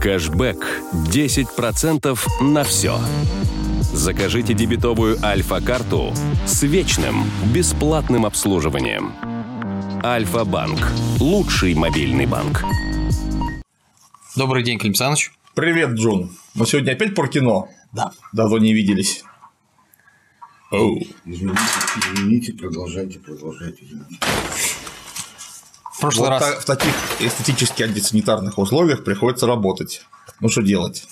Кэшбэк 0.00 0.82
10% 1.12 2.18
на 2.40 2.64
все. 2.64 2.98
Закажите 3.92 4.54
дебетовую 4.54 5.18
Альфа-карту 5.22 6.14
с 6.46 6.62
вечным 6.62 7.24
бесплатным 7.52 8.24
обслуживанием. 8.24 9.12
Альфа-банк. 10.02 10.80
Лучший 11.18 11.74
мобильный 11.74 12.24
банк. 12.24 12.64
Добрый 14.36 14.62
день, 14.62 14.78
Клим 14.78 14.94
Саныч. 14.94 15.32
Привет, 15.54 15.90
Джон. 15.90 16.30
Мы 16.54 16.64
сегодня 16.64 16.92
опять 16.92 17.14
про 17.14 17.28
кино? 17.28 17.68
Да. 17.92 18.12
Давно 18.32 18.56
не 18.56 18.72
виделись. 18.72 19.22
Оу. 20.70 20.98
Извините, 21.26 21.60
извините, 21.98 22.52
продолжайте, 22.54 23.18
продолжайте. 23.18 23.84
Извините. 23.84 24.18
В 26.00 26.08
прошлый 26.08 26.30
Вот 26.30 26.40
раз... 26.40 26.40
та- 26.40 26.60
в 26.60 26.64
таких 26.64 26.94
эстетически 27.20 27.82
антисанитарных 27.82 28.56
условиях 28.56 29.04
приходится 29.04 29.46
работать. 29.46 30.00
Ну 30.40 30.48
что 30.48 30.62
делать? 30.62 31.06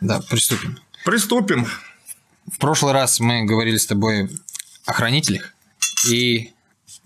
Да, 0.00 0.22
приступим. 0.22 0.78
Приступим. 1.04 1.66
В 2.50 2.56
прошлый 2.58 2.94
раз 2.94 3.20
мы 3.20 3.44
говорили 3.44 3.76
с 3.76 3.86
тобой 3.86 4.30
о 4.86 4.94
хранителях 4.94 5.52
и 6.08 6.54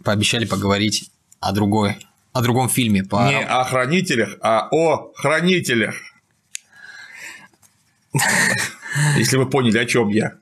пообещали 0.05 0.45
поговорить 0.45 1.11
о 1.41 1.51
другой, 1.51 1.99
о 2.33 2.43
другом 2.43 2.69
фильме 2.69 3.03
по 3.03 3.29
Не 3.29 3.41
о 3.41 3.65
хранителях, 3.65 4.37
а 4.41 4.69
о 4.71 5.11
хранителях. 5.17 5.97
Если 9.17 9.37
вы 9.37 9.51
поняли, 9.51 9.79
о 9.79 9.85
чем 9.85 10.11
я. 10.11 10.35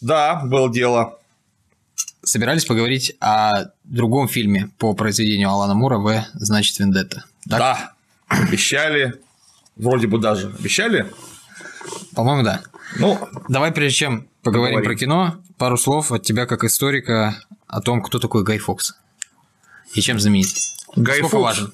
Да, 0.00 0.36
было 0.36 0.72
дело. 0.72 1.18
Собирались 2.22 2.64
поговорить 2.64 3.16
о 3.20 3.66
другом 3.84 4.28
фильме 4.28 4.70
по 4.78 4.94
произведению 4.94 5.50
Алана 5.50 5.74
Мура 5.74 5.98
В. 5.98 6.24
Значит, 6.34 6.78
Вендетта. 6.78 7.24
Так? 7.48 7.58
Да. 7.58 7.92
Обещали. 8.28 9.14
Вроде 9.76 10.06
бы 10.06 10.18
даже. 10.18 10.48
Обещали? 10.58 11.06
По-моему, 12.14 12.42
да. 12.42 12.62
Ну, 12.98 13.18
Давай, 13.48 13.72
прежде 13.72 13.96
чем 13.98 14.28
поговорим 14.42 14.76
Поговорим. 14.76 14.84
про 14.84 14.94
кино, 14.94 15.36
пару 15.58 15.76
слов 15.76 16.12
от 16.12 16.22
тебя 16.22 16.46
как 16.46 16.64
историка 16.64 17.36
о 17.66 17.80
том, 17.80 18.02
кто 18.02 18.18
такой 18.18 18.44
Гай 18.44 18.58
Фокс 18.58 18.94
и 19.94 20.00
чем 20.00 20.20
знаменит. 20.20 20.48
Гай 20.96 21.18
Сколько 21.18 21.36
Фокс. 21.36 21.42
важен? 21.44 21.72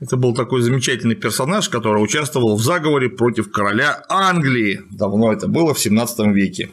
Это 0.00 0.16
был 0.16 0.34
такой 0.34 0.60
замечательный 0.62 1.14
персонаж, 1.14 1.68
который 1.68 2.02
участвовал 2.02 2.56
в 2.56 2.62
заговоре 2.62 3.08
против 3.08 3.50
короля 3.50 4.02
Англии. 4.08 4.82
Давно 4.90 5.32
это 5.32 5.48
было, 5.48 5.72
в 5.72 5.78
17 5.78 6.26
веке. 6.34 6.70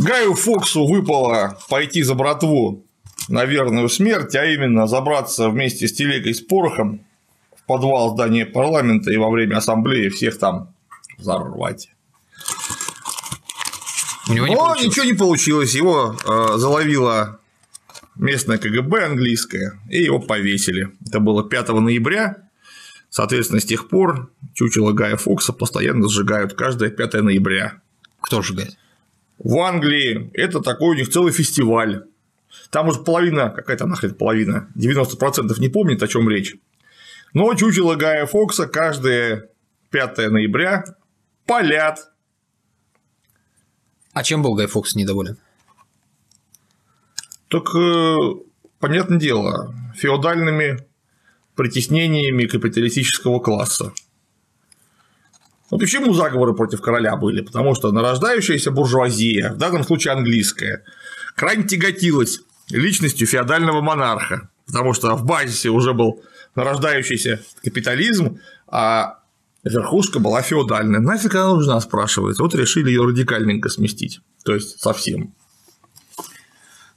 Гаю 0.00 0.34
Фоксу 0.34 0.86
выпало 0.86 1.58
пойти 1.68 2.02
за 2.02 2.14
братву 2.14 2.86
на 3.28 3.44
верную 3.44 3.88
смерть, 3.90 4.34
а 4.34 4.46
именно 4.46 4.86
забраться 4.86 5.50
вместе 5.50 5.86
с 5.88 5.92
телегой 5.92 6.32
с 6.32 6.40
порохом 6.40 7.04
в 7.54 7.66
подвал 7.66 8.14
здания 8.14 8.46
парламента 8.46 9.10
и 9.10 9.18
во 9.18 9.30
время 9.30 9.56
ассамблеи 9.58 10.08
всех 10.08 10.38
там 10.38 10.74
взорвать. 11.18 11.90
У 14.28 14.32
него 14.32 14.46
не 14.46 14.54
Но 14.54 14.60
получилось. 14.68 14.86
ничего 14.86 15.04
не 15.04 15.12
получилось. 15.12 15.74
Его 15.74 16.16
э, 16.16 16.56
заловила 16.56 17.38
местное 18.16 18.56
КГБ 18.56 19.04
английское, 19.04 19.78
и 19.90 20.02
его 20.02 20.18
повесили. 20.18 20.88
Это 21.06 21.20
было 21.20 21.44
5 21.44 21.68
ноября. 21.68 22.36
Соответственно, 23.10 23.60
с 23.60 23.66
тех 23.66 23.88
пор 23.88 24.30
чучело 24.54 24.92
Гая 24.92 25.16
Фокса 25.16 25.52
постоянно 25.52 26.08
сжигают 26.08 26.54
каждое 26.54 26.88
5 26.90 27.12
ноября. 27.22 27.82
Кто 28.22 28.40
сжигает? 28.40 28.79
В 29.42 29.58
Англии 29.60 30.30
это 30.34 30.60
такой 30.60 30.90
у 30.90 30.94
них 30.94 31.08
целый 31.08 31.32
фестиваль. 31.32 32.04
Там 32.70 32.88
уже 32.88 33.00
половина, 33.00 33.48
какая-то 33.48 33.86
нахрен 33.86 34.14
половина, 34.14 34.68
90% 34.76 35.58
не 35.58 35.68
помнит, 35.68 36.02
о 36.02 36.08
чем 36.08 36.28
речь. 36.28 36.56
Но 37.32 37.54
чучело 37.54 37.94
Гая 37.94 38.26
Фокса 38.26 38.66
каждое 38.66 39.48
5 39.90 40.18
ноября 40.30 40.84
палят 41.46 42.12
А 44.12 44.22
чем 44.22 44.42
был 44.42 44.54
Гай 44.54 44.66
Фокс 44.66 44.94
недоволен? 44.94 45.38
Так, 47.48 47.74
э, 47.74 48.16
понятное 48.78 49.18
дело, 49.18 49.74
феодальными 49.96 50.86
притеснениями 51.54 52.44
капиталистического 52.44 53.40
класса. 53.40 53.92
Ну, 55.70 55.78
почему 55.78 56.12
заговоры 56.12 56.54
против 56.54 56.80
короля 56.80 57.16
были? 57.16 57.42
Потому 57.42 57.74
что 57.74 57.92
нарождающаяся 57.92 58.70
буржуазия, 58.70 59.52
в 59.52 59.56
данном 59.56 59.84
случае 59.84 60.14
английская, 60.14 60.84
крайне 61.36 61.64
тяготилась 61.64 62.40
личностью 62.70 63.26
феодального 63.26 63.80
монарха, 63.80 64.50
потому 64.66 64.94
что 64.94 65.14
в 65.14 65.24
базисе 65.24 65.70
уже 65.70 65.92
был 65.92 66.22
нарождающийся 66.54 67.40
капитализм, 67.62 68.40
а 68.66 69.20
верхушка 69.62 70.18
была 70.18 70.42
феодальная. 70.42 71.00
Нафиг 71.00 71.34
она 71.34 71.54
нужна, 71.54 71.80
спрашивается. 71.80 72.42
Вот 72.42 72.54
решили 72.54 72.88
ее 72.88 73.04
радикальненько 73.04 73.68
сместить, 73.68 74.20
то 74.44 74.54
есть 74.54 74.80
совсем. 74.80 75.34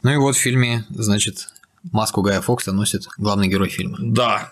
Ну 0.01 0.11
и 0.11 0.17
вот 0.17 0.35
в 0.35 0.39
фильме, 0.39 0.85
значит, 0.89 1.47
маску 1.91 2.21
Гая 2.21 2.41
Фокса 2.41 2.71
носит 2.71 3.03
главный 3.17 3.47
герой 3.47 3.69
фильма. 3.69 3.97
Да. 3.99 4.51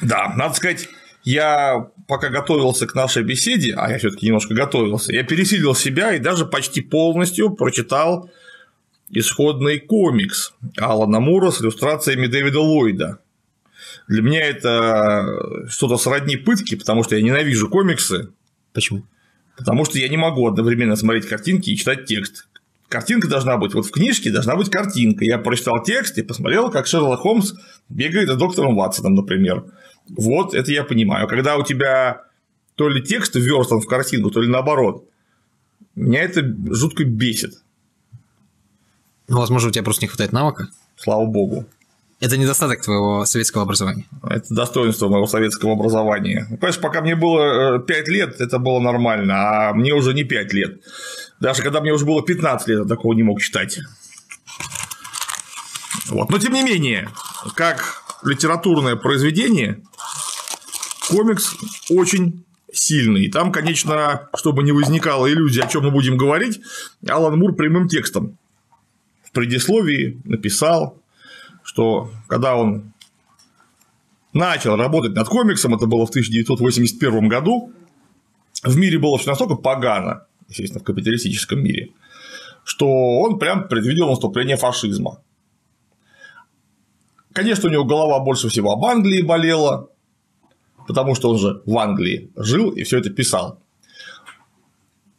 Да, 0.00 0.34
надо 0.36 0.54
сказать, 0.54 0.88
я 1.28 1.90
пока 2.06 2.30
готовился 2.30 2.86
к 2.86 2.94
нашей 2.94 3.22
беседе, 3.22 3.74
а 3.76 3.90
я 3.90 3.98
все-таки 3.98 4.24
немножко 4.24 4.54
готовился, 4.54 5.12
я 5.12 5.24
пересилил 5.24 5.74
себя 5.74 6.14
и 6.14 6.18
даже 6.18 6.46
почти 6.46 6.80
полностью 6.80 7.50
прочитал 7.50 8.30
исходный 9.10 9.78
комикс 9.78 10.54
Алана 10.78 11.20
Мура 11.20 11.50
с 11.50 11.60
иллюстрациями 11.60 12.28
Дэвида 12.28 12.60
Ллойда. 12.60 13.18
Для 14.06 14.22
меня 14.22 14.40
это 14.46 15.68
что-то 15.68 15.98
сродни 15.98 16.36
пытки, 16.36 16.76
потому 16.76 17.04
что 17.04 17.14
я 17.14 17.22
ненавижу 17.22 17.68
комиксы, 17.68 18.30
Почему? 18.72 19.02
потому 19.54 19.84
что 19.84 19.98
я 19.98 20.08
не 20.08 20.16
могу 20.16 20.46
одновременно 20.48 20.96
смотреть 20.96 21.26
картинки 21.26 21.68
и 21.68 21.76
читать 21.76 22.06
текст. 22.06 22.48
Картинка 22.88 23.28
должна 23.28 23.58
быть, 23.58 23.74
вот 23.74 23.84
в 23.84 23.90
книжке 23.90 24.30
должна 24.30 24.56
быть 24.56 24.70
картинка. 24.70 25.26
Я 25.26 25.36
прочитал 25.36 25.82
текст 25.82 26.16
и 26.16 26.22
посмотрел, 26.22 26.70
как 26.70 26.86
Шерлок 26.86 27.20
Холмс 27.20 27.52
бегает 27.90 28.28
за 28.28 28.36
доктором 28.36 28.76
Ватсоном, 28.76 29.14
например. 29.14 29.64
Вот 30.16 30.54
это 30.54 30.70
я 30.72 30.84
понимаю. 30.84 31.28
Когда 31.28 31.56
у 31.56 31.62
тебя 31.64 32.22
то 32.74 32.88
ли 32.88 33.02
текст 33.02 33.34
вверстан 33.34 33.80
в 33.80 33.86
картинку, 33.86 34.30
то 34.30 34.40
ли 34.40 34.48
наоборот, 34.48 35.08
меня 35.94 36.22
это 36.22 36.42
жутко 36.72 37.04
бесит, 37.04 37.54
Ну, 39.28 39.38
возможно, 39.38 39.68
у 39.68 39.72
тебя 39.72 39.82
просто 39.84 40.04
не 40.04 40.08
хватает 40.08 40.32
навыка. 40.32 40.68
слава 40.96 41.26
богу. 41.26 41.66
Это 42.20 42.36
недостаток 42.36 42.80
твоего 42.82 43.24
советского 43.26 43.62
образования. 43.62 44.04
Это 44.28 44.52
достоинство 44.52 45.08
моего 45.08 45.26
советского 45.26 45.74
образования. 45.74 46.46
Понимаешь, 46.50 46.80
пока 46.80 47.00
мне 47.00 47.14
было 47.14 47.78
5 47.78 48.08
лет, 48.08 48.40
это 48.40 48.58
было 48.58 48.80
нормально, 48.80 49.68
а 49.68 49.72
мне 49.72 49.92
уже 49.94 50.14
не 50.14 50.24
5 50.24 50.52
лет. 50.52 50.80
Даже 51.38 51.62
когда 51.62 51.80
мне 51.80 51.92
уже 51.92 52.04
было 52.04 52.22
15 52.24 52.66
лет, 52.68 52.78
я 52.80 52.84
такого 52.86 53.12
не 53.12 53.22
мог 53.22 53.40
читать. 53.40 53.78
Вот. 56.08 56.30
Но 56.30 56.38
тем 56.38 56.54
не 56.54 56.62
менее, 56.64 57.08
как 57.54 58.02
литературное 58.24 58.96
произведение, 58.96 59.82
комикс 61.08 61.56
очень 61.90 62.44
сильный. 62.72 63.24
И 63.24 63.30
там, 63.30 63.52
конечно, 63.52 64.28
чтобы 64.34 64.62
не 64.62 64.72
возникало 64.72 65.30
иллюзии, 65.30 65.60
о 65.60 65.66
чем 65.66 65.84
мы 65.84 65.90
будем 65.90 66.16
говорить, 66.16 66.60
Алан 67.08 67.38
Мур 67.38 67.54
прямым 67.54 67.88
текстом 67.88 68.38
в 69.22 69.32
предисловии 69.32 70.20
написал, 70.24 71.00
что 71.62 72.10
когда 72.28 72.56
он 72.56 72.92
начал 74.32 74.76
работать 74.76 75.14
над 75.14 75.28
комиксом, 75.28 75.74
это 75.74 75.86
было 75.86 76.06
в 76.06 76.10
1981 76.10 77.28
году, 77.28 77.72
в 78.62 78.76
мире 78.76 78.98
было 78.98 79.18
все 79.18 79.30
настолько 79.30 79.54
погано, 79.54 80.26
естественно, 80.48 80.80
в 80.80 80.84
капиталистическом 80.84 81.62
мире, 81.62 81.90
что 82.64 82.86
он 83.20 83.38
прям 83.38 83.68
предвидел 83.68 84.08
наступление 84.08 84.56
фашизма. 84.56 85.20
Конечно, 87.32 87.68
у 87.68 87.72
него 87.72 87.84
голова 87.84 88.18
больше 88.20 88.48
всего 88.48 88.72
об 88.72 88.84
Англии 88.84 89.22
болела, 89.22 89.88
потому 90.88 91.14
что 91.14 91.30
он 91.30 91.38
же 91.38 91.62
в 91.66 91.78
Англии 91.78 92.30
жил 92.34 92.70
и 92.70 92.82
все 92.82 92.98
это 92.98 93.10
писал. 93.10 93.60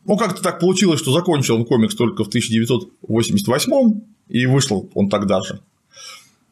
Ну, 0.06 0.18
как-то 0.18 0.42
так 0.42 0.60
получилось, 0.60 1.00
что 1.00 1.14
закончил 1.14 1.56
он 1.56 1.66
комикс 1.66 1.94
только 1.96 2.24
в 2.24 2.28
1988 2.28 4.02
и 4.30 4.46
вышел 4.48 4.90
он 4.96 5.10
тогда 5.10 5.42
же. 5.42 5.62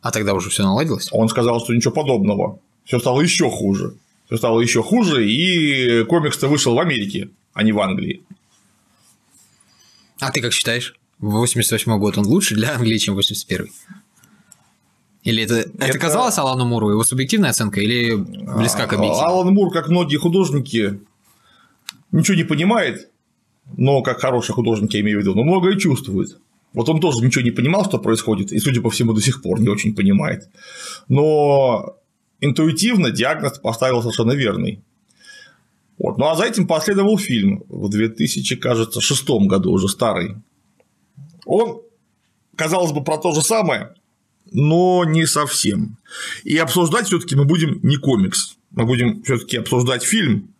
А 0.01 0.11
тогда 0.11 0.35
уже 0.35 0.51
все 0.51 0.63
наладилось? 0.63 1.09
Он 1.11 1.27
сказал, 1.29 1.59
что 1.63 1.73
ничего 1.73 1.93
подобного. 1.93 2.59
Все 2.85 2.99
стало 2.99 3.21
еще 3.21 3.49
хуже. 3.49 3.95
Все 4.27 4.37
стало 4.37 4.61
еще 4.61 4.83
хуже, 4.83 5.27
и 5.27 6.03
комикс-то 6.03 6.47
вышел 6.47 6.75
в 6.75 6.79
Америке, 6.79 7.29
а 7.53 7.63
не 7.63 7.71
в 7.71 7.79
Англии. 7.79 8.21
А 10.19 10.31
ты 10.31 10.41
как 10.41 10.53
считаешь? 10.53 10.93
88 11.19 11.97
год 11.97 12.19
он 12.19 12.27
лучше 12.27 12.53
для 12.53 12.75
Англии, 12.75 12.97
чем 12.99 13.15
81 13.15 13.67
Или 15.27 15.43
это, 15.43 15.55
это... 15.55 15.85
Это- 15.85 15.99
казалось 15.99 16.37
Алану 16.37 16.63
Муру 16.63 16.89
его 16.89 17.03
субъективная 17.03 17.49
оценка 17.49 17.81
или 17.81 18.15
близка 18.15 18.87
к 18.87 18.93
объективной? 18.93 19.25
Алан 19.25 19.53
Мур, 19.53 19.73
как 19.73 19.89
многие 19.89 20.15
художники, 20.15 21.01
ничего 22.13 22.37
не 22.37 22.45
понимает, 22.45 23.09
но 23.75 24.01
как 24.01 24.21
хороший 24.21 24.53
художник, 24.53 24.93
я 24.93 25.01
имею 25.01 25.17
в 25.17 25.21
виду, 25.21 25.35
но 25.35 25.43
многое 25.43 25.75
чувствует. 25.75 26.37
Вот 26.71 26.87
он 26.87 27.01
тоже 27.01 27.17
ничего 27.25 27.43
не 27.43 27.51
понимал, 27.51 27.83
что 27.83 27.97
происходит, 27.99 28.53
и, 28.53 28.59
судя 28.59 28.79
по 28.79 28.89
всему, 28.89 29.11
до 29.11 29.19
сих 29.21 29.41
пор 29.41 29.59
не 29.59 29.67
очень 29.67 29.93
понимает. 29.93 30.47
Но 31.09 31.97
интуитивно 32.39 33.11
диагноз 33.11 33.59
поставил 33.59 34.01
совершенно 34.01 34.31
верный. 34.31 34.81
Вот. 35.97 36.17
Ну 36.17 36.27
а 36.27 36.35
за 36.35 36.45
этим 36.45 36.67
последовал 36.67 37.17
фильм 37.17 37.65
в 37.67 37.89
2000, 37.89 38.55
кажется, 38.55 39.01
шестом 39.01 39.49
году, 39.49 39.73
уже 39.73 39.89
старый. 39.89 40.35
Он, 41.45 41.81
казалось 42.55 42.93
бы, 42.93 43.03
про 43.03 43.17
то 43.17 43.33
же 43.33 43.41
самое, 43.41 43.93
но 44.51 45.03
не 45.05 45.25
совсем. 45.25 45.97
И 46.43 46.57
обсуждать 46.57 47.07
все-таки 47.07 47.35
мы 47.35 47.45
будем 47.45 47.79
не 47.83 47.97
комикс, 47.97 48.57
мы 48.71 48.85
будем 48.85 49.23
все-таки 49.23 49.57
обсуждать 49.57 50.03
фильм. 50.03 50.53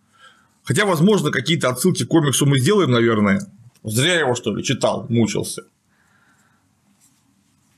Хотя, 0.64 0.84
возможно, 0.84 1.30
какие-то 1.30 1.68
отсылки 1.68 2.04
к 2.04 2.08
комиксу 2.08 2.46
мы 2.46 2.58
сделаем, 2.58 2.90
наверное. 2.90 3.40
Зря 3.84 4.18
его, 4.18 4.34
что 4.34 4.54
ли, 4.54 4.62
читал, 4.62 5.06
мучился. 5.08 5.64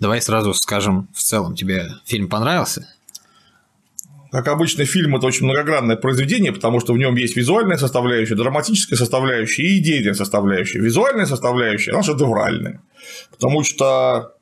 Давай 0.01 0.21
сразу 0.23 0.55
скажем 0.55 1.09
в 1.13 1.23
целом, 1.23 1.55
тебе 1.55 1.89
фильм 2.07 2.29
понравился? 2.29 2.89
Как 4.31 4.47
обычно, 4.47 4.85
фильм 4.85 5.17
это 5.17 5.27
очень 5.27 5.45
многогранное 5.45 5.97
произведение, 5.97 6.53
потому 6.53 6.81
что 6.81 6.93
в 6.93 6.99
нем 6.99 7.17
есть 7.17 7.37
визуальная 7.37 7.77
составляющая, 7.77 8.37
драматическая 8.37 8.97
составляющая 8.97 9.65
и 9.65 9.79
идейная 9.79 10.15
составляющая. 10.15 10.79
Визуальная 10.79 11.27
составляющая, 11.27 11.93
она 11.93 12.03
шедевральная. 12.03 12.81
Потому 13.31 13.65
что 13.65 14.35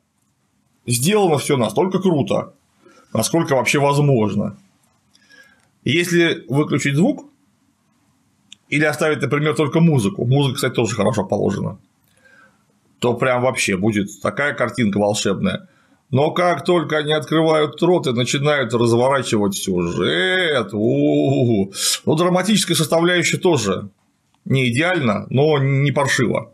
сделано 0.89 1.37
все 1.37 1.57
настолько 1.57 1.99
круто, 1.99 2.53
насколько 3.13 3.55
вообще 3.55 3.79
возможно. 3.79 4.57
Если 5.83 6.45
выключить 6.49 6.95
звук 6.95 7.25
или 8.69 8.83
оставить, 8.83 9.21
например, 9.21 9.55
только 9.55 9.79
музыку, 9.79 10.25
музыка, 10.25 10.55
кстати, 10.55 10.73
тоже 10.73 10.95
хорошо 10.95 11.23
положена, 11.23 11.79
то 12.99 13.13
прям 13.13 13.43
вообще 13.43 13.77
будет 13.77 14.21
такая 14.21 14.53
картинка 14.53 14.97
волшебная. 14.99 15.67
Но 16.11 16.31
как 16.31 16.65
только 16.65 16.97
они 16.97 17.13
открывают 17.13 17.81
рот 17.83 18.07
и 18.07 18.11
начинают 18.11 18.73
разворачивать 18.73 19.55
сюжет, 19.55 20.73
у-у-у. 20.73 21.71
ну, 22.05 22.15
драматическая 22.15 22.75
составляющая 22.75 23.37
тоже 23.37 23.89
не 24.43 24.69
идеально, 24.71 25.27
но 25.29 25.59
не 25.59 25.91
паршиво. 25.91 26.53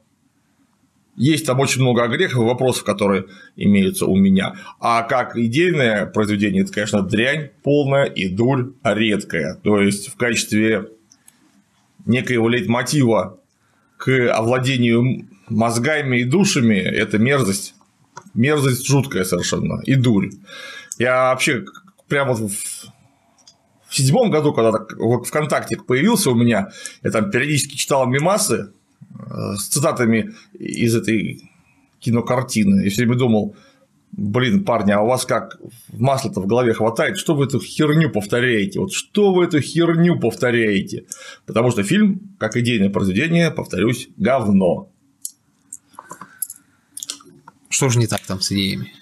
Есть 1.15 1.45
там 1.45 1.59
очень 1.59 1.81
много 1.81 2.03
огрехов 2.03 2.43
и 2.43 2.45
вопросов, 2.45 2.83
которые 2.83 3.25
имеются 3.55 4.05
у 4.05 4.15
меня. 4.15 4.55
А 4.79 5.03
как 5.03 5.37
идейное 5.37 6.05
произведение, 6.07 6.63
это, 6.63 6.73
конечно, 6.73 7.01
дрянь 7.01 7.51
полная 7.63 8.05
и 8.05 8.27
дурь 8.27 8.71
редкая. 8.83 9.55
То 9.63 9.79
есть, 9.79 10.09
в 10.09 10.15
качестве 10.17 10.89
некоего 12.05 12.49
лейтмотива 12.49 13.39
к 13.97 14.29
овладению 14.33 15.27
мозгами 15.47 16.17
и 16.17 16.23
душами– 16.23 16.75
это 16.75 17.17
мерзость 17.17 17.75
мерзость 18.33 18.85
жуткая 18.85 19.23
совершенно 19.23 19.81
и 19.83 19.95
дурь. 19.95 20.29
Я 20.97 21.29
вообще 21.29 21.65
прямо 22.07 22.33
в 22.33 22.49
в 23.87 23.97
седьмом 23.97 24.29
году, 24.29 24.51
когда 24.51 24.85
вот 24.97 25.25
ВКонтакте 25.25 25.77
появился 25.77 26.29
у 26.29 26.35
меня, 26.35 26.69
я 27.01 27.11
там 27.11 27.31
периодически 27.31 27.77
читал 27.77 28.05
мемасы 28.05 28.73
с 29.57 29.67
цитатами 29.67 30.33
из 30.53 30.95
этой 30.95 31.49
кинокартины, 31.99 32.85
и 32.85 32.89
все 32.89 33.03
время 33.03 33.17
думал, 33.17 33.55
блин, 34.11 34.63
парни, 34.63 34.91
а 34.91 35.01
у 35.01 35.07
вас 35.07 35.25
как 35.25 35.57
масла-то 35.91 36.41
в 36.41 36.47
голове 36.47 36.73
хватает, 36.73 37.17
что 37.17 37.35
вы 37.35 37.45
эту 37.45 37.59
херню 37.59 38.09
повторяете? 38.09 38.79
Вот 38.79 38.93
что 38.93 39.33
вы 39.33 39.45
эту 39.45 39.59
херню 39.59 40.19
повторяете? 40.19 41.05
Потому 41.45 41.71
что 41.71 41.83
фильм, 41.83 42.35
как 42.39 42.55
идейное 42.57 42.89
произведение, 42.89 43.51
повторюсь, 43.51 44.09
говно. 44.17 44.89
Что 47.69 47.89
же 47.89 47.99
не 47.99 48.07
так 48.07 48.21
там 48.21 48.39
с 48.39 48.51
идеями? 48.51 48.93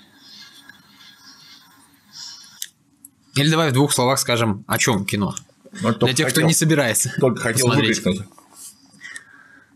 Или 3.35 3.49
давай 3.49 3.69
в 3.69 3.73
двух 3.73 3.93
словах 3.93 4.19
скажем, 4.19 4.63
о 4.67 4.77
чем 4.77 5.05
кино. 5.05 5.35
Ну, 5.81 5.93
Для 5.93 6.13
тех, 6.13 6.27
хотел, 6.27 6.29
кто 6.29 6.41
не 6.41 6.53
собирается. 6.53 7.11
Только 7.19 7.41
хотел 7.41 7.67
выкрикнуть. 7.67 8.21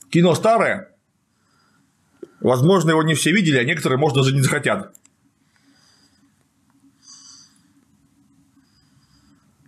Кино 0.10 0.36
старое. 0.36 0.96
Возможно, 2.40 2.92
его 2.92 3.04
не 3.04 3.16
все 3.16 3.32
видели, 3.32 3.58
а 3.58 3.64
некоторые, 3.64 3.98
может, 3.98 4.18
даже 4.18 4.34
не 4.34 4.42
захотят. 4.42 4.96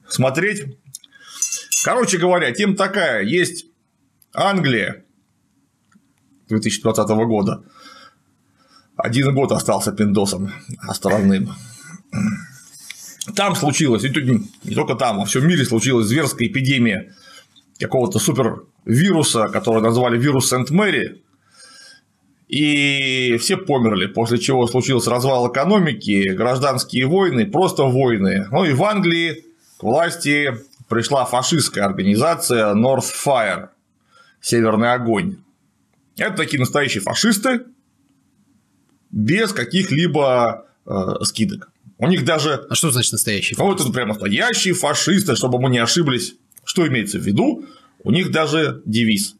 Смотреть. 0.07 0.77
Короче 1.83 2.17
говоря, 2.17 2.51
тем 2.51 2.75
такая. 2.75 3.23
Есть 3.23 3.65
Англия 4.33 5.05
2020 6.47 7.07
года 7.09 7.63
один 8.99 9.33
год 9.33 9.51
остался 9.51 9.93
пиндосом 9.93 10.51
островным. 10.81 11.53
Там 13.35 13.55
случилось, 13.55 14.03
и 14.03 14.09
не 14.09 14.75
только 14.75 14.95
там, 14.95 15.21
а 15.21 15.25
в 15.25 15.29
всем 15.29 15.47
мире 15.47 15.63
случилась 15.63 16.07
зверская 16.07 16.47
эпидемия 16.47 17.15
какого-то 17.79 18.19
супервируса, 18.89 19.47
который 19.47 19.81
назвали 19.81 20.17
вирус 20.17 20.49
Сент-Мэри, 20.49 21.21
и 22.47 23.37
все 23.39 23.57
померли, 23.57 24.07
после 24.07 24.39
чего 24.39 24.65
случился 24.67 25.11
развал 25.11 25.51
экономики, 25.51 26.29
гражданские 26.29 27.05
войны, 27.05 27.45
просто 27.45 27.83
войны. 27.83 28.47
Ну 28.51 28.65
и 28.65 28.73
в 28.73 28.83
Англии 28.83 29.45
к 29.77 29.83
власти 29.83 30.57
пришла 30.87 31.25
фашистская 31.25 31.85
организация 31.85 32.73
North 32.73 33.05
Fire, 33.25 33.69
Северный 34.41 34.93
огонь. 34.93 35.37
Это 36.17 36.35
такие 36.37 36.59
настоящие 36.59 37.01
фашисты, 37.01 37.65
без 39.11 39.53
каких-либо 39.53 40.65
э, 40.85 40.91
скидок. 41.23 41.71
У 41.97 42.07
них 42.07 42.25
даже... 42.25 42.65
А 42.69 42.75
что 42.75 42.89
значит 42.89 43.11
настоящий 43.11 43.53
фашист? 43.53 43.79
Вот 43.79 43.81
это 43.81 43.93
прям 43.93 44.07
настоящие 44.07 44.73
фашисты, 44.73 45.35
чтобы 45.35 45.59
мы 45.59 45.69
не 45.69 45.79
ошиблись. 45.79 46.35
Что 46.63 46.87
имеется 46.87 47.19
в 47.19 47.23
виду? 47.23 47.65
У 48.03 48.11
них 48.11 48.31
даже 48.31 48.81
девиз. 48.85 49.35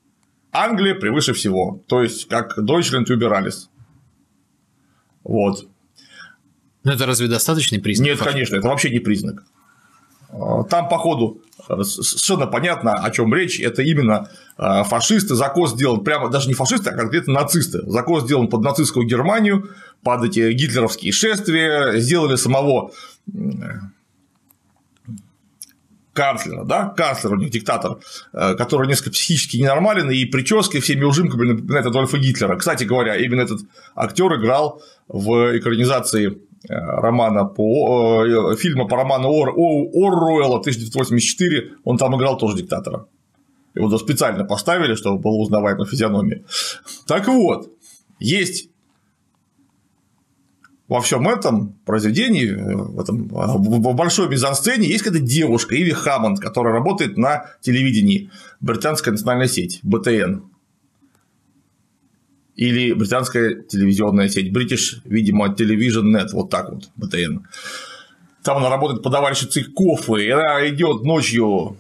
Англия 0.52 0.96
превыше 0.96 1.34
всего. 1.34 1.82
То 1.88 2.02
есть, 2.02 2.28
как 2.28 2.58
Deutschland 2.58 3.06
über 3.10 3.32
alles. 3.34 3.70
Вот. 5.24 5.68
Но 6.84 6.94
это 6.94 7.06
разве 7.06 7.28
достаточный 7.28 7.80
признак? 7.80 8.08
Нет, 8.08 8.18
фашизма? 8.18 8.32
конечно, 8.34 8.56
это 8.56 8.68
вообще 8.68 8.90
не 8.90 9.00
признак. 9.00 9.44
А, 10.32 10.64
там, 10.64 10.90
походу, 10.90 11.42
совершенно 11.84 12.48
понятно, 12.48 12.94
о 12.94 13.12
чем 13.12 13.34
речь. 13.34 13.60
Это 13.60 13.82
именно 13.82 14.30
а, 14.58 14.84
фашисты. 14.84 15.36
Закос 15.36 15.74
сделан 15.74 16.04
прямо, 16.04 16.30
даже 16.30 16.48
не 16.48 16.54
фашисты, 16.54 16.90
а 16.90 16.96
конкретно 16.96 17.34
нацисты. 17.34 17.82
Закос 17.90 18.24
сделан 18.24 18.48
под 18.48 18.62
нацистскую 18.62 19.06
Германию, 19.06 19.70
под 20.04 20.24
эти 20.24 20.52
гитлеровские 20.52 21.12
шествия. 21.12 22.00
Сделали 22.00 22.36
самого 22.36 22.92
канцлера, 26.20 26.64
да, 26.66 26.94
канцлер 26.98 27.34
у 27.34 27.38
них 27.38 27.50
диктатор, 27.50 27.98
э, 28.34 28.56
который 28.56 28.88
несколько 28.88 29.12
психически 29.12 29.58
ненормален 29.58 30.10
и 30.12 30.26
прической 30.26 30.82
всеми 30.82 31.04
ужимками 31.04 31.54
напоминает 31.54 31.86
Адольфа 31.86 32.18
Гитлера. 32.18 32.58
Кстати 32.58 32.84
говоря, 32.84 33.16
именно 33.16 33.42
этот 33.42 33.62
актер 33.96 34.34
играл 34.36 34.82
в 35.08 35.58
экранизации 35.58 36.38
Э, 36.68 36.76
романа 36.76 37.46
по 37.46 38.26
э, 38.26 38.56
фильма 38.58 38.86
по 38.86 38.98
роману 38.98 39.30
Ор, 39.30 39.50
Орруэлла 39.50 40.60
1984, 40.60 41.76
он 41.86 41.98
там 41.98 42.18
играл 42.18 42.38
тоже 42.38 42.58
диктатора. 42.58 43.08
Его 43.76 43.98
специально 43.98 44.44
поставили, 44.44 44.96
чтобы 44.96 45.22
было 45.22 45.38
узнаваемо 45.38 45.86
физиономия. 45.86 46.44
Так 47.08 47.28
вот, 47.28 47.70
есть 48.20 48.69
во 50.90 51.02
всем 51.02 51.30
этом 51.30 51.74
произведении, 51.86 52.48
э, 52.48 52.76
в, 52.76 53.00
этом, 53.00 53.28
в 53.28 53.96
большой 53.96 54.28
мизансцене 54.28 54.88
есть 54.88 55.04
какая-то 55.04 55.24
девушка, 55.24 55.76
Иви 55.76 55.92
Хаммонд, 55.92 56.40
которая 56.40 56.74
работает 56.74 57.16
на 57.16 57.46
телевидении, 57.62 58.32
британская 58.60 59.12
национальная 59.12 59.48
сеть, 59.48 59.80
БТН 59.84 60.42
или 62.56 62.92
британская 62.92 63.62
телевизионная 63.62 64.28
сеть 64.28 64.52
British, 64.52 65.00
видимо, 65.06 65.48
Television 65.48 66.12
Net, 66.14 66.30
вот 66.34 66.50
так 66.50 66.72
вот, 66.72 66.90
БТН. 66.98 67.46
Там 68.44 68.58
она 68.58 68.70
работает 68.70 69.04
подавальщицей 69.04 69.64
кофе, 69.64 70.26
и 70.26 70.30
она 70.30 70.68
идет 70.68 71.04
ночью 71.04 71.78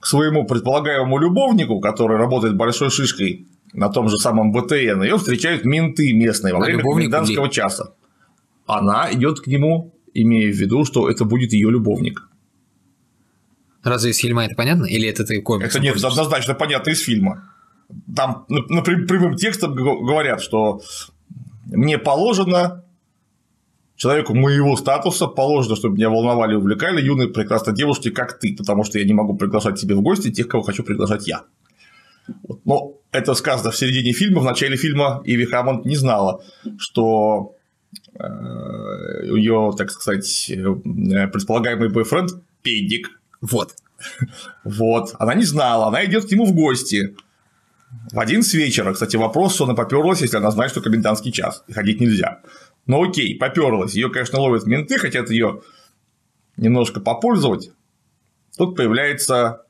к 0.00 0.06
своему 0.06 0.46
предполагаемому 0.46 1.18
любовнику, 1.18 1.78
который 1.80 2.16
работает 2.16 2.56
большой 2.56 2.90
шишкой 2.90 3.46
на 3.74 3.88
том 3.90 4.08
же 4.08 4.16
самом 4.16 4.50
БТН, 4.52 5.02
ее 5.02 5.18
встречают 5.18 5.64
менты 5.64 6.12
местные 6.14 6.54
во 6.54 6.60
время 6.60 6.82
комендантского 6.82 7.48
часа. 7.50 7.92
Она 8.66 9.12
идет 9.12 9.40
к 9.40 9.46
нему, 9.46 9.94
имея 10.14 10.52
в 10.52 10.56
виду, 10.56 10.84
что 10.84 11.10
это 11.10 11.24
будет 11.24 11.52
ее 11.52 11.70
любовник. 11.70 12.28
Разве 13.82 14.12
из 14.12 14.18
фильма 14.18 14.44
это 14.44 14.54
понятно? 14.54 14.86
Или 14.86 15.08
это 15.08 15.24
ты 15.24 15.42
комикс? 15.42 15.74
Это 15.74 15.80
нет, 15.80 16.02
однозначно 16.02 16.54
понятно 16.54 16.90
из 16.90 17.00
фильма 17.00 17.50
там 18.14 18.44
например, 18.48 19.06
прямым 19.06 19.36
текстом 19.36 19.74
говорят, 19.74 20.42
что 20.42 20.80
мне 21.66 21.98
положено 21.98 22.84
человеку 23.96 24.34
моего 24.34 24.76
статуса 24.76 25.26
положено, 25.26 25.76
чтобы 25.76 25.96
меня 25.96 26.10
волновали 26.10 26.54
и 26.54 26.56
увлекали 26.56 27.00
юные 27.00 27.28
прекрасные 27.28 27.74
девушки, 27.74 28.10
как 28.10 28.38
ты, 28.38 28.54
потому 28.56 28.84
что 28.84 28.98
я 28.98 29.04
не 29.04 29.14
могу 29.14 29.36
приглашать 29.36 29.78
себе 29.78 29.94
в 29.94 30.02
гости 30.02 30.32
тех, 30.32 30.48
кого 30.48 30.62
хочу 30.62 30.82
приглашать 30.82 31.26
я. 31.26 31.44
Но 32.64 32.94
это 33.12 33.34
сказано 33.34 33.70
в 33.70 33.76
середине 33.76 34.12
фильма, 34.12 34.40
в 34.40 34.44
начале 34.44 34.76
фильма 34.76 35.22
Иви 35.24 35.44
Хаммонд 35.44 35.84
не 35.84 35.96
знала, 35.96 36.42
что 36.78 37.54
ее, 38.16 39.72
так 39.76 39.90
сказать, 39.90 40.50
э, 40.50 40.56
предполагаемый 41.28 41.88
бойфренд 41.88 42.30
педик. 42.62 43.20
Вот. 43.40 43.74
Вот. 44.64 45.14
Она 45.18 45.34
не 45.34 45.44
знала, 45.44 45.86
она 45.88 46.04
идет 46.04 46.26
к 46.26 46.30
нему 46.30 46.44
в 46.44 46.52
гости. 46.52 47.16
В 48.12 48.18
один 48.18 48.42
с 48.42 48.52
вечера, 48.54 48.92
кстати, 48.92 49.16
вопрос, 49.16 49.54
что 49.54 49.64
она 49.64 49.74
поперлась, 49.74 50.20
если 50.20 50.36
она 50.36 50.50
знает, 50.50 50.72
что 50.72 50.82
комендантский 50.82 51.32
час, 51.32 51.64
и 51.68 51.72
ходить 51.72 52.00
нельзя. 52.00 52.40
Но 52.86 53.02
окей, 53.02 53.36
поперлась. 53.38 53.94
Ее, 53.94 54.10
конечно, 54.10 54.40
ловят 54.40 54.66
менты, 54.66 54.98
хотят 54.98 55.30
ее 55.30 55.62
немножко 56.56 57.00
попользовать. 57.00 57.72
Тут 58.56 58.76
появляется 58.76 59.64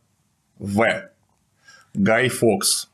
В. 0.58 1.10
Гай 1.94 2.28
Фокс. 2.28 2.90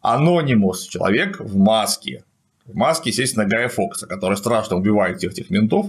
Анонимус. 0.00 0.86
Человек 0.86 1.40
в 1.40 1.56
маске. 1.56 2.24
В 2.66 2.74
маске, 2.74 3.10
естественно, 3.10 3.46
Гая 3.46 3.68
Фокса, 3.68 4.06
который 4.06 4.36
страшно 4.36 4.76
убивает 4.76 5.18
всех 5.18 5.32
этих 5.32 5.50
ментов, 5.50 5.86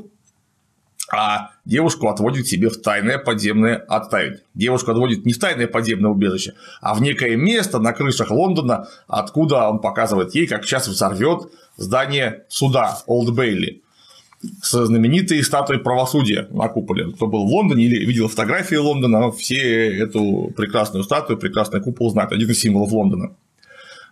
а 1.12 1.52
девушку 1.66 2.08
отводит 2.10 2.48
себе 2.48 2.70
в 2.70 2.82
тайное 2.82 3.18
подземное 3.18 3.78
отставить. 3.78 4.44
Девушку 4.54 4.92
отводит 4.92 5.26
не 5.26 5.34
в 5.34 5.40
тайное 5.40 5.68
подземное 5.68 6.12
убежище, 6.12 6.54
а 6.82 6.94
в 6.94 7.02
некое 7.02 7.36
место 7.36 7.80
на 7.80 7.94
крышах 7.94 8.30
Лондона, 8.30 8.88
откуда 9.08 9.70
он 9.70 9.80
показывает 9.80 10.36
ей, 10.36 10.48
как 10.48 10.66
сейчас 10.66 10.88
взорвет 10.88 11.52
здание 11.78 12.44
суда 12.50 13.00
Олд 13.08 13.34
Бейли 13.34 13.82
с 14.62 14.86
знаменитой 14.86 15.42
статуей 15.44 15.80
правосудия 15.80 16.48
на 16.52 16.68
куполе. 16.68 17.12
Кто 17.14 17.26
был 17.26 17.46
в 17.46 17.50
Лондоне 17.50 17.86
или 17.86 18.06
видел 18.06 18.28
фотографии 18.28 18.76
Лондона, 18.76 19.32
все 19.32 19.98
эту 19.98 20.54
прекрасную 20.56 21.04
статую, 21.04 21.40
прекрасный 21.40 21.82
купол 21.82 22.12
знают. 22.12 22.34
Один 22.34 22.50
из 22.50 22.60
символов 22.60 22.92
Лондона. 22.92 23.32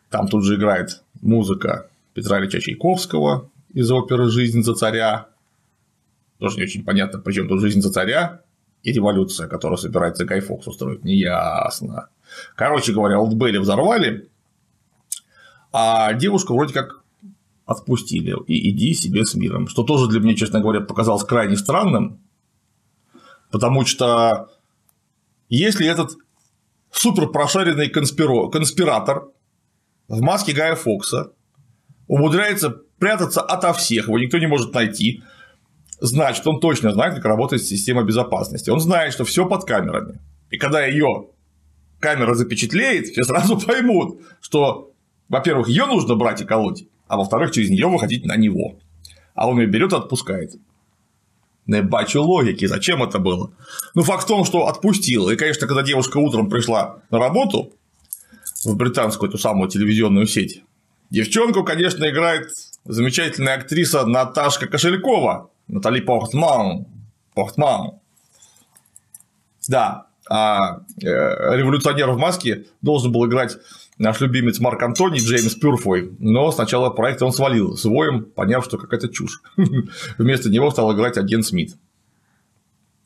Там 0.10 0.28
тут 0.28 0.44
же 0.44 0.56
играет 0.56 1.04
музыка 1.22 1.90
Петра 2.16 2.40
Ильича 2.40 2.62
Чайковского 2.62 3.52
из 3.74 3.92
оперы 3.92 4.30
«Жизнь 4.30 4.64
за 4.64 4.74
царя». 4.74 5.28
Тоже 6.40 6.58
не 6.58 6.64
очень 6.64 6.86
понятно, 6.86 7.20
причем 7.20 7.50
тут 7.50 7.60
«Жизнь 7.60 7.82
за 7.82 7.92
царя» 7.92 8.42
и 8.84 8.94
революция, 8.94 9.48
которую 9.48 9.78
собирается 9.78 10.24
Гай 10.24 10.40
Фокс 10.40 10.66
устроить. 10.66 11.04
Неясно. 11.04 12.08
Короче 12.56 12.94
говоря, 12.94 13.20
Олдбейли 13.20 13.58
взорвали, 13.58 14.30
а 15.74 16.14
девушку 16.14 16.56
вроде 16.56 16.74
как 16.74 17.04
отпустили, 17.66 18.34
и 18.48 18.70
иди 18.70 18.94
себе 18.94 19.26
с 19.26 19.36
миром. 19.36 19.68
Что 19.68 19.84
тоже 19.84 20.08
для 20.08 20.22
меня, 20.22 20.36
честно 20.36 20.62
говоря, 20.62 20.80
показалось 20.80 21.26
крайне 21.26 21.58
странным, 21.58 22.22
потому 23.52 23.86
что 23.86 24.50
если 25.50 25.86
этот 25.86 26.16
супер 26.92 27.28
прошаренный 27.28 27.90
конспиратор 27.90 29.32
в 30.08 30.22
маске 30.22 30.54
Гая 30.54 30.76
Фокса 30.76 31.34
умудряется 32.08 32.70
прятаться 33.00 33.42
ото 33.42 33.74
всех, 33.74 34.08
его 34.08 34.20
никто 34.20 34.38
не 34.38 34.48
может 34.48 34.74
найти, 34.74 35.24
значит, 36.00 36.46
он 36.48 36.60
точно 36.60 36.92
знает, 36.92 37.16
как 37.16 37.26
работает 37.26 37.64
система 37.64 38.04
безопасности. 38.04 38.70
Он 38.70 38.80
знает, 38.80 39.14
что 39.14 39.26
все 39.26 39.48
под 39.48 39.66
камерами. 39.66 40.20
И 40.50 40.58
когда 40.58 40.86
ее 40.86 41.28
камера 42.00 42.36
запечатлеет, 42.36 43.08
все 43.08 43.24
сразу 43.24 43.60
поймут, 43.66 44.22
что, 44.42 44.92
во-первых, 45.30 45.68
ее 45.68 45.86
нужно 45.86 46.16
брать 46.16 46.42
и 46.42 46.46
колоть, 46.46 46.86
а 47.08 47.18
во-вторых, 47.18 47.52
через 47.52 47.70
нее 47.70 47.88
выходить 47.88 48.26
на 48.26 48.36
него. 48.36 48.78
А 49.34 49.50
он 49.50 49.60
ее 49.60 49.68
берет 49.68 49.92
и 49.92 49.96
отпускает. 49.96 50.56
Не 51.66 51.82
бачу 51.82 52.22
логики, 52.22 52.66
зачем 52.66 53.02
это 53.02 53.18
было? 53.18 53.52
Ну, 53.96 54.04
факт 54.04 54.24
в 54.24 54.28
том, 54.28 54.46
что 54.46 54.68
отпустил. 54.68 55.30
И, 55.30 55.36
конечно, 55.36 55.66
когда 55.66 55.82
девушка 55.82 56.18
утром 56.18 56.48
пришла 56.48 57.02
на 57.10 57.18
работу 57.18 57.74
в 58.64 58.76
британскую 58.76 59.30
эту 59.30 59.40
самую 59.40 59.68
телевизионную 59.68 60.28
сеть, 60.28 60.62
девчонку, 61.10 61.64
конечно, 61.64 62.10
играет 62.10 62.50
замечательная 62.84 63.56
актриса 63.56 64.06
Наташка 64.06 64.68
Кошелькова, 64.68 65.50
Натали 65.68 66.02
Портман. 66.02 66.86
Портман. 67.34 68.00
Да, 69.68 70.08
а 70.30 70.82
э, 71.02 71.06
революционер 71.06 72.12
в 72.12 72.18
маске 72.18 72.66
должен 72.82 73.12
был 73.12 73.26
играть 73.28 73.58
наш 73.98 74.20
любимец 74.22 74.60
Марк 74.60 74.82
Антоний, 74.82 75.20
Джеймс 75.20 75.56
Пюрфой, 75.56 76.12
но 76.20 76.52
сначала 76.52 76.90
проекта 76.90 77.26
он 77.26 77.32
свалил 77.32 77.78
с 77.78 77.86
воем, 77.86 78.26
поняв, 78.26 78.66
что 78.66 78.78
какая-то 78.78 79.10
чушь. 79.10 79.42
Вместо 80.18 80.50
него 80.50 80.72
стал 80.72 80.94
играть 80.94 81.18
агент 81.18 81.46
Смит. 81.46 81.76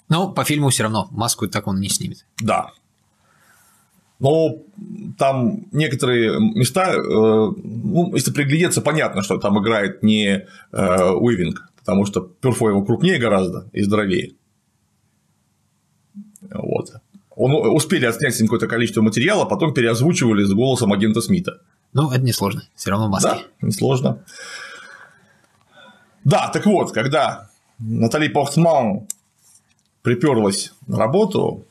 Но 0.08 0.32
по 0.32 0.44
фильму 0.44 0.70
все 0.70 0.84
равно 0.84 1.08
маску 1.12 1.48
так 1.48 1.68
он 1.68 1.80
не 1.80 1.90
снимет. 1.90 2.26
Да. 2.42 2.72
Но 4.20 4.58
там 5.18 5.66
некоторые 5.72 6.40
места, 6.40 6.94
э, 6.94 7.00
ну, 7.00 8.14
если 8.14 8.32
приглядеться, 8.32 8.82
понятно, 8.82 9.22
что 9.22 9.38
там 9.38 9.58
играет 9.62 10.04
не 10.04 10.46
э, 10.72 11.12
Уивинг, 11.12 11.72
потому 11.78 12.06
что 12.06 12.22
Пюрфой 12.22 12.72
его 12.72 12.84
крупнее 12.84 13.18
гораздо 13.18 13.70
и 13.72 13.82
здоровее. 13.82 14.34
Вот. 16.52 16.92
Он, 17.30 17.54
успели 17.74 18.06
отснять 18.06 18.36
с 18.36 18.40
ним 18.40 18.48
какое-то 18.48 18.68
количество 18.68 19.02
материала, 19.02 19.46
потом 19.46 19.74
переозвучивали 19.74 20.44
с 20.44 20.52
голосом 20.52 20.92
агента 20.92 21.22
Смита. 21.22 21.62
Ну, 21.94 22.12
это 22.12 22.22
несложно, 22.22 22.64
все 22.76 22.92
равно 22.92 23.08
маски. 23.08 23.28
Да, 23.28 23.42
несложно. 23.62 24.24
Да, 26.26 26.50
так 26.50 26.66
вот, 26.66 26.92
когда 26.92 27.50
Натали 27.80 28.28
Портман 28.28 29.08
приперлась 30.02 30.74
на 30.88 30.98
работу, 30.98 31.66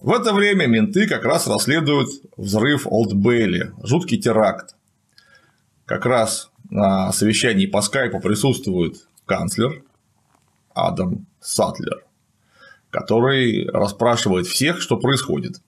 в 0.00 0.12
это 0.12 0.32
время 0.32 0.66
менты 0.66 1.06
как 1.06 1.24
раз 1.24 1.46
расследуют 1.46 2.08
взрыв 2.36 2.86
Олд 2.86 3.14
Бейли, 3.14 3.72
жуткий 3.82 4.18
теракт. 4.18 4.74
Как 5.86 6.06
раз 6.06 6.50
на 6.70 7.12
совещании 7.12 7.66
по 7.66 7.80
скайпу 7.80 8.20
присутствует 8.20 9.06
канцлер 9.26 9.82
Адам 10.74 11.26
Сатлер 11.40 12.08
который 12.90 13.68
расспрашивает 13.68 14.46
всех, 14.46 14.80
что 14.80 14.96
происходит. 14.96 15.60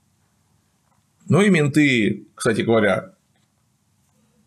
Ну 1.29 1.43
и 1.43 1.51
менты, 1.51 2.27
кстати 2.35 2.63
говоря, 2.63 3.13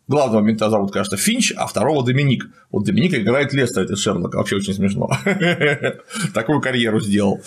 главного 0.07 0.41
мента 0.41 0.69
зовут, 0.69 0.91
кажется, 0.91 1.17
Финч, 1.17 1.53
а 1.55 1.67
второго 1.67 2.03
Доминик. 2.03 2.45
Вот 2.71 2.83
Доминик 2.83 3.13
играет 3.13 3.53
Лестер, 3.53 3.83
это 3.83 3.95
Шерлока, 3.95 4.37
вообще 4.37 4.57
очень 4.57 4.73
смешно. 4.73 5.09
Такую 6.33 6.61
карьеру 6.61 6.99
сделал. 6.99 7.41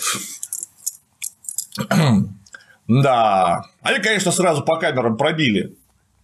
Да. 2.87 3.65
Они, 3.81 3.99
конечно, 3.99 4.31
сразу 4.31 4.63
по 4.63 4.77
камерам 4.77 5.17
пробили 5.17 5.75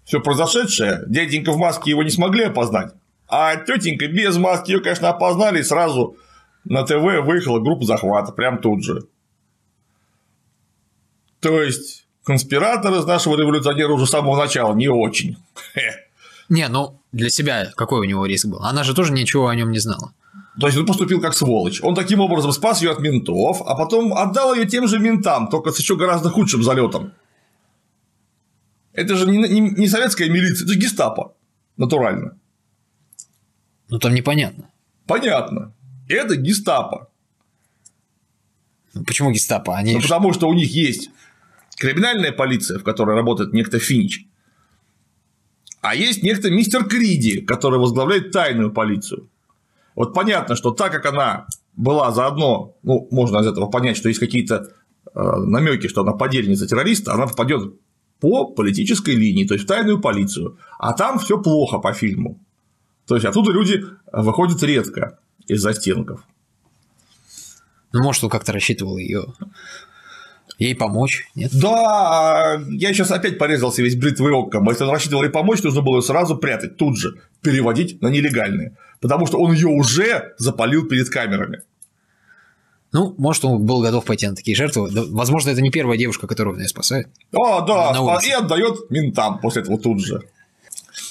все 0.06 0.22
произошедшее. 0.22 1.04
Дяденька 1.08 1.52
в 1.52 1.58
маске 1.58 1.92
его 1.92 2.04
не 2.04 2.10
смогли 2.10 2.46
опознать. 2.46 2.94
А 3.28 3.56
тетенька 3.56 4.08
без 4.08 4.38
маски 4.38 4.72
ее, 4.72 4.80
конечно, 4.80 5.10
опознали 5.10 5.60
и 5.60 5.64
сразу 5.64 6.16
на 6.66 6.84
ТВ 6.84 7.02
выехала 7.26 7.60
группа 7.60 7.86
захвата, 7.86 8.32
прям 8.32 8.60
тут 8.60 8.84
же. 8.84 9.02
То 11.40 11.62
есть, 11.62 12.06
конспиратор 12.24 12.94
из 12.94 13.06
нашего 13.06 13.38
революционера 13.38 13.92
уже 13.92 14.06
с 14.06 14.12
самого 14.12 14.38
начала 14.38 14.74
не 14.74 14.88
очень. 14.88 15.38
Не, 16.50 16.68
ну 16.68 17.00
для 17.14 17.30
себя 17.30 17.72
какой 17.76 18.02
у 18.02 18.04
него 18.04 18.26
риск 18.26 18.48
был? 18.48 18.60
Она 18.64 18.84
же 18.84 18.94
тоже 18.94 19.14
ничего 19.14 19.48
о 19.48 19.56
нем 19.56 19.72
не 19.72 19.80
знала. 19.80 20.14
То 20.60 20.68
есть 20.68 20.78
он 20.78 20.86
поступил 20.86 21.20
как 21.20 21.34
сволочь. 21.34 21.82
Он 21.82 21.96
таким 21.96 22.20
образом 22.20 22.52
спас 22.52 22.82
ее 22.82 22.92
от 22.92 23.00
ментов, 23.00 23.62
а 23.66 23.76
потом 23.76 24.14
отдал 24.14 24.54
ее 24.54 24.68
тем 24.68 24.88
же 24.88 25.00
ментам, 25.00 25.48
только 25.48 25.72
с 25.72 25.80
еще 25.80 25.96
гораздо 25.96 26.30
худшим 26.30 26.62
залетом. 26.64 27.14
Это 28.94 29.16
же 29.16 29.26
не, 29.26 29.38
не, 29.38 29.62
не 29.62 29.88
советская 29.88 30.30
милиция, 30.30 30.66
это 30.66 30.76
гестапо. 30.76 31.36
Натурально. 31.78 32.38
Ну 33.90 33.98
там 33.98 34.14
непонятно. 34.14 34.70
Понятно. 35.08 35.74
Это 36.08 36.36
гестапо. 36.36 37.10
Ну, 38.94 39.04
почему 39.04 39.32
гестапо? 39.32 39.76
Они... 39.76 39.96
Ну, 39.96 40.02
потому 40.02 40.34
что 40.34 40.48
у 40.48 40.54
них 40.54 40.72
есть 40.72 41.10
криминальная 41.78 42.32
полиция, 42.32 42.78
в 42.78 42.84
которой 42.84 43.16
работает 43.16 43.54
некто 43.54 43.80
Финч, 43.80 44.26
а 45.82 45.96
есть 45.96 46.24
некто 46.24 46.52
мистер 46.52 46.86
Криди, 46.86 47.42
который 47.42 47.80
возглавляет 47.80 48.32
тайную 48.32 48.72
полицию. 48.72 49.30
Вот 49.96 50.14
понятно, 50.14 50.56
что 50.56 50.72
так 50.72 50.92
как 50.92 51.06
она 51.06 51.48
была 51.76 52.12
заодно, 52.12 52.78
ну, 52.84 53.08
можно 53.12 53.40
из 53.40 53.48
этого 53.48 53.68
понять, 53.68 53.98
что 53.98 54.10
есть 54.10 54.20
какие-то 54.20 54.68
э, 55.14 55.22
намеки, 55.22 55.88
что 55.88 56.02
она 56.02 56.14
подельница 56.14 56.68
террориста, 56.68 57.14
она 57.14 57.28
попадет 57.28 57.74
по 58.20 58.46
политической 58.46 59.16
линии, 59.16 59.46
то 59.46 59.54
есть 59.54 59.66
в 59.66 59.68
тайную 59.68 60.00
полицию. 60.00 60.58
А 60.80 60.94
там 60.94 61.20
все 61.20 61.42
плохо 61.42 61.80
по 61.80 61.94
фильму. 61.94 62.40
То 63.06 63.16
есть 63.16 63.26
оттуда 63.26 63.52
люди 63.52 63.84
выходят 64.12 64.64
редко 64.64 65.20
из 65.48 65.62
застенков. 65.62 66.24
Ну, 67.92 68.02
может, 68.02 68.24
он 68.24 68.30
как-то 68.30 68.54
рассчитывал 68.54 68.98
ее 68.98 69.26
ей 70.58 70.76
помочь, 70.76 71.26
нет? 71.36 71.52
Да, 71.54 72.62
я 72.70 72.94
сейчас 72.94 73.12
опять 73.12 73.38
порезался 73.38 73.82
весь 73.82 73.96
бритвой 73.96 74.32
оком. 74.32 74.68
Если 74.70 74.84
он 74.84 74.92
рассчитывал 74.92 75.24
ей 75.24 75.30
помочь, 75.30 75.62
нужно 75.64 75.82
было 75.82 75.98
ее 75.98 76.02
сразу 76.02 76.38
прятать 76.38 76.78
тут 76.78 76.98
же, 76.98 77.16
переводить 77.42 78.02
на 78.02 78.08
нелегальные. 78.08 78.76
Потому 79.02 79.26
что 79.28 79.38
он 79.40 79.54
ее 79.54 79.68
уже 79.68 80.34
запалил 80.38 80.88
перед 80.88 81.10
камерами. 81.10 81.62
Ну, 82.92 83.16
может, 83.18 83.44
он 83.44 83.66
был 83.66 83.82
готов 83.82 84.06
пойти 84.06 84.28
на 84.28 84.36
такие 84.36 84.56
жертвы. 84.56 84.90
Возможно, 85.10 85.50
это 85.50 85.62
не 85.62 85.72
первая 85.72 85.98
девушка, 85.98 86.28
которую 86.28 86.56
он 86.56 86.62
ее 86.62 86.68
спасает. 86.68 87.08
А, 87.34 87.62
да, 87.62 88.20
и 88.24 88.30
отдает 88.32 88.90
ментам 88.92 89.40
после 89.40 89.64
этого 89.64 89.80
тут 89.80 90.00
же. 90.00 90.22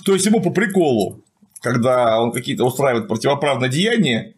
То 0.04 0.14
есть 0.14 0.24
ему 0.24 0.40
по 0.40 0.50
приколу 0.50 1.22
когда 1.62 2.20
он 2.20 2.32
какие-то 2.32 2.64
устраивает 2.64 3.08
противоправные 3.08 3.70
деяния, 3.70 4.34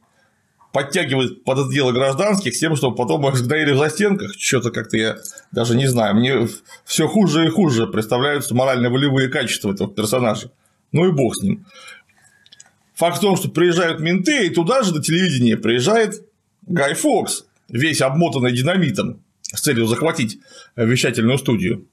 подтягивает 0.75 1.45
под 1.45 1.61
это 1.61 1.71
дело 1.71 1.93
гражданских 1.93 2.53
с 2.53 2.59
тем, 2.59 2.75
чтобы 2.75 2.97
потом 2.97 3.27
их 3.29 3.37
сгноили 3.37 3.71
в 3.71 3.79
застенках. 3.79 4.35
Что-то 4.37 4.73
как-то 4.73 4.97
я 4.97 5.19
даже 5.53 5.77
не 5.77 5.87
знаю. 5.87 6.17
Мне 6.17 6.49
все 6.85 7.07
хуже 7.07 7.47
и 7.47 7.49
хуже 7.49 7.87
представляются 7.87 8.57
морально-волевые 8.57 9.29
качества 9.29 9.73
этого 9.73 9.89
персонажа. 9.89 10.51
Ну 10.91 11.09
и 11.09 11.13
бог 11.13 11.37
с 11.37 11.43
ним. 11.43 11.65
Факт 12.97 13.19
в 13.19 13.21
том, 13.21 13.37
что 13.37 13.49
приезжают 13.49 14.01
менты, 14.01 14.47
и 14.47 14.51
туда 14.51 14.83
же 14.83 14.93
на 14.93 15.01
телевидении 15.01 15.55
приезжает 15.55 16.25
Гай 16.67 16.95
Фокс, 16.95 17.45
весь 17.69 18.03
обмотанный 18.03 18.51
динамитом, 18.51 19.23
с 19.43 19.61
целью 19.61 19.87
захватить 19.87 20.41
вещательную 20.75 21.39
студию. 21.39 21.87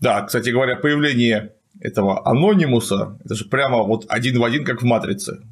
Да, 0.00 0.22
кстати 0.22 0.48
говоря, 0.48 0.76
появление 0.76 1.52
этого 1.78 2.26
анонимуса, 2.26 3.18
это 3.22 3.34
же 3.34 3.44
прямо 3.44 3.82
вот 3.82 4.06
один 4.08 4.38
в 4.38 4.44
один, 4.44 4.64
как 4.64 4.80
в 4.80 4.84
«Матрице». 4.86 5.42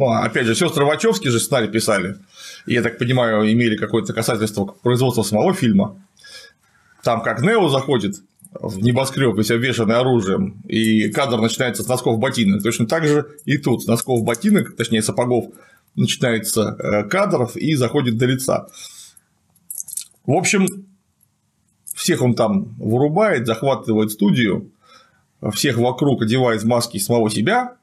Ну, 0.00 0.06
а 0.06 0.24
опять 0.24 0.46
же, 0.46 0.54
сестры 0.54 0.86
Вачовски 0.86 1.28
же 1.28 1.38
сценарий 1.38 1.68
писали. 1.68 2.16
И, 2.64 2.72
я 2.72 2.80
так 2.80 2.96
понимаю, 2.96 3.52
имели 3.52 3.76
какое-то 3.76 4.14
касательство 4.14 4.64
к 4.64 4.80
производству 4.80 5.22
самого 5.22 5.52
фильма. 5.52 6.02
Там 7.02 7.20
как 7.20 7.42
Нео 7.42 7.68
заходит 7.68 8.14
в 8.50 8.78
небоскреб, 8.78 9.36
весь 9.36 9.50
обвешанный 9.50 9.96
оружием, 9.96 10.62
и 10.66 11.10
кадр 11.10 11.38
начинается 11.38 11.82
с 11.82 11.86
носков 11.86 12.18
ботинок. 12.18 12.62
Точно 12.62 12.86
так 12.86 13.06
же 13.06 13.26
и 13.44 13.58
тут 13.58 13.82
с 13.82 13.86
носков 13.86 14.22
ботинок, 14.24 14.74
точнее 14.74 15.02
сапогов, 15.02 15.52
начинается 15.94 16.78
э, 16.78 17.04
кадров 17.04 17.54
и 17.58 17.74
заходит 17.74 18.16
до 18.16 18.24
лица. 18.24 18.68
В 20.24 20.32
общем, 20.32 20.66
всех 21.94 22.22
он 22.22 22.34
там 22.34 22.74
вырубает, 22.78 23.46
захватывает 23.46 24.12
студию, 24.12 24.72
всех 25.52 25.76
вокруг 25.76 26.22
одевает 26.22 26.62
в 26.62 26.66
маски 26.66 26.96
самого 26.96 27.28
себя 27.30 27.76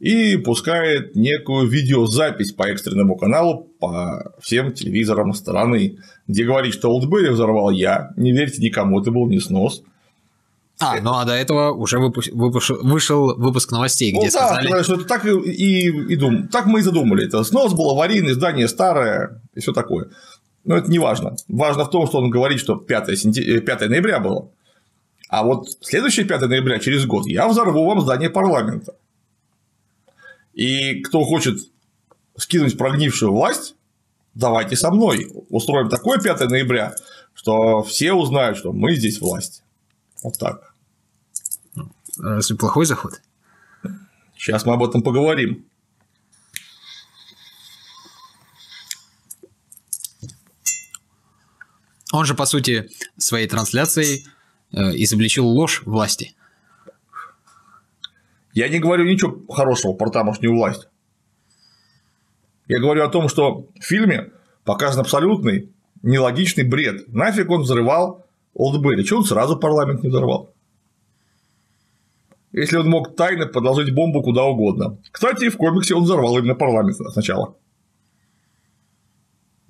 и 0.00 0.36
пускает 0.36 1.16
некую 1.16 1.66
видеозапись 1.66 2.52
по 2.52 2.64
экстренному 2.64 3.16
каналу 3.16 3.68
по 3.80 4.32
всем 4.40 4.72
телевизорам 4.72 5.34
страны, 5.34 5.98
где 6.28 6.44
говорит, 6.44 6.74
что 6.74 6.90
Олдберри 6.90 7.30
взорвал 7.30 7.70
я, 7.70 8.10
не 8.16 8.32
верьте 8.32 8.62
никому, 8.62 9.00
это 9.00 9.10
был 9.10 9.28
не 9.28 9.40
снос. 9.40 9.82
А, 10.80 11.00
ну 11.00 11.14
а 11.14 11.24
до 11.24 11.32
этого 11.32 11.72
уже 11.72 11.98
выпу- 11.98 12.30
выпуш- 12.32 12.78
вышел 12.82 13.34
выпуск 13.36 13.72
новостей, 13.72 14.12
где 14.12 14.26
ну, 14.26 14.32
да, 14.32 14.46
сказали... 14.46 14.82
что 14.84 14.94
это 14.94 15.04
так 15.04 15.26
и, 15.26 15.30
и, 15.30 15.88
и 15.88 16.16
дум... 16.16 16.46
так 16.46 16.66
мы 16.66 16.78
и 16.78 16.82
задумали. 16.82 17.26
Это 17.26 17.42
снос 17.42 17.72
был 17.72 17.90
аварийный, 17.90 18.34
здание 18.34 18.68
старое 18.68 19.42
и 19.54 19.60
все 19.60 19.72
такое. 19.72 20.10
Но 20.64 20.76
это 20.76 20.88
не 20.88 21.00
важно. 21.00 21.34
Важно 21.48 21.84
в 21.84 21.90
том, 21.90 22.06
что 22.06 22.18
он 22.18 22.30
говорит, 22.30 22.60
что 22.60 22.76
5, 22.76 23.18
сентя... 23.18 23.60
5 23.60 23.88
ноября 23.88 24.20
было. 24.20 24.50
А 25.28 25.42
вот 25.42 25.66
следующее 25.80 26.26
5 26.26 26.42
ноября, 26.42 26.78
через 26.78 27.06
год, 27.06 27.26
я 27.26 27.48
взорву 27.48 27.84
вам 27.84 28.00
здание 28.00 28.30
парламента. 28.30 28.94
И 30.58 31.02
кто 31.02 31.24
хочет 31.24 31.56
скинуть 32.36 32.76
прогнившую 32.76 33.32
власть, 33.32 33.76
давайте 34.34 34.74
со 34.74 34.90
мной. 34.90 35.30
Устроим 35.50 35.88
такое 35.88 36.18
5 36.18 36.40
ноября, 36.50 36.96
что 37.32 37.84
все 37.84 38.12
узнают, 38.12 38.58
что 38.58 38.72
мы 38.72 38.96
здесь 38.96 39.20
власть. 39.20 39.62
Вот 40.24 40.36
так. 40.36 40.74
Разве 42.18 42.56
плохой 42.56 42.86
заход? 42.86 43.22
Сейчас 44.36 44.66
мы 44.66 44.74
об 44.74 44.82
этом 44.82 45.02
поговорим. 45.02 45.64
Он 52.12 52.24
же, 52.24 52.34
по 52.34 52.46
сути, 52.46 52.90
своей 53.16 53.46
трансляцией 53.46 54.26
э, 54.72 54.76
изобличил 54.96 55.46
ложь 55.46 55.82
власти. 55.84 56.34
Я 58.52 58.68
не 58.68 58.78
говорю 58.78 59.04
ничего 59.04 59.40
хорошего 59.52 59.92
про 59.92 60.10
тамошнюю 60.10 60.54
власть. 60.54 60.88
Я 62.66 62.80
говорю 62.80 63.04
о 63.04 63.08
том, 63.08 63.28
что 63.28 63.68
в 63.78 63.82
фильме 63.82 64.30
показан 64.64 65.00
абсолютный 65.00 65.72
нелогичный 66.02 66.64
бред. 66.64 67.08
Нафиг 67.08 67.50
он 67.50 67.62
взрывал 67.62 68.26
Олдберри? 68.54 69.04
Чего 69.04 69.20
он 69.20 69.24
сразу 69.24 69.56
парламент 69.58 70.02
не 70.02 70.10
взорвал? 70.10 70.54
Если 72.52 72.76
он 72.76 72.88
мог 72.88 73.14
тайно 73.14 73.46
подложить 73.46 73.94
бомбу 73.94 74.22
куда 74.22 74.44
угодно. 74.44 74.98
Кстати, 75.10 75.48
в 75.48 75.56
комиксе 75.56 75.94
он 75.94 76.04
взорвал 76.04 76.38
именно 76.38 76.54
парламент 76.54 76.96
сначала. 76.96 77.54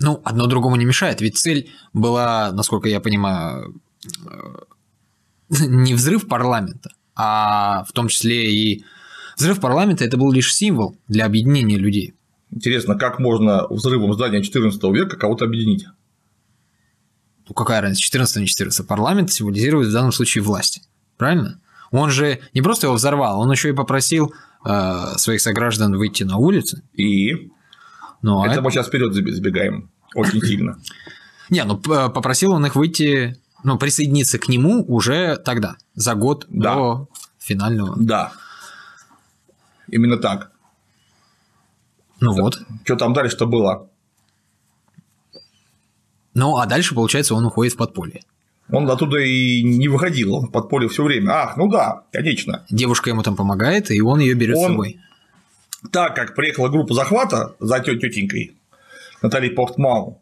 Ну, 0.01 0.21
одно 0.25 0.47
другому 0.47 0.77
не 0.77 0.85
мешает, 0.85 1.21
ведь 1.21 1.37
цель 1.37 1.71
была, 1.93 2.53
насколько 2.53 2.89
я 2.89 3.01
понимаю, 3.01 3.75
не 5.49 5.95
взрыв 5.95 6.29
парламента, 6.29 6.91
а 7.19 7.85
в 7.85 7.93
том 7.93 8.09
числе 8.09 8.51
и 8.51 8.85
взрыв 9.37 9.61
парламента 9.61 10.05
это 10.05 10.17
был 10.17 10.31
лишь 10.33 10.55
символ 10.55 10.97
для 11.09 11.27
объединения 11.27 11.77
людей. 11.77 12.15
Интересно, 12.51 12.95
как 12.95 13.19
можно 13.19 13.67
взрывом 13.69 14.15
здания 14.15 14.43
14 14.43 14.83
века 14.85 15.17
кого-то 15.19 15.45
объединить? 15.45 15.85
Ну, 17.47 17.55
какая 17.55 17.81
разница, 17.81 18.03
14 18.03 18.37
не 18.39 18.47
14. 18.47 18.87
Парламент 18.87 19.31
символизирует 19.33 19.89
в 19.89 19.93
данном 19.93 20.13
случае 20.13 20.43
власть. 20.45 20.83
Правильно? 21.17 21.61
Он 21.91 22.11
же 22.11 22.41
не 22.55 22.61
просто 22.63 22.87
его 22.87 22.95
взорвал, 22.97 23.41
он 23.41 23.51
еще 23.51 23.71
и 23.71 23.73
попросил 23.73 24.35
э, 24.65 25.13
своих 25.17 25.41
сограждан 25.41 25.97
выйти 25.97 26.23
на 26.25 26.37
улицу. 26.37 26.79
И 26.95 27.51
Ну, 28.23 28.41
а 28.43 28.45
это 28.47 28.55
это- 28.55 28.63
мы 28.63 28.71
сейчас 28.71 28.89
вперед 28.89 29.15
забегаем. 29.15 29.91
Очень 30.15 30.41
сильно. 30.43 30.79
Не, 31.51 31.65
ну 31.65 31.79
п- 31.79 32.11
попросил 32.11 32.53
он 32.53 32.67
их 32.67 32.77
выйти, 32.77 33.39
ну, 33.65 33.79
присоединиться 33.79 34.39
к 34.39 34.49
нему 34.49 34.85
уже 34.87 35.37
тогда, 35.37 35.77
за 35.95 36.15
год 36.15 36.47
Да. 36.49 36.75
до 36.75 37.09
финального. 37.39 37.95
Да. 37.99 38.33
Именно 39.89 40.19
так. 40.19 40.53
Ну 42.21 42.33
вот. 42.33 42.61
Что 42.85 42.97
там 42.97 43.13
дальше-то 43.13 43.47
было? 43.47 43.89
Ну, 46.35 46.57
а 46.57 46.67
дальше, 46.67 46.95
получается, 46.95 47.35
он 47.35 47.45
уходит 47.47 47.75
в 47.75 47.77
подполье. 47.77 48.23
Он 48.71 48.89
оттуда 48.91 49.19
и 49.19 49.63
не 49.63 49.89
выходил, 49.89 50.35
он 50.35 50.47
в 50.49 50.51
подполье 50.51 50.89
все 50.89 51.03
время. 51.03 51.31
Ах, 51.33 51.57
ну 51.57 51.69
да, 51.71 52.05
конечно. 52.13 52.67
Девушка 52.71 53.11
ему 53.11 53.23
там 53.23 53.35
помогает, 53.35 53.91
и 53.91 54.01
он 54.03 54.21
ее 54.21 54.35
берет 54.35 54.57
с 54.57 54.61
Он- 54.61 54.73
собой. 54.73 55.01
Так 55.93 56.15
как 56.17 56.35
приехала 56.35 56.69
группа 56.69 56.93
захвата 56.93 57.55
за 57.61 57.79
тетенькой 57.81 58.57
Натальей 59.23 59.53
Портмау, 59.53 60.21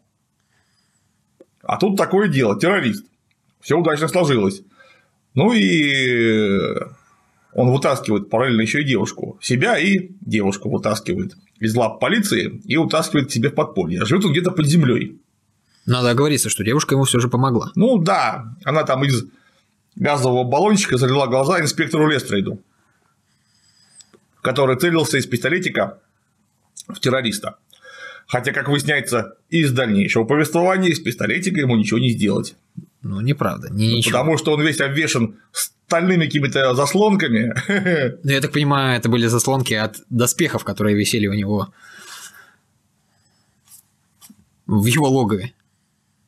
а 1.63 1.77
тут 1.77 1.97
такое 1.97 2.27
дело, 2.29 2.57
террорист. 2.59 3.05
Все 3.59 3.77
удачно 3.77 4.07
сложилось. 4.07 4.61
Ну 5.33 5.53
и 5.53 6.75
он 7.53 7.71
вытаскивает 7.71 8.29
параллельно 8.29 8.61
еще 8.61 8.81
и 8.81 8.85
девушку. 8.85 9.37
Себя 9.41 9.77
и 9.77 10.11
девушку 10.21 10.69
вытаскивает 10.69 11.35
из 11.59 11.75
лап 11.75 11.99
полиции 11.99 12.61
и 12.65 12.77
утаскивает 12.77 13.29
к 13.29 13.31
себе 13.31 13.49
в 13.49 13.55
подполье. 13.55 14.05
Живет 14.05 14.25
он 14.25 14.31
где-то 14.31 14.51
под 14.51 14.67
землей. 14.67 15.19
Надо 15.85 16.11
оговориться, 16.11 16.49
что 16.49 16.63
девушка 16.63 16.95
ему 16.95 17.05
все 17.05 17.19
же 17.19 17.29
помогла. 17.29 17.71
Ну 17.75 17.97
да, 17.97 18.55
она 18.63 18.83
там 18.83 19.03
из 19.05 19.25
газового 19.95 20.43
баллончика 20.43 20.97
залила 20.97 21.27
глаза 21.27 21.59
инспектору 21.61 22.07
Лестрейду, 22.07 22.61
который 24.41 24.77
целился 24.77 25.17
из 25.17 25.25
пистолетика 25.25 25.99
в 26.87 26.99
террориста. 26.99 27.57
Хотя, 28.27 28.51
как 28.51 28.67
выясняется 28.67 29.37
из 29.49 29.71
дальнейшего 29.71 30.25
повествования, 30.25 30.89
из 30.89 30.99
пистолетика 30.99 31.61
ему 31.61 31.77
ничего 31.77 31.99
не 31.99 32.11
сделать. 32.11 32.55
Ну, 33.03 33.21
неправда, 33.21 33.69
не 33.71 33.97
ничего. 33.97 34.19
Потому 34.19 34.37
что 34.37 34.53
он 34.53 34.61
весь 34.61 34.81
обвешен 34.81 35.37
стальными 35.51 36.25
какими-то 36.25 36.73
заслонками. 36.75 37.53
Ну, 38.23 38.31
я 38.31 38.41
так 38.41 38.51
понимаю, 38.51 38.97
это 38.97 39.09
были 39.09 39.27
заслонки 39.27 39.73
от 39.73 39.97
доспехов, 40.09 40.63
которые 40.63 40.95
висели 40.97 41.27
у 41.27 41.33
него 41.33 41.73
в 44.65 44.85
его 44.85 45.07
логове. 45.09 45.53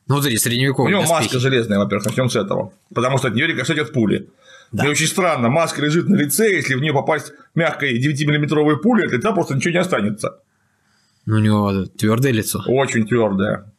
Ну, 0.06 0.16
вот 0.16 0.26
эти 0.26 0.36
У 0.36 0.38
средневековые 0.38 0.90
него 0.92 1.02
доспехи. 1.02 1.22
маска 1.22 1.38
железная, 1.38 1.78
во-первых, 1.78 2.06
начнем 2.06 2.30
с 2.30 2.36
этого. 2.36 2.72
Потому 2.94 3.18
что 3.18 3.28
от 3.28 3.34
нее 3.34 3.46
рикошетят 3.46 3.92
пули. 3.92 4.28
Да. 4.72 4.82
Мне 4.84 4.92
очень 4.92 5.06
странно, 5.06 5.48
маска 5.48 5.82
лежит 5.82 6.08
на 6.08 6.16
лице, 6.16 6.52
если 6.52 6.74
в 6.74 6.80
нее 6.80 6.92
попасть 6.92 7.32
мягкой 7.54 7.98
9-миллиметровой 8.00 8.76
пулей, 8.78 9.06
от 9.06 9.12
лица 9.12 9.32
просто 9.32 9.54
ничего 9.54 9.72
не 9.72 9.78
останется. 9.80 10.38
Ну, 11.26 11.36
у 11.36 11.38
него 11.38 11.84
твердое 11.86 12.32
лицо. 12.32 12.62
Очень 12.66 13.06
твердая. 13.06 13.69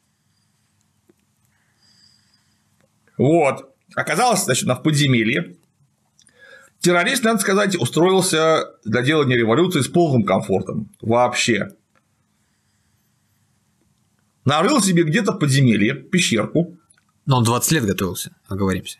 Вот. 3.21 3.71
Оказалось, 3.93 4.45
значит, 4.45 4.65
на 4.65 4.73
в 4.73 4.81
подземелье. 4.81 5.55
Террорист, 6.79 7.23
надо 7.23 7.39
сказать, 7.39 7.75
устроился 7.79 8.63
для 8.83 9.03
делания 9.03 9.35
революции 9.35 9.81
с 9.81 9.87
полным 9.87 10.23
комфортом. 10.23 10.89
Вообще. 11.01 11.69
Нарыл 14.43 14.81
себе 14.81 15.03
где-то 15.03 15.33
в 15.33 15.37
подземелье, 15.37 15.93
пещерку. 15.93 16.75
Но 17.27 17.37
он 17.37 17.43
20 17.43 17.71
лет 17.73 17.85
готовился, 17.85 18.35
оговоримся. 18.47 18.97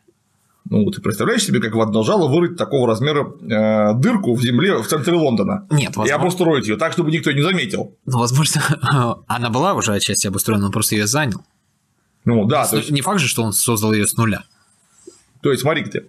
Ну, 0.70 0.88
ты 0.92 1.02
представляешь 1.02 1.44
себе, 1.44 1.60
как 1.60 1.74
в 1.74 1.82
одно 1.82 2.04
жало 2.04 2.28
вырыть 2.28 2.56
такого 2.56 2.88
размера 2.88 3.26
э, 3.26 4.00
дырку 4.00 4.36
в 4.36 4.44
земле 4.44 4.78
в 4.78 4.88
центре 4.88 5.14
Лондона 5.14 5.66
Нет, 5.72 5.96
и 5.96 5.98
возможно, 5.98 6.16
обустроить 6.16 6.68
ее 6.68 6.78
так, 6.78 6.94
чтобы 6.94 7.10
никто 7.10 7.32
не 7.32 7.42
заметил. 7.42 7.98
ну, 8.06 8.20
возможно 8.20 8.62
она 9.28 9.50
была 9.50 9.74
уже 9.74 9.94
отчасти 9.94 10.28
обустроена, 10.28 10.68
он 10.68 10.72
просто 10.72 10.94
ее 10.94 11.08
занял. 11.08 11.44
Ну, 12.26 12.46
да, 12.46 12.66
то 12.66 12.74
Ну, 12.74 12.78
есть 12.80 12.92
Не 12.92 13.02
факт 13.02 13.20
же, 13.20 13.28
что 13.28 13.44
он 13.44 13.52
создал 13.54 13.94
ее 13.94 14.06
с 14.08 14.16
нуля. 14.16 14.44
То 15.42 15.50
есть, 15.50 15.62
смотри 15.64 15.84
ты. 15.86 16.08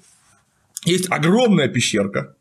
Есть 0.85 1.11
огромная 1.11 1.69
пещерка. 1.69 2.35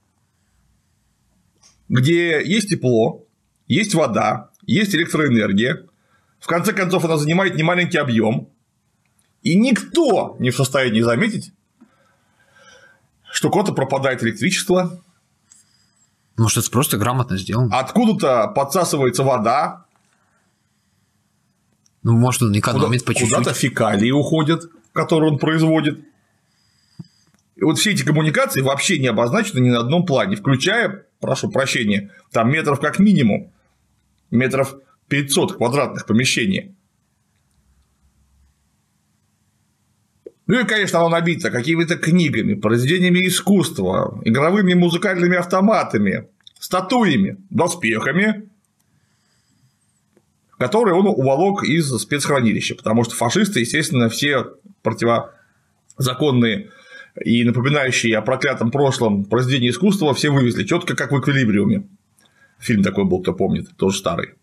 где 1.89 2.41
есть 2.43 2.69
тепло, 2.69 3.25
есть 3.67 3.93
вода, 3.93 4.49
есть 4.65 4.95
электроэнергия. 4.95 5.85
В 6.39 6.47
конце 6.47 6.73
концов, 6.73 7.03
она 7.05 7.17
занимает 7.17 7.55
немаленький 7.55 7.99
объем. 7.99 8.47
И 9.43 9.55
никто 9.55 10.35
не 10.39 10.51
в 10.51 10.55
состоянии 10.55 11.01
заметить, 11.01 11.51
что 13.31 13.49
куда-то 13.49 13.73
пропадает 13.73 14.23
электричество, 14.23 15.01
Может, 16.37 16.59
это 16.59 16.71
просто 16.71 16.97
грамотно 16.97 17.37
сделано. 17.37 17.77
откуда-то 17.77 18.47
подсасывается 18.49 19.23
вода, 19.23 19.85
Ну, 22.03 22.17
может, 22.17 22.41
он 22.41 22.49
куда- 22.49 22.59
экономит 22.59 23.05
по 23.05 23.13
чуть-чуть. 23.13 23.29
куда-то 23.35 23.53
фекалии 23.53 24.11
уходят, 24.11 24.63
которые 24.93 25.31
он 25.31 25.37
производит. 25.39 25.99
И 27.55 27.63
вот 27.63 27.77
все 27.77 27.91
эти 27.91 28.03
коммуникации 28.03 28.61
вообще 28.61 28.97
не 28.97 29.07
обозначены 29.07 29.59
ни 29.59 29.69
на 29.69 29.79
одном 29.81 30.05
плане, 30.05 30.35
включая, 30.35 31.05
прошу 31.19 31.51
прощения, 31.51 32.09
там 32.31 32.49
метров 32.51 32.79
как 32.79 32.97
минимум, 32.97 33.51
метров 34.31 34.75
500 35.09 35.57
квадратных 35.57 36.05
помещений. 36.07 36.75
Ну 40.47 40.59
и, 40.59 40.65
конечно, 40.65 40.99
оно 40.99 41.09
набито 41.09 41.49
какими-то 41.51 41.97
книгами, 41.97 42.55
произведениями 42.55 43.27
искусства, 43.27 44.19
игровыми 44.25 44.73
музыкальными 44.73 45.37
автоматами, 45.37 46.27
статуями, 46.59 47.37
доспехами, 47.49 48.49
которые 50.61 50.93
он 50.95 51.07
уволок 51.07 51.63
из 51.63 51.89
спецхранилища, 51.89 52.75
потому 52.75 53.03
что 53.03 53.15
фашисты, 53.15 53.61
естественно, 53.61 54.09
все 54.09 54.45
противозаконные 54.83 56.69
и 57.25 57.43
напоминающие 57.43 58.17
о 58.17 58.21
проклятом 58.21 58.69
прошлом 58.71 59.25
произведения 59.25 59.69
искусства 59.69 60.13
все 60.13 60.29
вывезли, 60.29 60.63
четко 60.63 60.95
как 60.95 61.11
в 61.11 61.19
эквилибриуме. 61.19 61.87
Фильм 62.59 62.83
такой 62.83 63.05
был, 63.05 63.21
кто 63.21 63.33
помнит, 63.33 63.75
тоже 63.75 63.97
старый. 63.97 64.35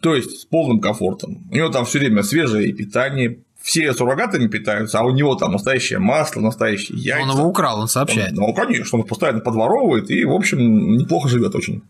То 0.00 0.14
есть 0.14 0.40
с 0.40 0.44
полным 0.44 0.80
комфортом. 0.80 1.46
У 1.50 1.54
него 1.54 1.68
там 1.70 1.84
все 1.84 1.98
время 1.98 2.22
свежее 2.22 2.72
питание, 2.72 3.40
все 3.60 3.92
суррогатами 3.92 4.46
питаются, 4.46 5.00
а 5.00 5.02
у 5.02 5.10
него 5.10 5.34
там 5.34 5.52
настоящее 5.52 5.98
масло, 5.98 6.40
настоящие 6.40 6.96
яйца. 6.98 7.22
Он 7.30 7.36
его 7.36 7.48
украл, 7.48 7.80
он 7.80 7.88
сообщает. 7.88 8.30
Он- 8.38 8.46
ну, 8.46 8.54
конечно, 8.54 8.98
он 8.98 9.04
постоянно 9.04 9.40
подворовывает 9.40 10.10
и, 10.10 10.24
в 10.24 10.32
общем, 10.32 10.96
неплохо 10.96 11.28
живет 11.28 11.54
очень. 11.54 11.82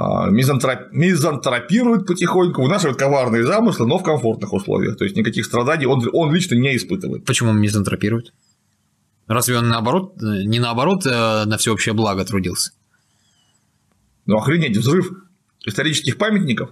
А, 0.00 0.30
мизантроп- 0.30 0.90
Мизантропирует 0.92 2.06
потихоньку, 2.06 2.62
вынашивает 2.62 2.96
коварные 2.96 3.44
замыслы, 3.44 3.88
но 3.88 3.98
в 3.98 4.04
комфортных 4.04 4.52
условиях. 4.52 4.96
То 4.96 5.02
есть 5.02 5.16
никаких 5.16 5.44
страданий 5.44 5.86
он, 5.86 6.08
он 6.12 6.32
лично 6.32 6.54
не 6.54 6.76
испытывает. 6.76 7.24
Почему 7.24 7.50
он 7.50 7.60
мизантропирует? 7.60 8.32
Разве 9.26 9.58
он 9.58 9.68
наоборот, 9.68 10.14
не 10.22 10.60
наоборот 10.60 11.04
э, 11.04 11.44
на 11.46 11.58
всеобщее 11.58 11.94
благо 11.94 12.24
трудился? 12.24 12.70
Ну, 14.26 14.36
охренеть, 14.36 14.76
взрыв 14.76 15.10
исторических 15.66 16.16
памятников 16.16 16.70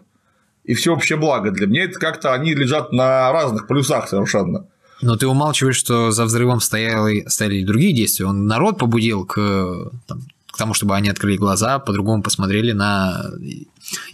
и 0.63 0.75
всеобщее 0.75 1.19
благо. 1.19 1.51
Для 1.51 1.67
меня 1.67 1.83
это 1.83 1.99
как-то 1.99 2.33
они 2.33 2.55
лежат 2.55 2.93
на 2.93 3.33
разных 3.33 3.67
полюсах 3.67 4.09
совершенно. 4.09 4.69
Но 5.03 5.17
ты 5.17 5.27
умалчиваешь, 5.27 5.77
что 5.77 6.13
за 6.13 6.27
взрывом 6.27 6.61
стояли, 6.61 7.25
стояли 7.27 7.65
другие 7.65 7.93
действия. 7.93 8.27
Он 8.27 8.47
народ 8.47 8.79
побудил 8.79 9.27
к, 9.27 9.37
э, 9.37 9.91
там, 10.07 10.21
к 10.57 10.59
тому, 10.59 10.73
чтобы 10.73 10.97
они 10.97 11.11
открыли 11.11 11.37
глаза, 11.37 11.79
по-другому 11.79 12.23
посмотрели 12.23 12.73
на 12.73 13.27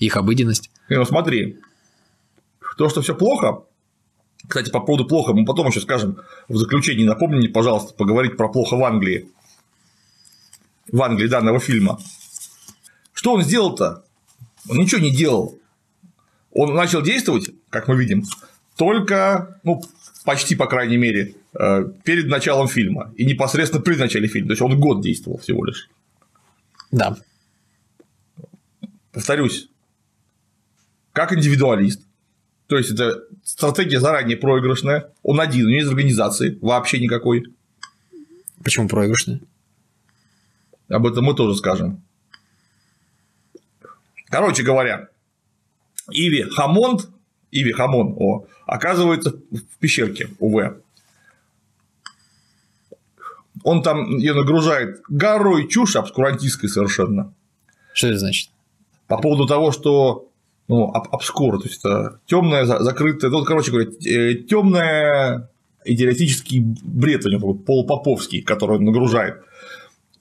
их 0.00 0.16
обыденность. 0.16 0.72
Ну 0.88 1.04
смотри, 1.04 1.60
то, 2.76 2.88
что 2.88 3.00
все 3.00 3.14
плохо, 3.14 3.62
кстати, 4.48 4.70
по 4.70 4.80
поводу 4.80 5.06
плохо, 5.06 5.32
мы 5.34 5.44
потом 5.44 5.68
еще 5.68 5.80
скажем 5.80 6.18
в 6.48 6.56
заключении, 6.56 7.04
напомни 7.04 7.36
мне, 7.36 7.48
пожалуйста, 7.48 7.94
поговорить 7.94 8.36
про 8.36 8.48
плохо 8.48 8.76
в 8.76 8.82
Англии. 8.82 9.30
В 10.90 11.00
Англии 11.00 11.28
данного 11.28 11.60
фильма. 11.60 12.00
Что 13.12 13.34
он 13.34 13.42
сделал-то? 13.42 14.02
Он 14.68 14.78
ничего 14.78 15.00
не 15.00 15.14
делал. 15.14 15.56
Он 16.50 16.74
начал 16.74 17.02
действовать, 17.02 17.50
как 17.70 17.86
мы 17.86 17.96
видим, 17.96 18.24
только, 18.76 19.60
ну, 19.62 19.80
почти, 20.24 20.56
по 20.56 20.66
крайней 20.66 20.96
мере, 20.96 21.36
э, 21.54 21.84
перед 22.02 22.26
началом 22.26 22.66
фильма 22.66 23.12
и 23.16 23.24
непосредственно 23.24 23.80
при 23.80 23.94
начале 23.94 24.26
фильма. 24.26 24.48
То 24.48 24.52
есть 24.54 24.62
он 24.62 24.80
год 24.80 25.02
действовал 25.02 25.38
всего 25.38 25.64
лишь. 25.64 25.88
Да. 26.92 27.16
повторюсь, 29.12 29.68
как 31.12 31.32
индивидуалист. 31.32 32.06
То 32.66 32.78
есть 32.78 32.90
это 32.90 33.22
стратегия 33.44 34.00
заранее 34.00 34.36
проигрышная. 34.36 35.10
Он 35.22 35.40
один, 35.40 35.66
у 35.66 35.68
него 35.68 35.80
нет 35.80 35.88
организации 35.88 36.58
вообще 36.60 37.00
никакой. 37.00 37.44
Почему 38.62 38.88
проигрышная? 38.88 39.40
Об 40.88 41.06
этом 41.06 41.24
мы 41.24 41.34
тоже 41.34 41.56
скажем. 41.56 42.02
Короче 44.26 44.62
говоря, 44.62 45.08
Иви 46.10 46.42
Хамонд, 46.44 47.08
Иви 47.50 47.72
Хамон, 47.72 48.14
о, 48.18 48.46
оказывается 48.66 49.30
в 49.50 49.78
пещерке 49.78 50.28
УВ. 50.38 50.76
Он 53.64 53.82
там 53.82 54.18
ее 54.18 54.34
нагружает 54.34 55.00
горой 55.08 55.68
чушь 55.68 55.96
обскурантистской 55.96 56.68
совершенно. 56.68 57.32
Что 57.94 58.08
это 58.08 58.18
значит? 58.18 58.50
по 59.12 59.18
поводу 59.18 59.46
того, 59.46 59.72
что 59.72 60.30
ну, 60.68 60.84
об- 60.90 61.14
обскура, 61.14 61.58
то 61.58 61.68
есть 61.68 61.80
это 61.80 62.20
темная, 62.24 62.64
закрытая, 62.64 63.30
ну, 63.30 63.44
короче 63.44 63.70
говоря, 63.70 63.90
темная 64.48 65.50
идеалистический 65.84 66.60
бред 66.60 67.26
у 67.26 67.28
него 67.28 67.40
такой 67.40 67.64
полупоповский, 67.64 68.40
который 68.40 68.78
он 68.78 68.84
нагружает. 68.84 69.42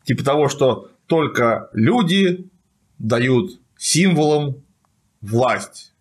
Типа 0.03 0.25
того, 0.25 0.49
что 0.49 0.89
только 1.05 1.69
люди 1.71 2.49
дают 2.99 3.61
символам 3.77 4.57
власть. 5.21 5.93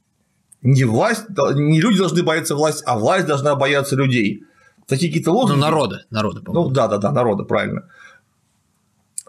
Не 0.63 0.83
власть, 0.83 1.27
не 1.55 1.81
люди 1.81 1.99
должны 1.99 2.25
бояться 2.25 2.57
власть, 2.57 2.83
а 2.87 2.99
власть 2.99 3.27
должна 3.27 3.55
бояться 3.55 3.95
людей. 3.95 4.43
Такие 4.91 5.11
какие-то 5.11 5.31
Ну, 5.33 5.39
лозунги. 5.39 5.61
народа, 5.61 6.05
народа, 6.11 6.39
Ну 6.41 6.45
по-моему. 6.45 6.71
да, 6.75 6.89
да, 6.89 6.99
да, 6.99 7.13
народа, 7.13 7.45
правильно. 7.45 7.89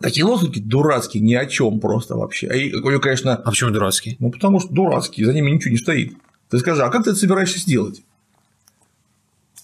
Такие 0.02 0.26
лозунги 0.26 0.60
дурацкие, 0.60 1.22
ни 1.24 1.34
о 1.36 1.46
чем 1.46 1.80
просто 1.80 2.16
вообще. 2.18 2.48
И, 2.68 2.74
ну, 2.74 3.00
конечно, 3.00 3.36
А 3.36 3.50
почему 3.50 3.70
дурацкий? 3.70 4.18
ну, 4.20 4.32
потому 4.32 4.60
что 4.60 4.74
дурацкие, 4.74 5.26
за 5.28 5.34
ними 5.34 5.52
ничего 5.52 5.72
не 5.72 5.78
стоит. 5.78 6.16
Ты 6.50 6.58
скажи, 6.60 6.84
а 6.84 6.90
как 6.90 7.04
ты 7.04 7.12
это 7.12 7.20
собираешься 7.20 7.60
сделать? 7.60 8.02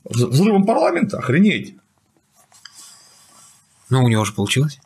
Вз- 0.05 0.27
Взрывом 0.27 0.65
парламента? 0.65 1.17
Охренеть. 1.17 1.75
Ну, 3.89 4.03
у 4.03 4.07
него 4.07 4.23
же 4.23 4.33
получилось. 4.33 4.79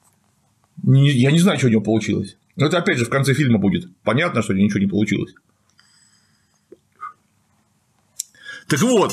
Не- 0.84 1.12
Я 1.12 1.32
не 1.32 1.40
знаю, 1.40 1.58
что 1.58 1.68
у 1.68 1.72
него 1.72 1.82
получилось. 1.82 2.38
Но 2.56 2.68
это 2.68 2.78
опять 2.78 2.98
же 2.98 3.06
в 3.06 3.10
конце 3.10 3.34
фильма 3.34 3.60
будет. 3.60 3.90
Понятно, 4.04 4.42
что 4.42 4.54
ничего 4.54 4.80
не 4.80 4.88
получилось. 4.88 5.34
Так 8.68 8.82
вот. 8.82 9.12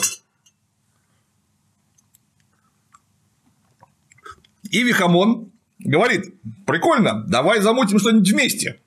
Иви 4.70 4.92
Хамон 4.92 5.50
говорит, 5.78 6.34
прикольно, 6.66 7.24
давай 7.28 7.60
замутим 7.60 7.98
что-нибудь 7.98 8.30
вместе. 8.30 8.80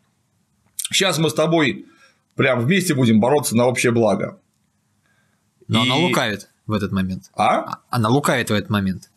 Сейчас 0.91 1.17
мы 1.19 1.29
с 1.29 1.33
тобой 1.33 1.85
прям 2.35 2.59
вместе 2.59 2.93
будем 2.93 3.19
бороться 3.19 3.55
на 3.55 3.65
общее 3.65 3.91
благо. 3.91 4.39
Но 5.67 5.79
И- 5.83 5.87
она 5.87 5.95
лукавит 5.95 6.49
в 6.67 6.73
этот 6.73 6.91
момент. 6.91 7.29
А? 7.33 7.59
А- 7.59 7.77
Она 7.89 8.09
лукавит 8.09 8.49
в 8.49 8.53
этот 8.53 8.69
момент. 8.69 9.09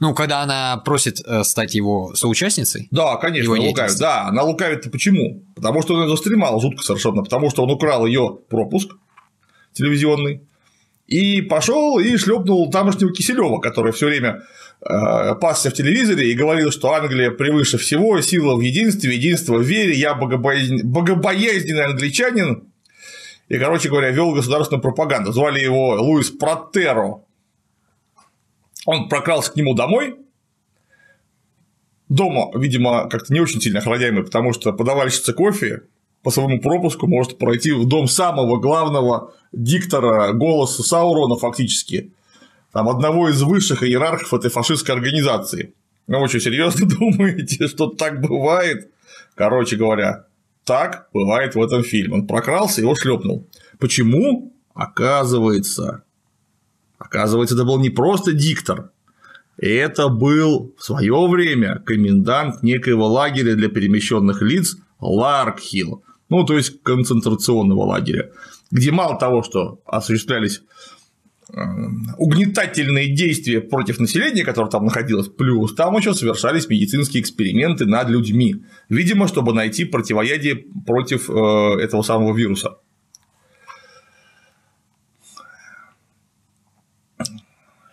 Ну, 0.00 0.14
когда 0.14 0.42
она 0.42 0.78
просит 0.78 1.20
э, 1.24 1.44
стать 1.44 1.76
его 1.76 2.12
соучастницей, 2.16 2.88
Да, 2.90 3.16
конечно, 3.18 3.44
Его 3.44 3.54
она 3.54 3.62
лукавит. 3.66 3.98
Да, 4.00 4.26
она 4.26 4.42
лукавит-то 4.42 4.90
почему? 4.90 5.44
Потому 5.54 5.80
что 5.82 5.94
он 5.94 6.02
ее 6.02 6.08
застремал 6.08 6.60
жутко 6.60 6.82
совершенно, 6.82 7.22
потому 7.22 7.50
что 7.50 7.62
он 7.62 7.70
украл 7.70 8.04
ее 8.04 8.36
пропуск 8.48 8.90
телевизионный 9.72 10.42
и 11.12 11.42
пошел 11.42 11.98
и 11.98 12.16
шлепнул 12.16 12.70
тамошнего 12.70 13.12
Киселева, 13.12 13.60
который 13.60 13.92
все 13.92 14.06
время 14.06 14.44
э, 14.80 15.34
пасся 15.34 15.68
в 15.68 15.74
телевизоре 15.74 16.30
и 16.30 16.34
говорил, 16.34 16.70
что 16.70 16.94
Англия 16.94 17.30
превыше 17.30 17.76
всего, 17.76 18.18
сила 18.22 18.56
в 18.56 18.60
единстве, 18.60 19.14
единство 19.14 19.58
в 19.58 19.62
вере, 19.62 19.92
я 19.92 20.14
богобоязнь- 20.14 20.82
богобоязненный 20.82 21.84
англичанин. 21.84 22.64
И, 23.48 23.58
короче 23.58 23.90
говоря, 23.90 24.10
вел 24.10 24.32
государственную 24.32 24.80
пропаганду. 24.80 25.32
Звали 25.32 25.60
его 25.60 25.96
Луис 26.00 26.30
Протеро. 26.30 27.20
Он 28.86 29.10
прокрался 29.10 29.52
к 29.52 29.56
нему 29.56 29.74
домой, 29.74 30.16
дома, 32.08 32.50
видимо, 32.58 33.06
как-то 33.10 33.34
не 33.34 33.40
очень 33.40 33.60
сильно 33.60 33.80
охраняемый, 33.80 34.24
потому 34.24 34.54
что 34.54 34.72
подавальщица 34.72 35.34
кофе 35.34 35.82
по 36.22 36.30
своему 36.30 36.60
пропуску 36.60 37.06
может 37.06 37.38
пройти 37.38 37.72
в 37.72 37.86
дом 37.86 38.06
самого 38.06 38.58
главного 38.58 39.32
диктора 39.52 40.32
голоса 40.32 40.82
Саурона 40.82 41.36
фактически, 41.36 42.12
там 42.72 42.88
одного 42.88 43.28
из 43.28 43.42
высших 43.42 43.82
иерархов 43.82 44.32
этой 44.32 44.50
фашистской 44.50 44.94
организации. 44.94 45.74
Ну, 46.06 46.20
вы 46.20 46.28
что, 46.28 46.40
серьезно 46.40 46.88
думаете, 46.98 47.68
что 47.68 47.88
так 47.88 48.20
бывает? 48.20 48.90
Короче 49.34 49.76
говоря, 49.76 50.26
так 50.64 51.08
бывает 51.12 51.54
в 51.54 51.62
этом 51.62 51.82
фильме. 51.82 52.14
Он 52.14 52.26
прокрался 52.26 52.80
и 52.80 52.84
его 52.84 52.94
шлепнул. 52.94 53.46
Почему? 53.78 54.52
Оказывается, 54.74 56.04
оказывается, 56.98 57.54
это 57.54 57.64
был 57.64 57.78
не 57.78 57.90
просто 57.90 58.32
диктор, 58.32 58.90
Это 59.58 60.08
был 60.08 60.74
в 60.78 60.82
свое 60.82 61.28
время 61.28 61.78
комендант 61.80 62.62
некоего 62.62 63.06
лагеря 63.06 63.54
для 63.54 63.68
перемещенных 63.68 64.40
лиц 64.40 64.78
Ларкхилл, 64.98 66.02
ну, 66.32 66.44
то 66.44 66.56
есть 66.56 66.82
концентрационного 66.82 67.84
лагеря, 67.84 68.30
где 68.70 68.90
мало 68.90 69.18
того, 69.18 69.42
что 69.42 69.82
осуществлялись 69.84 70.62
э, 71.52 71.60
угнетательные 72.16 73.14
действия 73.14 73.60
против 73.60 74.00
населения, 74.00 74.42
которое 74.42 74.70
там 74.70 74.86
находилось, 74.86 75.28
плюс 75.28 75.74
там 75.74 75.94
еще 75.94 76.14
совершались 76.14 76.70
медицинские 76.70 77.22
эксперименты 77.22 77.84
над 77.84 78.08
людьми, 78.08 78.64
видимо, 78.88 79.28
чтобы 79.28 79.52
найти 79.52 79.84
противоядие 79.84 80.64
против 80.86 81.28
э, 81.28 81.34
этого 81.82 82.00
самого 82.00 82.34
вируса. 82.34 82.78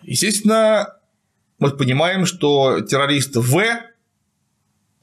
Естественно, 0.02 0.96
мы 1.58 1.70
понимаем, 1.72 2.24
что 2.24 2.80
террорист 2.80 3.36
В, 3.36 3.62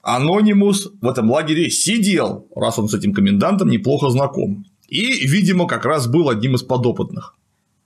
Анонимус 0.08 0.90
в 1.02 1.06
этом 1.06 1.30
лагере 1.30 1.70
сидел, 1.70 2.48
раз 2.56 2.80
он 2.80 2.88
с 2.88 2.94
этим 2.94 3.14
комендантом 3.14 3.68
неплохо 3.68 4.10
знаком. 4.10 4.64
И, 4.88 5.28
видимо, 5.28 5.68
как 5.68 5.84
раз 5.84 6.08
был 6.08 6.30
одним 6.30 6.56
из 6.56 6.64
подопытных. 6.64 7.36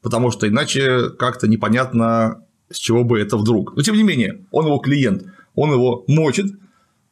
Потому 0.04 0.30
что 0.30 0.48
иначе 0.48 1.10
как-то 1.18 1.48
непонятно, 1.48 2.46
с 2.70 2.78
чего 2.78 3.04
бы 3.04 3.20
это 3.20 3.38
вдруг. 3.38 3.76
Но 3.76 3.82
тем 3.82 3.96
не 3.96 4.04
менее, 4.04 4.46
он 4.52 4.68
его 4.68 4.78
клиент, 4.78 5.26
он 5.56 5.72
его 5.72 6.06
мочит, 6.08 6.46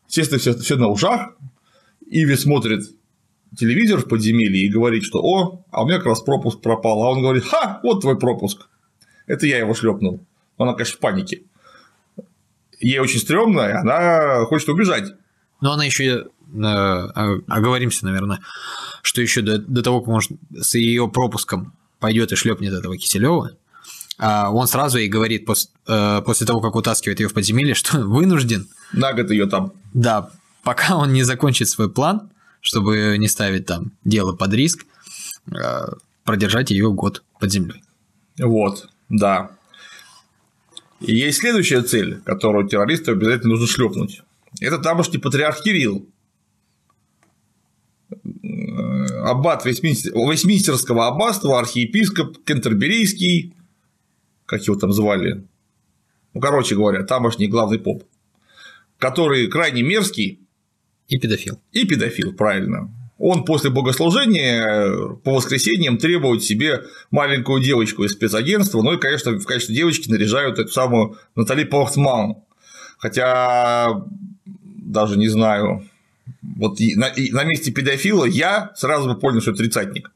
естественно, 0.08 0.38
все, 0.40 0.54
все 0.54 0.76
на 0.76 0.90
ушах. 0.90 1.36
Иви 2.06 2.36
смотрит 2.36 2.84
телевизор 3.58 4.02
в 4.02 4.08
подземелье 4.08 4.64
и 4.64 4.70
говорит, 4.70 5.02
что 5.02 5.24
о, 5.24 5.66
а 5.72 5.82
у 5.82 5.88
меня 5.88 5.98
как 5.98 6.06
раз 6.06 6.22
пропуск 6.22 6.62
пропал. 6.62 7.02
А 7.02 7.10
он 7.10 7.24
говорит, 7.24 7.46
ха, 7.46 7.80
вот 7.82 8.02
твой 8.02 8.20
пропуск. 8.20 8.70
Это 9.26 9.48
я 9.48 9.58
его 9.58 9.74
шлепнул. 9.74 10.24
Она, 10.60 10.74
конечно, 10.74 10.98
в 10.98 11.00
панике. 11.00 11.42
Ей 12.80 13.00
очень 13.00 13.20
стрёмно, 13.20 13.62
и 13.62 13.72
она 13.72 14.46
хочет 14.46 14.70
убежать. 14.70 15.14
Но 15.62 15.74
она 15.74 15.84
еще 15.84 16.04
э, 16.06 16.28
оговоримся, 17.48 18.06
наверное, 18.06 18.40
что 19.02 19.22
еще 19.22 19.42
до, 19.42 19.58
до 19.58 19.84
того, 19.84 20.02
как 20.02 20.10
он 20.10 20.22
с 20.58 20.76
ее 20.76 21.08
пропуском 21.10 21.74
пойдет 22.00 22.32
и 22.32 22.36
шлепнет 22.36 22.74
этого 22.74 22.98
Киселева, 22.98 23.52
а 24.18 24.52
он 24.52 24.68
сразу 24.68 24.98
ей 24.98 25.08
говорит 25.08 25.46
после, 25.46 25.72
э, 25.88 26.22
после 26.26 26.46
того, 26.46 26.62
как 26.62 26.76
утаскивает 26.76 27.20
ее 27.20 27.30
в 27.30 27.34
подземелье, 27.34 27.74
что 27.74 28.00
вынужден. 28.00 28.68
На 28.92 29.14
год 29.14 29.32
ее 29.32 29.48
там. 29.48 29.74
Да, 29.94 30.30
пока 30.64 30.98
он 30.98 31.14
не 31.14 31.24
закончит 31.24 31.70
свой 31.70 31.90
план, 31.90 32.30
чтобы 32.62 33.16
не 33.18 33.28
ставить 33.28 33.66
там 33.66 33.94
дело 34.04 34.34
под 34.36 34.54
риск, 34.54 34.86
э, 35.48 35.88
продержать 36.26 36.72
ее 36.72 36.92
год 36.92 37.24
под 37.40 37.52
землей. 37.52 37.82
Вот, 38.38 38.90
да. 39.08 39.52
И 41.02 41.16
есть 41.16 41.40
следующая 41.40 41.82
цель, 41.82 42.22
которую 42.22 42.68
террористу 42.68 43.12
обязательно 43.12 43.52
нужно 43.52 43.68
шлепнуть. 43.68 44.22
Это 44.60 44.80
тамошний 44.80 45.20
патриарх 45.20 45.62
Кирилл. 45.62 46.08
Аббат 49.24 49.66
Вестминстерского 49.66 51.08
аббатства, 51.08 51.60
архиепископ 51.60 52.44
Кентерберийский, 52.44 53.54
как 54.46 54.64
его 54.64 54.76
там 54.76 54.92
звали, 54.92 55.46
ну, 56.34 56.42
короче 56.42 56.76
говоря, 56.76 57.04
тамошний 57.04 57.48
главный 57.48 57.80
поп, 57.80 58.04
который 58.98 59.48
крайне 59.48 59.84
мерзкий. 59.84 60.40
И 61.08 61.18
педофил. 61.18 61.60
И 61.72 61.86
педофил, 61.86 62.34
правильно 62.34 62.94
он 63.20 63.44
после 63.44 63.70
богослужения 63.70 64.64
э, 64.64 65.10
по 65.24 65.36
воскресеньям 65.36 65.98
требует 65.98 66.42
себе 66.42 66.86
маленькую 67.12 67.62
девочку 67.62 68.06
из 68.06 68.14
спецагентства, 68.14 68.82
ну 68.82 68.94
и, 68.94 68.98
конечно, 68.98 69.34
в 69.34 69.46
качестве 69.46 69.76
девочки 69.76 70.10
наряжают 70.10 70.58
эту 70.58 70.72
самую 70.72 71.18
Натали 71.36 71.66
Портман. 71.66 72.38
Хотя 72.98 74.04
даже 74.46 75.18
не 75.18 75.28
знаю, 75.28 75.86
вот 76.42 76.80
на, 76.80 77.12
на 77.32 77.44
месте 77.44 77.72
педофила 77.72 78.26
я 78.26 78.72
сразу 78.76 79.10
бы 79.10 79.20
понял, 79.20 79.42
что 79.42 79.52
это 79.52 79.60
тридцатник. 79.60 80.12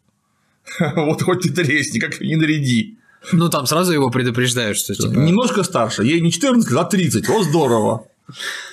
Вот 0.95 1.21
хоть 1.21 1.41
ты 1.41 1.49
тресни, 1.49 1.99
как 1.99 2.21
не 2.21 2.37
наряди. 2.37 2.97
Ну, 3.33 3.49
там 3.49 3.65
сразу 3.65 3.91
его 3.91 4.09
предупреждают, 4.09 4.77
что 4.77 4.95
типа... 4.95 5.11
Немножко 5.11 5.63
старше, 5.63 6.03
ей 6.03 6.21
не 6.21 6.31
14, 6.31 6.71
а 6.71 6.83
30, 6.85 7.29
о, 7.29 7.43
здорово. 7.43 8.05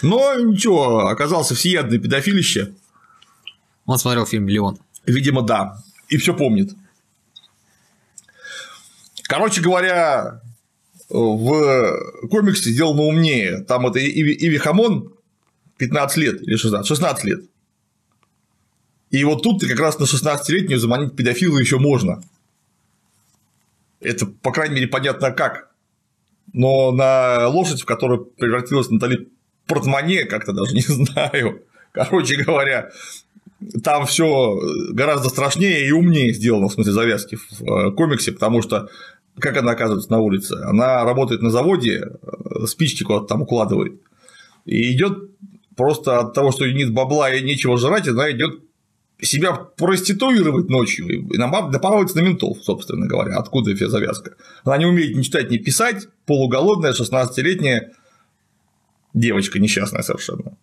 Но 0.02 0.34
ничего, 0.36 1.06
оказался 1.06 1.54
всеядный 1.54 1.98
педофилище. 1.98 2.72
Он 3.90 3.98
смотрел 3.98 4.24
фильм 4.24 4.48
«Леон». 4.48 4.78
Видимо, 5.04 5.42
да. 5.42 5.76
И 6.08 6.16
все 6.16 6.32
помнит. 6.32 6.70
Короче 9.24 9.60
говоря, 9.60 10.40
в 11.08 12.28
комиксе 12.30 12.70
сделано 12.70 13.02
умнее. 13.02 13.62
Там 13.62 13.88
это 13.88 13.98
Иви, 13.98 14.32
Иви 14.32 14.58
Хамон 14.58 15.12
15 15.78 16.16
лет 16.18 16.40
или 16.42 16.54
16, 16.54 16.86
16 16.86 17.24
лет. 17.24 17.40
И 19.10 19.24
вот 19.24 19.42
тут 19.42 19.60
как 19.60 19.80
раз 19.80 19.98
на 19.98 20.04
16-летнюю 20.04 20.78
заманить 20.78 21.16
педофила 21.16 21.58
еще 21.58 21.80
можно. 21.80 22.22
Это, 23.98 24.24
по 24.26 24.52
крайней 24.52 24.76
мере, 24.76 24.86
понятно 24.86 25.32
как. 25.32 25.72
Но 26.52 26.92
на 26.92 27.48
лошадь, 27.48 27.82
в 27.82 27.86
которую 27.86 28.26
превратилась 28.26 28.88
Натали 28.88 29.28
Портмане, 29.66 30.26
как-то 30.26 30.52
даже 30.52 30.74
не 30.76 30.80
знаю. 30.86 31.64
Короче 31.90 32.36
говоря, 32.36 32.90
там 33.82 34.06
все 34.06 34.58
гораздо 34.92 35.28
страшнее 35.28 35.86
и 35.86 35.92
умнее 35.92 36.32
сделано 36.32 36.68
в 36.68 36.72
смысле 36.72 36.92
завязки 36.92 37.36
в 37.36 37.62
э, 37.62 37.92
комиксе, 37.92 38.32
потому 38.32 38.62
что 38.62 38.88
как 39.38 39.56
она 39.56 39.72
оказывается 39.72 40.10
на 40.10 40.18
улице? 40.18 40.54
Она 40.64 41.04
работает 41.04 41.42
на 41.42 41.50
заводе, 41.50 42.04
э, 42.22 42.66
спички 42.66 43.02
куда-то 43.02 43.26
там 43.26 43.42
укладывает. 43.42 44.00
И 44.64 44.92
идет 44.92 45.30
просто 45.76 46.18
от 46.18 46.34
того, 46.34 46.52
что 46.52 46.66
нет 46.70 46.92
бабла 46.92 47.32
и 47.32 47.42
нечего 47.42 47.76
жрать, 47.78 48.08
она 48.08 48.30
идет 48.30 48.60
себя 49.20 49.52
проституировать 49.52 50.68
ночью 50.70 51.08
и 51.08 51.36
напарывается 51.36 52.16
на 52.16 52.22
ментов, 52.22 52.58
собственно 52.62 53.06
говоря, 53.06 53.36
откуда 53.36 53.74
вся 53.74 53.88
завязка. 53.88 54.34
Она 54.64 54.78
не 54.78 54.86
умеет 54.86 55.16
ни 55.16 55.22
читать, 55.22 55.50
ни 55.50 55.58
писать, 55.58 56.08
полуголодная, 56.26 56.92
16-летняя 56.92 57.92
девочка 59.12 59.58
несчастная 59.58 60.02
совершенно. 60.02 60.56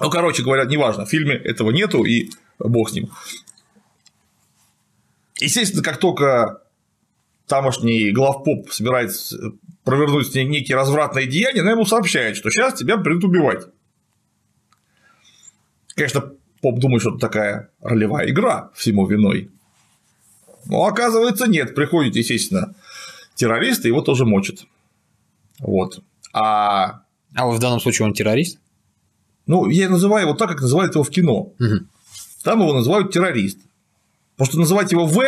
Ну, 0.00 0.10
короче 0.10 0.42
говоря, 0.42 0.64
неважно, 0.64 1.06
в 1.06 1.10
фильме 1.10 1.34
этого 1.34 1.70
нету, 1.70 2.04
и 2.04 2.30
бог 2.58 2.90
с 2.90 2.92
ним. 2.92 3.10
Естественно, 5.40 5.82
как 5.82 5.98
только 5.98 6.62
тамошний 7.46 8.10
главпоп 8.10 8.70
собирается 8.70 9.36
провернуть 9.84 10.34
некие 10.34 10.76
развратные 10.76 11.26
деяния, 11.26 11.60
она 11.60 11.72
ему 11.72 11.86
сообщает, 11.86 12.36
что 12.36 12.50
сейчас 12.50 12.74
тебя 12.74 12.98
придут 12.98 13.24
убивать. 13.24 13.66
Конечно, 15.94 16.32
поп 16.60 16.78
думает, 16.78 17.00
что 17.02 17.10
это 17.10 17.18
такая 17.18 17.70
ролевая 17.80 18.28
игра 18.28 18.70
всему 18.74 19.06
виной. 19.06 19.50
Но 20.66 20.84
оказывается, 20.84 21.46
нет. 21.46 21.74
Приходит, 21.74 22.16
естественно, 22.16 22.74
террорист, 23.34 23.84
и 23.84 23.88
его 23.88 24.02
тоже 24.02 24.26
мочат. 24.26 24.66
Вот. 25.60 26.02
А... 26.32 27.02
А 27.34 27.46
в 27.46 27.58
данном 27.58 27.80
случае 27.80 28.06
он 28.06 28.12
террорист? 28.12 28.58
Ну, 29.46 29.68
я 29.68 29.88
называю 29.88 30.26
его 30.26 30.36
так, 30.36 30.50
как 30.50 30.60
называют 30.60 30.94
его 30.94 31.04
в 31.04 31.10
кино. 31.10 31.52
Угу. 31.58 31.86
Там 32.42 32.60
его 32.60 32.72
называют 32.72 33.12
террорист. 33.12 33.58
Потому 34.36 34.46
что 34.50 34.58
называть 34.58 34.92
его 34.92 35.06
В 35.06 35.20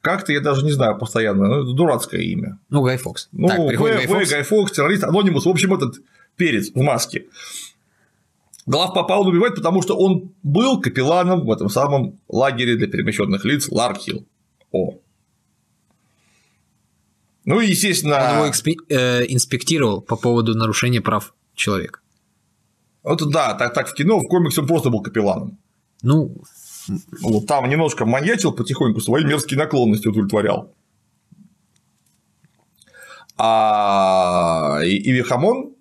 как-то 0.00 0.32
я 0.32 0.40
даже 0.40 0.64
не 0.64 0.72
знаю 0.72 0.96
постоянно, 0.98 1.46
ну, 1.46 1.62
это 1.62 1.72
дурацкое 1.72 2.22
имя. 2.22 2.58
Ну, 2.70 2.82
Гай 2.82 2.96
Фокс. 2.96 3.28
Ну, 3.32 3.48
так, 3.48 3.58
В, 3.58 3.82
Гай, 3.82 4.06
Фокс. 4.06 4.30
Гай 4.30 4.42
Фокс, 4.44 4.72
террорист, 4.72 5.04
анонимус, 5.04 5.44
в 5.44 5.48
общем, 5.48 5.74
этот 5.74 5.96
перец 6.36 6.70
в 6.70 6.80
маске. 6.80 7.26
Глав 8.66 8.94
попал 8.94 9.26
убивать, 9.26 9.56
потому 9.56 9.82
что 9.82 9.96
он 9.96 10.32
был 10.42 10.80
капелланом 10.80 11.44
в 11.44 11.52
этом 11.52 11.68
самом 11.68 12.18
лагере 12.28 12.76
для 12.76 12.86
перемещенных 12.86 13.44
лиц 13.44 13.68
Ларкхилл. 13.68 14.26
О. 14.72 14.98
Ну 17.44 17.60
и, 17.60 17.68
естественно. 17.68 18.16
Он 18.16 18.36
его 18.36 18.46
экспе- 18.46 18.76
э, 18.88 19.24
инспектировал 19.28 20.00
по 20.00 20.16
поводу 20.16 20.54
нарушения 20.54 21.00
прав 21.00 21.34
человека. 21.54 21.99
Это 23.02 23.26
да, 23.26 23.54
так, 23.54 23.72
так 23.72 23.88
в 23.88 23.94
кино, 23.94 24.18
в 24.18 24.28
комиксе 24.28 24.60
он 24.60 24.66
просто 24.66 24.90
был 24.90 25.02
капелланом. 25.02 25.58
Ну, 26.02 26.36
вот 27.22 27.46
там 27.46 27.68
немножко 27.68 28.04
маньячил 28.04 28.52
потихоньку, 28.52 29.00
свои 29.00 29.24
мерзкие 29.24 29.58
наклонности 29.58 30.08
удовлетворял. 30.08 30.74
А 33.36 34.80
Иви 34.82 35.22
Хамон, 35.22 35.74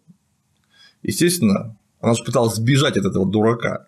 естественно, 1.03 1.77
она 1.99 2.13
же 2.13 2.23
пыталась 2.23 2.55
сбежать 2.55 2.97
от 2.97 3.05
этого 3.05 3.25
дурака. 3.25 3.87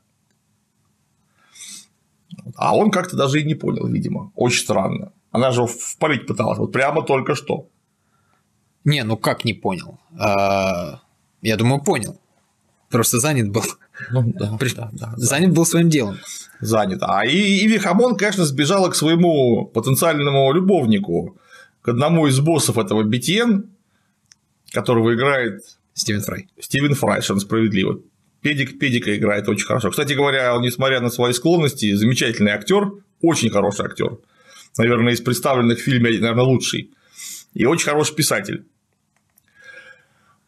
А 2.56 2.76
он 2.76 2.91
как-то 2.91 3.15
даже 3.15 3.41
и 3.41 3.46
не 3.46 3.56
понял, 3.56 3.88
видимо. 3.88 4.32
Очень 4.36 4.63
странно. 4.63 5.13
Она 5.32 5.52
же 5.52 5.65
впалить 5.65 6.28
пыталась, 6.28 6.58
вот 6.58 6.74
прямо 6.74 7.02
только 7.04 7.36
что. 7.36 7.70
Не, 8.84 9.04
ну 9.04 9.15
как 9.15 9.46
не 9.46 9.54
понял? 9.54 10.00
А, 10.20 11.02
я 11.41 11.56
думаю, 11.56 11.82
понял. 11.82 12.20
Просто 12.91 13.19
занят 13.19 13.49
был. 13.49 13.63
Ну, 14.12 14.34
да, 14.38 14.58
При... 14.60 14.69
да, 14.73 14.89
да, 14.91 15.13
занят 15.15 15.54
был 15.54 15.65
своим 15.65 15.89
делом. 15.89 16.17
Занят. 16.60 16.99
А 17.01 17.25
и 17.25 17.65
Иви 17.65 17.77
Хамон, 17.77 18.17
конечно, 18.17 18.45
сбежала 18.45 18.89
к 18.89 18.95
своему 18.95 19.65
потенциальному 19.65 20.51
любовнику, 20.51 21.38
к 21.82 21.88
одному 21.88 22.27
из 22.27 22.39
боссов 22.39 22.77
этого 22.77 23.04
BTN, 23.04 23.63
которого 24.71 25.15
играет 25.15 25.62
Стивен 25.93 26.21
Фрай. 26.21 26.47
Стивен 26.60 26.93
Фрай, 26.93 27.15
совершенно 27.15 27.39
справедливо. 27.39 28.01
Педик 28.41 28.80
Педика 28.80 29.15
играет 29.15 29.47
очень 29.47 29.65
хорошо. 29.65 29.91
Кстати 29.91 30.13
говоря, 30.13 30.56
он, 30.56 30.62
несмотря 30.62 30.99
на 30.99 31.10
свои 31.10 31.32
склонности, 31.34 31.93
замечательный 31.93 32.51
актер, 32.51 32.91
очень 33.21 33.49
хороший 33.49 33.86
актер. 33.86 34.17
Наверное, 34.77 35.13
из 35.13 35.21
представленных 35.21 35.80
в 35.80 35.82
фильме, 35.82 36.10
наверное, 36.19 36.43
лучший. 36.43 36.91
И 37.54 37.65
очень 37.65 37.86
хороший 37.86 38.15
писатель. 38.15 38.65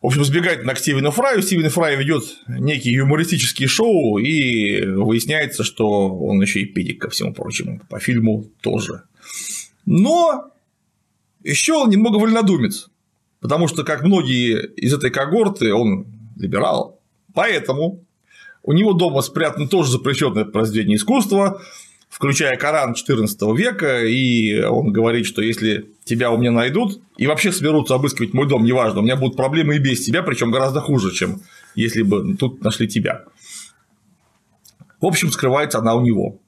В 0.04 0.08
общем, 0.08 0.26
сбегает 0.26 0.64
к 0.64 0.78
Стивену 0.78 1.12
Фраю. 1.12 1.42
Стивен 1.42 1.70
Фрай 1.70 1.96
ведет 1.96 2.26
некие 2.50 2.94
юмористические 2.94 3.70
шоу, 3.70 4.18
и 4.18 4.82
выясняется, 4.86 5.64
что 5.64 6.14
он 6.14 6.42
еще 6.42 6.60
и 6.60 6.66
педик, 6.66 7.02
ко 7.04 7.10
всему 7.10 7.34
прочему. 7.34 7.80
По 7.90 8.02
фильму 8.02 8.50
тоже. 8.60 9.04
Но 9.86 10.52
еще 11.42 11.76
он 11.76 11.90
немного 11.90 12.18
вольнодумец. 12.18 12.90
Потому 13.40 13.70
что, 13.70 13.86
как 13.86 14.04
многие 14.04 14.74
из 14.76 14.94
этой 14.94 15.10
когорты, 15.10 15.74
он 15.74 16.06
либерал. 16.36 17.00
Поэтому 17.34 18.04
у 18.62 18.74
него 18.74 18.92
дома 18.92 19.22
спрятано 19.22 19.70
тоже 19.70 19.92
запрещенное 19.92 20.44
произведение 20.44 20.98
искусства, 20.98 21.62
включая 22.24 22.56
Коран 22.56 22.94
XIV 22.94 23.54
века, 23.54 24.06
и 24.06 24.62
он 24.62 24.94
говорит, 24.94 25.26
что 25.26 25.42
если 25.42 25.90
тебя 26.06 26.32
у 26.32 26.38
меня 26.38 26.52
найдут 26.52 27.02
и 27.18 27.28
вообще 27.28 27.52
соберутся 27.52 27.96
обыскивать 27.96 28.34
мой 28.34 28.48
дом, 28.48 28.64
неважно, 28.64 29.02
у 29.02 29.04
меня 29.04 29.18
будут 29.18 29.36
проблемы 29.36 29.76
и 29.76 29.80
без 29.80 30.06
тебя, 30.06 30.24
причем 30.24 30.50
гораздо 30.50 30.80
хуже, 30.80 31.12
чем 31.12 31.42
если 31.76 32.02
бы 32.02 32.38
тут 32.38 32.64
нашли 32.64 32.88
тебя. 32.88 33.26
В 35.02 35.06
общем, 35.06 35.32
скрывается 35.32 35.80
она 35.80 35.96
у 35.96 36.02
него. 36.02 36.40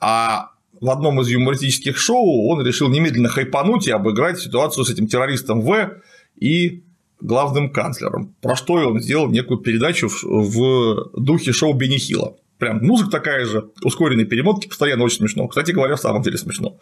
А 0.00 0.50
в 0.80 0.90
одном 0.90 1.20
из 1.20 1.28
юмористических 1.28 1.96
шоу 1.96 2.48
он 2.48 2.66
решил 2.66 2.88
немедленно 2.88 3.28
хайпануть 3.28 3.86
и 3.86 3.92
обыграть 3.92 4.40
ситуацию 4.40 4.84
с 4.84 4.90
этим 4.90 5.06
террористом 5.06 5.60
В 5.60 5.92
и 6.40 6.82
главным 7.20 7.70
канцлером, 7.70 8.34
про 8.40 8.56
что 8.56 8.72
он 8.72 9.00
сделал 9.00 9.30
некую 9.30 9.60
передачу 9.60 10.08
в 10.22 11.12
духе 11.16 11.52
шоу 11.52 11.72
Бенни 11.72 11.98
Хилла. 11.98 12.34
Прям 12.60 12.78
музыка 12.84 13.10
такая 13.10 13.46
же, 13.46 13.70
ускоренные 13.82 14.26
перемотки, 14.26 14.68
постоянно 14.68 15.02
очень 15.04 15.16
смешно. 15.16 15.48
Кстати 15.48 15.70
говоря, 15.70 15.96
в 15.96 16.00
самом 16.00 16.20
деле 16.20 16.36
смешно. 16.36 16.76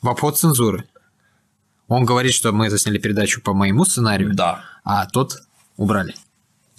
В 0.00 0.08
обход 0.08 0.38
цензуры. 0.38 0.84
Он 1.86 2.06
говорит, 2.06 2.32
что 2.32 2.50
мы 2.52 2.70
засняли 2.70 2.98
передачу 2.98 3.42
по 3.42 3.52
моему 3.52 3.84
сценарию, 3.84 4.34
Да. 4.34 4.64
а 4.84 5.06
тот 5.06 5.42
убрали. 5.76 6.14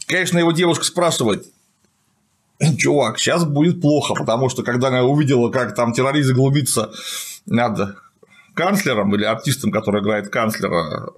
Конечно, 0.08 0.40
его 0.40 0.52
девушка 0.52 0.84
спрашивает, 0.84 1.46
чувак, 2.78 3.20
сейчас 3.20 3.46
будет 3.46 3.82
плохо, 3.82 4.16
потому 4.16 4.50
что 4.50 4.64
когда 4.64 4.88
она 4.88 5.04
увидела, 5.04 5.52
как 5.52 5.76
там 5.76 5.94
террорист 5.94 6.32
глубится 6.32 6.92
над 7.46 7.98
канцлером 8.56 9.14
или 9.16 9.26
артистом, 9.26 9.72
который 9.72 10.02
играет 10.02 10.30
канцлера, 10.30 11.10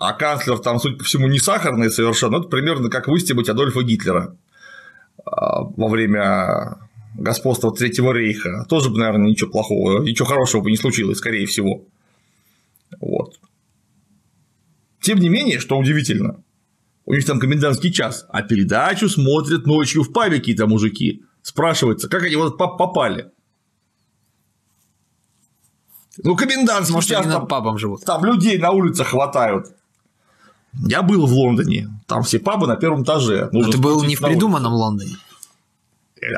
а 0.00 0.12
канцлер 0.14 0.58
там, 0.58 0.80
судя 0.80 0.96
по 0.96 1.04
всему, 1.04 1.26
не 1.26 1.38
сахарный 1.38 1.90
совершенно, 1.90 2.36
это 2.36 2.48
примерно 2.48 2.88
как 2.88 3.08
выстебать 3.08 3.50
Адольфа 3.50 3.82
Гитлера 3.82 4.34
во 5.24 5.88
время 5.88 6.78
господства 7.14 7.72
Третьего 7.72 8.12
Рейха. 8.12 8.64
Тоже 8.68 8.90
бы, 8.90 8.98
наверное, 8.98 9.28
ничего 9.28 9.50
плохого, 9.50 10.02
ничего 10.02 10.26
хорошего 10.26 10.62
бы 10.62 10.70
не 10.70 10.76
случилось, 10.76 11.18
скорее 11.18 11.46
всего. 11.46 11.84
Вот. 13.00 13.38
Тем 15.00 15.18
не 15.18 15.28
менее, 15.28 15.58
что 15.58 15.76
удивительно, 15.78 16.42
у 17.04 17.14
них 17.14 17.24
там 17.26 17.40
комендантский 17.40 17.92
час, 17.92 18.24
а 18.28 18.42
передачу 18.42 19.08
смотрят 19.08 19.66
ночью 19.66 20.04
в 20.04 20.12
пабе 20.12 20.38
какие-то 20.38 20.66
мужики. 20.66 21.22
Спрашивается, 21.42 22.08
как 22.08 22.22
они 22.22 22.36
вот 22.36 22.56
попали? 22.56 23.30
Ну, 26.18 26.36
комендантский 26.36 26.94
Может, 26.94 27.10
час, 27.10 27.26
там, 27.26 27.48
пабом 27.48 27.78
живут. 27.78 28.04
там 28.04 28.24
людей 28.24 28.58
на 28.58 28.70
улицах 28.70 29.08
хватают. 29.08 29.74
Я 30.74 31.02
был 31.02 31.26
в 31.26 31.32
Лондоне, 31.32 31.90
там 32.06 32.22
все 32.22 32.38
пабы 32.38 32.66
на 32.66 32.76
первом 32.76 33.02
этаже. 33.02 33.48
Но 33.52 33.58
Нужно 33.58 33.72
ты 33.72 33.78
был 33.78 34.02
не 34.04 34.16
в 34.16 34.20
придуманном 34.20 34.72
Лондоне. 34.72 35.16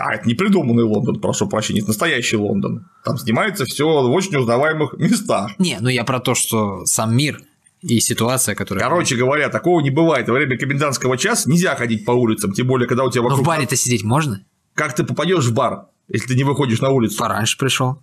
А 0.00 0.14
это 0.14 0.26
не 0.26 0.34
придуманный 0.34 0.82
Лондон, 0.82 1.20
прошу 1.20 1.46
прощения, 1.46 1.80
это 1.80 1.88
настоящий 1.88 2.36
Лондон. 2.36 2.86
Там 3.04 3.18
снимается 3.18 3.66
все 3.66 3.84
в 3.84 4.10
очень 4.10 4.36
узнаваемых 4.36 4.94
местах. 4.94 5.52
Не, 5.58 5.76
ну 5.80 5.88
я 5.88 6.04
про 6.04 6.20
то, 6.20 6.34
что 6.34 6.86
сам 6.86 7.14
мир 7.14 7.40
и 7.82 8.00
ситуация, 8.00 8.54
которая... 8.54 8.82
Короче 8.82 9.14
говоря, 9.14 9.50
такого 9.50 9.80
не 9.80 9.90
бывает. 9.90 10.26
Во 10.28 10.34
время 10.34 10.56
комендантского 10.56 11.18
часа 11.18 11.50
нельзя 11.50 11.76
ходить 11.76 12.06
по 12.06 12.12
улицам, 12.12 12.52
тем 12.52 12.66
более, 12.66 12.88
когда 12.88 13.04
у 13.04 13.10
тебя 13.10 13.22
Но 13.22 13.28
вокруг... 13.28 13.44
в 13.44 13.46
баре-то 13.46 13.76
сидеть 13.76 14.04
можно? 14.04 14.40
Как 14.74 14.94
ты 14.94 15.04
попадешь 15.04 15.44
в 15.44 15.52
бар, 15.52 15.86
если 16.08 16.28
ты 16.28 16.34
не 16.34 16.44
выходишь 16.44 16.80
на 16.80 16.88
улицу? 16.88 17.18
Пораньше 17.18 17.58
пришел. 17.58 17.98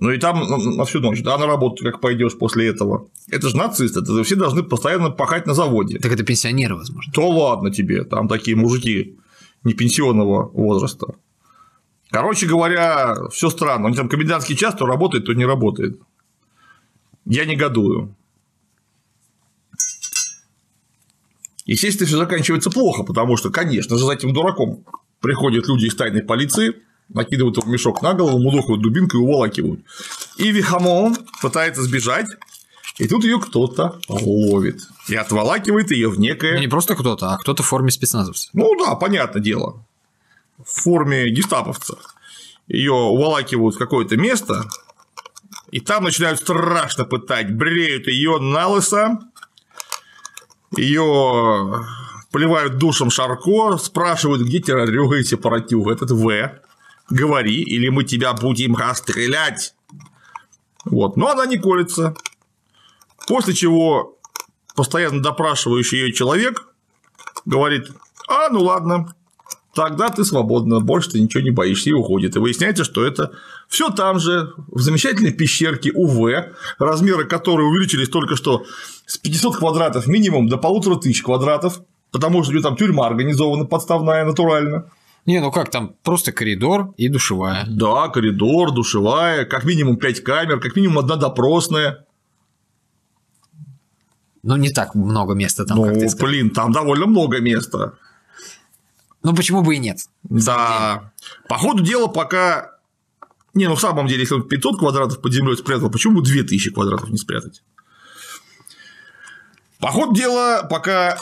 Ну 0.00 0.10
и 0.10 0.18
там 0.18 0.40
на, 0.48 0.56
на 0.56 0.84
всю 0.86 1.00
ночь, 1.00 1.22
да, 1.22 1.36
на 1.36 1.46
работу 1.46 1.84
как 1.84 2.00
пойдешь 2.00 2.36
после 2.36 2.68
этого. 2.68 3.08
Это 3.28 3.50
же 3.50 3.56
нацисты, 3.56 4.00
это 4.00 4.24
все 4.24 4.34
должны 4.34 4.62
постоянно 4.62 5.10
пахать 5.10 5.46
на 5.46 5.52
заводе. 5.52 5.98
Так 5.98 6.10
это 6.12 6.24
пенсионеры, 6.24 6.74
возможно. 6.74 7.12
То 7.12 7.28
ладно 7.28 7.70
тебе, 7.70 8.04
там 8.04 8.26
такие 8.26 8.56
мужики 8.56 9.18
не 9.62 9.74
пенсионного 9.74 10.48
возраста. 10.48 11.14
Короче 12.10 12.46
говоря, 12.46 13.28
все 13.30 13.50
странно. 13.50 13.88
Они 13.88 13.96
там 13.96 14.08
комендантский 14.08 14.56
час 14.56 14.74
то 14.74 14.86
работает, 14.86 15.26
то 15.26 15.34
не 15.34 15.44
работает. 15.44 16.00
Я 17.26 17.44
негодую. 17.44 18.16
Естественно, 21.66 22.06
все 22.06 22.16
заканчивается 22.16 22.70
плохо, 22.70 23.04
потому 23.04 23.36
что, 23.36 23.50
конечно 23.50 23.96
же, 23.98 24.04
за 24.04 24.12
этим 24.12 24.32
дураком 24.32 24.84
приходят 25.20 25.68
люди 25.68 25.86
из 25.86 25.94
тайной 25.94 26.22
полиции, 26.22 26.74
накидывают 27.14 27.56
его 27.56 27.66
в 27.66 27.70
мешок 27.70 28.02
на 28.02 28.14
голову, 28.14 28.38
мудохают 28.38 28.82
дубинкой 28.82 29.20
и 29.20 29.22
уволакивают. 29.22 29.80
И 30.36 30.50
Вихамон 30.50 31.16
пытается 31.42 31.82
сбежать, 31.82 32.26
и 32.98 33.08
тут 33.08 33.24
ее 33.24 33.40
кто-то 33.40 33.98
ловит 34.08 34.80
и 35.08 35.14
отволакивает 35.14 35.90
ее 35.90 36.08
в 36.08 36.18
некое 36.18 36.54
Ну, 36.54 36.60
не 36.60 36.68
просто 36.68 36.94
кто-то, 36.94 37.34
а 37.34 37.38
кто-то 37.38 37.62
в 37.62 37.66
форме 37.66 37.90
спецназовца. 37.90 38.50
ну 38.52 38.74
да, 38.84 38.94
понятное 38.94 39.42
дело. 39.42 39.84
В 40.58 40.82
форме 40.82 41.30
гестаповца. 41.30 41.96
Ее 42.68 42.92
уволакивают 42.92 43.74
в 43.74 43.78
какое-то 43.78 44.16
место, 44.16 44.68
и 45.70 45.80
там 45.80 46.04
начинают 46.04 46.40
страшно 46.40 47.04
пытать. 47.04 47.52
Бреют 47.52 48.06
ее 48.06 48.38
на 48.38 48.68
лысо, 48.68 49.18
ее 50.76 51.84
поливают 52.30 52.78
душем 52.78 53.10
Шарко, 53.10 53.76
спрашивают, 53.78 54.42
где 54.42 54.60
террорюга 54.60 55.16
и 55.16 55.24
сепаратюг. 55.24 55.90
Этот 55.90 56.10
В. 56.10 56.60
Говори, 57.10 57.60
или 57.62 57.88
мы 57.88 58.04
тебя 58.04 58.32
будем 58.32 58.76
расстрелять. 58.76 59.74
Вот. 60.84 61.16
Но 61.16 61.28
она 61.28 61.46
не 61.46 61.58
колется. 61.58 62.14
После 63.26 63.52
чего 63.52 64.18
постоянно 64.74 65.20
допрашивающий 65.20 65.98
ее 65.98 66.12
человек 66.12 66.68
говорит, 67.44 67.90
а, 68.28 68.48
ну 68.50 68.62
ладно, 68.62 69.14
тогда 69.74 70.08
ты 70.08 70.24
свободна, 70.24 70.80
больше 70.80 71.10
ты 71.10 71.20
ничего 71.20 71.42
не 71.42 71.50
боишься 71.50 71.90
и 71.90 71.92
уходит. 71.92 72.36
И 72.36 72.38
выясняется, 72.38 72.84
что 72.84 73.04
это 73.04 73.32
все 73.68 73.90
там 73.90 74.18
же, 74.18 74.52
в 74.68 74.80
замечательной 74.80 75.32
пещерке 75.32 75.92
УВ, 75.92 76.54
размеры 76.78 77.24
которой 77.24 77.68
увеличились 77.68 78.08
только 78.08 78.36
что 78.36 78.64
с 79.06 79.18
500 79.18 79.56
квадратов 79.56 80.06
минимум 80.06 80.48
до 80.48 80.56
полутора 80.56 80.96
тысяч 80.96 81.22
квадратов, 81.22 81.80
потому 82.10 82.42
что 82.42 82.50
у 82.50 82.54
нее 82.54 82.62
там 82.62 82.76
тюрьма 82.76 83.06
организована 83.06 83.64
подставная, 83.64 84.24
натурально. 84.24 84.90
Не, 85.30 85.38
ну 85.40 85.52
как 85.52 85.70
там, 85.70 85.94
просто 86.02 86.32
коридор 86.32 86.92
и 86.96 87.08
душевая. 87.08 87.64
Да, 87.68 88.08
коридор, 88.08 88.72
душевая, 88.72 89.44
как 89.44 89.64
минимум 89.64 89.96
5 89.96 90.24
камер, 90.24 90.58
как 90.58 90.74
минимум 90.74 90.98
одна 90.98 91.14
допросная. 91.14 92.04
Ну, 94.42 94.56
не 94.56 94.70
так 94.70 94.96
много 94.96 95.34
места 95.34 95.64
там, 95.64 95.80
как 95.80 95.94
ну, 95.94 96.16
блин, 96.18 96.50
там 96.50 96.72
довольно 96.72 97.06
много 97.06 97.40
места. 97.40 97.92
Ну, 99.22 99.32
почему 99.32 99.62
бы 99.62 99.76
и 99.76 99.78
нет? 99.78 99.98
Да. 100.24 101.12
По 101.48 101.58
ходу 101.58 101.84
дела 101.84 102.08
пока... 102.08 102.72
Не, 103.54 103.68
ну 103.68 103.76
в 103.76 103.80
самом 103.80 104.08
деле, 104.08 104.22
если 104.22 104.34
он 104.34 104.48
500 104.48 104.80
квадратов 104.80 105.22
под 105.22 105.32
землей 105.32 105.56
спрятал, 105.56 105.90
почему 105.90 106.16
бы 106.16 106.24
2000 106.24 106.72
квадратов 106.72 107.08
не 107.08 107.18
спрятать? 107.18 107.62
По 109.78 109.92
ходу 109.92 110.12
дела, 110.12 110.66
пока 110.68 111.18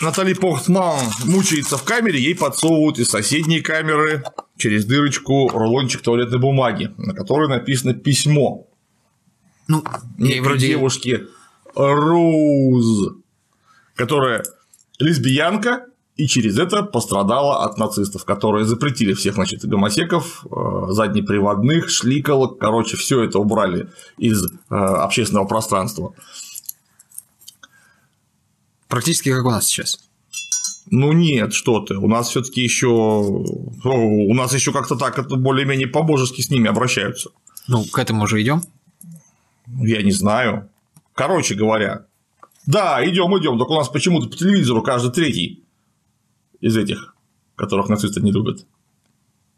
Натали 0.00 0.32
Портман 0.32 1.06
мучается 1.24 1.76
в 1.76 1.84
камере, 1.84 2.20
ей 2.20 2.34
подсовывают 2.34 2.98
из 2.98 3.10
соседней 3.10 3.60
камеры 3.60 4.24
через 4.56 4.86
дырочку 4.86 5.48
рулончик 5.48 6.00
туалетной 6.00 6.38
бумаги, 6.38 6.92
на 6.96 7.14
которой 7.14 7.48
написано 7.48 7.92
письмо 7.94 8.66
Ну, 9.68 9.84
некой 10.18 10.40
вроде... 10.40 10.68
девушки 10.68 11.26
Роуз, 11.74 13.12
которая 13.94 14.42
лесбиянка 14.98 15.86
и 16.16 16.26
через 16.26 16.58
это 16.58 16.82
пострадала 16.82 17.64
от 17.64 17.78
нацистов, 17.78 18.24
которые 18.24 18.66
запретили 18.66 19.14
всех, 19.14 19.34
значит, 19.34 19.64
гомосеков, 19.64 20.44
э, 20.44 20.92
заднеприводных, 20.92 21.88
шликалок, 21.88 22.58
короче, 22.58 22.96
все 22.96 23.22
это 23.24 23.38
убрали 23.38 23.88
из 24.18 24.44
э, 24.44 24.74
общественного 24.74 25.46
пространства. 25.46 26.14
Практически 28.90 29.32
как 29.32 29.44
у 29.46 29.50
нас 29.50 29.66
сейчас. 29.66 30.00
Ну 30.90 31.12
нет, 31.12 31.54
что 31.54 31.80
ты, 31.80 31.96
у 31.96 32.08
нас 32.08 32.28
все-таки 32.28 32.60
еще 32.60 32.88
у 32.88 34.34
нас 34.34 34.52
еще 34.52 34.72
как-то 34.72 34.96
так 34.96 35.18
это 35.18 35.36
более-менее 35.36 35.86
по-божески 35.86 36.40
с 36.40 36.50
ними 36.50 36.68
обращаются. 36.68 37.30
Ну, 37.68 37.84
к 37.84 37.98
этому 37.98 38.24
уже 38.24 38.42
идем. 38.42 38.62
Я 39.68 40.02
не 40.02 40.10
знаю. 40.10 40.68
Короче 41.14 41.54
говоря, 41.54 42.06
Да, 42.66 43.00
идем, 43.08 43.38
идем. 43.38 43.58
Только 43.58 43.72
у 43.72 43.76
нас 43.76 43.88
почему-то 43.88 44.28
по 44.28 44.36
телевизору 44.36 44.82
каждый 44.82 45.12
третий 45.12 45.64
из 46.60 46.76
этих, 46.76 47.14
которых 47.54 47.88
нацисты 47.88 48.20
не 48.20 48.32
любят. 48.32 48.66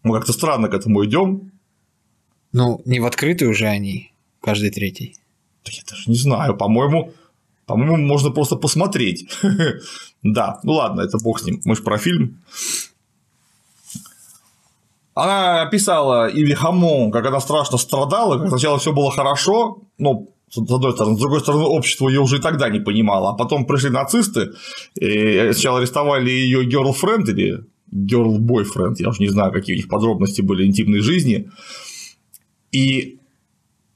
Мы 0.03 0.15
как-то 0.15 0.35
странно 0.35 0.69
к 0.69 0.75
этому 0.75 1.05
идем. 1.07 1.53
Ну, 2.53 2.83
не 2.85 3.01
в 3.01 3.07
открытую 3.07 3.53
уже 3.53 3.67
они, 3.67 4.13
каждый 4.43 4.71
третий. 4.71 5.17
Да 5.65 5.71
я 5.73 5.83
даже 5.89 6.11
не 6.11 6.17
знаю, 6.17 6.55
по-моему, 6.57 7.15
по-моему, 7.67 7.97
можно 7.97 8.31
просто 8.31 8.57
посмотреть. 8.57 9.29
да, 10.23 10.61
ну 10.63 10.73
ладно, 10.73 11.03
это 11.03 11.19
бог 11.23 11.41
с 11.41 11.45
ним. 11.45 11.61
Мы 11.65 11.77
же 11.77 11.83
про 11.83 11.99
фильм. 11.99 12.43
Она 15.15 15.63
описала 15.63 16.31
Иви 16.33 16.55
Хамон, 16.55 17.11
как 17.11 17.27
она 17.27 17.41
страшно 17.41 17.79
страдала, 17.79 18.39
как 18.39 18.49
сначала 18.49 18.79
все 18.79 18.93
было 18.93 19.11
хорошо, 19.11 19.83
ну, 19.99 20.33
с 20.49 20.59
одной 20.59 20.93
стороны, 20.93 21.17
с 21.17 21.21
другой 21.21 21.41
стороны, 21.41 21.65
общество 21.65 22.09
ее 22.09 22.21
уже 22.21 22.39
и 22.39 22.41
тогда 22.41 22.71
не 22.71 22.81
понимало, 22.81 23.31
а 23.31 23.35
потом 23.35 23.67
пришли 23.67 23.91
нацисты, 23.91 24.53
и 24.99 25.51
сначала 25.53 25.79
арестовали 25.79 26.31
ее 26.31 26.67
girlfriend 26.67 27.31
или 27.31 27.65
girl 27.93 28.39
boyfriend, 28.39 28.97
я 28.99 29.11
уже 29.11 29.21
не 29.21 29.29
знаю, 29.29 29.53
какие 29.53 29.77
у 29.77 29.79
них 29.79 29.89
подробности 29.89 30.41
были 30.41 30.67
интимной 30.67 31.01
жизни, 31.01 31.51
и 32.71 33.19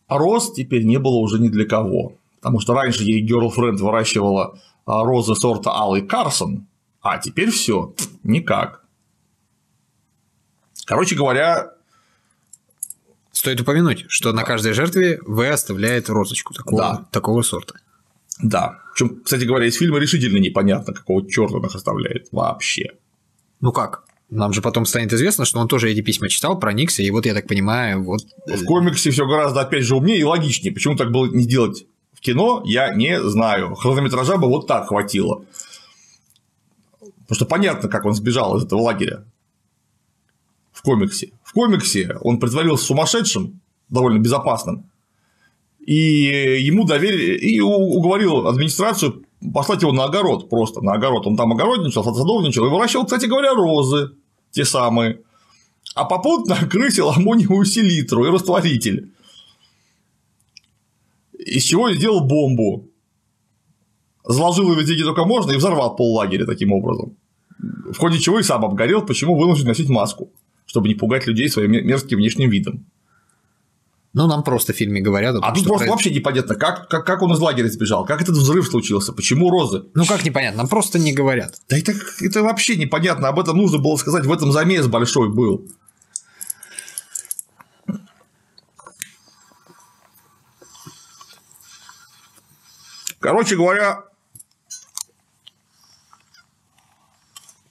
роз 0.09 0.53
теперь 0.53 0.85
не 0.85 0.99
было 0.99 1.17
уже 1.17 1.39
ни 1.39 1.49
для 1.49 1.65
кого, 1.65 2.13
потому 2.47 2.61
что 2.61 2.75
раньше 2.75 3.03
ей 3.03 3.27
girlfriend 3.29 3.79
выращивала 3.79 4.57
а, 4.85 5.03
розы 5.03 5.35
сорта 5.35 5.71
Алый 5.73 6.03
Карсон, 6.03 6.69
а 7.03 7.19
теперь 7.19 7.51
все 7.51 7.93
никак. 8.23 8.85
Короче 10.87 11.17
говоря, 11.17 11.73
Стоит 13.33 13.61
упомянуть, 13.61 14.05
что 14.07 14.33
на 14.33 14.45
каждой 14.45 14.75
жертве 14.75 15.19
В 15.27 15.41
оставляет 15.53 16.09
розочку 16.09 16.55
такого, 16.55 16.81
Да. 16.81 17.07
такого 17.11 17.43
сорта. 17.43 17.75
да. 18.41 18.79
Причем, 18.95 19.21
кстати 19.25 19.43
говоря, 19.43 19.67
из 19.67 19.75
фильма 19.75 19.99
решительно 19.99 20.39
непонятно, 20.39 20.95
какого 20.95 21.29
черта 21.29 21.57
он 21.57 21.67
их 21.67 21.75
оставляет 21.75 22.29
вообще. 22.31 22.93
Ну 23.61 23.73
как? 23.73 24.05
Нам 24.31 24.53
же 24.53 24.63
потом 24.63 24.87
станет 24.87 25.13
известно, 25.13 25.45
что 25.45 25.59
он 25.59 25.67
тоже 25.67 25.91
эти 25.91 26.01
письма 26.01 26.29
читал, 26.29 26.61
проникся, 26.61 27.03
и 27.03 27.11
вот 27.11 27.27
я 27.27 27.35
так 27.35 27.49
понимаю, 27.49 28.05
вот 28.05 28.21
В 28.47 28.65
комиксе 28.65 29.11
все 29.11 29.27
гораздо, 29.27 29.63
опять 29.63 29.83
же, 29.83 29.97
умнее 29.97 30.19
и 30.21 30.25
логичнее. 30.25 30.73
Почему 30.73 30.95
так 30.95 31.11
было 31.11 31.27
не 31.27 31.43
сделать 31.43 31.87
в 31.96 31.96
кино, 32.27 32.63
я 32.65 32.95
не 32.95 33.23
знаю. 33.23 33.75
Хронометража 33.75 34.37
бы 34.37 34.49
вот 34.49 34.67
так 34.67 34.89
хватило. 34.89 35.45
Потому 37.01 37.37
что 37.37 37.47
понятно, 37.47 37.89
как 37.89 38.05
он 38.05 38.15
сбежал 38.15 38.57
из 38.57 38.65
этого 38.65 38.81
лагеря. 38.81 39.25
В 40.73 40.83
комиксе. 40.83 41.33
В 41.43 41.53
комиксе 41.53 42.17
он 42.21 42.39
притворился 42.39 42.85
сумасшедшим, 42.85 43.61
довольно 43.89 44.19
безопасным, 44.19 44.91
и 45.81 45.95
ему 46.61 46.85
доверили, 46.85 47.39
и 47.39 47.61
уговорил 47.61 48.49
администрацию 48.49 49.25
послать 49.55 49.83
его 49.83 49.93
на 49.93 50.05
огород 50.05 50.51
просто, 50.51 50.81
на 50.83 50.93
огород. 50.93 51.27
Он 51.27 51.37
там 51.37 51.53
огородничал, 51.53 52.03
садовничал 52.03 52.67
и 52.67 52.71
выращивал, 52.71 53.05
кстати 53.05 53.27
говоря, 53.27 53.55
розы, 53.55 54.11
те 54.51 54.65
самые. 54.65 55.21
А 55.95 56.05
попутно 56.05 56.57
крысил 56.71 57.11
аммониевую 57.11 57.65
селитру 57.65 58.27
и 58.27 58.31
растворитель. 58.31 59.13
Из 61.47 61.63
чего 61.63 61.93
сделал 61.93 62.21
бомбу. 62.21 62.89
Заложил 64.25 64.71
ее 64.73 64.81
везде, 64.81 64.95
где 64.95 65.05
только 65.05 65.25
можно, 65.25 65.53
и 65.53 65.57
взорвал 65.57 65.95
пол 65.95 66.15
лагеря 66.17 66.45
таким 66.47 66.73
образом. 66.73 67.17
В 67.59 67.97
ходе 67.97 68.19
чего 68.19 68.41
и 68.41 68.43
сам 68.43 68.65
обгорел, 68.65 69.03
почему 69.07 69.39
вынужден 69.39 69.69
носить 69.69 69.89
маску, 69.89 70.33
чтобы 70.67 70.89
не 70.89 70.95
пугать 70.95 71.27
людей 71.27 71.49
своим 71.49 71.71
мерзким 71.71 72.19
внешним 72.19 72.51
видом. 72.51 72.85
ну 74.13 74.27
нам 74.27 74.43
просто 74.43 74.73
в 74.73 74.77
фильме 74.77 75.01
говорят. 75.01 75.35
том, 75.37 75.45
А 75.45 75.55
тут 75.55 75.65
просто 75.65 75.87
про- 75.87 75.93
вообще 75.93 76.11
непонятно, 76.11 76.55
как, 76.57 76.89
как, 76.89 77.07
как 77.07 77.23
он 77.23 77.33
из 77.33 77.39
лагеря 77.39 77.69
сбежал, 77.69 78.05
как 78.05 78.21
этот 78.21 78.35
взрыв 78.37 78.67
случился, 78.67 79.13
почему 79.13 79.49
розы. 79.51 79.85
Ну 79.95 80.05
как 80.05 80.25
непонятно, 80.25 80.59
нам 80.63 80.69
просто 80.69 80.99
не 80.99 81.13
говорят. 81.13 81.55
Да 81.69 81.79
это, 81.79 81.93
это 82.21 82.43
вообще 82.43 82.77
непонятно, 82.77 83.29
об 83.29 83.39
этом 83.39 83.57
нужно 83.57 83.79
было 83.79 83.97
сказать, 83.97 84.25
в 84.27 84.33
этом 84.33 84.51
замес 84.53 84.87
большой 84.89 85.33
был. 85.33 85.69
Короче 93.27 93.57
говоря, 93.57 94.05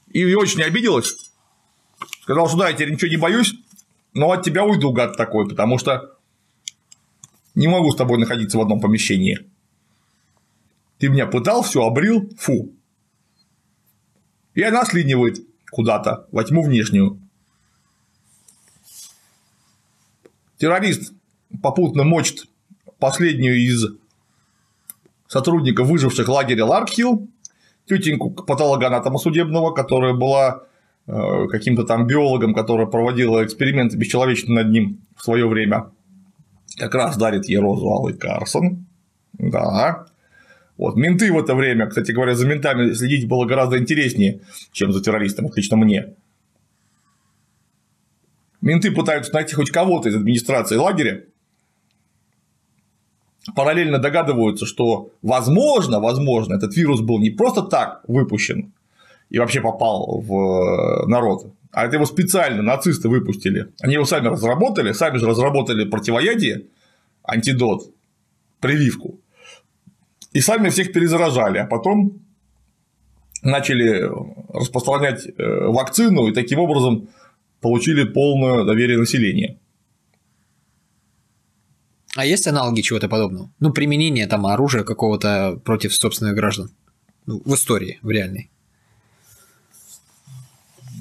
и 0.09 0.33
очень 0.33 0.61
обиделась. 0.61 1.31
Сказал, 2.23 2.49
что 2.49 2.57
да, 2.57 2.67
я 2.67 2.73
теперь 2.73 2.91
ничего 2.91 3.09
не 3.09 3.15
боюсь, 3.15 3.55
но 4.11 4.31
от 4.31 4.43
тебя 4.43 4.65
уйду, 4.65 4.91
гад 4.91 5.15
такой, 5.15 5.47
потому 5.47 5.77
что 5.77 6.17
не 7.53 7.69
могу 7.69 7.89
с 7.89 7.95
тобой 7.95 8.17
находиться 8.17 8.57
в 8.57 8.61
одном 8.61 8.81
помещении. 8.81 9.49
Ты 10.97 11.07
меня 11.07 11.25
пытал, 11.25 11.63
все 11.63 11.85
обрил, 11.85 12.29
фу. 12.37 12.73
И 14.55 14.61
она 14.61 14.83
слинивает 14.83 15.39
куда-то, 15.71 16.27
во 16.33 16.43
тьму 16.43 16.63
внешнюю. 16.63 17.17
Террорист 20.57 21.13
попутно 21.63 22.03
мочит 22.03 22.43
последнюю 22.99 23.55
из 23.55 23.85
сотрудников, 25.27 25.87
выживших 25.87 26.27
лагеря 26.27 26.65
Ларкхилл, 26.65 27.27
тетеньку 27.87 28.31
патологоанатома 28.31 29.17
судебного, 29.17 29.71
которая 29.71 30.13
была 30.13 30.63
э, 31.07 31.47
каким-то 31.49 31.83
там 31.83 32.07
биологом, 32.07 32.53
которая 32.53 32.87
проводила 32.87 33.43
эксперименты 33.43 33.97
бесчеловечные 33.97 34.63
над 34.63 34.71
ним 34.71 35.01
в 35.15 35.23
свое 35.23 35.47
время. 35.47 35.91
Как 36.77 36.93
раз 36.95 37.17
дарит 37.17 37.45
ей 37.47 37.57
розу 37.57 37.89
Алый 37.89 38.13
Карсон. 38.13 38.85
Да. 39.33 40.07
Вот, 40.77 40.95
менты 40.97 41.31
в 41.31 41.39
это 41.39 41.55
время, 41.55 41.87
кстати 41.87 42.11
говоря, 42.11 42.35
за 42.35 42.45
ментами 42.45 42.91
следить 42.93 43.27
было 43.27 43.45
гораздо 43.45 43.77
интереснее, 43.77 44.41
чем 44.73 44.91
за 44.91 45.01
террористом, 45.01 45.45
вот 45.45 45.55
лично 45.55 45.77
мне. 45.77 46.13
Менты 48.59 48.91
пытаются 48.91 49.33
найти 49.33 49.55
хоть 49.55 49.69
кого-то 49.69 50.09
из 50.09 50.15
администрации 50.15 50.75
лагеря, 50.75 51.23
параллельно 53.53 53.99
догадываются, 53.99 54.65
что 54.65 55.11
возможно, 55.21 55.99
возможно, 55.99 56.55
этот 56.55 56.75
вирус 56.75 57.01
был 57.01 57.19
не 57.19 57.29
просто 57.29 57.61
так 57.61 58.01
выпущен 58.07 58.73
и 59.29 59.39
вообще 59.39 59.61
попал 59.61 60.21
в 60.21 61.05
народ, 61.07 61.47
а 61.71 61.85
это 61.85 61.95
его 61.95 62.05
специально 62.05 62.61
нацисты 62.61 63.09
выпустили. 63.09 63.67
Они 63.81 63.95
его 63.95 64.05
сами 64.05 64.27
разработали, 64.29 64.93
сами 64.93 65.17
же 65.17 65.27
разработали 65.27 65.85
противоядие, 65.85 66.67
антидот, 67.23 67.91
прививку. 68.61 69.19
И 70.31 70.41
сами 70.41 70.69
всех 70.69 70.93
перезаражали, 70.93 71.57
а 71.59 71.65
потом 71.65 72.21
начали 73.43 74.09
распространять 74.53 75.27
э, 75.27 75.67
вакцину 75.67 76.27
и 76.27 76.33
таким 76.33 76.59
образом 76.59 77.09
получили 77.61 78.03
полное 78.03 78.63
доверие 78.63 78.97
населения. 78.97 79.57
А 82.15 82.25
есть 82.25 82.47
аналоги 82.47 82.81
чего-то 82.81 83.09
подобного? 83.09 83.51
Ну, 83.59 83.73
применение 83.73 84.25
там 84.25 84.45
оружия 84.45 84.83
какого-то 84.83 85.59
против 85.65 85.93
собственных 85.93 86.33
граждан. 86.33 86.69
Ну, 87.25 87.41
в 87.43 87.53
истории, 87.53 87.99
в 88.01 88.09
реальной. 88.09 88.49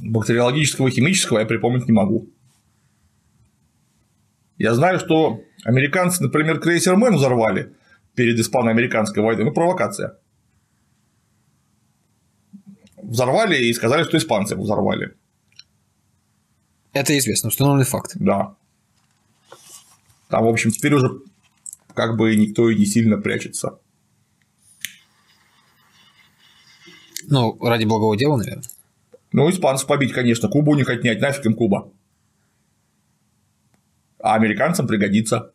Бактериологического 0.02 0.88
и 0.88 0.90
химического 0.90 1.38
я 1.38 1.46
припомнить 1.46 1.86
не 1.86 1.92
могу. 1.92 2.28
Я 4.58 4.74
знаю, 4.74 4.98
что 4.98 5.40
американцы, 5.64 6.22
например, 6.22 6.58
крейсер 6.58 6.96
Мэн 6.96 7.14
взорвали 7.14 7.72
перед 8.16 8.38
испано-американской 8.38 9.22
войной. 9.22 9.44
Ну, 9.44 9.52
провокация. 9.52 10.18
Взорвали 12.96 13.56
и 13.56 13.72
сказали, 13.72 14.02
что 14.02 14.16
испанцы 14.16 14.54
его 14.54 14.64
взорвали. 14.64 15.14
Это 16.92 17.16
известно, 17.16 17.48
установленный 17.48 17.84
факт. 17.84 18.12
Да. 18.16 18.56
Там, 20.34 20.46
в 20.46 20.48
общем, 20.48 20.72
теперь 20.72 20.94
уже 20.94 21.20
как 21.94 22.16
бы 22.16 22.34
никто 22.34 22.68
и 22.68 22.76
не 22.76 22.86
сильно 22.86 23.18
прячется. 23.18 23.78
Ну, 27.28 27.56
ради 27.64 27.84
благого 27.84 28.16
дела, 28.16 28.38
наверное. 28.38 28.64
Ну, 29.30 29.48
испанцев 29.48 29.86
побить, 29.86 30.12
конечно, 30.12 30.48
Кубу 30.48 30.72
у 30.72 30.74
них 30.74 30.88
отнять, 30.88 31.20
нафиг 31.20 31.46
им 31.46 31.54
Куба. 31.54 31.88
А 34.18 34.34
американцам 34.34 34.88
пригодится. 34.88 35.52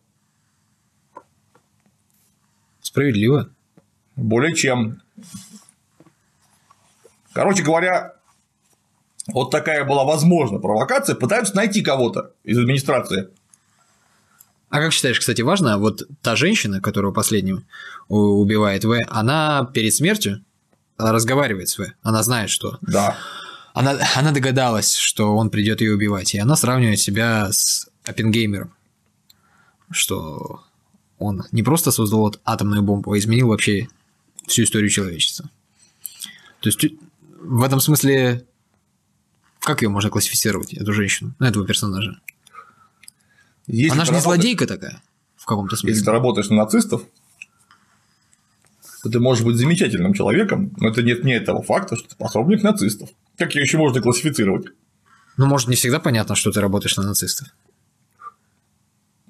Справедливо. 2.80 3.50
Более 4.16 4.56
чем. 4.56 5.02
Короче 7.34 7.64
говоря, 7.64 8.16
вот 9.28 9.52
такая 9.52 9.84
была 9.84 10.06
возможна 10.06 10.60
провокация. 10.60 11.18
Пытаются 11.18 11.54
найти 11.54 11.82
кого-то 11.82 12.34
из 12.46 12.58
администрации. 12.58 13.28
А 14.70 14.80
как 14.80 14.94
считаешь, 14.94 15.20
кстати, 15.20 15.42
важно, 15.42 15.78
вот 15.80 16.04
та 16.22 16.36
женщина, 16.36 16.80
которую 16.82 17.14
последнюю 17.14 17.64
у- 18.08 18.40
убивает 18.42 18.84
В, 18.86 18.98
она 19.10 19.70
перед 19.74 19.94
смертью 19.94 20.44
разговаривает 20.98 21.70
с 21.70 21.78
В. 21.80 21.92
Она 22.04 22.22
знает, 22.24 22.50
что 22.50 22.78
Да. 22.82 23.18
она, 23.74 23.98
она 24.16 24.32
догадалась, 24.32 24.96
что 24.96 25.36
он 25.36 25.50
придет 25.50 25.82
ее 25.82 25.94
убивать, 25.96 26.36
и 26.36 26.40
она 26.40 26.56
сравнивает 26.56 27.00
себя 27.00 27.52
с 27.52 27.90
Оппенгеймером, 28.04 28.74
что 29.92 30.64
он 31.18 31.44
не 31.52 31.64
просто 31.64 31.92
создал 31.92 32.20
вот 32.22 32.40
атомную 32.46 32.82
бомбу, 32.84 33.12
а 33.14 33.18
изменил 33.18 33.48
вообще 33.48 33.88
всю 34.48 34.64
историю 34.64 34.90
человечества. 34.90 35.50
То 36.62 36.70
есть 36.70 36.86
в 37.42 37.64
этом 37.64 37.80
смысле 37.80 38.46
как 39.62 39.82
ее 39.82 39.90
можно 39.90 40.10
классифицировать, 40.10 40.74
эту 40.74 40.94
женщину, 40.94 41.34
ну, 41.40 41.46
этого 41.46 41.66
персонажа? 41.66 42.20
Если 43.72 43.96
Она 43.96 44.06
же 44.06 44.14
не 44.14 44.20
злодейка 44.20 44.66
такая, 44.66 45.02
в 45.36 45.46
каком-то 45.46 45.76
Если 45.76 45.88
ты 45.88 45.94
смысле. 45.94 46.12
работаешь 46.14 46.50
на 46.50 46.56
нацистов, 46.58 47.04
то 49.04 49.10
ты 49.10 49.20
можешь 49.20 49.46
быть 49.46 49.58
замечательным 49.58 50.14
человеком, 50.14 50.74
но 50.78 50.90
это 50.90 51.04
не 51.04 51.12
отменяет 51.12 51.46
того 51.46 51.62
факта, 51.62 51.96
что 51.96 52.10
ты 52.10 52.16
пособник 52.16 52.64
нацистов. 52.64 53.10
Как 53.38 53.54
ее 53.54 53.62
еще 53.62 53.78
можно 53.78 54.02
классифицировать? 54.02 54.68
Ну, 55.38 55.46
может, 55.46 55.70
не 55.70 55.76
всегда 55.76 56.00
понятно, 56.00 56.36
что 56.36 56.52
ты 56.52 56.60
работаешь 56.60 56.98
на 56.98 57.04
нацистов. 57.04 57.48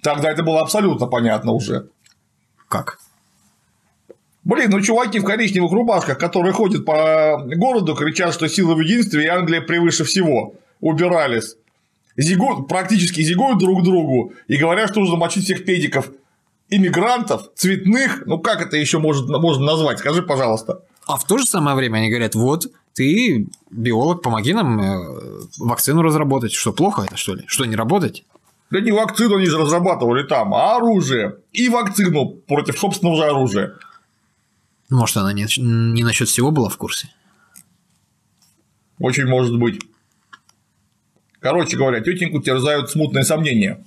Тогда 0.01 0.31
это 0.31 0.41
было 0.41 0.61
абсолютно 0.61 1.05
понятно 1.07 1.51
уже. 1.51 1.89
Как? 2.69 2.97
Блин, 4.45 4.69
ну 4.71 4.79
чуваки 4.81 5.19
в 5.19 5.25
коричневых 5.25 5.71
рубашках, 5.71 6.17
которые 6.17 6.53
ходят 6.53 6.85
по 6.85 7.43
городу, 7.45 7.93
кричат, 7.93 8.33
что 8.33 8.47
сила 8.47 8.73
в 8.73 8.79
единстве 8.79 9.25
и 9.25 9.27
Англия 9.27 9.59
превыше 9.59 10.05
всего. 10.05 10.55
Убирались. 10.79 11.57
Зигуют, 12.19 12.67
практически 12.67 13.21
зигуют 13.21 13.59
друг 13.59 13.81
другу 13.81 14.33
и 14.49 14.57
говорят, 14.57 14.89
что 14.89 14.99
нужно 14.99 15.15
мочить 15.15 15.45
всех 15.45 15.63
педиков. 15.63 16.11
Иммигрантов, 16.69 17.49
цветных, 17.55 18.23
ну 18.25 18.39
как 18.39 18.61
это 18.61 18.75
еще 18.75 18.99
может, 18.99 19.29
можно 19.29 19.65
назвать? 19.65 19.99
Скажи, 19.99 20.21
пожалуйста. 20.21 20.83
А 21.07 21.15
в 21.15 21.23
то 21.23 21.37
же 21.37 21.45
самое 21.45 21.77
время 21.77 21.99
они 21.99 22.09
говорят, 22.09 22.35
вот, 22.35 22.67
ты 22.93 23.47
биолог, 23.71 24.21
помоги 24.21 24.51
нам 24.53 24.81
э, 24.81 25.39
вакцину 25.59 26.01
разработать. 26.01 26.51
Что, 26.51 26.73
плохо 26.73 27.03
это, 27.03 27.15
что 27.15 27.35
ли? 27.35 27.43
Что, 27.47 27.63
не 27.63 27.77
работать? 27.77 28.25
Да 28.69 28.81
не 28.81 28.91
вакцину 28.91 29.37
они 29.37 29.45
же 29.45 29.57
разрабатывали 29.57 30.23
там, 30.23 30.53
а 30.53 30.75
оружие. 30.75 31.37
И 31.53 31.69
вакцину 31.69 32.31
против 32.47 32.77
собственного 32.77 33.15
же 33.15 33.23
оружия. 33.23 33.75
Может, 34.89 35.15
она 35.15 35.31
не, 35.31 35.47
не 35.57 36.03
насчет 36.03 36.27
всего 36.27 36.51
была 36.51 36.67
в 36.67 36.75
курсе? 36.75 37.07
Очень 38.99 39.25
может 39.25 39.57
быть. 39.57 39.79
Короче 41.39 41.77
говоря, 41.77 42.01
тетеньку 42.01 42.41
терзают 42.41 42.89
смутные 42.89 43.23
сомнения 43.23 43.83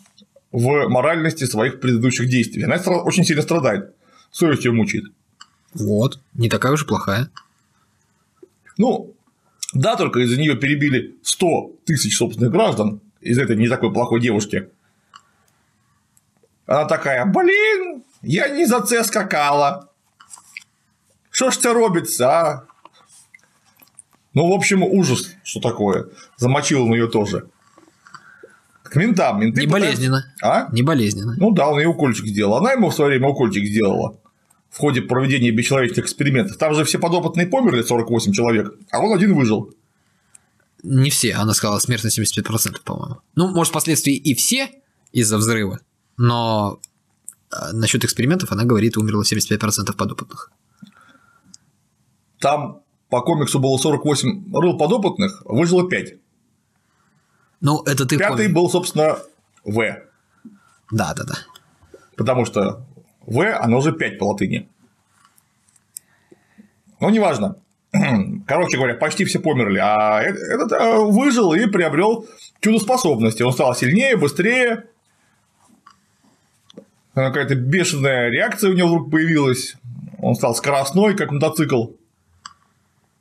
в 0.51 0.89
моральности 0.89 1.45
своих 1.45 1.81
предыдущих 1.81 2.29
действий. 2.29 2.65
Она 2.65 2.77
очень 2.77 3.25
сильно 3.25 3.43
страдает. 3.43 3.95
Совесть 4.31 4.65
ее 4.65 4.73
мучает. 4.73 5.05
Вот, 5.75 6.19
не 6.35 6.49
такая 6.49 6.73
уж 6.73 6.85
и 6.85 6.87
плохая. 6.87 7.31
Ну, 8.79 9.15
да, 9.75 9.97
только 9.97 10.21
из-за 10.21 10.39
нее 10.39 10.57
перебили 10.57 11.17
100 11.23 11.73
тысяч 11.85 12.17
собственных 12.17 12.53
граждан 12.53 13.01
из 13.21 13.39
этой 13.39 13.57
не 13.57 13.69
такой 13.69 13.93
плохой 13.93 14.21
девушки. 14.21 14.69
Она 16.67 16.85
такая, 16.87 17.25
блин, 17.27 18.03
я 18.23 18.49
не 18.49 18.67
за 18.67 18.81
це 18.81 19.05
скакала. 19.05 19.89
Что 21.31 21.51
ж 21.51 21.61
це 21.61 21.73
робиться, 21.73 22.29
а? 22.29 22.63
Ну, 24.35 24.49
в 24.49 24.53
общем, 24.53 24.83
ужас, 24.83 25.31
что 25.45 25.61
такое. 25.61 26.07
Замочил 26.37 26.85
он 26.85 26.93
ее 26.93 27.07
тоже. 27.09 27.49
К 28.83 28.97
ментам. 28.97 29.41
Менты 29.41 29.61
Не 29.61 29.67
пытаются- 29.67 29.91
болезненно. 29.91 30.35
А? 30.43 30.69
Не 30.73 30.83
болезненно. 30.83 31.35
Ну 31.39 31.51
да, 31.53 31.69
он 31.69 31.79
ей 31.79 31.87
укольчик 31.87 32.27
сделал. 32.27 32.57
Она 32.57 32.73
ему 32.73 32.91
в 32.91 32.95
свое 32.95 33.11
время 33.11 33.29
укольчик 33.29 33.65
сделала 33.65 34.19
в 34.71 34.79
ходе 34.79 35.03
проведения 35.03 35.51
бесчеловечных 35.51 36.07
экспериментов. 36.07 36.57
Там 36.57 36.75
же 36.75 36.85
все 36.85 36.99
подопытные 36.99 37.47
померли, 37.47 37.83
48 37.83 38.33
человек, 38.33 38.73
а 38.91 39.01
он 39.01 39.15
один 39.15 39.35
выжил. 39.35 39.75
Не 40.83 41.11
все, 41.11 41.35
она 41.35 41.53
сказала 41.55 41.79
смертность 41.79 42.19
75%, 42.19 42.81
по-моему. 42.83 43.19
Ну, 43.37 43.49
может, 43.49 43.71
впоследствии 43.71 44.15
и 44.17 44.35
все 44.35 44.71
из-за 45.13 45.37
взрыва, 45.37 45.81
но 46.17 46.81
насчет 47.73 48.03
экспериментов 48.05 48.51
она 48.51 48.65
говорит, 48.65 48.97
умерло 48.97 49.23
75% 49.23 49.95
подопытных. 49.95 50.51
Там 52.41 52.81
по 53.13 53.21
комиксу 53.21 53.61
было 53.61 53.77
48 53.77 54.55
рыл 54.55 54.79
подопытных, 54.79 55.43
выжило 55.45 55.87
5. 55.87 56.15
Ну, 57.61 57.83
это 57.83 58.07
ты 58.07 58.17
Пятый 58.17 58.47
помни- 58.47 58.55
был, 58.55 58.71
собственно, 58.71 59.19
В. 59.65 59.99
Да, 60.91 61.13
да, 61.15 61.25
да. 61.25 61.35
Потому 62.17 62.47
что 62.47 62.87
В, 63.27 63.55
оно 63.61 63.83
же 63.83 63.93
5 63.93 64.19
по 64.19 64.25
латыни. 64.25 64.67
Ну, 67.01 67.11
неважно. 67.11 67.57
Короче 68.47 68.79
говоря, 68.79 68.95
почти 68.95 69.27
все 69.27 69.41
померли, 69.41 69.79
а 69.79 70.23
э- 70.23 70.33
этот 70.33 70.73
э, 70.73 70.97
выжил 71.05 71.53
и 71.53 71.67
приобрел 71.67 72.27
чудо-способности. 72.61 73.43
Он 73.43 73.53
стал 73.53 73.75
сильнее, 73.75 74.17
быстрее. 74.17 74.85
Какая-то 77.15 77.57
бешеная 77.57 78.31
реакция 78.31 78.71
у 78.71 78.73
него 78.73 78.89
вдруг 78.89 79.11
появилась. 79.11 79.77
Он 80.19 80.35
стал 80.35 80.55
скоростной, 80.55 81.15
как 81.15 81.31
мотоцикл. 81.31 81.89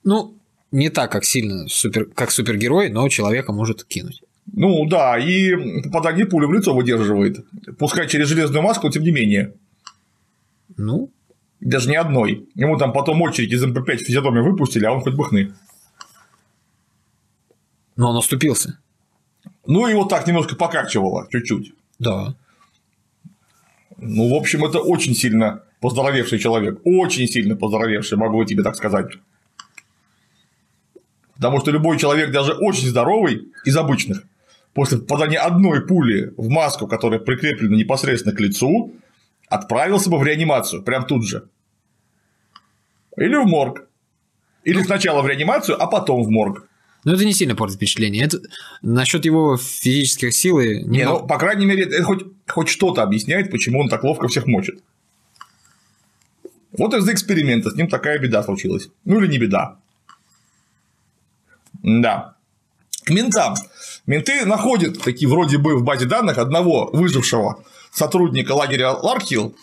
Ну, 0.04 0.34
не 0.72 0.89
так, 0.89 1.12
как 1.12 1.26
сильно, 1.26 1.68
супер, 1.68 2.06
как 2.06 2.32
супергерой, 2.32 2.89
но 2.89 3.08
человека 3.10 3.52
может 3.54 3.84
кинуть. 3.84 4.22
Ну 4.54 4.86
да, 4.88 5.18
и 5.18 5.82
попадание 5.84 6.26
пули 6.26 6.45
в 6.45 6.54
лицо 6.54 6.74
выдерживает. 6.74 7.45
Пускай 7.78 8.08
через 8.08 8.28
железную 8.28 8.64
маску, 8.64 8.89
тем 8.89 9.04
не 9.04 9.12
менее. 9.12 9.54
Ну, 10.78 11.10
Даже 11.60 11.89
не 11.89 11.95
одной. 11.95 12.47
Ему 12.56 12.78
там 12.78 12.91
потом 12.91 13.22
очередь 13.22 13.54
из 13.54 13.64
МП5 13.64 13.97
в 13.97 14.06
физиономию 14.06 14.43
выпустили, 14.43 14.86
а 14.86 14.91
он 14.91 15.02
хоть 15.02 15.14
бы 15.14 15.26
хны. 15.26 15.54
но 17.95 18.10
он 18.10 18.18
оступился. 18.18 18.80
Ну, 19.68 19.86
его 19.88 20.06
так 20.06 20.26
немножко 20.28 20.56
покачивало, 20.56 21.28
чуть-чуть. 21.32 21.74
Да. 21.99 22.34
Ну, 23.97 24.30
в 24.30 24.34
общем, 24.34 24.66
это 24.66 24.80
очень 24.80 25.14
сильно 25.14 25.62
поздоровевший 25.82 26.39
человек. 26.39 26.80
Очень 26.84 27.28
сильно 27.28 27.56
поздоровевший, 27.56 28.18
могу 28.18 28.43
тебе 28.43 28.64
так 28.64 28.76
сказать. 28.76 29.12
Потому 31.42 31.60
что 31.60 31.72
любой 31.72 31.98
человек, 31.98 32.32
даже 32.32 32.54
очень 32.54 32.88
здоровый, 32.88 33.52
из 33.66 33.76
обычных, 33.76 34.22
после 34.76 35.00
попадания 35.00 35.39
одной 35.39 35.84
пули 35.88 36.36
в 36.38 36.50
маску, 36.50 36.86
которая 36.86 37.20
прикреплена 37.20 37.76
непосредственно 37.76 38.36
к 38.36 38.39
лицу, 38.39 38.94
отправился 39.48 40.12
бы 40.12 40.20
в 40.20 40.24
реанимацию, 40.24 40.84
прям 40.84 41.04
тут 41.08 41.28
же. 41.28 41.50
Или 43.18 43.38
в 43.38 43.48
морг. 43.48 43.88
Или 44.66 44.84
сначала 44.84 45.24
в 45.24 45.28
реанимацию, 45.28 45.82
а 45.82 45.88
потом 45.88 46.22
в 46.24 46.30
морг. 46.30 46.68
Но 47.06 47.14
это 47.16 47.26
не 47.26 47.34
сильно 47.34 47.56
портит 47.56 47.78
впечатление. 47.78 48.24
Это 48.24 48.39
насчет 48.84 49.26
его 49.26 49.58
физических 49.58 50.36
силы 50.36 50.84
Не, 50.84 51.00
немного- 51.00 51.22
ну, 51.22 51.28
по 51.28 51.39
крайней 51.39 51.66
мере, 51.66 51.86
это 51.86 52.04
хоть, 52.04 52.24
хоть 52.48 52.70
что-то 52.70 53.02
объясняет, 53.02 53.50
почему 53.50 53.80
он 53.80 53.89
так 53.89 54.04
ловко 54.04 54.28
всех 54.28 54.46
мочит. 54.46 54.84
Вот 56.78 56.94
из-за 56.94 57.12
эксперимента 57.12 57.72
с 57.72 57.76
ним 57.76 57.88
такая 57.88 58.20
беда 58.20 58.44
случилась. 58.44 58.89
Ну 59.06 59.20
или 59.20 59.26
не 59.26 59.39
беда. 59.39 59.80
Да. 61.82 62.36
К 63.04 63.10
ментам. 63.10 63.56
Менты 64.06 64.46
находят 64.46 65.02
такие 65.02 65.30
вроде 65.30 65.58
бы 65.58 65.78
в 65.78 65.84
базе 65.84 66.06
данных 66.06 66.38
одного 66.38 66.90
выжившего 66.94 67.64
сотрудника 67.92 68.54
лагеря 68.54 68.92
Ларкхилл, 68.92 69.56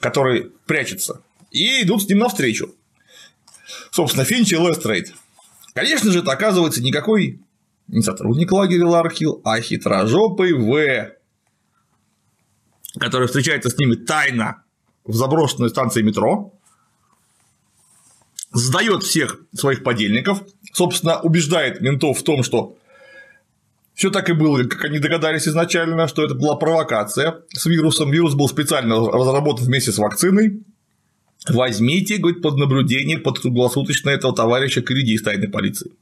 который 0.00 0.52
прячется, 0.66 1.22
и 1.50 1.82
идут 1.82 2.02
с 2.02 2.08
ним 2.08 2.18
навстречу. 2.18 2.74
Собственно, 3.90 4.24
Финч 4.24 4.52
и 4.52 4.56
Лестрейд. 4.56 5.14
Конечно 5.74 6.10
же, 6.10 6.20
это 6.20 6.32
оказывается 6.32 6.82
никакой 6.82 7.40
не 7.88 8.02
сотрудник 8.02 8.50
лагеря 8.52 8.86
Ларкхилл, 8.86 9.40
а 9.44 9.60
хитрожопый 9.60 10.52
В, 10.52 11.12
который 12.98 13.26
встречается 13.26 13.70
с 13.70 13.78
ними 13.78 13.94
тайно 13.94 14.64
в 15.04 15.14
заброшенной 15.14 15.70
станции 15.70 16.02
метро, 16.02 16.52
сдает 18.52 19.02
всех 19.02 19.38
своих 19.54 19.84
подельников, 19.84 20.42
собственно, 20.76 21.20
убеждает 21.20 21.80
ментов 21.80 22.18
в 22.18 22.22
том, 22.22 22.42
что 22.42 22.76
все 23.94 24.10
так 24.10 24.28
и 24.28 24.34
было, 24.34 24.62
как 24.64 24.84
они 24.84 24.98
догадались 24.98 25.48
изначально, 25.48 26.06
что 26.06 26.22
это 26.22 26.34
была 26.34 26.56
провокация 26.56 27.40
с 27.48 27.64
вирусом. 27.64 28.10
Вирус 28.10 28.34
был 28.34 28.46
специально 28.46 28.96
разработан 28.96 29.64
вместе 29.64 29.90
с 29.90 29.96
вакциной. 29.96 30.62
Возьмите, 31.48 32.18
говорит, 32.18 32.42
под 32.42 32.58
наблюдение, 32.58 33.18
под 33.18 33.38
круглосуточно 33.38 34.10
этого 34.10 34.34
товарища 34.34 34.82
Криди 34.82 35.14
из 35.14 35.22
тайной 35.22 35.48
полиции. 35.48 35.92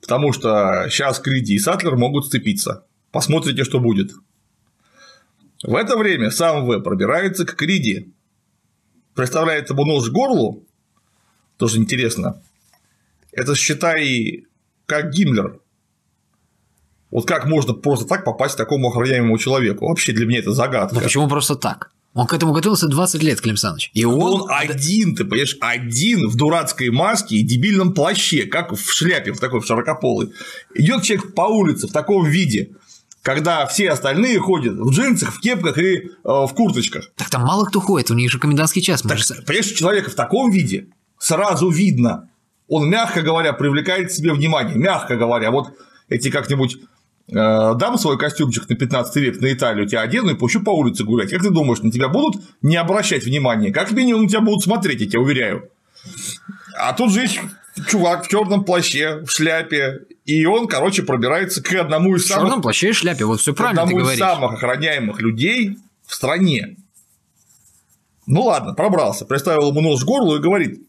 Потому 0.00 0.32
что 0.32 0.88
сейчас 0.90 1.20
Криди 1.20 1.54
и 1.54 1.58
Сатлер 1.60 1.94
могут 1.94 2.26
сцепиться. 2.26 2.84
Посмотрите, 3.12 3.62
что 3.62 3.78
будет. 3.78 4.10
В 5.62 5.76
это 5.76 5.96
время 5.96 6.32
сам 6.32 6.66
В 6.66 6.82
пробирается 6.82 7.46
к 7.46 7.54
Криди, 7.54 8.12
представляет 9.14 9.70
ему 9.70 9.84
нож 9.84 10.08
к 10.08 10.12
горлу, 10.12 10.66
тоже 11.56 11.78
интересно. 11.78 12.42
Это 13.32 13.54
считай, 13.54 14.44
как 14.86 15.10
Гиммлер. 15.10 15.60
Вот 17.10 17.26
как 17.26 17.46
можно 17.46 17.72
просто 17.74 18.06
так 18.06 18.24
попасть 18.24 18.54
к 18.54 18.58
такому 18.58 18.88
охраняемому 18.88 19.36
человеку? 19.38 19.88
Вообще 19.88 20.12
для 20.12 20.26
меня 20.26 20.38
это 20.38 20.52
загадка. 20.52 20.94
Но 20.94 21.00
почему 21.00 21.28
просто 21.28 21.56
так? 21.56 21.90
Он 22.12 22.26
к 22.26 22.32
этому 22.34 22.52
готовился 22.52 22.88
20 22.88 23.22
лет, 23.22 23.40
Клим 23.40 23.56
Саныч. 23.56 23.90
И 23.94 24.04
он... 24.04 24.42
Он 24.42 24.46
один, 24.50 25.14
ты 25.14 25.24
понимаешь, 25.24 25.56
один 25.60 26.28
в 26.28 26.36
дурацкой 26.36 26.90
маске 26.90 27.36
и 27.36 27.42
дебильном 27.42 27.94
плаще, 27.94 28.46
как 28.46 28.72
в 28.72 28.92
шляпе, 28.92 29.32
в 29.32 29.38
такой 29.38 29.60
в 29.60 29.66
широкополой. 29.66 30.32
Идет 30.74 31.02
человек 31.04 31.34
по 31.34 31.42
улице 31.42 31.86
в 31.86 31.92
таком 31.92 32.26
виде. 32.26 32.70
когда 33.22 33.66
все 33.66 33.90
остальные 33.90 34.38
ходят 34.40 34.74
в 34.76 34.90
джинсах, 34.90 35.34
в 35.34 35.40
кепках 35.40 35.78
и 35.78 35.96
э, 35.98 36.08
в 36.24 36.48
курточках. 36.54 37.10
Так 37.16 37.28
там 37.30 37.42
мало 37.42 37.64
кто 37.66 37.78
ходит, 37.80 38.10
у 38.10 38.14
них 38.14 38.30
же 38.30 38.38
комендантский 38.38 38.82
час. 38.82 39.02
Так, 39.02 39.18
же- 39.18 39.34
понимаешь, 39.46 39.66
человека 39.72 40.10
в 40.10 40.14
таком 40.14 40.50
виде 40.50 40.86
сразу 41.18 41.68
видно. 41.70 42.28
Он, 42.70 42.88
мягко 42.88 43.20
говоря, 43.22 43.52
привлекает 43.52 44.08
к 44.08 44.12
себе 44.12 44.32
внимание. 44.32 44.76
Мягко 44.76 45.16
говоря, 45.16 45.50
вот 45.50 45.76
эти 46.08 46.30
как-нибудь 46.30 46.76
э, 47.28 47.34
дам 47.34 47.98
свой 47.98 48.16
костюмчик 48.16 48.68
на 48.68 48.76
15 48.76 49.16
век 49.16 49.40
на 49.40 49.52
Италию, 49.52 49.88
тебя 49.88 50.02
одену 50.02 50.30
и 50.30 50.34
пущу 50.34 50.62
по 50.62 50.70
улице 50.70 51.02
гулять. 51.02 51.30
Как 51.30 51.42
ты 51.42 51.50
думаешь, 51.50 51.80
на 51.80 51.90
тебя 51.90 52.08
будут 52.08 52.40
не 52.62 52.76
обращать 52.76 53.24
внимания? 53.24 53.72
Как 53.72 53.90
минимум 53.90 54.22
на 54.22 54.28
тебя 54.28 54.40
будут 54.40 54.62
смотреть, 54.62 55.00
я 55.00 55.08
тебя 55.08 55.20
уверяю. 55.20 55.68
А 56.78 56.92
тут 56.92 57.12
же 57.12 57.22
есть 57.22 57.40
чувак 57.88 58.24
в 58.24 58.28
черном 58.28 58.62
плаще, 58.62 59.22
в 59.24 59.30
шляпе, 59.30 60.02
и 60.24 60.46
он, 60.46 60.68
короче, 60.68 61.02
пробирается 61.02 61.60
к 61.64 61.72
одному 61.72 62.14
из 62.14 62.22
В 62.22 62.28
самых 62.28 62.44
черном 62.44 62.62
плаще 62.62 62.90
и 62.90 62.92
шляпе, 62.92 63.24
вот 63.24 63.40
все 63.40 63.52
правильно 63.52 63.82
ты 63.82 63.86
одному 63.86 63.98
из 63.98 64.02
говоришь. 64.04 64.20
самых 64.20 64.52
охраняемых 64.52 65.20
людей 65.20 65.76
в 66.06 66.14
стране. 66.14 66.76
Ну 68.26 68.42
ладно, 68.42 68.74
пробрался, 68.74 69.24
приставил 69.24 69.70
ему 69.70 69.80
нож 69.80 70.02
к 70.02 70.04
горлу 70.04 70.36
и 70.36 70.40
говорит, 70.40 70.80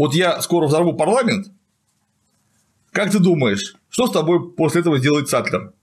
вот 0.00 0.14
я 0.14 0.40
скоро 0.40 0.66
взорву 0.66 0.94
парламент, 0.94 1.48
как 2.90 3.10
ты 3.10 3.18
думаешь, 3.18 3.74
что 3.90 4.06
с 4.06 4.10
тобой 4.10 4.50
после 4.54 4.80
этого 4.80 4.98
сделает 4.98 5.28
Сатлер? 5.28 5.74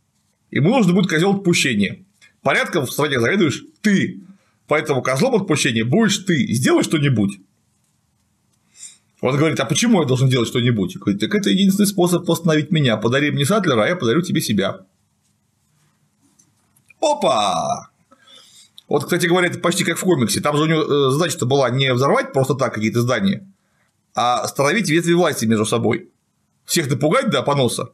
Ему 0.49 0.71
нужно 0.71 0.93
будет 0.93 1.07
козел 1.07 1.35
отпущения. 1.35 2.03
Порядком 2.41 2.87
в 2.87 2.91
стране 2.91 3.19
заведуешь 3.19 3.63
ты, 3.81 4.21
поэтому 4.65 5.03
козлом 5.03 5.35
отпущения 5.35 5.85
будешь 5.85 6.17
ты. 6.17 6.51
Сделай 6.51 6.81
что-нибудь. 6.81 7.39
Он 9.21 9.37
говорит, 9.37 9.59
а 9.59 9.65
почему 9.65 10.01
я 10.01 10.07
должен 10.07 10.29
делать 10.29 10.47
что-нибудь? 10.47 10.97
Говорит, 10.97 11.21
так 11.21 11.35
это 11.35 11.51
единственный 11.51 11.85
способ 11.85 12.27
остановить 12.27 12.71
меня. 12.71 12.97
Подари 12.97 13.29
мне 13.29 13.45
Сатлера, 13.45 13.83
а 13.83 13.87
я 13.87 13.95
подарю 13.95 14.23
тебе 14.23 14.41
себя. 14.41 14.79
Опа! 16.99 17.91
Вот, 18.87 19.03
кстати 19.03 19.27
говоря, 19.27 19.45
это 19.47 19.59
почти 19.59 19.83
как 19.83 19.99
в 19.99 20.01
комиксе. 20.01 20.41
Там 20.41 20.57
же 20.57 20.63
у 20.63 20.65
него 20.65 20.81
э, 20.81 21.11
задача-то 21.11 21.45
была 21.45 21.69
не 21.69 21.93
взорвать 21.93 22.33
просто 22.33 22.55
так 22.55 22.73
какие-то 22.73 23.01
здания, 23.01 23.45
а 24.17 24.39
остановить 24.39 24.89
ветви 24.89 25.13
власти 25.13 25.45
между 25.45 25.65
собой. 25.65 26.09
Всех 26.65 26.89
напугать 26.89 27.29
до 27.29 27.43
поноса. 27.43 27.91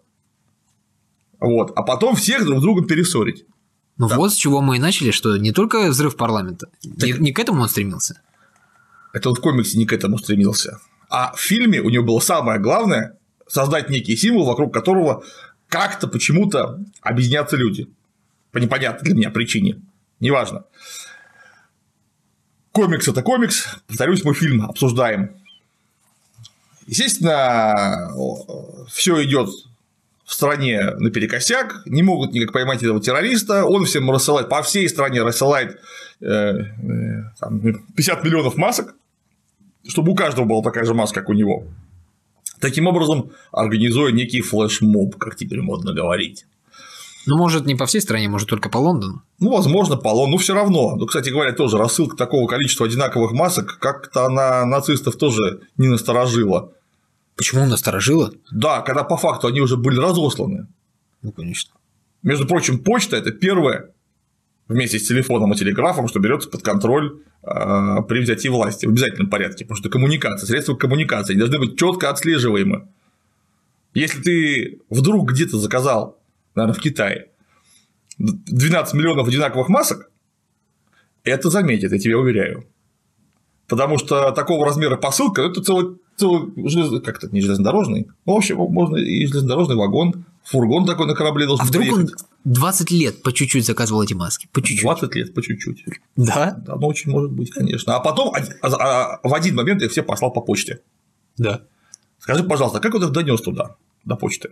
Вот. 1.40 1.74
А 1.76 1.84
потом 1.84 2.16
всех 2.16 2.46
друг 2.46 2.60
с 2.60 2.62
другом 2.62 2.88
перессорить. 2.88 3.46
Ну 3.98 4.08
вот 4.08 4.32
с 4.32 4.36
чего 4.36 4.62
мы 4.62 4.78
и 4.78 4.80
начали, 4.80 5.12
что 5.12 5.36
не 5.36 5.52
только 5.52 5.90
взрыв 5.90 6.16
парламента, 6.16 6.70
не, 6.82 7.12
не 7.12 7.34
к 7.34 7.40
этому 7.40 7.62
он 7.62 7.70
стремился. 7.70 8.22
Это 9.12 9.30
он 9.30 9.36
в 9.36 9.42
комиксе 9.42 9.78
не 9.78 9.86
к 9.86 9.92
этому 9.92 10.18
стремился. 10.18 10.80
А 11.10 11.34
в 11.36 11.42
фильме 11.42 11.82
у 11.82 11.90
него 11.90 12.06
было 12.06 12.20
самое 12.22 12.58
главное 12.58 13.20
создать 13.46 13.90
некий 13.90 14.16
символ, 14.16 14.46
вокруг 14.46 14.74
которого 14.74 15.24
как-то 15.68 16.08
почему-то 16.08 16.80
объединятся 17.02 17.58
люди. 17.58 17.90
По 18.52 18.60
непонятной 18.60 19.04
для 19.04 19.16
меня 19.16 19.30
причине. 19.30 19.82
Неважно. 20.22 20.64
Комикс 22.72 23.10
это 23.10 23.22
комикс. 23.22 23.68
Повторюсь, 23.88 24.24
мы 24.24 24.34
фильм 24.34 24.66
обсуждаем. 24.66 25.43
Естественно, 26.88 28.12
все 28.90 29.24
идет 29.24 29.50
в 30.26 30.34
стране 30.34 30.92
наперекосяк, 30.98 31.84
не 31.86 32.04
могут 32.04 32.34
никак 32.34 32.54
поймать 32.54 32.82
этого 32.82 33.02
террориста, 33.02 33.66
он 33.66 33.86
всем 33.86 34.10
рассылает, 34.10 34.50
по 34.50 34.62
всей 34.64 34.88
стране 34.90 35.22
рассылает 35.22 35.80
э, 36.22 36.26
э, 36.26 36.64
там, 37.40 37.60
50 37.60 38.24
миллионов 38.24 38.56
масок, 38.56 38.96
чтобы 39.88 40.12
у 40.12 40.16
каждого 40.16 40.46
была 40.46 40.62
такая 40.62 40.86
же 40.86 40.94
маска, 40.94 41.22
как 41.22 41.30
у 41.30 41.34
него. 41.34 41.66
Таким 42.60 42.88
образом, 42.88 43.32
организуя 43.52 44.12
некий 44.12 44.42
флешмоб, 44.42 45.18
как 45.18 45.36
теперь 45.36 45.62
модно 45.62 45.94
говорить. 45.94 46.46
Ну, 47.26 47.38
может, 47.38 47.66
не 47.66 47.76
по 47.76 47.86
всей 47.86 48.02
стране, 48.02 48.28
может, 48.28 48.50
только 48.50 48.70
по 48.70 48.78
Лондону. 48.78 49.24
Ну, 49.40 49.52
возможно, 49.52 49.96
полон, 49.96 50.32
но 50.32 50.38
все 50.38 50.54
равно. 50.54 50.96
Ну, 50.96 51.06
кстати 51.06 51.30
говоря, 51.30 51.54
тоже 51.54 51.78
рассылка 51.78 52.18
такого 52.18 52.48
количества 52.48 52.86
одинаковых 52.86 53.32
масок 53.32 53.80
как-то 53.80 54.26
она 54.26 54.66
нацистов 54.66 55.16
тоже 55.16 55.62
не 55.78 55.88
насторожила. 55.88 56.74
Почему 57.36 57.66
насторожило? 57.66 58.34
Да, 58.52 58.82
когда 58.82 59.04
по 59.04 59.18
факту 59.18 59.48
они 59.48 59.62
уже 59.62 59.78
были 59.78 60.00
разосланы. 60.00 60.68
Ну, 61.22 61.32
конечно. 61.32 61.74
Между 62.22 62.46
прочим, 62.46 62.80
почта 62.80 63.18
это 63.18 63.32
первое 63.32 63.92
вместе 64.68 65.00
с 65.00 65.08
телефоном 65.08 65.54
и 65.54 65.56
телеграфом, 65.56 66.08
что 66.08 66.20
берется 66.20 66.50
под 66.50 66.62
контроль 66.62 67.20
э, 67.44 67.98
при 68.08 68.20
взятии 68.20 68.48
власти 68.48 68.86
в 68.86 68.90
обязательном 68.90 69.30
порядке, 69.30 69.66
потому 69.66 69.78
что 69.78 69.90
коммуникация, 69.90 70.48
средства 70.48 70.76
коммуникации 70.76 71.34
они 71.34 71.40
должны 71.40 71.60
быть 71.60 71.78
четко 71.78 72.10
отслеживаемы. 72.10 72.88
Если 73.94 74.22
ты 74.22 74.80
вдруг 74.90 75.32
где-то 75.32 75.58
заказал, 75.58 76.18
наверное, 76.56 76.74
в 76.78 76.82
Китае 76.82 77.28
12 78.18 78.94
миллионов 78.94 79.28
одинаковых 79.28 79.70
масок, 79.70 80.10
это 81.24 81.50
заметит, 81.50 81.92
я 81.92 82.00
тебе 82.00 82.18
уверяю. 82.18 82.66
Потому 83.68 83.98
что 83.98 84.32
такого 84.32 84.66
размера 84.66 84.98
посылка 84.98 85.42
это 85.42 85.64
целый, 85.64 85.98
целый 86.18 86.52
желез... 86.70 87.02
как-то 87.02 87.28
не 87.30 87.42
железнодорожный. 87.42 88.08
Ну, 88.26 88.34
в 88.34 88.38
общем, 88.38 88.58
можно 88.58 88.98
и 88.98 89.26
железнодорожный 89.26 89.76
вагон, 89.78 90.26
фургон 90.44 90.86
такой 90.86 91.08
на 91.08 91.16
корабле 91.16 91.48
должен 91.48 91.64
А 91.66 91.68
вдруг 91.68 91.86
он 91.88 91.96
приехать. 92.06 92.26
20 92.44 92.92
лет 92.92 93.24
по 93.24 93.32
чуть-чуть 93.32 93.66
заказывал 93.66 94.04
эти 94.04 94.14
маски? 94.14 94.50
По 94.52 94.62
чуть-чуть. 94.62 94.82
20 94.84 95.16
лет 95.16 95.34
по 95.34 95.42
чуть-чуть. 95.42 95.86
Да? 96.18 96.52
Да, 96.66 96.76
ну 96.76 96.88
очень 96.88 97.10
может 97.10 97.32
быть, 97.32 97.52
конечно. 97.52 97.96
А 97.96 98.00
потом 98.02 98.34
один- 98.36 98.54
а- 98.62 99.16
а 99.24 99.28
в 99.28 99.34
один 99.34 99.56
момент 99.56 99.82
я 99.82 99.88
все 99.88 100.04
послал 100.04 100.32
по 100.32 100.42
почте. 100.42 100.82
Да. 101.38 101.62
Скажи, 102.20 102.44
пожалуйста, 102.44 102.80
как 102.82 102.94
он 102.96 103.04
их 103.04 103.12
донес 103.12 103.42
туда, 103.42 103.76
до 104.04 104.16
почты, 104.18 104.52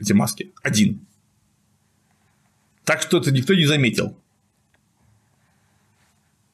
эти 0.00 0.12
маски? 0.14 0.52
Один. 0.62 1.00
Так 2.86 3.02
что 3.02 3.18
это 3.18 3.32
никто 3.32 3.52
не 3.52 3.66
заметил. 3.66 4.16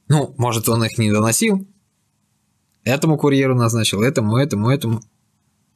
Ну, 0.08 0.34
может, 0.38 0.68
он 0.68 0.82
их 0.82 0.96
не 0.96 1.12
доносил? 1.12 1.68
Этому 2.84 3.18
курьеру 3.18 3.54
назначил, 3.54 4.02
этому, 4.02 4.38
этому, 4.38 4.70
этому. 4.70 5.02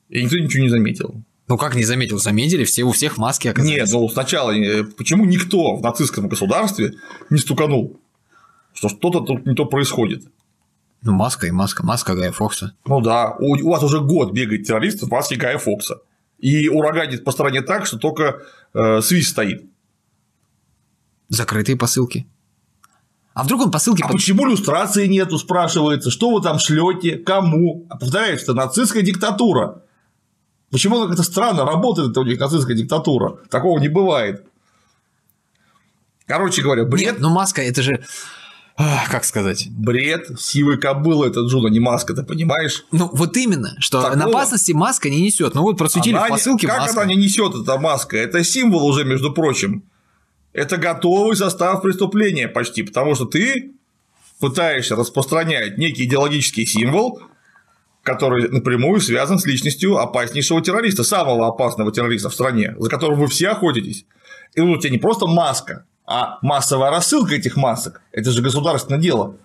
И 0.09 0.25
никто 0.25 0.39
ничего 0.39 0.65
не 0.65 0.71
заметил. 0.71 1.23
Ну, 1.47 1.59
как 1.59 1.77
не 1.77 1.85
заметил, 1.85 2.19
заметили, 2.19 2.65
все 2.65 2.85
у 2.85 2.93
всех 2.93 3.19
маски 3.19 3.49
оказались. 3.49 3.77
Нет, 3.77 3.89
ну 3.93 4.09
сначала 4.09 4.51
э, 4.51 4.83
почему 4.83 5.27
никто 5.27 5.77
в 5.77 5.83
нацистском 5.83 6.27
государстве 6.27 6.95
не 7.31 7.39
стуканул, 7.39 8.01
что 8.73 8.89
что-то 8.89 9.21
тут 9.21 9.47
не 9.47 9.55
то 9.55 9.67
происходит? 9.67 10.25
Ну, 11.03 11.13
маска 11.13 11.47
и 11.47 11.51
маска, 11.51 11.85
маска 11.85 12.15
Гая 12.15 12.33
Фокса. 12.33 12.75
Ну 12.87 13.01
да, 13.03 13.37
у, 13.39 13.57
у 13.57 13.71
вас 13.71 13.83
уже 13.83 14.01
год 14.01 14.33
бегает 14.33 14.67
террорист 14.67 15.03
в 15.03 15.11
маске 15.11 15.37
Гая 15.37 15.59
Фокса. 15.59 16.01
И 16.39 16.69
ураганит 16.69 17.25
по 17.25 17.31
стране 17.31 17.61
так, 17.61 17.87
что 17.87 17.99
только 17.99 18.43
э, 18.75 19.01
свист 19.03 19.31
стоит. 19.31 19.67
Закрытые 21.29 21.77
посылки. 21.77 22.27
А 23.35 23.43
вдруг 23.45 23.63
он 23.63 23.71
посылки 23.71 24.03
А 24.03 24.07
под- 24.09 24.17
почему 24.17 24.47
люстрации 24.47 25.07
нету, 25.07 25.39
спрашивается, 25.39 26.11
что 26.11 26.31
вы 26.31 26.41
там 26.43 26.59
шлете, 26.59 27.17
кому? 27.19 27.87
А 27.91 27.97
повторяю, 27.99 28.39
что 28.39 28.55
нацистская 28.55 29.03
диктатура. 29.03 29.83
Почему 30.71 31.07
как-то 31.07 31.23
странно 31.23 31.65
работает, 31.65 32.11
это 32.13 32.21
у 32.21 32.25
них 32.25 32.39
нацистская 32.41 32.77
диктатура? 32.77 33.37
Такого 33.51 33.79
не 33.79 33.89
бывает. 33.89 34.45
Короче 36.27 36.63
говоря, 36.63 36.85
бред, 36.85 37.05
Нет, 37.13 37.21
ну 37.21 37.31
маска 37.31 37.63
это 37.63 37.83
же... 37.83 38.05
Ах, 38.79 39.11
Как 39.11 39.25
сказать? 39.25 39.69
бред 39.71 40.39
сивой 40.39 40.77
кобылы 40.79 41.29
это 41.29 41.41
Джуна, 41.41 41.69
не 41.69 41.81
маска, 41.81 42.13
ты 42.15 42.23
понимаешь? 42.25 42.85
Ну, 42.93 43.09
вот 43.13 43.35
именно, 43.37 43.75
что 43.79 44.03
Такого- 44.03 44.25
опасности 44.29 44.73
маска 44.73 45.09
не 45.09 45.23
несет. 45.23 45.55
Ну, 45.55 45.63
вот 45.63 45.79
просветили 45.79 46.15
Она 46.15 46.25
в 46.27 46.29
не- 46.29 46.33
посылке 46.33 46.67
как 46.67 46.81
маска. 46.81 47.01
она 47.01 47.11
не 47.11 47.17
несет 47.17 47.55
эта 47.55 47.79
маска? 47.79 48.17
Это 48.19 48.45
символ 48.45 48.85
уже, 48.87 49.05
между 49.05 49.33
прочим. 49.33 49.85
Это 50.57 50.79
готовый 50.79 51.37
состав 51.37 51.83
преступления 51.83 52.49
почти, 52.49 52.83
потому 52.83 53.15
что 53.15 53.27
ты 53.27 53.73
пытаешься 54.41 54.97
распространять 54.97 55.77
некий 55.77 56.05
идеологический 56.05 56.65
символ, 56.65 57.21
который 58.03 58.49
напрямую 58.49 59.03
связан 59.03 59.39
с 59.39 59.45
личностью 59.45 59.99
опаснейшего 59.99 60.63
террориста, 60.63 61.05
самого 61.05 61.47
опасного 61.47 61.93
террориста 61.93 62.31
в 62.31 62.35
стране, 62.35 62.75
за 62.79 62.89
которым 62.89 63.21
вы 63.21 63.27
все 63.27 63.49
охотитесь. 63.49 64.07
И 64.55 64.63
вот 64.63 64.79
у 64.79 64.81
тебя 64.81 64.93
не 64.93 64.99
просто 64.99 65.27
маска, 65.27 65.85
а 66.07 66.39
массовая 66.41 66.91
рассылка 66.91 67.35
этих 67.35 67.57
масок. 67.57 68.01
Это 68.11 68.31
же 68.31 68.41
государственное 68.41 68.99
дело. 68.99 69.37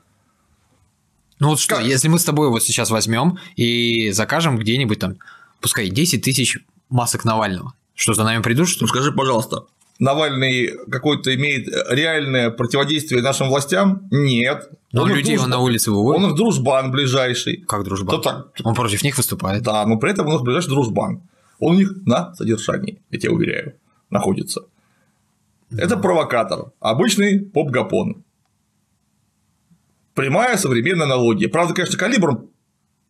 Ну 1.39 1.49
вот 1.49 1.59
что, 1.59 1.75
Как? 1.75 1.83
если 1.83 2.07
мы 2.07 2.19
с 2.19 2.23
тобой 2.23 2.47
вот 2.47 2.63
сейчас 2.63 2.89
возьмем 2.89 3.37
и 3.57 4.11
закажем 4.11 4.57
где-нибудь 4.57 4.99
там, 4.99 5.17
пускай 5.59 5.89
10 5.89 6.23
тысяч 6.23 6.59
масок 6.87 7.25
Навального, 7.25 7.73
что 7.95 8.13
за 8.13 8.23
нами 8.23 8.41
придут, 8.41 8.69
что 8.69 8.85
Ну 8.85 8.87
скажи, 8.87 9.11
пожалуйста, 9.11 9.65
Навальный 10.01 10.71
какое-то 10.89 11.33
имеет 11.35 11.67
реальное 11.91 12.49
противодействие 12.49 13.21
нашим 13.21 13.49
властям? 13.49 14.07
Нет. 14.09 14.67
Но 14.91 15.03
Он 15.03 15.11
их 15.11 15.17
людей 15.17 15.37
он 15.37 15.43
дружбан- 15.43 15.49
на 15.49 15.59
улице 15.59 15.91
выводит. 15.91 16.23
Он 16.23 16.29
их 16.31 16.35
дружбан 16.35 16.89
ближайший. 16.91 17.57
Как 17.67 17.83
дружба? 17.83 18.11
То 18.13 18.17
так, 18.17 18.47
Он 18.63 18.73
против 18.73 19.03
них 19.03 19.15
выступает. 19.15 19.61
да, 19.61 19.85
но 19.85 19.97
при 19.97 20.09
этом 20.11 20.25
он 20.27 20.37
их 20.37 20.41
ближайший 20.41 20.69
дружбан. 20.69 21.21
Он 21.59 21.75
у 21.75 21.77
них 21.77 21.93
на 22.07 22.33
содержании, 22.33 22.99
я 23.11 23.19
тебе 23.19 23.29
уверяю, 23.31 23.75
находится. 24.09 24.61
Это 25.69 25.97
провокатор, 25.97 26.71
обычный 26.79 27.39
поп-гапон. 27.39 28.23
Прямая 30.15 30.57
современная 30.57 31.05
аналогия. 31.05 31.47
Правда, 31.47 31.75
конечно, 31.75 31.97
калибром 31.99 32.49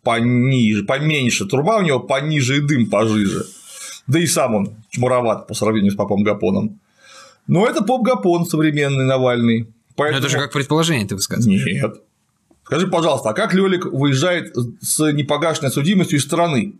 пониже, 0.03 0.83
поменьше, 0.83 1.45
труба 1.45 1.77
у 1.77 1.83
него 1.83 2.01
пониже 2.01 2.57
и 2.57 2.59
дым 2.59 2.89
пожиже. 2.89 3.45
Да 4.07 4.19
и 4.19 4.25
сам 4.25 4.55
он 4.55 4.75
чмуроват 4.89 5.47
по 5.47 5.53
сравнению 5.53 5.91
с 5.91 5.95
попом 5.95 6.23
Гапоном. 6.23 6.79
Но 7.47 7.65
это 7.65 7.83
поп 7.83 8.03
Гапон 8.03 8.45
современный 8.45 9.05
Навальный. 9.05 9.61
Ну, 9.61 9.67
Поэтому... 9.95 10.19
это 10.19 10.29
же 10.29 10.37
как 10.37 10.51
предположение 10.53 11.07
ты 11.07 11.15
высказываешь. 11.15 11.65
Нет. 11.65 12.01
Скажи, 12.63 12.87
пожалуйста, 12.87 13.29
а 13.29 13.33
как 13.33 13.53
Лёлик 13.53 13.85
выезжает 13.85 14.55
с 14.81 15.11
непогашенной 15.11 15.71
судимостью 15.71 16.19
из 16.19 16.23
страны? 16.23 16.73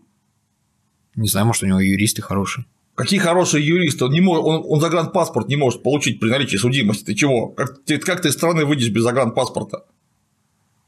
Не 1.16 1.28
знаю, 1.28 1.46
может, 1.46 1.62
у 1.62 1.66
него 1.66 1.80
юристы 1.80 2.22
хорошие. 2.22 2.64
Какие 2.94 3.18
хорошие 3.20 3.66
юристы? 3.66 4.04
Он, 4.06 4.12
не 4.12 4.20
может, 4.20 4.44
он, 4.44 4.62
он 4.66 4.80
загранпаспорт 4.80 5.48
не 5.48 5.56
может 5.56 5.82
получить 5.82 6.20
при 6.20 6.30
наличии 6.30 6.56
судимости. 6.56 7.04
Ты 7.04 7.14
чего? 7.14 7.48
Как, 7.48 7.82
ты, 7.84 7.98
как 7.98 8.22
ты 8.22 8.28
из 8.28 8.34
страны 8.34 8.64
выйдешь 8.64 8.90
без 8.90 9.02
загранпаспорта? 9.02 9.84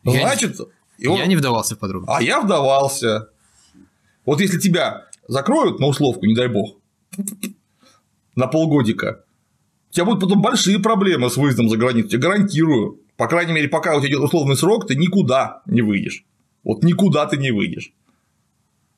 Я 0.04 0.12
не- 0.12 0.20
Значит, 0.20 0.60
и 0.98 1.06
он- 1.06 1.18
Я 1.18 1.26
не 1.26 1.36
вдавался 1.36 1.76
в 1.76 1.78
подробности. 1.78 2.14
а 2.16 2.22
я 2.22 2.40
вдавался. 2.40 3.28
Вот 4.24 4.40
если 4.40 4.58
тебя 4.58 5.06
закроют 5.28 5.80
на 5.80 5.86
условку, 5.86 6.26
не 6.26 6.34
дай 6.34 6.48
бог, 6.48 6.76
на 8.36 8.46
полгодика, 8.46 9.24
у 9.90 9.92
тебя 9.94 10.06
будут 10.06 10.22
потом 10.22 10.42
большие 10.42 10.80
проблемы 10.80 11.30
с 11.30 11.36
выездом 11.36 11.68
за 11.68 11.76
границу, 11.76 12.08
я 12.10 12.18
гарантирую. 12.18 13.00
По 13.16 13.28
крайней 13.28 13.52
мере, 13.52 13.68
пока 13.68 13.96
у 13.96 14.00
тебя 14.00 14.10
идет 14.10 14.24
условный 14.24 14.56
срок, 14.56 14.88
ты 14.88 14.96
никуда 14.96 15.62
не 15.66 15.82
выйдешь. 15.82 16.24
Вот 16.64 16.82
никуда 16.82 17.26
ты 17.26 17.36
не 17.36 17.52
выйдешь. 17.52 17.92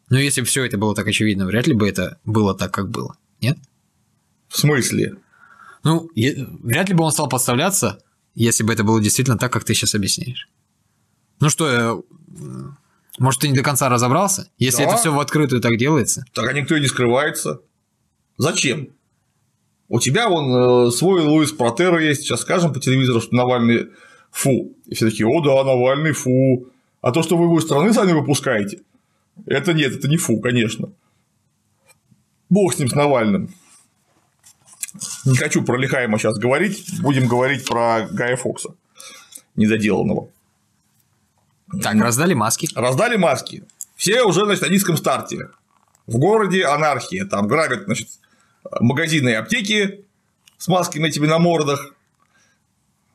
Но 0.09 0.19
если 0.19 0.41
бы 0.41 0.47
все 0.47 0.65
это 0.65 0.79
было 0.79 0.95
так 0.95 1.07
очевидно, 1.07 1.45
вряд 1.45 1.67
ли 1.67 1.75
бы 1.75 1.87
это 1.87 2.19
было 2.25 2.55
так, 2.55 2.73
как 2.73 2.89
было. 2.89 3.15
Нет? 3.43 3.59
В 4.49 4.57
смысле? 4.57 5.17
Ну, 5.85 6.09
вряд 6.15 6.89
ли 6.89 6.95
бы 6.95 7.05
он 7.05 7.13
стал 7.13 7.29
подставляться, 7.29 8.03
если 8.35 8.65
бы 8.65 8.73
это 8.73 8.83
было 8.83 8.99
действительно 8.99 9.37
так, 9.37 9.53
как 9.53 9.65
ты 9.65 9.75
сейчас 9.75 9.95
объясняешь. 9.95 10.49
Ну 11.41 11.51
что, 11.51 11.69
э, 11.69 12.03
может, 13.19 13.41
ты 13.41 13.49
не 13.49 13.55
до 13.57 13.63
конца 13.63 13.89
разобрался? 13.89 14.51
Если 14.59 14.83
Да. 14.83 14.91
это 14.91 14.97
все 14.99 15.13
в 15.13 15.21
открытую 15.21 15.61
так 15.61 15.77
делается? 15.77 16.25
Так 16.33 16.49
а 16.49 16.53
никто 16.53 16.77
и 16.77 16.81
не 16.81 16.87
скрывается. 16.87 17.61
Зачем? 18.37 18.89
У 19.89 20.01
тебя 20.01 20.29
вон 20.29 20.89
э, 20.89 20.91
свой 20.91 21.23
Луис 21.23 21.53
Протера 21.53 22.03
есть, 22.03 22.23
сейчас 22.23 22.41
скажем 22.41 22.73
по 22.73 22.81
телевизору, 22.81 23.21
что 23.21 23.35
Навальный 23.35 23.89
фу. 24.31 24.75
И 24.87 24.95
все 24.95 25.09
такие, 25.09 25.27
о 25.27 25.41
да, 25.41 25.65
Навальный 25.65 26.13
фу. 26.13 26.67
А 27.01 27.13
то, 27.13 27.23
что 27.23 27.37
вы 27.37 27.45
его 27.45 27.59
из 27.59 27.65
страны 27.65 27.93
сами 27.93 28.13
выпускаете, 28.13 28.81
это 29.47 29.73
нет, 29.73 29.95
это 29.95 30.09
не 30.09 30.17
фу, 30.17 30.41
конечно. 30.41 30.91
Бог 32.49 32.75
с 32.75 32.79
ним, 32.79 32.89
с 32.89 32.95
Навальным. 32.95 33.55
Не 35.25 35.37
хочу 35.37 35.63
про 35.63 35.77
Лихаема 35.77 36.19
сейчас 36.19 36.39
говорить, 36.39 37.01
будем 37.01 37.29
говорить 37.29 37.67
про 37.67 38.09
Гая 38.11 38.37
Фокса, 38.37 38.75
недоделанного. 39.55 40.31
Так, 41.83 41.97
раздали 41.97 42.35
маски. 42.35 42.69
Раздали 42.75 43.17
маски. 43.17 43.65
Все 43.97 44.23
уже, 44.23 44.45
значит, 44.45 44.63
на 44.63 44.69
низком 44.69 44.97
старте. 44.97 45.49
В 46.07 46.19
городе 46.19 46.65
анархия. 46.65 47.25
Там 47.25 47.49
грабят, 47.49 47.85
значит, 47.87 48.09
магазины 48.81 49.31
и 49.31 49.35
аптеки 49.35 50.05
с 50.59 50.69
масками 50.69 51.09
этими 51.09 51.27
на 51.27 51.39
мордах. 51.39 51.95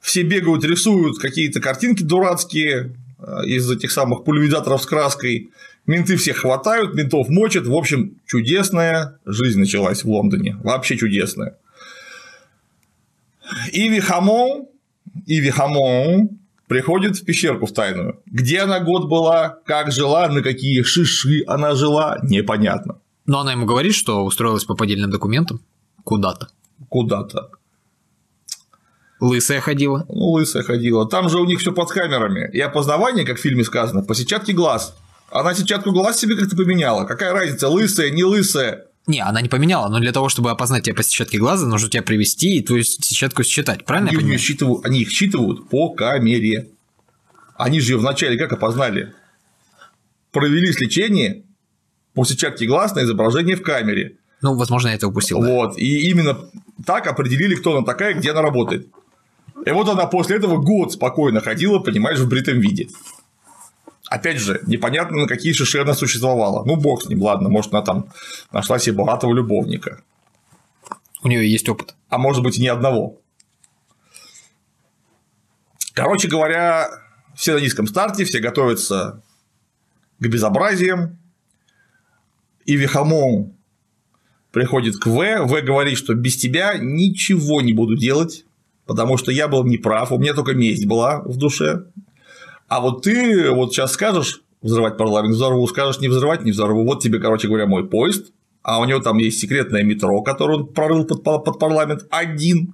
Все 0.02 0.24
бегают, 0.24 0.66
рисуют 0.66 1.20
какие-то 1.20 1.62
картинки 1.62 2.04
дурацкие 2.04 2.96
э, 3.20 3.46
из 3.46 3.70
этих 3.70 3.92
самых 3.92 4.24
пульверизаторов 4.24 4.82
с 4.82 4.86
краской. 4.86 5.52
Менты 5.86 6.18
всех 6.18 6.38
хватают, 6.38 6.96
ментов 6.96 7.30
мочат. 7.30 7.68
В 7.68 7.74
общем, 7.74 8.20
чудесная 8.26 9.20
жизнь 9.26 9.60
началась 9.60 10.04
в 10.04 10.10
Лондоне. 10.10 10.58
Вообще 10.64 10.98
чудесная. 10.98 11.56
Иви 13.72 14.00
Хамон, 14.00 14.68
Иви 15.26 15.50
Хамон 15.50 16.41
приходит 16.72 17.18
в 17.18 17.26
пещерку 17.26 17.66
в 17.66 17.74
тайную. 17.74 18.22
Где 18.26 18.62
она 18.62 18.80
год 18.80 19.10
была, 19.10 19.58
как 19.66 19.92
жила, 19.92 20.30
на 20.30 20.42
какие 20.42 20.84
шиши 20.84 21.44
она 21.46 21.76
жила, 21.76 22.20
непонятно. 22.24 23.02
Но 23.26 23.42
она 23.42 23.52
ему 23.52 23.66
говорит, 23.66 23.94
что 23.94 24.24
устроилась 24.24 24.64
по 24.64 24.74
поддельным 24.74 25.12
документам 25.12 25.60
куда-то. 26.06 26.48
Куда-то. 26.88 27.50
Лысая 29.20 29.60
ходила. 29.60 30.06
Ну, 30.08 30.32
лысая 30.32 30.64
ходила. 30.64 31.06
Там 31.10 31.28
же 31.28 31.40
у 31.40 31.46
них 31.46 31.60
все 31.60 31.74
под 31.74 31.92
камерами. 31.92 32.50
И 32.54 32.62
опознавание, 32.62 33.26
как 33.26 33.38
в 33.38 33.42
фильме 33.42 33.66
сказано, 33.66 34.02
по 34.02 34.16
сетчатке 34.16 34.54
глаз. 34.54 34.96
Она 35.30 35.54
сетчатку 35.54 35.92
глаз 35.92 36.22
себе 36.22 36.38
как-то 36.38 36.56
поменяла. 36.56 37.04
Какая 37.04 37.34
разница, 37.34 37.68
лысая, 37.68 38.12
не 38.12 38.24
лысая? 38.24 38.86
Не, 39.08 39.20
она 39.20 39.42
не 39.42 39.50
поменяла, 39.50 39.90
но 39.90 40.00
для 40.00 40.12
того, 40.12 40.30
чтобы 40.30 40.52
опознать 40.52 40.84
тебя 40.84 40.96
по 40.96 41.04
сетчатке 41.04 41.38
глаза, 41.40 41.66
нужно 41.66 41.90
тебя 41.90 42.04
привести 42.04 42.58
и 42.58 42.62
твою 42.62 42.84
сетчатку 42.84 43.44
считать. 43.44 43.84
Правильно 43.86 44.10
Они, 44.10 44.16
я 44.16 44.22
понимаю? 44.22 44.40
считывают, 44.40 44.86
они 44.86 45.02
их 45.02 45.10
считывают 45.10 45.70
по 45.70 45.90
камере. 45.90 46.70
Они 47.58 47.80
же 47.80 47.94
ее 47.94 47.98
вначале 47.98 48.38
как 48.38 48.54
опознали? 48.54 49.14
Провели 50.32 50.72
сличение 50.72 51.44
по 52.14 52.26
сетчатке 52.26 52.66
глаз 52.68 52.96
на 52.96 53.04
изображение 53.04 53.56
в 53.56 53.64
камере. 53.64 54.18
Ну, 54.42 54.56
возможно, 54.56 54.90
я 54.90 54.96
это 54.96 55.08
упустил. 55.08 55.40
да. 55.42 55.48
Вот. 55.48 55.78
И 55.78 56.10
именно 56.10 56.38
так 56.86 57.08
определили, 57.08 57.56
кто 57.56 57.76
она 57.78 57.86
такая, 57.86 58.14
где 58.14 58.32
она 58.32 58.42
работает. 58.42 58.88
И 59.66 59.70
вот 59.72 59.88
она 59.90 60.06
после 60.08 60.38
этого 60.38 60.58
год 60.58 60.94
спокойно 60.94 61.42
ходила, 61.42 61.80
понимаешь, 61.80 62.20
в 62.20 62.28
бритом 62.28 62.60
виде. 62.60 62.88
Опять 64.12 64.40
же, 64.40 64.60
непонятно, 64.68 65.22
на 65.22 65.26
какие 65.26 65.54
шиши 65.54 65.80
она 65.80 65.94
существовала. 65.94 66.66
Ну, 66.66 66.76
бог 66.76 67.02
с 67.02 67.08
ним, 67.08 67.22
ладно, 67.22 67.48
может, 67.48 67.74
она 67.74 67.82
там 67.82 68.10
нашла 68.52 68.78
себе 68.78 68.98
богатого 68.98 69.34
любовника. 69.34 70.04
У 71.24 71.30
нее 71.30 71.50
есть 71.50 71.70
опыт. 71.70 71.96
А 72.10 72.18
может 72.18 72.44
быть, 72.44 72.58
и 72.58 72.62
ни 72.62 72.68
одного. 72.68 73.22
Короче 75.94 76.28
говоря, 76.28 76.90
все 77.36 77.54
на 77.54 77.60
низком 77.60 77.88
старте, 77.88 78.26
все 78.26 78.42
готовятся 78.42 79.24
к 80.20 80.28
безобразиям. 80.28 81.18
И 82.66 82.76
Вихамон 82.76 83.54
приходит 84.52 84.98
к 84.98 85.06
В. 85.06 85.46
В 85.46 85.62
говорит, 85.62 85.98
что 85.98 86.16
без 86.16 86.36
тебя 86.36 86.78
ничего 86.78 87.62
не 87.62 87.72
буду 87.72 87.96
делать, 87.96 88.44
потому 88.86 89.16
что 89.16 89.32
я 89.32 89.48
был 89.48 89.64
неправ, 89.64 90.12
у 90.12 90.18
меня 90.18 90.34
только 90.34 90.54
месть 90.54 90.86
была 90.86 91.22
в 91.22 91.38
душе. 91.38 91.86
А 92.72 92.80
вот 92.80 93.02
ты 93.02 93.52
вот 93.52 93.74
сейчас 93.74 93.92
скажешь 93.92 94.44
взрывать 94.62 94.96
парламент, 94.96 95.36
взорву, 95.36 95.68
скажешь 95.68 96.00
не 96.00 96.08
взрывать, 96.08 96.46
не 96.46 96.52
взорву. 96.52 96.86
Вот 96.86 97.04
тебе, 97.04 97.20
короче 97.20 97.50
говоря, 97.50 97.68
мой 97.68 97.86
поезд, 97.86 98.32
а 98.64 98.80
у 98.80 98.86
него 98.86 99.02
там 99.02 99.18
есть 99.18 99.40
секретное 99.40 99.84
метро, 99.84 100.22
которое 100.22 100.60
он 100.60 100.68
прорыл 100.68 101.04
под, 101.04 101.22
под 101.22 101.60
парламент 101.60 102.06
один. 102.10 102.74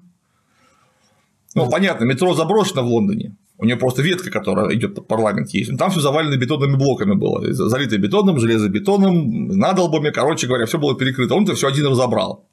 Ну, 1.55 1.67
понятно, 1.67 2.05
метро 2.05 2.35
заброшено 2.35 2.83
в 2.83 2.85
Лондоне. 2.85 3.35
У 3.57 3.65
нее 3.65 3.75
просто 3.75 4.03
ветка, 4.03 4.29
которая 4.29 4.71
идет 4.75 4.93
под 4.93 5.07
парламент, 5.07 5.49
есть. 5.49 5.75
Там 5.79 5.89
все 5.89 5.99
завалено 5.99 6.37
бетонными 6.37 6.75
блоками 6.75 7.15
было. 7.15 7.51
Залито 7.51 7.97
бетоном, 7.97 8.37
железобетоном, 8.37 9.47
надолбами. 9.47 10.11
Короче 10.11 10.45
говоря, 10.45 10.67
все 10.67 10.77
было 10.77 10.95
перекрыто. 10.95 11.33
Он 11.33 11.45
это 11.45 11.55
все 11.55 11.69
один 11.69 11.87
разобрал. 11.87 12.45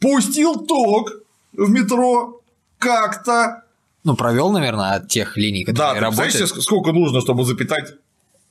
Пустил 0.00 0.64
ток 0.64 1.12
в 1.52 1.68
метро 1.68 2.40
как-то. 2.78 3.64
Ну, 4.04 4.16
провел, 4.16 4.50
наверное, 4.50 4.94
от 4.96 5.08
тех 5.08 5.36
линий, 5.36 5.64
Да, 5.64 5.70
которые 5.72 5.92
ты 5.94 6.00
представляешь, 6.06 6.32
работают. 6.34 6.50
себе, 6.50 6.62
сколько 6.62 6.92
нужно, 6.92 7.20
чтобы 7.20 7.44
запитать 7.44 7.94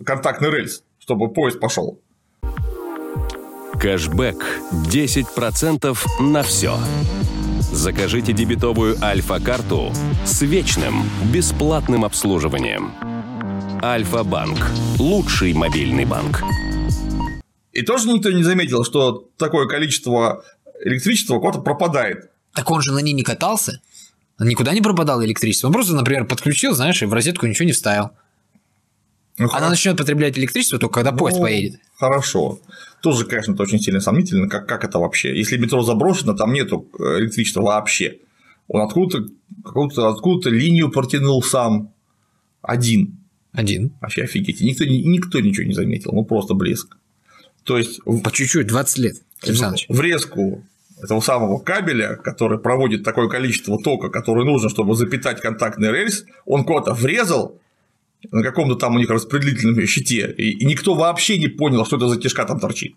контактный 0.04 0.50
рельс, 0.50 0.84
чтобы 1.00 1.30
поезд 1.30 1.60
пошел. 1.60 2.00
Кэшбэк 3.80 4.44
10% 4.92 5.98
на 6.22 6.44
все. 6.44 6.78
Закажите 7.72 8.34
дебетовую 8.34 8.96
Альфа-карту 9.04 9.92
с 10.26 10.42
вечным 10.42 11.04
бесплатным 11.34 12.06
обслуживанием. 12.06 12.94
Альфа-банк– 13.84 14.60
лучший 15.00 15.54
мобильный 15.54 16.06
банк. 16.06 16.44
И 17.72 17.82
тоже 17.82 18.10
никто 18.10 18.30
не 18.32 18.44
заметил, 18.44 18.84
что 18.84 19.28
такое 19.38 19.68
количество 19.68 20.44
электричества 20.84 21.40
куда-то 21.40 21.60
пропадает. 21.62 22.30
Так 22.54 22.70
он 22.70 22.82
же 22.82 22.92
на 22.92 23.00
ней 23.00 23.14
не 23.14 23.24
катался. 23.24 23.82
Никуда 24.46 24.74
не 24.74 24.82
пропадал 24.82 25.24
электричество. 25.24 25.68
Он 25.68 25.74
просто, 25.74 25.94
например, 25.96 26.26
подключил, 26.26 26.74
знаешь, 26.74 27.02
и 27.02 27.06
в 27.06 27.14
розетку 27.14 27.46
ничего 27.48 27.66
не 27.66 27.72
вставил. 27.74 28.12
Ну, 29.38 29.50
Она 29.52 29.70
начнет 29.70 29.98
потреблять 29.98 30.38
электричество 30.38 30.78
только 30.78 30.96
когда 30.96 31.12
поезд 31.12 31.38
Ну, 31.38 31.44
поедет. 31.44 31.80
Хорошо. 31.96 32.60
Тоже, 33.02 33.26
конечно, 33.26 33.54
это 33.54 33.64
очень 33.64 33.80
сильно 33.80 34.00
сомнительно, 34.00 34.48
как, 34.50 34.68
как 34.68 34.84
это 34.84 35.00
вообще. 35.00 35.36
Если 35.36 35.58
метро 35.58 35.82
заброшено, 35.82 36.34
там 36.34 36.54
нету 36.54 36.88
э, 37.00 37.20
электричества 37.20 37.62
вообще. 37.62 38.18
Он 38.68 38.82
откуда-то 38.82 39.26
откуда 39.64 40.10
откуда 40.10 40.50
линию 40.50 40.90
протянул 40.92 41.42
сам 41.42 41.92
один. 42.62 43.18
Один. 43.54 43.94
Вообще 44.02 44.24
офигеть. 44.24 44.62
Никто, 44.62 44.86
ни- 44.86 45.02
никто 45.08 45.40
ничего 45.40 45.66
не 45.66 45.74
заметил. 45.74 46.12
Ну, 46.14 46.24
просто 46.24 46.54
блеск. 46.54 46.96
То 47.64 47.78
есть, 47.78 48.00
в, 48.06 48.22
По 48.22 48.32
чуть-чуть, 48.32 48.68
20 48.68 48.98
лет. 49.00 49.16
Александрович. 49.44 49.86
врезку 49.90 50.64
этого 51.04 51.22
самого 51.22 51.60
кабеля, 51.60 52.16
который 52.16 52.60
проводит 52.60 53.04
такое 53.04 53.28
количество 53.28 53.78
тока, 53.82 54.10
которое 54.10 54.46
нужно, 54.46 54.70
чтобы 54.70 54.96
запитать 54.96 55.42
контактный 55.42 55.92
рельс, 55.92 56.26
он 56.46 56.64
куда-то 56.64 56.94
врезал 56.94 57.58
на 58.32 58.44
каком-то 58.44 58.76
там 58.76 58.96
у 58.96 59.00
них 59.00 59.10
распределительном 59.10 59.86
щите, 59.88 60.32
и, 60.38 60.64
никто 60.66 60.94
вообще 60.94 61.40
не 61.40 61.48
понял, 61.48 61.86
что 61.86 61.98
это 61.98 62.08
за 62.08 62.18
кишка 62.20 62.46
там 62.46 62.60
торчит. 62.60 62.96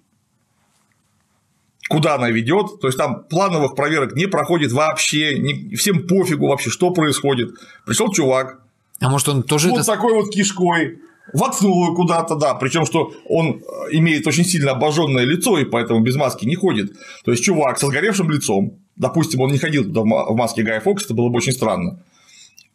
Куда 1.88 2.14
она 2.14 2.30
ведет, 2.30 2.80
то 2.80 2.88
есть 2.88 2.96
там 2.98 3.24
плановых 3.24 3.74
проверок 3.74 4.14
не 4.16 4.26
проходит 4.26 4.72
вообще, 4.72 5.38
не- 5.38 5.74
всем 5.76 6.07
пофигу 6.07 6.48
вообще, 6.48 6.70
что 6.70 6.90
происходит. 6.90 7.55
Пришел 7.86 8.11
чувак, 8.11 8.61
А 9.00 9.11
может, 9.11 9.28
он 9.28 9.42
тоже 9.42 9.68
вот 9.68 9.80
это... 9.80 9.86
такой 9.86 10.14
вот 10.14 10.30
кишкой, 10.30 10.98
воткнул 11.33 11.85
его 11.85 11.95
куда-то, 11.95 12.37
да, 12.37 12.55
причем 12.55 12.85
что 12.85 13.14
он 13.29 13.62
имеет 13.91 14.27
очень 14.27 14.45
сильно 14.45 14.72
обожженное 14.72 15.25
лицо 15.25 15.59
и 15.59 15.64
поэтому 15.64 16.01
без 16.01 16.16
маски 16.16 16.45
не 16.45 16.55
ходит. 16.55 16.93
То 17.25 17.31
есть 17.31 17.43
чувак 17.45 17.79
со 17.79 17.87
сгоревшим 17.87 18.31
лицом, 18.31 18.79
допустим, 18.97 19.41
он 19.41 19.51
не 19.51 19.59
ходил 19.59 19.85
туда 19.85 20.03
в 20.03 20.37
маске 20.37 20.62
Гая 20.62 20.81
Фокса, 20.81 21.07
это 21.07 21.14
было 21.14 21.29
бы 21.29 21.37
очень 21.37 21.53
странно, 21.53 22.03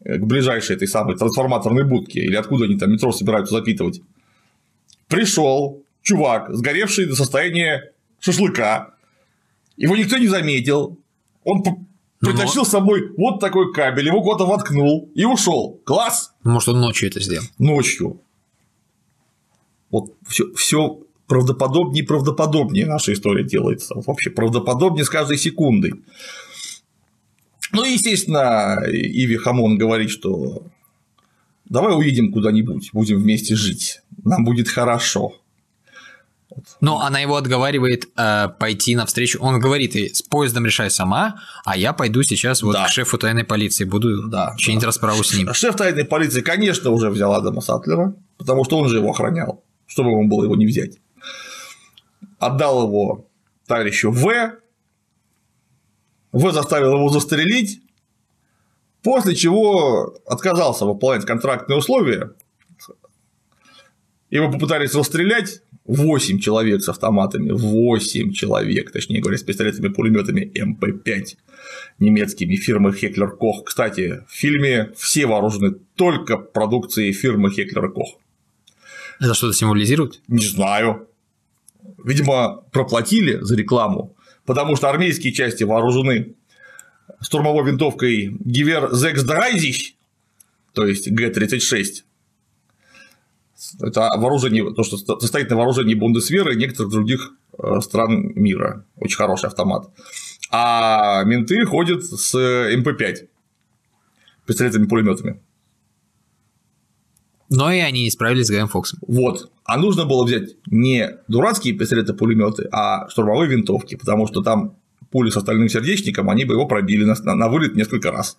э, 0.04 0.18
к 0.18 0.26
ближайшей 0.26 0.76
этой 0.76 0.88
самой 0.88 1.16
трансформаторной 1.16 1.84
будке, 1.84 2.22
или 2.22 2.36
откуда 2.36 2.66
они 2.66 2.78
там 2.78 2.92
метро 2.92 3.12
собираются 3.12 3.54
запитывать. 3.54 4.02
Пришел 5.08 5.84
чувак, 6.02 6.54
сгоревший 6.54 7.06
до 7.06 7.16
состояния 7.16 7.92
шашлыка, 8.20 8.94
его 9.78 9.96
никто 9.96 10.18
не 10.18 10.28
заметил, 10.28 11.00
он 11.44 11.64
ну, 11.66 11.88
притащил 12.20 12.66
с 12.66 12.70
собой 12.70 13.12
вот 13.16 13.40
такой 13.40 13.72
кабель, 13.72 14.08
его 14.08 14.22
куда-то 14.22 14.46
воткнул 14.46 15.10
и 15.16 15.24
ушел. 15.24 15.80
Класс! 15.86 16.34
Может, 16.44 16.70
он 16.70 16.82
ночью 16.82 17.10
это 17.10 17.22
сделал? 17.22 17.46
Ночью. 17.58 18.22
Вот 19.92 20.14
все, 20.28 20.52
все 20.54 21.00
правдоподобнее 21.28 22.04
и 22.04 22.06
правдоподобнее 22.06 22.86
наша 22.86 23.14
история 23.14 23.44
делается. 23.44 23.94
Вообще 23.96 24.30
правдоподобнее 24.30 25.06
с 25.06 25.10
каждой 25.10 25.38
секундой. 25.38 25.94
Ну, 27.72 27.84
естественно, 27.84 28.80
Иви 28.88 29.38
Хамон 29.38 29.78
говорит, 29.78 30.10
что 30.10 30.64
давай 31.66 31.96
уедем 31.96 32.32
куда-нибудь, 32.32 32.90
будем 32.94 33.20
вместе 33.20 33.56
жить, 33.56 34.02
нам 34.24 34.44
будет 34.44 34.68
хорошо. 34.68 35.36
Но 36.82 37.02
она 37.02 37.20
его 37.20 37.36
отговаривает 37.36 38.10
э, 38.18 38.50
пойти 38.60 38.96
навстречу. 38.96 39.40
Он 39.40 39.60
говорит, 39.60 39.96
и 39.96 40.14
с 40.14 40.24
поездом 40.24 40.66
решай 40.66 40.90
сама, 40.90 41.40
а 41.64 41.78
я 41.78 41.94
пойду 41.94 42.24
сейчас 42.24 42.64
вот 42.64 42.74
да. 42.74 42.86
к 42.86 42.90
шефу 42.90 43.18
тайной 43.18 43.44
полиции, 43.44 43.86
буду 43.86 44.28
да, 44.28 44.56
чинить 44.58 44.82
да. 44.82 44.88
расправу 44.88 45.24
с 45.24 45.38
ним. 45.38 45.54
Шеф 45.54 45.76
тайной 45.76 46.06
полиции, 46.06 46.42
конечно, 46.42 46.90
уже 46.90 47.12
взял 47.12 47.34
Адама 47.34 47.62
Сатлера, 47.62 48.16
потому 48.38 48.66
что 48.66 48.80
он 48.80 48.90
же 48.90 48.98
его 48.98 49.12
охранял, 49.12 49.64
чтобы 49.90 50.12
ему 50.12 50.30
было 50.30 50.46
его 50.46 50.56
не 50.56 50.66
взять. 50.66 51.00
Отдал 52.38 52.88
его 52.88 53.28
товарищу 53.68 54.12
В. 54.12 54.54
В 56.32 56.52
заставил 56.52 56.94
его 56.94 57.10
застрелить, 57.10 57.82
после 59.02 59.36
чего 59.36 60.16
отказался 60.26 60.86
выполнять 60.86 61.26
контрактные 61.26 61.80
условия. 61.80 62.34
Его 64.30 64.52
попытались 64.52 64.94
расстрелять, 64.94 65.64
8 65.86 66.38
человек 66.38 66.84
с 66.84 66.90
автоматами, 66.90 67.50
8 67.50 68.32
человек, 68.32 68.92
точнее 68.92 69.22
говоря, 69.22 69.40
с 69.40 69.44
пистолетами-пулеметами 69.44 70.52
МП-5 70.56 71.36
немецкими 71.98 72.56
фирмы 72.56 72.94
Хеклер 72.94 73.36
Кох. 73.36 73.64
Кстати, 73.66 74.24
в 74.28 74.32
фильме 74.32 74.92
все 74.96 75.26
вооружены 75.26 75.72
только 75.96 76.38
продукцией 76.38 77.12
фирмы 77.12 77.50
Хеклер 77.50 77.92
Кох. 77.92 78.20
Это 79.20 79.34
что-то 79.34 79.54
символизирует? 79.54 80.22
Не 80.28 80.46
знаю. 80.46 81.08
Видимо, 82.04 82.64
проплатили 82.72 83.40
за 83.42 83.56
рекламу, 83.56 84.16
потому 84.46 84.76
что 84.76 84.90
армейские 84.90 85.34
части 85.34 85.64
вооружены 85.64 86.36
штурмовой 87.22 87.66
винтовкой 87.66 88.36
Гивер 88.40 88.94
Зекс 88.94 89.24
Драйзич, 89.24 89.96
то 90.74 90.86
есть 90.86 91.10
Г-36, 91.10 92.04
это 93.82 94.10
вооружение, 94.18 94.74
то, 94.74 94.84
что 94.84 94.98
состоит 95.20 95.50
на 95.50 95.58
вооружении 95.58 95.94
Бундесверы 95.94 96.54
и 96.54 96.58
некоторых 96.58 96.92
других 96.92 97.34
э, 97.58 97.82
стран 97.82 98.32
мира. 98.36 98.86
Очень 98.96 99.18
хороший 99.18 99.48
автомат. 99.48 99.90
А 100.50 101.24
менты 101.26 101.66
ходят 101.66 102.04
с 102.06 102.34
МП-5 102.36 103.28
пистолетами-пулеметами. 104.46 105.42
Но 107.50 107.72
и 107.72 107.80
они 107.80 108.04
не 108.04 108.12
справились 108.12 108.48
с 108.48 108.52
Гаем 108.52 108.68
Фоксом. 108.68 109.00
Вот. 109.08 109.52
А 109.66 109.78
нужно 109.78 110.06
было 110.06 110.24
взять 110.24 110.56
не 110.68 111.18
дурацкие 111.28 111.74
пистолеты-пулеметы, 111.74 112.68
а 112.72 113.10
штурмовые 113.10 113.50
винтовки, 113.50 113.96
потому 113.96 114.28
что 114.28 114.42
там 114.42 114.76
пули 115.12 115.32
с 115.32 115.38
остальным 115.38 115.70
сердечником, 115.70 116.30
они 116.30 116.46
бы 116.46 116.54
его 116.54 116.68
пробили 116.68 117.04
на, 117.04 117.16
на 117.36 117.50
вылет 117.50 117.76
несколько 117.76 118.12
раз. 118.12 118.38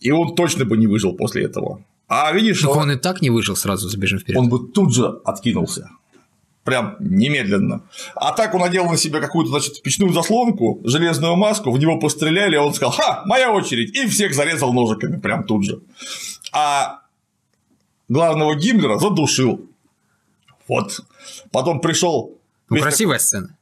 И 0.00 0.10
он 0.10 0.34
точно 0.34 0.66
бы 0.66 0.76
не 0.76 0.86
выжил 0.86 1.14
после 1.14 1.44
этого. 1.44 1.82
А 2.08 2.30
видишь, 2.32 2.60
так 2.60 2.70
он... 2.70 2.82
он 2.82 2.92
и 2.92 2.96
так 2.96 3.22
не 3.22 3.30
выжил 3.30 3.56
сразу, 3.56 3.88
забежим 3.88 4.18
вперед. 4.18 4.38
Он 4.38 4.48
бы 4.50 4.68
тут 4.68 4.94
же 4.94 5.06
откинулся. 5.24 5.90
Прям 6.62 6.96
немедленно. 7.00 7.82
А 8.14 8.32
так 8.32 8.54
он 8.54 8.60
надел 8.60 8.86
на 8.86 8.96
себя 8.96 9.20
какую-то, 9.20 9.50
значит, 9.50 9.82
печную 9.82 10.12
заслонку, 10.12 10.80
железную 10.84 11.36
маску, 11.36 11.70
в 11.70 11.78
него 11.78 11.98
постреляли, 11.98 12.56
а 12.56 12.62
он 12.62 12.74
сказал, 12.74 12.92
ха, 12.92 13.22
моя 13.26 13.52
очередь, 13.52 13.96
и 13.96 14.06
всех 14.06 14.34
зарезал 14.34 14.72
ножиками 14.72 15.18
прям 15.18 15.44
тут 15.44 15.64
же. 15.64 15.80
А 16.52 17.03
главного 18.08 18.54
Гиммлера 18.54 18.98
задушил. 18.98 19.66
Вот. 20.68 21.00
Потом 21.50 21.80
пришел. 21.80 22.38
Ну, 22.70 22.78
красивая 22.78 23.18
такой... 23.18 23.26
сцена. 23.26 23.56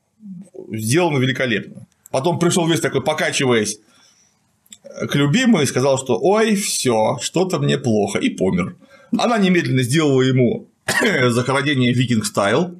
Сделано 0.70 1.18
великолепно. 1.18 1.86
Потом 2.10 2.38
пришел 2.38 2.66
весь 2.66 2.80
такой, 2.80 3.02
покачиваясь 3.02 3.78
к 4.82 5.14
любимой 5.14 5.64
и 5.64 5.66
сказал, 5.66 5.98
что 5.98 6.18
ой, 6.20 6.54
все, 6.54 7.18
что-то 7.20 7.58
мне 7.58 7.78
плохо, 7.78 8.18
и 8.18 8.30
помер. 8.30 8.76
Она 9.16 9.38
немедленно 9.38 9.82
сделала 9.82 10.22
ему 10.22 10.66
захоронение 11.28 11.92
викинг 11.92 12.24
стайл, 12.24 12.76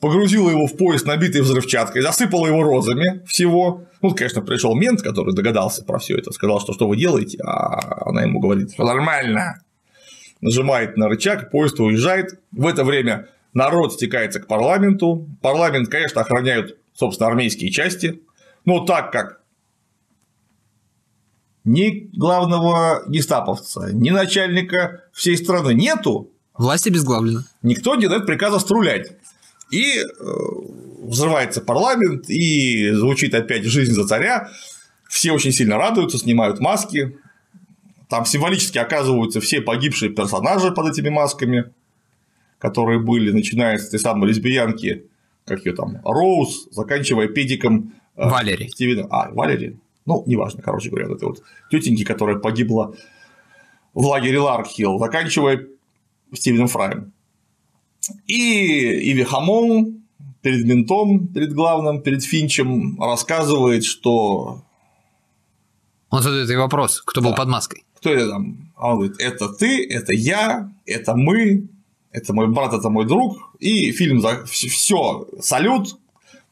погрузила 0.00 0.50
его 0.50 0.66
в 0.66 0.76
поезд, 0.76 1.06
набитый 1.06 1.42
взрывчаткой, 1.42 2.02
засыпала 2.02 2.46
его 2.46 2.62
розами 2.62 3.24
всего. 3.26 3.84
Ну, 4.00 4.14
конечно, 4.14 4.42
пришел 4.42 4.74
мент, 4.74 5.02
который 5.02 5.34
догадался 5.34 5.84
про 5.84 5.98
все 5.98 6.16
это, 6.16 6.32
сказал, 6.32 6.60
что 6.60 6.72
что 6.72 6.88
вы 6.88 6.96
делаете, 6.96 7.38
а 7.44 8.08
она 8.08 8.22
ему 8.22 8.40
говорит, 8.40 8.72
что 8.72 8.84
нормально. 8.84 9.60
Нажимает 10.42 10.96
на 10.96 11.08
рычаг, 11.08 11.50
поезд 11.50 11.80
уезжает. 11.80 12.38
В 12.50 12.66
это 12.66 12.84
время 12.84 13.28
народ 13.54 13.94
стекается 13.94 14.40
к 14.40 14.48
парламенту. 14.48 15.28
Парламент, 15.40 15.88
конечно, 15.88 16.20
охраняют, 16.20 16.76
собственно, 16.92 17.30
армейские 17.30 17.70
части. 17.70 18.22
Но 18.64 18.84
так 18.84 19.12
как 19.12 19.40
ни 21.64 22.10
главного 22.16 23.04
гестаповца, 23.08 23.92
ни 23.92 24.10
начальника 24.10 25.04
всей 25.12 25.36
страны 25.36 25.74
нету. 25.74 26.30
Власть 26.58 26.88
обезглавлена. 26.88 27.44
Никто 27.62 27.94
не 27.94 28.08
дает 28.08 28.26
приказа 28.26 28.58
струлять. 28.58 29.12
И 29.70 29.98
э, 29.98 30.04
взрывается 31.02 31.60
парламент, 31.60 32.28
и 32.28 32.90
звучит 32.90 33.34
опять 33.34 33.64
«Жизнь 33.64 33.92
за 33.92 34.06
царя». 34.06 34.50
Все 35.08 35.32
очень 35.32 35.52
сильно 35.52 35.76
радуются, 35.76 36.18
снимают 36.18 36.58
маски. 36.58 37.16
Там 38.12 38.26
символически 38.26 38.76
оказываются 38.76 39.40
все 39.40 39.62
погибшие 39.62 40.12
персонажи 40.12 40.70
под 40.70 40.90
этими 40.90 41.08
масками, 41.08 41.72
которые 42.58 43.00
были, 43.00 43.32
начиная 43.32 43.78
с 43.78 43.88
этой 43.88 43.98
самой 43.98 44.28
лесбиянки, 44.28 45.06
как 45.46 45.64
ее 45.64 45.72
там, 45.72 45.96
Роуз, 46.04 46.68
заканчивая 46.72 47.28
педиком 47.28 47.94
э, 48.16 48.28
Валери. 48.28 48.68
Стивена. 48.68 49.06
А, 49.08 49.30
Валери 49.30 49.78
ну, 50.04 50.24
неважно, 50.26 50.60
короче 50.62 50.90
говоря, 50.90 51.08
вот 51.08 51.16
этой 51.16 51.24
вот 51.24 51.42
тетеньки, 51.70 52.04
которая 52.04 52.36
погибла 52.36 52.94
в 53.94 54.04
лагере 54.04 54.40
Ларкхилл, 54.40 54.98
заканчивая 54.98 55.68
Стивеном 56.34 56.68
Фраем. 56.68 57.14
И 58.26 59.10
Иви 59.10 59.22
Хамон 59.22 60.02
перед 60.42 60.66
ментом, 60.66 61.28
перед 61.28 61.54
главным, 61.54 62.02
перед 62.02 62.22
Финчем 62.22 63.00
рассказывает, 63.00 63.86
что... 63.86 64.60
Он 66.10 66.22
задает 66.22 66.50
ей 66.50 66.56
вопрос, 66.56 67.00
кто 67.00 67.22
да. 67.22 67.30
был 67.30 67.34
под 67.34 67.48
маской. 67.48 67.84
Кто 68.02 68.12
это 68.12 68.30
там? 68.30 68.72
А 68.76 68.90
он 68.90 68.96
говорит, 68.96 69.20
это 69.20 69.48
ты, 69.48 69.86
это 69.86 70.12
я, 70.12 70.72
это 70.86 71.14
мы, 71.14 71.68
это 72.10 72.34
мой 72.34 72.48
брат, 72.48 72.74
это 72.74 72.90
мой 72.90 73.06
друг. 73.06 73.38
И 73.60 73.92
фильм 73.92 74.20
за 74.20 74.44
все, 74.44 75.28
салют, 75.40 75.96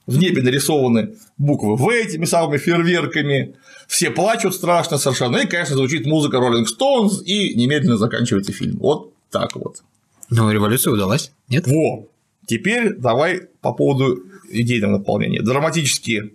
в 0.07 0.17
небе 0.17 0.43
нарисованы 0.43 1.17
буквы 1.39 1.75
В 1.75 1.89
этими 1.89 2.25
самыми 2.25 2.57
фейерверками, 2.57 3.57
все 3.89 4.13
плачут 4.13 4.55
страшно 4.55 4.97
совершенно, 4.97 5.39
и, 5.39 5.49
конечно, 5.49 5.75
звучит 5.75 6.07
музыка 6.07 6.37
Rolling 6.37 6.67
Stones, 6.67 7.25
и 7.25 7.53
немедленно 7.57 7.97
заканчивается 7.97 8.53
фильм. 8.53 8.79
Вот 8.79 9.13
так 9.31 9.57
вот. 9.57 9.83
Но 10.29 10.53
революция 10.53 10.93
удалась, 10.93 11.33
нет? 11.49 11.67
Во! 11.67 12.07
Теперь 12.47 12.95
давай 12.95 13.49
по 13.61 13.73
поводу 13.73 14.23
идейного 14.49 14.99
наполнения. 14.99 15.43
Драматические 15.43 16.31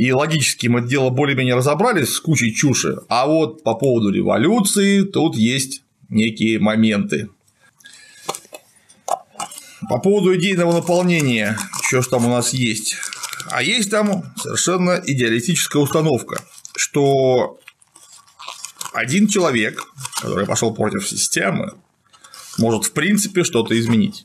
и 0.00 0.12
логически 0.12 0.66
мы 0.66 0.80
дело 0.80 1.10
более-менее 1.10 1.56
разобрались 1.56 2.14
с 2.14 2.20
кучей 2.20 2.54
чуши, 2.54 2.96
а 3.10 3.26
вот 3.26 3.62
по 3.62 3.74
поводу 3.74 4.08
революции 4.08 5.02
тут 5.02 5.36
есть 5.36 5.82
некие 6.08 6.58
моменты. 6.58 7.28
По 9.90 9.98
поводу 9.98 10.34
идейного 10.34 10.72
наполнения, 10.72 11.58
что 11.82 12.00
ж 12.00 12.06
там 12.06 12.24
у 12.24 12.30
нас 12.30 12.54
есть? 12.54 12.96
А 13.50 13.62
есть 13.62 13.90
там 13.90 14.24
совершенно 14.38 15.02
идеалистическая 15.04 15.82
установка, 15.82 16.42
что 16.74 17.60
один 18.94 19.28
человек, 19.28 19.84
который 20.18 20.46
пошел 20.46 20.72
против 20.72 21.06
системы, 21.06 21.74
может 22.56 22.86
в 22.86 22.92
принципе 22.92 23.44
что-то 23.44 23.78
изменить. 23.78 24.24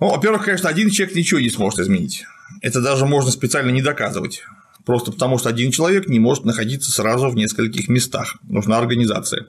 Ну, 0.00 0.10
во-первых, 0.10 0.44
конечно, 0.44 0.68
один 0.68 0.90
человек 0.90 1.16
ничего 1.16 1.40
не 1.40 1.48
сможет 1.48 1.78
изменить. 1.78 2.26
Это 2.64 2.80
даже 2.80 3.04
можно 3.04 3.30
специально 3.30 3.70
не 3.70 3.82
доказывать. 3.82 4.42
Просто 4.86 5.12
потому, 5.12 5.36
что 5.36 5.50
один 5.50 5.70
человек 5.70 6.08
не 6.08 6.18
может 6.18 6.46
находиться 6.46 6.90
сразу 6.90 7.28
в 7.28 7.34
нескольких 7.34 7.88
местах. 7.88 8.38
Нужна 8.42 8.78
организация. 8.78 9.48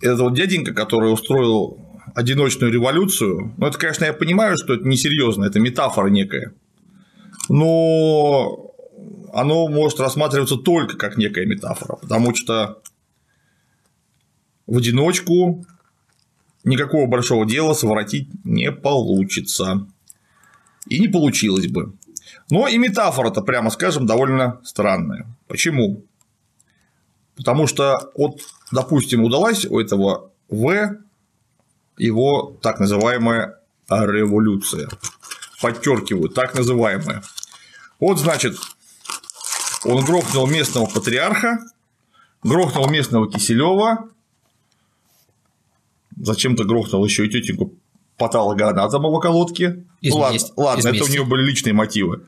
этот 0.00 0.18
вот 0.18 0.34
дяденька, 0.34 0.74
который 0.74 1.12
устроил 1.12 1.78
одиночную 2.16 2.72
революцию, 2.72 3.54
ну, 3.56 3.66
это, 3.68 3.78
конечно, 3.78 4.04
я 4.04 4.12
понимаю, 4.12 4.56
что 4.56 4.74
это 4.74 4.88
несерьезно, 4.88 5.44
это 5.44 5.60
метафора 5.60 6.08
некая, 6.08 6.52
но 7.48 8.74
оно 9.32 9.68
может 9.68 10.00
рассматриваться 10.00 10.56
только 10.56 10.96
как 10.96 11.16
некая 11.16 11.46
метафора, 11.46 11.94
потому 11.94 12.34
что 12.34 12.82
в 14.66 14.78
одиночку 14.78 15.64
никакого 16.64 17.06
большого 17.06 17.46
дела 17.46 17.74
своротить 17.74 18.28
не 18.42 18.72
получится. 18.72 19.86
И 20.86 20.98
не 20.98 21.08
получилось 21.08 21.68
бы. 21.68 21.92
Но 22.50 22.68
и 22.68 22.78
метафора-то, 22.78 23.42
прямо 23.42 23.70
скажем, 23.70 24.06
довольно 24.06 24.60
странная. 24.64 25.26
Почему? 25.46 26.04
Потому 27.36 27.66
что, 27.66 28.10
вот, 28.16 28.40
допустим, 28.70 29.24
удалась 29.24 29.64
у 29.64 29.78
этого 29.78 30.30
В 30.48 30.98
его 31.96 32.56
так 32.62 32.80
называемая 32.80 33.58
революция. 33.88 34.88
Подчеркиваю, 35.60 36.28
так 36.28 36.54
называемая. 36.54 37.22
Вот, 38.00 38.18
значит, 38.18 38.56
он 39.84 40.04
грохнул 40.04 40.46
местного 40.46 40.86
патриарха, 40.86 41.58
грохнул 42.42 42.88
местного 42.88 43.30
Киселева, 43.30 44.10
зачем-то 46.16 46.64
грохнул 46.64 47.04
еще 47.04 47.26
и 47.26 47.30
тетеньку 47.30 47.72
патологоанатома 48.16 49.08
в 49.08 49.14
околотке. 49.14 49.84
Из 50.00 50.12
ладно, 50.12 50.34
мести. 50.34 50.52
ладно 50.56 50.80
Из 50.80 50.86
это 50.86 51.04
у 51.04 51.08
нее 51.08 51.24
были 51.24 51.42
личные 51.42 51.72
мотивы. 51.72 52.26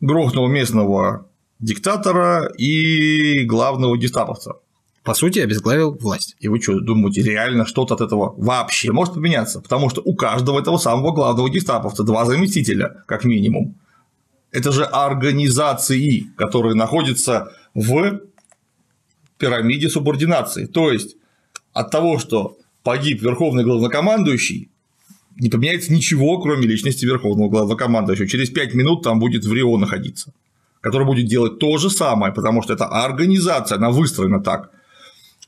Грохнул 0.00 0.48
местного 0.48 1.26
диктатора 1.60 2.46
и 2.58 3.44
главного 3.44 3.96
гестаповца. 3.96 4.54
По 5.04 5.14
сути, 5.14 5.40
обезглавил 5.40 5.92
власть. 5.94 6.36
И 6.38 6.48
вы 6.48 6.60
что, 6.60 6.78
думаете, 6.78 7.22
реально 7.22 7.66
что-то 7.66 7.94
от 7.94 8.00
этого 8.00 8.34
вообще 8.36 8.92
может 8.92 9.14
поменяться? 9.14 9.60
Потому 9.60 9.90
что 9.90 10.00
у 10.00 10.14
каждого 10.14 10.60
этого 10.60 10.76
самого 10.76 11.12
главного 11.12 11.48
гестаповца 11.48 12.04
два 12.04 12.24
заместителя, 12.24 13.02
как 13.06 13.24
минимум. 13.24 13.74
Это 14.52 14.70
же 14.70 14.84
организации, 14.84 16.26
которые 16.36 16.74
находятся 16.74 17.52
в 17.74 18.20
пирамиде 19.38 19.88
субординации. 19.88 20.66
То 20.66 20.92
есть 20.92 21.16
от 21.72 21.90
того, 21.90 22.18
что 22.18 22.58
погиб 22.82 23.22
верховный 23.22 23.64
главнокомандующий, 23.64 24.70
не 25.40 25.48
поменяется 25.48 25.92
ничего, 25.92 26.38
кроме 26.40 26.66
личности 26.66 27.04
верховного 27.06 27.48
главнокомандующего. 27.48 28.28
Через 28.28 28.50
5 28.50 28.74
минут 28.74 29.02
там 29.02 29.18
будет 29.18 29.44
в 29.44 29.52
Рио 29.52 29.76
находиться, 29.78 30.32
который 30.80 31.06
будет 31.06 31.26
делать 31.26 31.58
то 31.58 31.78
же 31.78 31.90
самое, 31.90 32.32
потому 32.32 32.62
что 32.62 32.74
это 32.74 32.86
организация, 32.86 33.78
она 33.78 33.90
выстроена 33.90 34.40
так. 34.40 34.70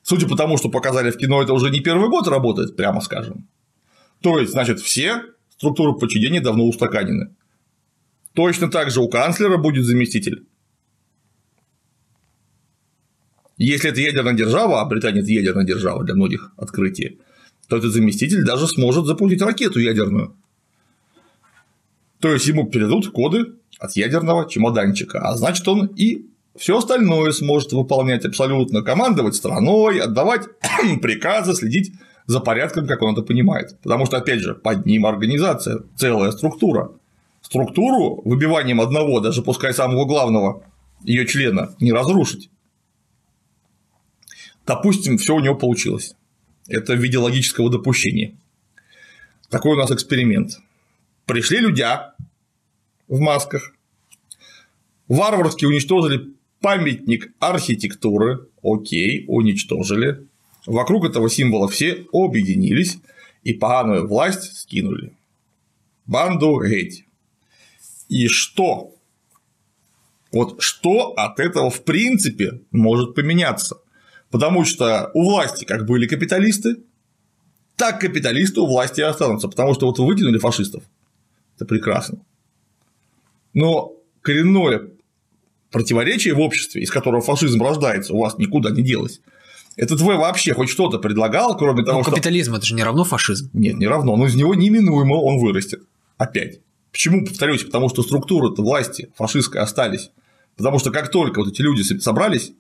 Судя 0.03 0.27
по 0.29 0.37
тому, 0.37 0.59
что 0.59 0.69
показали 0.69 1.11
в 1.11 1.17
кино, 1.17 1.43
это 1.43 1.53
уже 1.55 1.71
не 1.71 1.81
первый 1.81 2.09
год 2.09 2.29
работает, 2.29 2.77
прямо 2.77 3.01
скажем. 3.01 3.47
То 4.21 4.39
есть, 4.39 4.53
значит, 4.53 4.81
все 4.81 5.23
структуры 5.57 5.95
подчинения 5.99 6.41
давно 6.41 6.67
устаканены. 6.67 7.31
Точно 8.35 8.69
так 8.71 8.91
же 8.91 9.01
у 9.01 9.09
канцлера 9.09 9.57
будет 9.57 9.85
заместитель. 9.85 10.45
Если 13.57 13.91
это 13.91 14.01
ядерная 14.01 14.35
держава, 14.35 14.81
а 14.81 14.85
Британия 14.85 15.23
это 15.23 15.31
ядерная 15.31 15.65
держава 15.65 16.05
для 16.05 16.15
многих 16.15 16.53
открытий, 16.57 17.21
то 17.69 17.77
этот 17.77 17.93
заместитель 17.93 18.45
даже 18.45 18.67
сможет 18.67 19.07
запустить 19.07 19.43
ракету 19.43 19.79
ядерную. 19.79 20.37
То 22.21 22.33
есть 22.33 22.47
ему 22.47 22.67
передадут 22.67 23.11
коды 23.11 23.53
от 23.79 23.93
ядерного 23.97 24.49
чемоданчика, 24.49 25.21
а 25.21 25.37
значит 25.37 25.67
он 25.69 25.87
и 25.87 26.27
все 26.57 26.79
остальное 26.79 27.33
сможет 27.33 27.73
выполнять 27.73 28.25
абсолютно, 28.25 28.83
командовать 28.83 29.35
страной, 29.35 30.01
отдавать 30.01 30.47
приказы, 31.03 31.55
следить 31.55 31.93
за 32.27 32.41
порядком, 32.41 32.87
как 32.87 33.03
он 33.03 33.13
это 33.13 33.23
понимает. 33.23 33.77
Потому 33.83 34.07
что, 34.07 34.17
опять 34.17 34.41
же, 34.41 34.55
под 34.55 34.87
ним 34.87 35.07
организация, 35.07 35.81
целая 35.97 36.31
структура. 36.31 36.93
Структуру 37.43 38.23
выбиванием 38.25 38.81
одного, 38.81 39.21
даже 39.21 39.43
пускай 39.43 39.75
самого 39.75 40.07
главного 40.07 40.65
ее 41.03 41.27
члена, 41.27 41.75
не 41.81 41.93
разрушить. 41.93 42.51
Допустим, 44.67 45.19
все 45.19 45.35
у 45.35 45.41
него 45.41 45.55
получилось. 45.55 46.15
Это 46.69 46.95
в 46.95 46.99
виде 46.99 47.19
логического 47.19 47.71
допущения. 47.71 48.35
Такой 49.51 49.75
у 49.75 49.79
нас 49.79 49.91
эксперимент. 49.91 50.59
Пришли 51.27 51.59
людя 51.59 52.15
в 53.09 53.21
масках, 53.21 53.75
варварски 55.09 55.65
уничтожили 55.65 56.35
памятник 56.61 57.33
архитектуры, 57.39 58.49
окей, 58.63 59.25
уничтожили. 59.29 60.27
Вокруг 60.67 61.05
этого 61.05 61.29
символа 61.29 61.69
все 61.69 62.07
объединились 62.13 62.99
и 63.43 63.53
поганую 63.53 64.09
власть 64.09 64.57
скинули. 64.57 65.13
Банду 66.07 66.59
геть. 66.65 67.05
И 68.09 68.29
что? 68.29 68.95
Вот 70.33 70.63
что 70.63 71.13
от 71.13 71.39
этого 71.39 71.71
в 71.71 71.85
принципе 71.85 72.61
может 72.71 73.15
поменяться? 73.15 73.77
Потому 74.35 74.65
что 74.65 75.13
у 75.15 75.31
власти 75.31 75.65
как 75.65 75.87
были 75.87 76.09
капиталисты, 76.09 76.79
так 77.77 78.01
капиталисты 78.01 78.63
у 78.63 78.67
власти 78.67 78.99
и 78.99 79.05
останутся. 79.05 79.47
Потому 79.47 79.75
что 79.75 79.87
вот 79.87 80.01
вы 80.01 80.07
вытянули 80.07 80.39
фашистов. 80.39 80.83
Это 81.55 81.67
прекрасно. 81.67 82.19
Но 83.53 83.93
коренное 84.23 84.89
противоречие 85.71 86.35
в 86.35 86.41
обществе, 86.41 86.83
из 86.83 86.91
которого 86.91 87.23
фашизм 87.23 87.63
рождается, 87.63 88.13
у 88.13 88.19
вас 88.19 88.37
никуда 88.37 88.71
не 88.71 88.83
делось. 88.83 89.21
Этот 89.77 90.01
В 90.01 90.07
вообще 90.07 90.53
хоть 90.53 90.69
что-то 90.69 90.99
предлагал, 90.99 91.57
кроме 91.57 91.85
того, 91.85 91.99
Но 91.99 92.03
что… 92.03 92.11
капитализм 92.11 92.57
это 92.57 92.67
же 92.67 92.75
не 92.75 92.83
равно 92.83 93.05
фашизм. 93.05 93.51
Нет, 93.53 93.77
не 93.77 93.87
равно, 93.87 94.17
но 94.17 94.27
из 94.27 94.35
него 94.35 94.57
неминуемо 94.57 95.15
он 95.15 95.39
вырастет. 95.39 95.85
Опять. 96.17 96.59
Почему, 96.91 97.25
повторюсь, 97.25 97.63
потому 97.63 97.89
что 97.89 98.03
структуры 98.03 98.49
власти 98.49 99.13
фашистской 99.15 99.61
остались. 99.61 100.11
Потому 100.57 100.81
что 100.81 100.91
как 100.91 101.13
только 101.13 101.39
вот 101.39 101.53
эти 101.53 101.63
люди 101.63 101.83
собрались, 102.01 102.53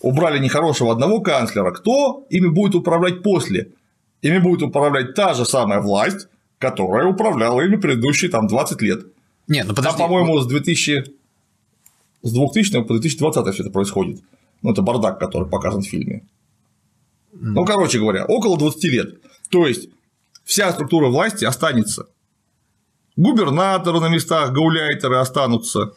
убрали 0.00 0.38
нехорошего 0.38 0.92
одного 0.92 1.20
канцлера, 1.20 1.70
кто 1.72 2.26
ими 2.30 2.48
будет 2.48 2.74
управлять 2.74 3.22
после? 3.22 3.72
Ими 4.22 4.38
будет 4.38 4.62
управлять 4.62 5.14
та 5.14 5.34
же 5.34 5.44
самая 5.44 5.80
власть, 5.80 6.28
которая 6.58 7.06
управляла 7.06 7.60
ими 7.62 7.76
предыдущие 7.76 8.30
там 8.30 8.46
20 8.46 8.82
лет. 8.82 9.06
Нет, 9.48 9.66
ну 9.66 9.74
Там, 9.74 9.84
подожди. 9.84 9.98
по-моему, 10.02 10.40
с 10.40 10.46
2000 10.46 11.14
с 12.22 12.32
2000 12.32 12.82
по 12.82 12.94
2020 12.94 13.54
все 13.54 13.62
это 13.62 13.70
происходит. 13.70 14.20
Ну, 14.62 14.72
это 14.72 14.82
бардак, 14.82 15.20
который 15.20 15.48
показан 15.48 15.82
в 15.82 15.86
фильме. 15.86 16.24
Ну, 17.32 17.64
короче 17.64 17.98
говоря, 17.98 18.24
около 18.24 18.58
20 18.58 18.84
лет. 18.84 19.14
То 19.50 19.66
есть, 19.66 19.90
вся 20.44 20.72
структура 20.72 21.08
власти 21.08 21.44
останется. 21.44 22.06
Губернаторы 23.16 24.00
на 24.00 24.08
местах, 24.08 24.52
гауляйтеры 24.52 25.16
останутся. 25.18 25.92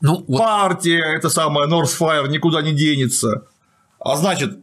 Ну, 0.00 0.24
вот 0.26 0.38
Партия, 0.38 1.02
это 1.16 1.28
самая 1.28 1.68
Northfire, 1.68 2.28
никуда 2.28 2.62
не 2.62 2.72
денется. 2.72 3.46
А 3.98 4.16
значит, 4.16 4.58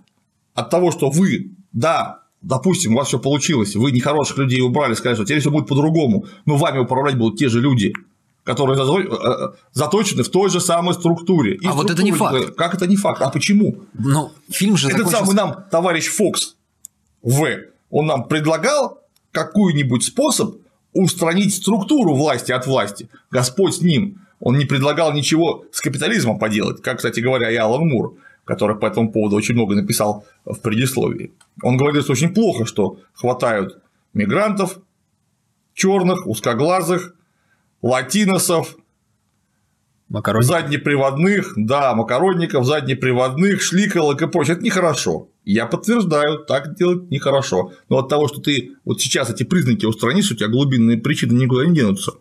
от 0.56 0.70
того, 0.70 0.92
что 0.92 1.10
вы, 1.10 1.52
да, 1.74 2.22
допустим, 2.42 2.94
у 2.94 2.98
вас 2.98 3.10
все 3.10 3.20
получилось, 3.20 3.76
вы 3.76 3.92
нехороших 3.92 4.38
людей 4.38 4.62
убрали, 4.62 4.94
сказали, 4.96 5.16
что 5.16 5.26
теперь 5.26 5.42
все 5.42 5.52
будет 5.52 5.68
по-другому, 5.68 6.26
но 6.46 6.58
вами 6.58 6.80
управлять 6.80 7.16
будут 7.18 7.38
те 7.38 7.50
же 7.50 7.62
люди, 7.62 7.94
которые 8.44 8.78
э, 8.80 9.56
заточены 9.74 10.24
в 10.24 10.30
той 10.30 10.50
же 10.50 10.60
самой 10.60 10.94
структуре. 10.96 11.56
И 11.56 11.68
А 11.68 11.74
вот 11.74 11.92
это 11.92 12.02
не 12.02 12.12
структуре- 12.14 12.46
факт. 12.46 12.56
Как 12.58 12.74
это 12.74 12.88
не 12.88 12.96
факт? 12.96 13.22
А 13.22 13.30
почему? 13.30 13.84
ну, 13.94 14.32
фильм 14.50 14.76
же 14.78 14.88
Этот 14.88 15.08
закончился- 15.08 15.26
самый 15.26 15.36
нам 15.36 15.66
товарищ 15.70 16.08
Фокс 16.08 16.56
В, 17.22 17.46
он 17.92 18.06
нам 18.08 18.24
предлагал 18.28 19.02
какой-нибудь 19.32 20.04
способ 20.04 20.56
устранить 20.94 21.54
структуру 21.54 22.16
власти 22.16 22.52
от 22.52 22.66
власти. 22.66 23.10
Господь 23.30 23.76
с 23.76 23.82
ним. 23.82 24.22
Он 24.40 24.58
не 24.58 24.66
предлагал 24.66 25.14
ничего 25.14 25.66
с 25.72 25.82
капитализмом 25.82 26.40
поделать, 26.40 26.82
как, 26.82 26.98
кстати 26.98 27.20
говоря, 27.20 27.50
и 27.52 27.56
Алан 27.56 27.88
Мур, 27.88 28.18
который 28.46 28.78
по 28.78 28.86
этому 28.86 29.12
поводу 29.12 29.36
очень 29.36 29.56
много 29.56 29.76
написал 29.76 30.26
в 30.46 30.60
предисловии. 30.62 31.34
Он 31.64 31.78
говорит, 31.78 32.04
что 32.04 32.14
очень 32.14 32.34
плохо, 32.34 32.66
что 32.66 33.00
хватают 33.14 33.82
мигрантов, 34.14 34.80
черных, 35.74 36.28
узкоглазых, 36.28 37.16
латиносов, 37.82 38.78
Макарони. 40.10 40.46
заднеприводных, 40.46 41.54
да, 41.58 41.94
макаронников, 41.94 42.66
заднеприводных, 42.66 43.62
шликалок 43.62 44.22
и 44.22 44.28
прочее. 44.28 44.56
Это 44.56 44.64
нехорошо. 44.64 45.30
Я 45.44 45.66
подтверждаю, 45.66 46.40
так 46.46 46.76
делать 46.76 47.10
нехорошо. 47.12 47.74
Но 47.90 47.98
от 47.98 48.08
того, 48.08 48.28
что 48.28 48.40
ты 48.40 48.76
вот 48.86 49.02
сейчас 49.02 49.30
эти 49.30 49.44
признаки 49.44 49.86
устранишь, 49.86 50.32
у 50.32 50.36
тебя 50.36 50.48
глубинные 50.48 50.98
причины 50.98 51.34
никуда 51.34 51.66
не 51.66 51.76
денутся. 51.76 52.14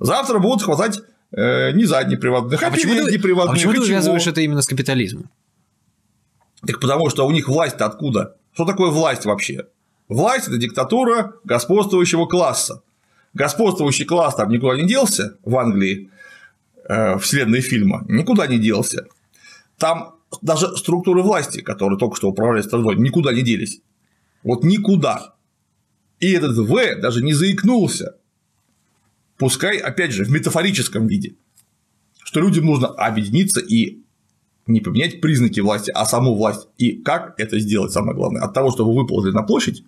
Завтра 0.00 0.38
будут 0.38 0.62
хватать 0.62 1.02
э, 1.32 1.72
не 1.72 1.84
заднеприводных, 1.84 2.62
а, 2.62 2.66
А 2.66 2.70
почему, 2.70 2.94
ты, 2.94 3.00
а 3.00 3.04
переднеприводных. 3.04 3.54
почему 3.54 3.72
ты 3.72 3.80
увязываешь 3.80 4.26
это 4.26 4.40
именно 4.40 4.62
с 4.62 4.66
капитализмом? 4.66 5.30
Так 6.66 6.80
потому 6.80 7.08
что 7.10 7.26
у 7.26 7.30
них 7.30 7.48
власть-то 7.48 7.86
откуда? 7.86 8.36
Что 8.52 8.64
такое 8.64 8.90
власть 8.90 9.24
вообще? 9.24 9.66
Власть– 10.08 10.48
это 10.48 10.58
диктатура 10.58 11.34
господствующего 11.44 12.26
класса. 12.26 12.82
Господствующий 13.32 14.04
класс 14.04 14.34
там 14.34 14.50
никуда 14.50 14.76
не 14.76 14.86
делся 14.86 15.36
в 15.44 15.56
Англии, 15.56 16.10
э, 16.88 17.18
вселенной 17.18 17.60
фильма, 17.60 18.04
никуда 18.08 18.46
не 18.46 18.58
делся. 18.58 19.06
Там 19.78 20.16
даже 20.42 20.76
структуры 20.76 21.22
власти, 21.22 21.60
которые 21.60 21.98
только 21.98 22.16
что 22.16 22.28
управляли 22.28 22.62
страной, 22.62 22.96
никуда 22.96 23.32
не 23.32 23.42
делись. 23.42 23.80
Вот 24.42 24.64
никуда. 24.64 25.34
И 26.18 26.32
этот 26.32 26.56
В 26.56 27.00
даже 27.00 27.22
не 27.22 27.32
заикнулся. 27.32 28.16
Пускай, 29.40 29.78
опять 29.78 30.12
же, 30.12 30.24
в 30.24 30.30
метафорическом 30.30 31.06
виде. 31.06 31.34
Что 32.22 32.40
людям 32.40 32.66
нужно 32.66 32.88
объединиться 32.88 33.58
и 33.58 34.02
не 34.66 34.80
поменять 34.80 35.22
признаки 35.22 35.60
власти, 35.60 35.90
а 35.92 36.04
саму 36.04 36.34
власть. 36.34 36.68
И 36.76 37.00
как 37.02 37.40
это 37.40 37.58
сделать, 37.58 37.90
самое 37.90 38.14
главное. 38.14 38.42
От 38.42 38.52
того, 38.52 38.70
что 38.70 38.84
вы 38.84 38.94
выползли 38.94 39.30
на 39.30 39.42
площадь, 39.42 39.82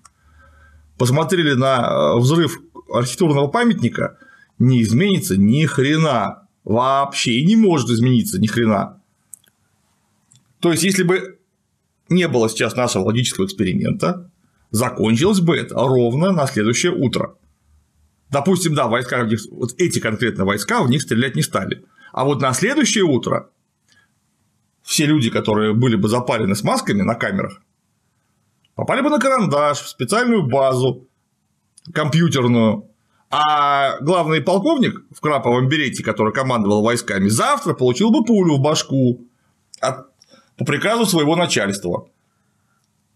посмотрели 0.96 1.52
на 1.52 2.14
э, 2.14 2.18
взрыв 2.18 2.62
архитектурного 2.90 3.48
памятника, 3.48 4.16
не 4.58 4.80
изменится 4.80 5.36
ни 5.36 5.66
хрена. 5.66 6.48
Вообще 6.64 7.32
и 7.32 7.44
не 7.44 7.54
может 7.54 7.90
измениться 7.90 8.40
ни 8.40 8.46
хрена. 8.46 9.02
То 10.60 10.72
есть, 10.72 10.82
если 10.82 11.02
бы 11.02 11.38
не 12.08 12.26
было 12.26 12.48
сейчас 12.48 12.74
нашего 12.74 13.04
логического 13.04 13.44
эксперимента, 13.44 14.30
закончилось 14.70 15.40
бы 15.40 15.54
это 15.58 15.74
ровно 15.74 16.32
на 16.32 16.46
следующее 16.46 16.92
утро. 16.92 17.34
Допустим, 18.32 18.74
да, 18.74 18.88
войска, 18.88 19.28
вот 19.50 19.74
эти 19.76 19.98
конкретно 19.98 20.46
войска 20.46 20.82
в 20.82 20.88
них 20.88 21.02
стрелять 21.02 21.36
не 21.36 21.42
стали. 21.42 21.84
А 22.12 22.24
вот 22.24 22.40
на 22.40 22.54
следующее 22.54 23.04
утро 23.04 23.50
все 24.82 25.04
люди, 25.04 25.28
которые 25.28 25.74
были 25.74 25.96
бы 25.96 26.08
запарены 26.08 26.56
с 26.56 26.64
масками 26.64 27.02
на 27.02 27.14
камерах, 27.14 27.60
попали 28.74 29.02
бы 29.02 29.10
на 29.10 29.18
карандаш, 29.18 29.80
в 29.80 29.88
специальную 29.88 30.46
базу 30.46 31.06
компьютерную, 31.92 32.88
а 33.28 33.98
главный 34.00 34.40
полковник 34.40 35.04
в 35.14 35.20
краповом 35.20 35.68
берете, 35.68 36.02
который 36.02 36.32
командовал 36.32 36.82
войсками, 36.82 37.28
завтра 37.28 37.74
получил 37.74 38.10
бы 38.10 38.24
пулю 38.24 38.56
в 38.56 38.60
башку 38.60 39.26
от, 39.80 40.06
по 40.56 40.64
приказу 40.64 41.04
своего 41.04 41.36
начальства. 41.36 42.08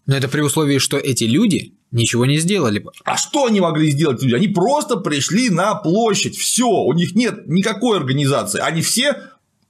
Но 0.05 0.15
это 0.15 0.27
при 0.27 0.41
условии, 0.41 0.77
что 0.77 0.97
эти 0.97 1.23
люди 1.23 1.76
ничего 1.91 2.25
не 2.25 2.37
сделали 2.37 2.79
бы. 2.79 2.91
А 3.03 3.17
что 3.17 3.45
они 3.45 3.61
могли 3.61 3.91
сделать 3.91 4.21
люди? 4.21 4.35
Они 4.35 4.47
просто 4.47 4.97
пришли 4.97 5.49
на 5.49 5.75
площадь. 5.75 6.37
Все, 6.37 6.67
у 6.67 6.93
них 6.93 7.15
нет 7.15 7.47
никакой 7.47 7.97
организации. 7.97 8.59
Они 8.59 8.81
все 8.81 9.21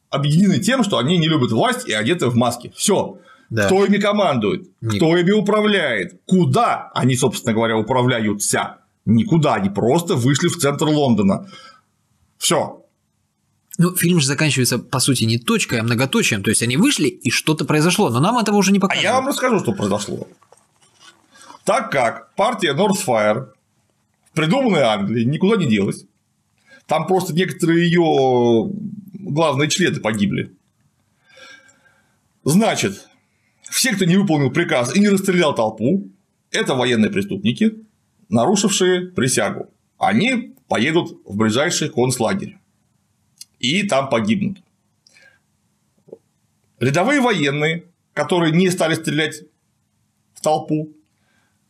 объединены 0.09 0.59
тем, 0.59 0.83
что 0.83 0.97
они 0.97 1.17
не 1.17 1.27
любят 1.27 1.51
власть 1.51 1.87
и 1.87 1.93
одеты 1.93 2.27
в 2.27 2.35
маски. 2.35 2.73
Все. 2.75 3.19
Да. 3.49 3.67
Кто 3.67 3.85
ими 3.85 3.97
командует? 3.97 4.67
Ник... 4.81 4.97
Кто 4.97 5.15
ими 5.15 5.31
управляет? 5.31 6.19
Куда 6.25 6.91
они, 6.93 7.15
собственно 7.15 7.53
говоря, 7.53 7.77
управляются? 7.77 8.77
Никуда. 9.05 9.55
Они 9.55 9.69
просто 9.69 10.15
вышли 10.15 10.47
в 10.47 10.57
центр 10.57 10.85
Лондона. 10.85 11.49
Все. 12.37 12.83
Ну, 13.77 13.95
фильм 13.95 14.19
же 14.19 14.25
заканчивается, 14.25 14.79
по 14.79 14.99
сути, 14.99 15.23
не 15.23 15.37
точкой, 15.37 15.79
а 15.79 15.83
многоточием. 15.83 16.43
То 16.43 16.49
есть 16.49 16.63
они 16.63 16.77
вышли, 16.77 17.07
и 17.07 17.29
что-то 17.29 17.63
произошло, 17.63 18.09
но 18.09 18.19
нам 18.19 18.37
этого 18.37 18.57
уже 18.57 18.71
не 18.71 18.79
показывают. 18.79 19.05
А 19.05 19.09
я 19.09 19.15
вам 19.15 19.27
расскажу, 19.27 19.59
что 19.59 19.71
произошло. 19.71 20.27
Так 21.67 21.91
как 21.91 22.33
партия 22.35 22.73
Northfire 22.73 23.51
в 24.23 24.31
придуманной 24.31 24.83
Англии 24.83 25.25
никуда 25.25 25.57
не 25.57 25.67
делась, 25.67 26.05
там 26.85 27.05
просто 27.07 27.33
некоторые 27.33 27.87
ее 27.87 28.71
главные 29.13 29.69
члены 29.69 29.99
погибли. 29.99 30.55
Значит, 32.45 33.09
все, 33.63 33.93
кто 33.93 34.05
не 34.05 34.15
выполнил 34.15 34.49
приказ 34.49 34.95
и 34.95 35.01
не 35.01 35.09
расстрелял 35.09 35.53
толпу, 35.53 36.09
это 36.51 36.73
военные 36.73 37.11
преступники, 37.11 37.73
нарушившие 38.29 39.11
присягу. 39.11 39.69
Они 39.97 40.55
поедут 40.69 41.19
в 41.25 41.35
ближайший 41.35 41.89
концлагерь 41.89 42.59
и 43.59 43.83
там 43.83 44.07
погибнут. 44.07 44.59
Рядовые 46.79 47.19
военные, 47.19 47.83
которые 48.13 48.53
не 48.53 48.69
стали 48.69 48.93
стрелять 48.93 49.41
в 50.33 50.39
толпу, 50.39 50.93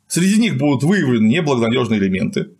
среди 0.08 0.40
них 0.40 0.58
будут 0.58 0.84
выявлены 0.84 1.28
неблагонадежные 1.28 2.00
элементы, 2.00 2.52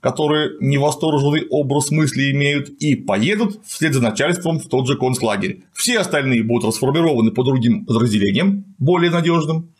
которые 0.00 0.56
невосторженный 0.60 1.46
образ 1.50 1.90
мысли 1.90 2.30
имеют, 2.32 2.68
и 2.68 2.94
поедут 2.94 3.60
вслед 3.66 3.94
за 3.94 4.00
начальством 4.00 4.58
в 4.58 4.68
тот 4.68 4.86
же 4.86 4.96
концлагерь. 4.96 5.64
Все 5.72 5.98
остальные 5.98 6.42
будут 6.42 6.68
расформированы 6.68 7.30
по 7.30 7.44
другим 7.44 7.84
подразделениям, 7.84 8.64
более 8.78 9.10
надежным. 9.10 9.72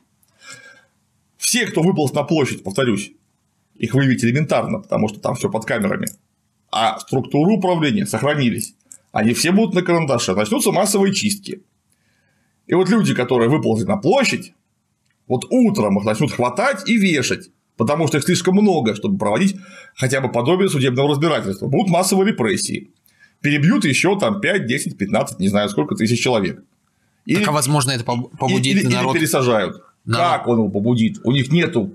Все, 1.38 1.66
кто 1.66 1.82
выполз 1.82 2.12
на 2.12 2.22
площадь, 2.22 2.62
повторюсь, 2.62 3.12
их 3.74 3.94
выявить 3.94 4.22
элементарно, 4.22 4.80
потому 4.80 5.08
что 5.08 5.20
там 5.20 5.36
все 5.36 5.50
под 5.50 5.64
камерами. 5.64 6.06
А 6.70 6.98
структуры 7.00 7.54
управления 7.54 8.06
сохранились. 8.06 8.74
Они 9.10 9.32
все 9.32 9.50
будут 9.50 9.74
на 9.74 9.82
карандаше, 9.82 10.34
начнутся 10.34 10.70
массовые 10.70 11.14
чистки. 11.14 11.62
И 12.66 12.74
вот 12.74 12.88
люди, 12.88 13.14
которые 13.14 13.48
выползли 13.48 13.86
на 13.86 13.96
площадь, 13.96 14.52
вот 15.30 15.46
утром 15.48 15.98
их 15.98 16.04
начнут 16.04 16.32
хватать 16.32 16.86
и 16.86 16.96
вешать 16.98 17.50
потому 17.80 18.06
что 18.08 18.18
их 18.18 18.24
слишком 18.24 18.56
много, 18.56 18.94
чтобы 18.94 19.16
проводить 19.16 19.56
хотя 19.96 20.20
бы 20.20 20.30
подобие 20.30 20.68
судебного 20.68 21.08
разбирательства. 21.08 21.66
Будут 21.66 21.88
массовые 21.88 22.28
репрессии. 22.28 22.90
Перебьют 23.40 23.86
еще 23.86 24.18
там 24.18 24.38
5, 24.42 24.66
10, 24.66 24.98
15, 24.98 25.38
не 25.38 25.48
знаю 25.48 25.70
сколько 25.70 25.94
тысяч 25.94 26.22
человек. 26.22 26.62
Или, 27.24 27.38
так, 27.38 27.48
а 27.48 27.52
возможно, 27.52 27.92
это 27.92 28.04
побудит 28.04 28.76
или, 28.76 28.86
народ... 28.86 29.14
Или 29.14 29.20
пересажают. 29.22 29.82
Народ. 30.04 30.26
Как 30.26 30.46
он 30.46 30.58
его 30.58 30.68
побудит? 30.68 31.20
У 31.24 31.32
них 31.32 31.50
нету 31.50 31.94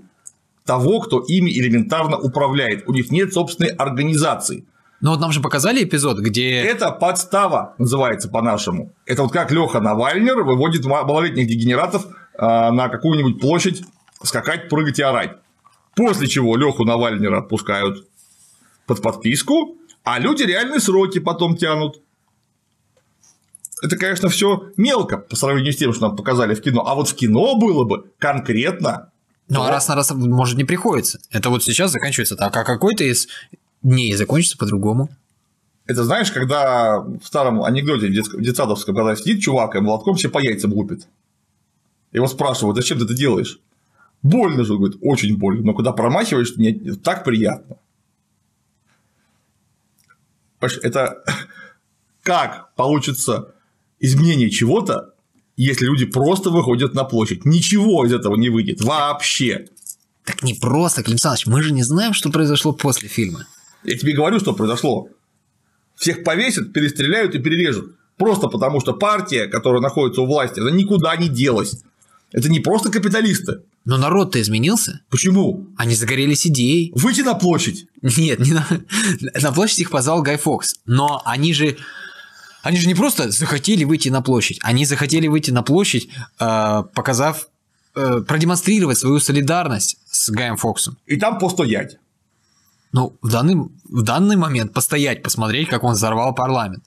того, 0.64 0.98
кто 0.98 1.20
ими 1.20 1.52
элементарно 1.52 2.18
управляет. 2.18 2.82
У 2.88 2.92
них 2.92 3.12
нет 3.12 3.32
собственной 3.32 3.70
организации. 3.70 4.64
Ну 5.00 5.10
вот 5.10 5.20
нам 5.20 5.30
же 5.30 5.40
показали 5.40 5.84
эпизод, 5.84 6.18
где... 6.18 6.62
Это 6.62 6.90
подстава 6.90 7.76
называется 7.78 8.28
по-нашему. 8.28 8.92
Это 9.04 9.22
вот 9.22 9.30
как 9.30 9.52
Леха 9.52 9.78
Навальнер 9.78 10.42
выводит 10.42 10.84
малолетних 10.84 11.46
дегенератов 11.46 12.06
на 12.38 12.88
какую-нибудь 12.88 13.40
площадь 13.40 13.82
скакать, 14.22 14.68
прыгать 14.68 14.98
и 14.98 15.02
орать. 15.02 15.36
После 15.94 16.26
чего 16.26 16.56
Леху 16.56 16.84
Навальнера 16.84 17.38
отпускают 17.38 18.06
под 18.86 19.02
подписку, 19.02 19.76
а 20.04 20.18
люди 20.18 20.42
реальные 20.42 20.80
сроки 20.80 21.18
потом 21.18 21.56
тянут. 21.56 22.00
Это, 23.82 23.96
конечно, 23.96 24.28
все 24.28 24.70
мелко 24.76 25.18
по 25.18 25.36
сравнению 25.36 25.72
с 25.72 25.76
тем, 25.76 25.92
что 25.92 26.08
нам 26.08 26.16
показали 26.16 26.54
в 26.54 26.62
кино. 26.62 26.86
А 26.86 26.94
вот 26.94 27.08
в 27.08 27.14
кино 27.14 27.56
было 27.56 27.84
бы 27.84 28.10
конкретно. 28.18 29.10
Ну, 29.48 29.62
а 29.62 29.70
раз 29.70 29.88
на 29.88 29.94
раз, 29.94 30.10
может, 30.12 30.56
не 30.56 30.64
приходится. 30.64 31.18
Это 31.30 31.50
вот 31.50 31.62
сейчас 31.62 31.92
заканчивается 31.92 32.36
так, 32.36 32.56
а 32.56 32.64
какой-то 32.64 33.04
из 33.04 33.28
дней 33.82 34.14
закончится 34.14 34.56
по-другому. 34.56 35.08
Это 35.86 36.04
знаешь, 36.04 36.32
когда 36.32 37.00
в 37.00 37.24
старом 37.24 37.62
анекдоте 37.62 38.08
в 38.08 38.42
детсадовском, 38.42 38.94
когда 38.94 39.14
сидит 39.14 39.42
чувак 39.42 39.76
и 39.76 39.80
молотком 39.80 40.16
все 40.16 40.28
по 40.28 40.38
яйцам 40.38 40.72
лупит. 40.72 41.06
Его 42.16 42.28
спрашивают, 42.28 42.78
зачем 42.78 42.98
ты 42.98 43.04
это 43.04 43.12
делаешь? 43.14 43.60
Больно 44.22 44.64
же, 44.64 44.74
говорит, 44.74 44.96
очень 45.02 45.36
больно, 45.36 45.62
но 45.62 45.74
когда 45.74 45.92
промахиваешь, 45.92 46.56
мне 46.56 46.72
так 46.94 47.24
приятно. 47.24 47.76
Это 50.60 51.22
как 52.22 52.74
получится 52.74 53.54
изменение 54.00 54.48
чего-то, 54.48 55.12
если 55.58 55.84
люди 55.84 56.06
просто 56.06 56.48
выходят 56.48 56.94
на 56.94 57.04
площадь. 57.04 57.44
Ничего 57.44 58.06
из 58.06 58.14
этого 58.14 58.34
не 58.36 58.48
выйдет 58.48 58.80
вообще. 58.80 59.66
Так 60.24 60.42
не 60.42 60.54
просто, 60.54 61.02
Клим 61.02 61.16
Александрович, 61.16 61.46
мы 61.46 61.62
же 61.62 61.74
не 61.74 61.82
знаем, 61.82 62.14
что 62.14 62.30
произошло 62.30 62.72
после 62.72 63.10
фильма. 63.10 63.46
Я 63.84 63.98
тебе 63.98 64.14
говорю, 64.14 64.40
что 64.40 64.54
произошло. 64.54 65.10
Всех 65.96 66.24
повесят, 66.24 66.72
перестреляют 66.72 67.34
и 67.34 67.40
перережут. 67.40 67.94
Просто 68.16 68.48
потому, 68.48 68.80
что 68.80 68.94
партия, 68.94 69.48
которая 69.48 69.82
находится 69.82 70.22
у 70.22 70.26
власти, 70.26 70.60
она 70.60 70.70
никуда 70.70 71.14
не 71.16 71.28
делась. 71.28 71.82
Это 72.32 72.48
не 72.48 72.60
просто 72.60 72.90
капиталисты. 72.90 73.62
Но 73.84 73.96
народ-то 73.98 74.40
изменился. 74.40 75.00
Почему? 75.10 75.68
Они 75.76 75.94
загорелись 75.94 76.46
идеей. 76.46 76.92
Выйти 76.94 77.20
на 77.20 77.34
площадь. 77.34 77.86
Нет, 78.02 78.40
не 78.40 78.52
на... 78.52 78.66
на 79.40 79.52
площадь 79.52 79.80
их 79.80 79.90
позвал 79.90 80.22
Гай 80.22 80.36
Фокс. 80.36 80.74
Но 80.86 81.22
они 81.24 81.54
же 81.54 81.76
они 82.66 82.78
же 82.78 82.88
не 82.88 82.96
просто 82.96 83.30
захотели 83.30 83.84
выйти 83.84 84.08
на 84.08 84.22
площадь, 84.22 84.58
они 84.60 84.86
захотели 84.86 85.28
выйти 85.28 85.52
на 85.52 85.62
площадь, 85.62 86.08
э, 86.40 86.82
показав, 86.94 87.46
э, 87.94 88.22
продемонстрировать 88.26 88.98
свою 88.98 89.20
солидарность 89.20 89.98
с 90.10 90.30
Гаем 90.30 90.56
Фоксом. 90.56 90.98
И 91.06 91.16
там 91.16 91.38
постоять. 91.38 91.98
Ну, 92.90 93.16
в 93.22 93.28
данный, 93.30 93.54
в 93.84 94.02
данный 94.02 94.34
момент 94.34 94.72
постоять, 94.72 95.22
посмотреть, 95.22 95.68
как 95.68 95.84
он 95.84 95.92
взорвал 95.92 96.34
парламент 96.34 96.82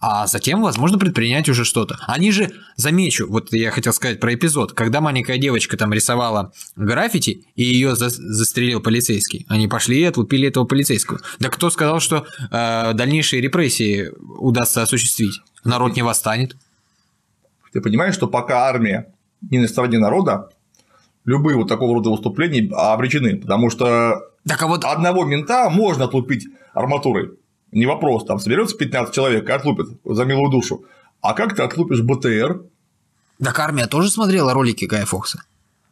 а 0.00 0.26
затем, 0.26 0.62
возможно, 0.62 0.98
предпринять 0.98 1.48
уже 1.48 1.64
что-то. 1.64 1.98
Они 2.06 2.30
же, 2.30 2.52
замечу, 2.76 3.26
вот 3.28 3.52
я 3.52 3.70
хотел 3.70 3.92
сказать 3.92 4.20
про 4.20 4.34
эпизод, 4.34 4.72
когда 4.72 5.00
маленькая 5.00 5.38
девочка 5.38 5.76
там 5.76 5.92
рисовала 5.92 6.52
граффити, 6.76 7.44
и 7.56 7.64
ее 7.64 7.96
за 7.96 8.08
застрелил 8.08 8.80
полицейский, 8.80 9.44
они 9.48 9.66
пошли 9.66 10.00
и 10.00 10.04
отлупили 10.04 10.48
этого 10.48 10.64
полицейского. 10.64 11.20
Да 11.40 11.48
кто 11.48 11.70
сказал, 11.70 12.00
что 12.00 12.26
э, 12.50 12.92
дальнейшие 12.94 13.42
репрессии 13.42 14.10
удастся 14.38 14.82
осуществить? 14.82 15.40
Народ 15.64 15.96
не 15.96 16.02
восстанет. 16.02 16.56
Ты 17.72 17.80
понимаешь, 17.80 18.14
что 18.14 18.28
пока 18.28 18.68
армия 18.68 19.12
не 19.50 19.58
на 19.58 19.68
стороне 19.68 19.98
народа, 19.98 20.50
любые 21.24 21.56
вот 21.56 21.68
такого 21.68 21.94
рода 21.94 22.10
выступления 22.10 22.72
обречены, 22.72 23.36
потому 23.36 23.70
что 23.70 24.22
так, 24.46 24.62
а 24.62 24.66
вот... 24.66 24.84
одного 24.84 25.24
мента 25.24 25.68
можно 25.68 26.04
отлупить 26.04 26.46
арматурой, 26.72 27.32
не 27.72 27.86
вопрос, 27.86 28.24
там 28.24 28.38
соберется 28.38 28.76
15 28.76 29.14
человек 29.14 29.48
и 29.48 29.52
отлупят 29.52 29.88
за 30.04 30.24
милую 30.24 30.50
душу. 30.50 30.84
А 31.20 31.34
как 31.34 31.54
ты 31.54 31.62
отлупишь 31.62 32.02
БТР, 32.02 32.62
Так 33.42 33.58
армия 33.58 33.86
тоже 33.86 34.10
смотрела 34.10 34.54
ролики 34.54 34.84
Гая 34.84 35.04
Фокса? 35.04 35.42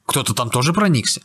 Кто-то 0.07 0.35
там 0.35 0.51
тоже 0.51 0.73
проникся? 0.73 1.21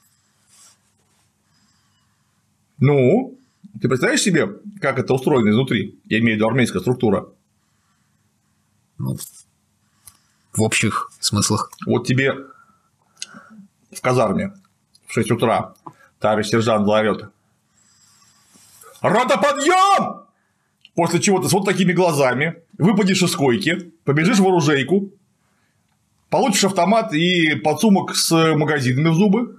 Ну, 2.79 3.37
ты 3.79 3.87
представляешь 3.87 4.21
себе, 4.21 4.47
как 4.81 4.97
это 4.97 5.13
устроено 5.13 5.49
изнутри? 5.51 5.99
Я 6.05 6.19
имею 6.19 6.33
в 6.33 6.35
виду 6.37 6.47
армейская 6.47 6.81
структура. 6.81 7.27
Ну, 8.97 9.17
в 10.53 10.61
общих 10.61 11.11
смыслах. 11.19 11.71
Вот 11.85 12.07
тебе 12.07 12.33
в 13.91 14.01
казарме 14.01 14.53
в 15.07 15.13
6 15.13 15.31
утра 15.31 15.75
товарищ 16.19 16.47
сержант 16.47 16.85
заорет. 16.85 17.29
Рота, 19.01 19.37
подъем! 19.37 20.30
После 20.95 21.21
чего 21.21 21.39
ты 21.39 21.47
с 21.47 21.53
вот 21.53 21.65
такими 21.65 21.93
глазами 21.93 22.55
выпадешь 22.77 23.23
из 23.23 23.35
койки, 23.35 23.91
побежишь 24.03 24.39
в 24.39 24.47
оружейку, 24.47 25.11
получишь 26.29 26.65
автомат 26.65 27.13
и 27.13 27.55
подсумок 27.55 28.15
с 28.15 28.55
магазинами 28.55 29.09
в 29.09 29.15
зубы, 29.15 29.57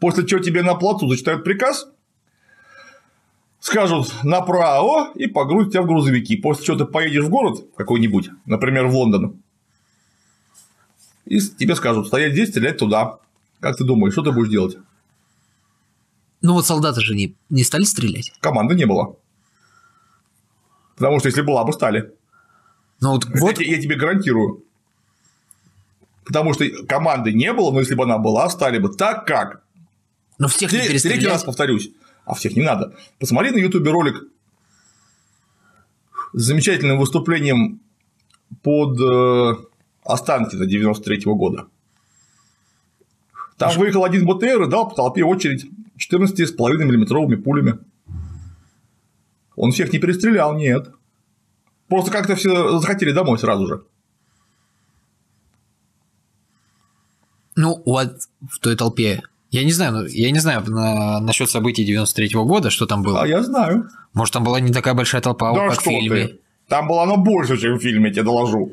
после 0.00 0.26
чего 0.26 0.40
тебе 0.40 0.62
на 0.62 0.74
плацу 0.74 1.08
зачитают 1.08 1.44
приказ, 1.44 1.88
скажут 3.60 4.12
направо 4.24 5.12
и 5.14 5.26
погрузят 5.28 5.72
тебя 5.72 5.82
в 5.82 5.86
грузовики, 5.86 6.36
после 6.36 6.64
чего 6.64 6.78
ты 6.78 6.84
поедешь 6.84 7.24
в 7.24 7.30
город 7.30 7.66
какой-нибудь, 7.76 8.30
например, 8.46 8.86
в 8.86 8.94
Лондон, 8.94 9.40
и 11.30 11.38
тебе 11.38 11.76
скажут 11.76 12.08
стоять 12.08 12.32
здесь, 12.32 12.48
стрелять 12.48 12.78
туда. 12.78 13.18
Как 13.60 13.76
ты 13.76 13.84
думаешь, 13.84 14.14
что 14.14 14.22
ты 14.22 14.32
будешь 14.32 14.50
делать? 14.50 14.76
Ну 16.42 16.54
вот 16.54 16.66
солдаты 16.66 17.02
же 17.02 17.14
не, 17.14 17.36
не 17.50 17.62
стали 17.62 17.84
стрелять. 17.84 18.32
Команды 18.40 18.74
не 18.74 18.84
было. 18.84 19.16
Потому 21.00 21.18
что 21.18 21.28
если 21.28 21.40
была 21.40 21.64
бы, 21.64 21.72
стали. 21.72 22.12
Ну 23.00 23.12
вот, 23.12 23.24
вот... 23.24 23.58
Я, 23.58 23.74
я 23.76 23.80
тебе 23.80 23.96
гарантирую. 23.96 24.62
Потому 26.26 26.52
что 26.52 26.66
команды 26.86 27.32
не 27.32 27.54
было, 27.54 27.72
но 27.72 27.80
если 27.80 27.94
бы 27.94 28.04
она 28.04 28.18
была, 28.18 28.50
стали 28.50 28.78
бы 28.78 28.90
так 28.90 29.26
как. 29.26 29.62
Но 30.38 30.46
всех 30.46 30.70
не 30.72 30.80
перестрелять. 30.80 31.20
Третий 31.20 31.26
раз 31.26 31.42
повторюсь. 31.42 31.90
А 32.26 32.34
всех 32.34 32.54
не 32.54 32.62
надо. 32.62 32.94
Посмотри 33.18 33.50
на 33.50 33.56
ютубе 33.56 33.90
ролик 33.90 34.24
с 36.34 36.42
замечательным 36.42 36.98
выступлением 36.98 37.80
под 38.62 39.00
э, 39.00 39.54
Останкина 40.04 40.66
93 40.66 41.16
-го 41.24 41.34
года. 41.34 41.66
Там 43.56 43.72
выехал 43.78 44.04
один 44.04 44.26
БТР 44.26 44.64
и 44.64 44.68
дал 44.68 44.86
по 44.90 44.94
толпе 44.94 45.24
очередь 45.24 45.64
14,5 45.96 46.84
миллиметровыми 46.84 47.36
пулями. 47.36 47.78
Он 49.60 49.72
всех 49.72 49.92
не 49.92 49.98
перестрелял, 49.98 50.54
нет. 50.54 50.90
Просто 51.86 52.10
как-то 52.10 52.34
все 52.34 52.78
захотели 52.78 53.12
домой 53.12 53.38
сразу 53.38 53.66
же. 53.66 53.82
Ну, 57.56 57.82
вот 57.84 58.14
в 58.40 58.58
той 58.58 58.74
толпе. 58.74 59.20
Я 59.50 59.64
не 59.64 59.72
знаю, 59.72 59.92
ну, 59.92 60.06
я 60.06 60.30
не 60.30 60.38
знаю 60.38 60.62
на, 60.66 61.20
насчет 61.20 61.50
событий 61.50 61.84
93 61.84 62.28
-го 62.28 62.44
года, 62.44 62.70
что 62.70 62.86
там 62.86 63.02
было. 63.02 63.20
А 63.20 63.26
я 63.26 63.42
знаю. 63.42 63.90
Может, 64.14 64.32
там 64.32 64.44
была 64.44 64.60
не 64.60 64.72
такая 64.72 64.94
большая 64.94 65.20
толпа, 65.20 65.52
да 65.52 65.68
как 65.68 65.80
в 65.80 65.82
фильме. 65.82 66.28
Ты? 66.28 66.40
Там 66.68 66.88
было 66.88 67.02
оно 67.02 67.18
больше, 67.18 67.58
чем 67.58 67.74
в 67.74 67.82
фильме, 67.82 68.08
я 68.08 68.12
тебе 68.14 68.22
доложу. 68.22 68.72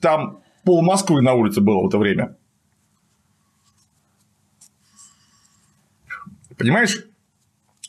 Там 0.00 0.38
пол 0.64 0.82
Москвы 0.82 1.20
на 1.20 1.34
улице 1.34 1.60
было 1.60 1.82
в 1.82 1.88
это 1.88 1.98
время. 1.98 2.36
Понимаешь, 6.56 7.04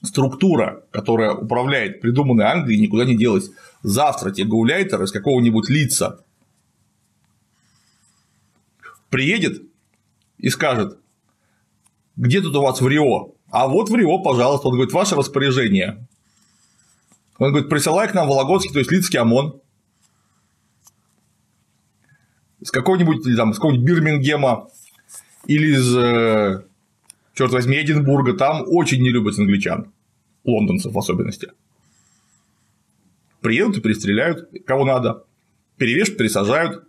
структура, 0.06 0.84
которая 0.91 1.34
управляет 1.34 2.02
придуманной 2.02 2.45
Англией, 2.45 2.82
никуда 2.82 3.06
не 3.06 3.18
делась. 3.18 3.52
Завтра 3.84 4.32
те 4.32 4.44
гауляйтер 4.45 5.02
из 5.03 5.11
какого-нибудь 5.11 5.69
лица 5.69 6.23
приедет 9.10 9.64
и 10.38 10.49
скажет, 10.49 10.99
где 12.15 12.41
тут 12.41 12.56
у 12.56 12.61
вас 12.61 12.82
в 12.82 12.88
Рио? 12.88 13.34
А 13.49 13.68
вот 13.68 13.90
в 13.90 13.95
Рио, 13.95 14.19
пожалуйста. 14.19 14.68
Он 14.68 14.73
говорит, 14.73 14.94
ваше 14.94 15.15
распоряжение. 15.15 16.07
Он 17.38 17.49
говорит, 17.49 17.69
присылай 17.69 18.07
к 18.07 18.14
нам 18.14 18.27
Вологодский, 18.27 18.72
то 18.72 18.80
есть 18.80 18.91
Лицкий 18.91 19.19
ОМОН. 19.19 19.60
С 22.64 22.72
какого-нибудь, 22.72 23.23
там, 23.36 23.53
с 23.53 23.57
какого-нибудь 23.57 23.86
Бирмингема 23.86 24.69
или 25.45 25.76
из, 25.76 25.95
э, 25.95 26.64
черт 27.35 27.51
возьми, 27.51 27.79
Эдинбурга. 27.79 28.33
Там 28.33 28.63
очень 28.65 29.01
не 29.01 29.11
любят 29.11 29.37
англичан 29.37 29.93
лондонцев 30.43 30.93
в 30.93 30.97
особенности. 30.97 31.51
Приедут 33.41 33.77
и 33.77 33.81
перестреляют, 33.81 34.49
кого 34.65 34.85
надо. 34.85 35.23
Перевешивают, 35.77 36.17
пересажают. 36.17 36.83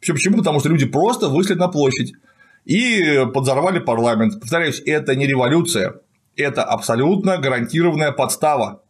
Все 0.00 0.12
почему? 0.12 0.38
Потому 0.38 0.60
что 0.60 0.68
люди 0.68 0.86
просто 0.86 1.28
вышли 1.28 1.54
на 1.54 1.68
площадь 1.68 2.14
и 2.64 3.26
подзорвали 3.32 3.78
парламент. 3.78 4.40
Повторяюсь, 4.40 4.82
это 4.86 5.16
не 5.16 5.26
революция, 5.26 6.00
это 6.36 6.62
абсолютно 6.62 7.38
гарантированная 7.38 8.12
подстава. 8.12 8.82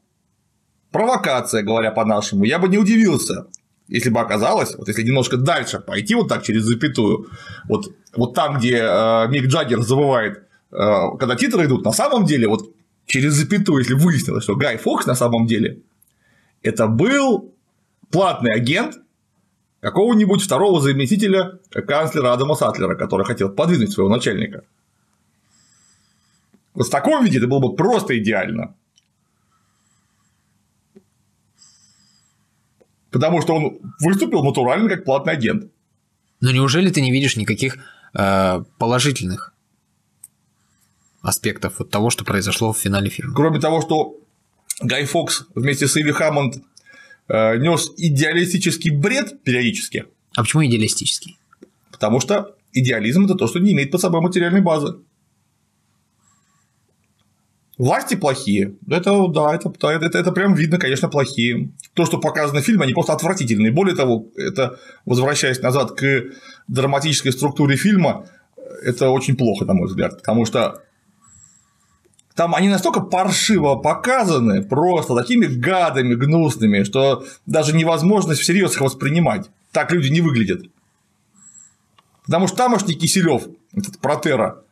Провокация, 0.91 1.63
говоря 1.63 1.91
по-нашему. 1.91 2.45
Я 2.45 2.59
бы 2.59 2.69
не 2.69 2.79
удивился, 2.79 3.47
если 3.89 4.11
бы 4.11 4.21
оказалось, 4.21 4.75
вот 4.77 4.89
если 4.89 5.03
немножко 5.03 5.37
дальше 5.37 5.79
пойти 5.79 6.15
вот 6.15 6.29
так 6.29 6.43
через 6.43 6.63
запятую, 6.63 7.29
вот, 7.69 7.95
вот 8.15 8.35
там, 8.35 8.59
где 8.59 8.79
э, 8.79 9.29
Мик 9.29 9.47
Джаггер 9.47 9.83
забывает, 9.83 10.45
э, 10.73 10.77
когда 11.19 11.37
титры 11.37 11.67
идут, 11.67 11.85
на 11.85 11.93
самом 11.93 12.25
деле, 12.25 12.49
вот 12.49 12.71
через 13.07 13.35
запятую, 13.35 13.81
если 13.81 13.95
выяснилось, 13.95 14.45
что 14.45 14.57
Гай 14.57 14.79
Фокс 14.79 15.07
на 15.07 15.15
самом 15.15 15.47
деле 15.47 15.81
это 16.63 16.87
был 16.87 17.53
платный 18.11 18.53
агент 18.53 18.97
какого-нибудь 19.81 20.43
второго 20.43 20.81
заместителя 20.81 21.59
канцлера 21.71 22.33
Адама 22.33 22.55
Сатлера, 22.55 22.95
который 22.95 23.27
хотел 23.27 23.51
подвинуть 23.51 23.93
своего 23.93 24.11
начальника. 24.11 24.65
Вот 26.73 26.87
в 26.87 26.91
таком 26.91 27.23
виде 27.23 27.39
это 27.39 27.47
было 27.47 27.61
бы 27.61 27.77
просто 27.77 28.19
идеально. 28.19 28.75
Потому 33.15 33.41
что 33.41 33.55
он 33.55 33.79
выступил 34.01 34.43
натурально 34.43 34.89
как 34.89 35.05
платный 35.05 35.35
агент. 35.35 35.71
Но 36.41 36.51
неужели 36.51 36.91
ты 36.91 37.01
не 37.01 37.13
видишь 37.13 37.37
никаких 37.37 37.79
э, 38.13 38.65
положительных 38.77 39.55
аспектов 41.23 41.81
от 41.81 41.91
того, 41.91 42.11
что 42.11 42.25
произошло 42.25 42.73
в 42.73 42.79
финале 42.79 43.09
фильма. 43.11 43.33
Кроме 43.33 43.61
того, 43.61 43.81
что 43.83 44.17
Гай 44.83 45.05
Фокс 45.05 45.45
вместе 45.55 45.87
с 45.87 45.97
Иви 45.97 46.11
Хаммонд 46.11 46.57
э, 47.29 47.57
нес 47.59 47.93
идеалистический 47.97 48.91
бред 48.91 49.45
периодически. 49.45 50.07
А 50.35 50.43
почему 50.43 50.67
идеалистический? 50.67 51.39
Потому 51.93 52.19
что 52.19 52.57
идеализм 52.73 53.27
это 53.27 53.37
то, 53.37 53.47
что 53.47 53.61
не 53.61 53.75
имеет 53.75 53.93
под 53.93 54.01
собой 54.01 54.23
материальной 54.23 54.61
базы. 54.61 54.97
Власти 57.77 58.15
плохие. 58.15 58.77
Это, 58.89 59.27
да, 59.29 59.55
это, 59.55 59.73
это, 59.89 60.19
это 60.19 60.33
прям 60.33 60.55
видно, 60.55 60.79
конечно, 60.79 61.09
плохие. 61.09 61.73
То, 61.95 62.07
что 62.07 62.19
показано 62.19 62.61
в 62.61 62.65
фильме, 62.65 62.85
они 62.85 62.93
просто 62.93 63.13
отвратительные. 63.13 63.73
Более 63.73 63.97
того, 63.97 64.27
это, 64.37 64.79
возвращаясь 65.05 65.61
назад 65.61 65.93
к 65.93 66.25
драматической 66.69 67.33
структуре 67.33 67.77
фильма, 67.77 68.27
это 68.83 69.11
очень 69.11 69.37
плохо, 69.37 69.65
на 69.65 69.75
мой 69.75 69.89
взгляд. 69.89 70.19
Потому 70.19 70.45
что 70.47 70.83
там 72.37 72.55
они 72.55 72.69
настолько 72.69 73.01
паршиво 73.01 73.77
показаны, 73.77 74.63
просто 74.63 75.17
такими 75.17 75.47
гадами 75.47 76.15
гнусными, 76.15 76.85
что 76.85 77.25
даже 77.47 77.75
невозможно 77.75 78.35
всерьез 78.35 78.75
их 78.75 78.83
воспринимать. 78.83 79.51
Так 79.73 79.91
люди 79.91 80.09
не 80.09 80.21
выглядят. 80.21 80.63
Потому 82.25 82.47
что 82.47 82.57
тамошний 82.57 82.95
Киселев, 82.95 83.49
этот 83.73 83.99
протера, 83.99 84.63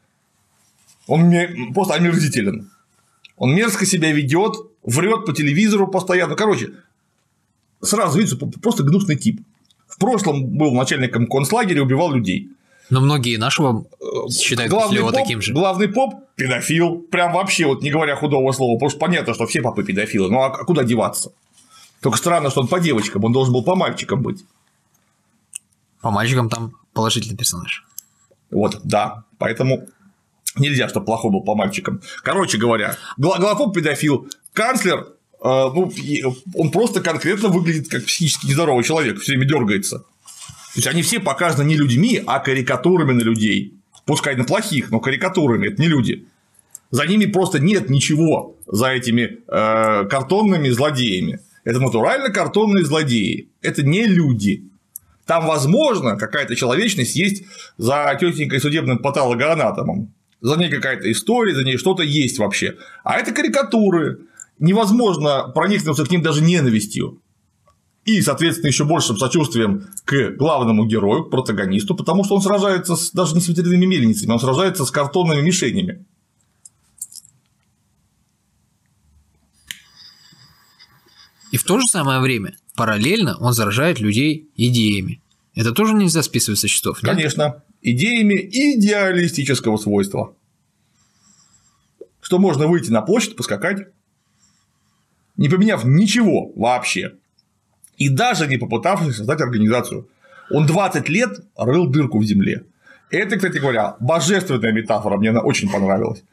он 1.07 1.33
просто 1.75 1.95
омерзителен. 1.95 2.71
Он 3.37 3.55
мерзко 3.55 3.87
себя 3.87 4.13
ведет, 4.13 4.55
врет 4.83 5.27
по 5.27 5.33
телевизору 5.33 5.89
постоянно. 5.89 6.35
Короче, 6.35 6.71
сразу 7.81 8.19
видите, 8.19 8.37
просто 8.61 8.83
гнусный 8.83 9.17
тип. 9.17 9.41
В 9.89 9.99
прошлом 9.99 10.47
был 10.47 10.73
начальником 10.73 11.27
концлагеря, 11.27 11.83
убивал 11.83 12.13
людей. 12.13 12.51
Но 12.91 13.01
многие 13.01 13.37
нашего 13.37 13.87
считают 14.31 14.71
главный 14.71 14.99
его 14.99 15.09
поп, 15.09 15.17
таким 15.17 15.41
же. 15.41 15.53
Главный 15.53 15.89
поп– 15.89 16.15
педофил. 16.37 16.99
Прям 17.11 17.33
вообще, 17.33 17.67
вот 17.67 17.83
не 17.83 17.91
говоря 17.91 18.17
худого 18.17 18.53
слова, 18.53 18.75
потому 18.75 18.91
что 18.91 18.99
понятно, 18.99 19.35
что 19.35 19.47
все 19.47 19.63
попы 19.63 19.83
педофилы. 19.83 20.31
Ну 20.31 20.41
а 20.43 20.51
куда 20.65 20.85
деваться? 20.85 21.33
Только 22.01 22.19
странно, 22.19 22.51
что 22.51 22.61
он 22.61 22.69
по 22.69 22.81
девочкам, 22.81 23.25
он 23.25 23.33
должен 23.33 23.55
был 23.55 23.63
по 23.63 23.77
мальчикам 23.77 24.23
быть. 24.23 24.45
По 26.01 26.11
мальчикам 26.11 26.49
там 26.49 26.73
положительный 26.93 27.37
персонаж. 27.37 27.85
Вот, 28.51 28.81
да. 28.83 29.25
Поэтому 29.39 29.87
нельзя, 30.57 30.89
чтобы 30.89 31.07
плохой 31.07 31.31
был 31.31 31.43
по 31.43 31.55
мальчикам. 31.55 32.01
Короче 32.23 32.59
говоря, 32.59 32.97
главоп 33.17 33.75
педофил, 33.75 34.29
канцлер, 34.53 35.01
э, 35.01 35.07
ну, 35.43 35.93
он 36.55 36.71
просто 36.71 37.01
конкретно 37.01 37.49
выглядит 37.49 37.89
как 37.89 38.05
психически 38.05 38.47
нездоровый 38.47 38.85
человек, 38.85 39.21
все 39.21 39.33
время 39.33 39.47
дергается. 39.47 39.99
То 39.99 40.79
есть 40.79 40.89
они 40.89 41.03
все 41.03 41.21
показаны 41.21 41.67
не 41.67 41.77
людьми, 41.77 42.23
а 42.27 42.39
карикатурами 42.39 43.13
на 43.13 43.21
людей. 43.21 43.75
Пускай 44.07 44.37
на 44.37 44.45
плохих, 44.45 44.91
но 44.91 45.01
карикатурами 45.01 45.69
это 45.69 45.81
не 45.81 45.89
люди. 45.89 46.27
За 46.91 47.07
ними 47.07 47.27
просто 47.27 47.59
нет 47.59 47.89
ничего, 47.89 48.57
за 48.67 48.89
этими 48.89 49.39
э, 49.47 50.07
картонными 50.09 50.69
злодеями. 50.69 51.41
Это 51.65 51.79
натурально 51.79 52.31
картонные 52.31 52.85
злодеи. 52.85 53.49
Это 53.61 53.83
не 53.83 54.07
люди. 54.07 54.69
Там, 55.27 55.47
возможно, 55.47 56.17
какая-то 56.17 56.57
человечность 56.57 57.15
есть 57.15 57.45
за 57.79 58.17
тетенькой 58.19 58.61
судебным 58.61 58.99
патологоанатомом. 58.99 60.13
За 60.43 60.57
ней 60.57 60.69
какая-то 60.69 61.11
история, 61.11 61.55
за 61.55 61.63
ней 61.63 61.77
что-то 61.79 62.03
есть 62.03 62.39
вообще. 62.39 62.77
А 63.05 63.17
это 63.19 63.33
карикатуры. 63.33 64.27
Невозможно 64.59 65.51
проникнуться 65.55 66.05
к 66.05 66.11
ним 66.11 66.21
даже 66.21 66.43
ненавистью. 66.43 67.23
И, 68.05 68.21
соответственно, 68.21 68.69
еще 68.69 68.85
большим 68.85 69.17
сочувствием 69.17 69.87
к 70.05 70.31
главному 70.37 70.85
герою, 70.85 71.25
к 71.25 71.31
протагонисту, 71.31 71.95
потому 71.95 72.25
что 72.25 72.35
он 72.35 72.43
сражается 72.43 72.97
с, 72.97 73.13
даже 73.13 73.37
не 73.37 73.41
с 73.41 73.47
ветряными 73.47 73.87
мельницами, 73.87 74.33
он 74.33 74.41
сражается 74.41 74.85
с 74.85 74.91
картонными 74.91 75.41
мишенями. 75.41 76.05
И 81.53 81.57
в 81.57 81.65
то 81.65 81.79
же 81.79 81.87
самое 81.87 82.21
время, 82.21 82.57
параллельно, 82.75 83.37
он 83.39 83.53
заражает 83.53 84.01
людей 84.01 84.51
идеями. 84.57 85.23
Это 85.55 85.71
тоже 85.71 85.95
нельзя 85.95 86.23
списывать 86.23 86.59
со 86.59 86.67
счетов, 86.67 87.03
нет? 87.03 87.15
Конечно, 87.15 87.63
идеями 87.83 88.35
идеалистического 88.35 89.77
свойства. 89.77 90.35
Что 92.21 92.39
можно 92.39 92.67
выйти 92.67 92.91
на 92.91 93.03
площадь, 93.03 93.37
поскакать, 93.37 93.89
не 95.37 95.49
поменяв 95.49 95.85
ничего 95.85 96.53
вообще, 96.55 97.17
и 97.97 98.09
даже 98.09 98.47
не 98.47 98.57
попытавшись 98.57 99.17
создать 99.17 99.41
организацию. 99.41 100.09
Он 100.51 100.67
20 100.67 101.09
лет 101.09 101.41
рыл 101.57 101.87
дырку 101.87 102.19
в 102.19 102.25
земле. 102.25 102.65
Это, 103.11 103.37
кстати 103.37 103.59
говоря, 103.59 103.97
божественная 104.01 104.73
метафора, 104.73 105.19
мне 105.19 105.31
она 105.31 105.41
очень 105.41 105.71
понравилась. 105.71 106.25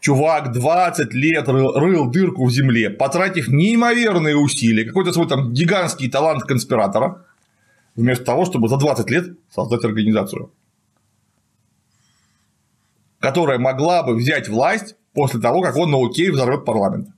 Чувак 0.00 0.52
20 0.52 1.12
лет 1.14 1.48
рыл, 1.48 1.72
рыл 1.74 2.10
дырку 2.10 2.46
в 2.46 2.50
земле, 2.50 2.90
потратив 2.90 3.48
неимоверные 3.48 4.36
усилия, 4.36 4.84
какой-то 4.84 5.12
свой 5.12 5.28
там 5.28 5.52
гигантский 5.52 6.08
талант 6.08 6.44
конспиратора, 6.44 7.24
вместо 7.96 8.24
того, 8.24 8.44
чтобы 8.44 8.68
за 8.68 8.76
20 8.76 9.10
лет 9.10 9.36
создать 9.52 9.84
организацию, 9.84 10.52
которая 13.20 13.58
могла 13.58 14.02
бы 14.02 14.14
взять 14.14 14.48
власть 14.48 14.96
после 15.12 15.40
того, 15.40 15.62
как 15.62 15.76
он 15.76 15.90
на 15.90 16.04
окей 16.04 16.30
взорвет 16.30 16.64
парламент. 16.64 17.08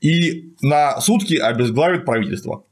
И 0.00 0.52
на 0.60 1.00
сутки 1.00 1.34
обезглавит 1.34 2.04
правительство. 2.04 2.64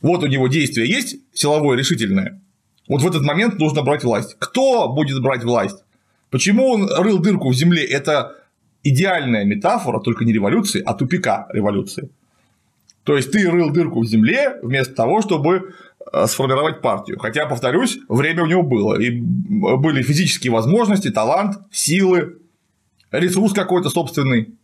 Вот 0.00 0.22
у 0.22 0.26
него 0.26 0.48
действие 0.48 0.88
есть 0.88 1.16
силовое, 1.32 1.78
решительное. 1.78 2.40
Вот 2.88 3.02
в 3.02 3.06
этот 3.06 3.22
момент 3.22 3.58
нужно 3.58 3.82
брать 3.82 4.04
власть. 4.04 4.36
Кто 4.38 4.88
будет 4.92 5.22
брать 5.22 5.44
власть? 5.44 5.82
Почему 6.30 6.68
он 6.68 6.90
рыл 6.92 7.18
дырку 7.18 7.50
в 7.50 7.54
земле? 7.54 7.84
Это 7.84 8.36
идеальная 8.82 9.44
метафора, 9.44 10.00
только 10.00 10.24
не 10.24 10.32
революции, 10.32 10.82
а 10.84 10.94
тупика 10.94 11.46
революции. 11.50 12.10
То 13.04 13.16
есть 13.16 13.30
ты 13.30 13.48
рыл 13.50 13.70
дырку 13.70 14.00
в 14.00 14.06
земле 14.06 14.58
вместо 14.62 14.94
того, 14.94 15.22
чтобы 15.22 15.74
сформировать 16.26 16.80
партию. 16.80 17.18
Хотя, 17.18 17.46
повторюсь, 17.46 17.98
время 18.08 18.42
у 18.42 18.46
него 18.46 18.62
было. 18.62 19.00
И 19.00 19.10
были 19.10 20.02
физические 20.02 20.52
возможности, 20.52 21.10
талант, 21.10 21.58
силы, 21.70 22.38
ресурс 23.10 23.52
какой-то 23.52 23.90
собственный. 23.90 24.54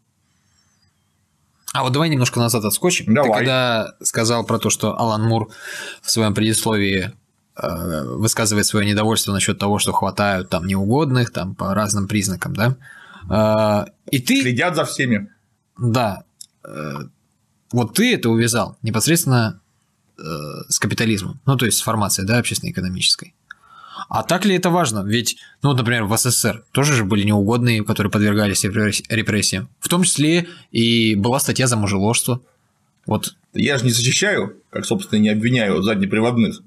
А 1.73 1.85
вот 1.85 1.93
давай 1.93 2.09
немножко 2.09 2.41
назад 2.41 2.65
отскочим. 2.65 3.15
Давай. 3.15 3.31
Ты 3.31 3.39
когда 3.39 3.95
сказал 4.03 4.45
про 4.45 4.59
то, 4.59 4.71
что 4.71 4.99
Алан 4.99 5.23
Мур 5.23 5.51
в 6.03 6.11
своем 6.11 6.35
предисловии 6.35 7.13
э, 7.57 8.05
высказывает 8.05 8.67
свое 8.67 8.87
недовольство 8.87 9.33
насчет 9.33 9.59
того, 9.59 9.79
что 9.79 9.93
хватают 9.93 10.49
там 10.51 10.67
неугодных, 10.67 11.31
там 11.31 11.55
по 11.55 11.73
разным 11.75 12.09
признакам, 12.09 12.55
да? 12.55 12.77
Э, 13.31 13.91
и 14.11 14.19
ты, 14.19 14.43
Следят 14.43 14.75
за 14.75 14.85
всеми. 14.85 15.31
да, 15.79 16.25
э, 16.65 16.95
вот 17.73 17.95
ты 17.95 18.15
это 18.15 18.31
увязал 18.31 18.77
непосредственно 18.83 19.61
э, 19.61 19.70
с 20.69 20.79
капитализмом, 20.79 21.41
ну 21.47 21.57
то 21.57 21.67
есть 21.67 21.79
с 21.79 21.83
формацией, 21.83 22.27
да, 22.27 22.39
общественно-экономической. 22.39 23.35
А 24.09 24.23
так 24.23 24.45
ли 24.45 24.55
это 24.57 24.71
важно? 24.71 25.05
Ведь, 25.05 25.37
ну, 25.63 25.73
например, 25.75 26.05
в 26.05 26.17
СССР 26.17 26.65
тоже 26.73 26.95
же 26.95 27.05
были 27.05 27.23
неугодные, 27.25 27.85
которые 27.85 28.11
подвергались 28.11 28.65
репресс- 28.65 29.05
репрессиям. 29.09 29.69
В 29.79 29.89
том 29.89 30.05
числе 30.05 30.49
и 30.73 31.15
была 31.17 31.39
статья 31.39 31.67
за 31.67 31.77
мужеложство. 31.77 32.41
Вот 33.07 33.35
Я 33.53 33.77
же 33.79 33.85
не 33.85 33.91
защищаю, 33.91 34.57
как, 34.71 34.87
собственно, 34.87 35.19
не 35.21 35.29
обвиняю 35.29 35.83
заднеприводных. 35.83 36.61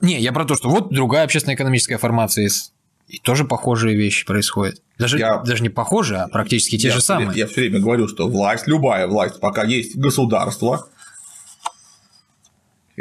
Не, 0.00 0.20
я 0.20 0.32
про 0.32 0.44
то, 0.44 0.54
что 0.54 0.68
вот 0.68 0.92
другая 0.92 1.24
общественно-экономическая 1.24 1.98
формация 1.98 2.44
есть. 2.44 2.72
И 3.08 3.18
тоже 3.18 3.44
похожие 3.46 3.96
вещи 3.96 4.26
происходят. 4.26 4.82
Даже, 4.98 5.18
Я- 5.18 5.38
даже 5.38 5.62
не 5.62 5.70
похожие, 5.70 6.20
а 6.20 6.28
практически 6.28 6.76
те 6.76 6.88
я 6.88 6.92
же 6.92 6.98
время- 6.98 7.02
самые. 7.02 7.38
Я 7.38 7.46
все 7.46 7.62
время 7.62 7.80
говорю, 7.80 8.06
что 8.06 8.28
власть, 8.28 8.66
любая 8.68 9.06
власть, 9.06 9.40
пока 9.40 9.64
есть 9.64 9.96
государство, 9.96 10.88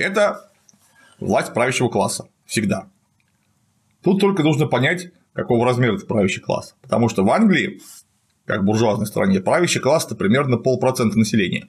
это 0.02 0.52
власть 1.20 1.54
правящего 1.54 1.90
класса. 1.90 2.28
Всегда. 2.46 2.88
Тут 4.04 4.22
только 4.22 4.44
нужно 4.44 4.68
понять, 4.68 5.12
какого 5.34 5.66
размера 5.66 5.96
этот 5.96 6.08
правящий 6.08 6.42
класс. 6.42 6.76
Потому 6.82 7.10
что 7.10 7.24
в 7.24 7.32
Англии, 7.32 7.82
как 8.46 8.62
в 8.62 8.64
буржуазной 8.64 9.08
стране, 9.08 9.40
правящий 9.40 9.82
класс 9.82 10.06
это 10.06 10.16
примерно 10.16 10.58
полпроцента 10.58 11.18
населения. 11.18 11.68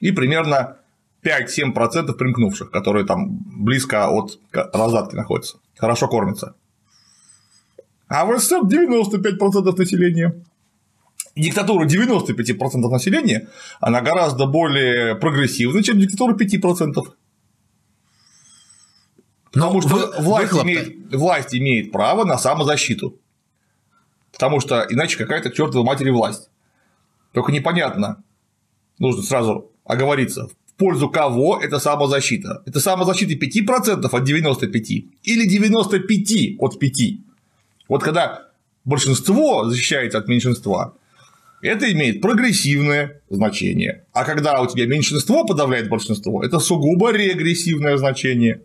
И 0.00 0.12
примерно 0.12 0.78
5-7% 1.22 2.12
примкнувших, 2.14 2.70
которые 2.70 3.04
там 3.06 3.38
близко 3.46 4.08
от 4.08 4.38
раздатки 4.52 5.14
находятся. 5.14 5.58
Хорошо 5.76 6.08
кормятся. 6.08 6.54
А 8.08 8.24
в 8.24 8.38
СССР 8.38 8.62
95% 8.62 9.76
населения. 9.76 10.34
Диктатура 11.38 11.86
95% 11.86 12.90
населения, 12.90 13.48
она 13.80 14.00
гораздо 14.00 14.46
более 14.46 15.14
прогрессивна, 15.14 15.82
чем 15.84 15.98
диктатура 16.00 16.34
5%. 16.34 17.14
Потому 19.52 19.80
что 19.80 19.90
вы- 19.94 20.22
власть, 20.22 20.52
выхлоп-то- 20.52 20.62
имеет, 20.62 21.14
власть 21.14 21.54
имеет 21.54 21.92
право 21.92 22.24
на 22.24 22.38
самозащиту. 22.38 23.18
Потому 24.32 24.60
что 24.60 24.84
иначе 24.90 25.16
какая-то 25.16 25.50
к 25.50 25.54
чертовой 25.54 25.86
матери 25.86 26.10
власть. 26.10 26.50
Только 27.32 27.52
непонятно. 27.52 28.22
Нужно 28.98 29.22
сразу 29.22 29.70
оговориться. 29.84 30.48
В 30.66 30.74
пользу 30.74 31.08
кого 31.08 31.60
это 31.60 31.78
самозащита? 31.78 32.62
Это 32.66 32.80
самозащита 32.80 33.34
5% 33.34 34.12
от 34.12 34.24
95 34.24 34.90
или 35.22 35.48
95 35.48 36.56
от 36.58 36.78
5? 36.78 37.20
Вот 37.88 38.02
когда 38.02 38.48
большинство 38.84 39.64
защищается 39.64 40.18
от 40.18 40.28
меньшинства, 40.28 40.94
это 41.62 41.90
имеет 41.92 42.20
прогрессивное 42.20 43.20
значение. 43.28 44.06
А 44.12 44.24
когда 44.24 44.60
у 44.60 44.66
тебя 44.66 44.86
меньшинство 44.86 45.44
подавляет 45.44 45.88
большинство, 45.88 46.42
это 46.42 46.58
сугубо 46.58 47.12
регрессивное 47.12 47.96
значение. 47.96 48.62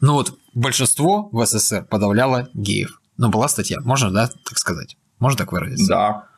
Ну 0.00 0.14
вот 0.14 0.36
большинство 0.54 1.28
в 1.30 1.44
СССР 1.44 1.84
подавляло 1.84 2.48
геев. 2.54 3.00
Ну, 3.18 3.28
была 3.28 3.48
статья, 3.48 3.78
можно, 3.82 4.10
да, 4.10 4.28
так 4.28 4.58
сказать? 4.58 4.96
Можно 5.18 5.38
так 5.38 5.52
выразиться? 5.52 5.86
Да. 5.86 6.28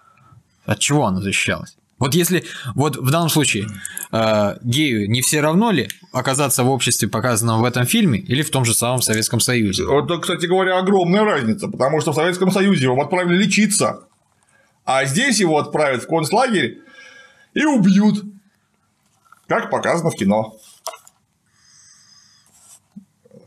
От 0.67 0.81
чего 0.81 1.07
она 1.07 1.21
защищалась? 1.21 1.77
Вот 2.05 2.15
если, 2.15 2.45
вот 2.75 2.99
в 2.99 3.11
данном 3.11 3.31
случае, 3.31 3.67
э, 4.13 4.57
гею 4.61 5.09
не 5.09 5.23
все 5.23 5.41
равно 5.41 5.71
ли 5.71 5.89
оказаться 6.13 6.63
в 6.63 6.69
обществе, 6.69 7.09
показанном 7.09 7.63
в 7.63 7.65
этом 7.65 7.87
фильме, 7.87 8.19
или 8.19 8.43
в 8.43 8.51
том 8.51 8.67
же 8.67 8.75
самом 8.75 9.01
Советском 9.01 9.41
Союзе? 9.41 9.87
Вот, 9.87 10.21
кстати 10.21 10.45
говоря, 10.45 10.77
огромная 10.77 11.25
разница, 11.25 11.67
потому 11.67 12.03
что 12.03 12.13
в 12.13 12.15
Советском 12.15 12.51
Союзе 12.51 12.85
его 12.85 13.01
отправили 13.01 13.43
лечиться, 13.43 14.01
а 14.85 15.07
здесь 15.07 15.41
его 15.41 15.57
отправят 15.57 16.03
в 16.03 16.07
концлагерь 16.07 16.83
и 17.55 17.65
убьют, 17.65 18.23
как 19.49 19.71
показано 19.71 20.11
в 20.11 20.15
кино. 20.15 20.59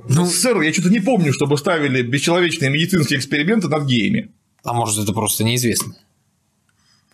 Ну, 0.10 0.26
СССР 0.26 0.62
я 0.62 0.74
что-то 0.74 0.90
не 0.90 1.00
помню, 1.00 1.32
чтобы 1.32 1.60
ставили 1.60 2.02
бесчеловечные 2.02 2.72
медицинские 2.72 3.20
эксперименты 3.20 3.68
над 3.68 3.86
геями. 3.86 4.32
а 4.64 4.74
может, 4.74 4.98
это 4.98 5.14
просто 5.14 5.44
неизвестно. 5.44 5.94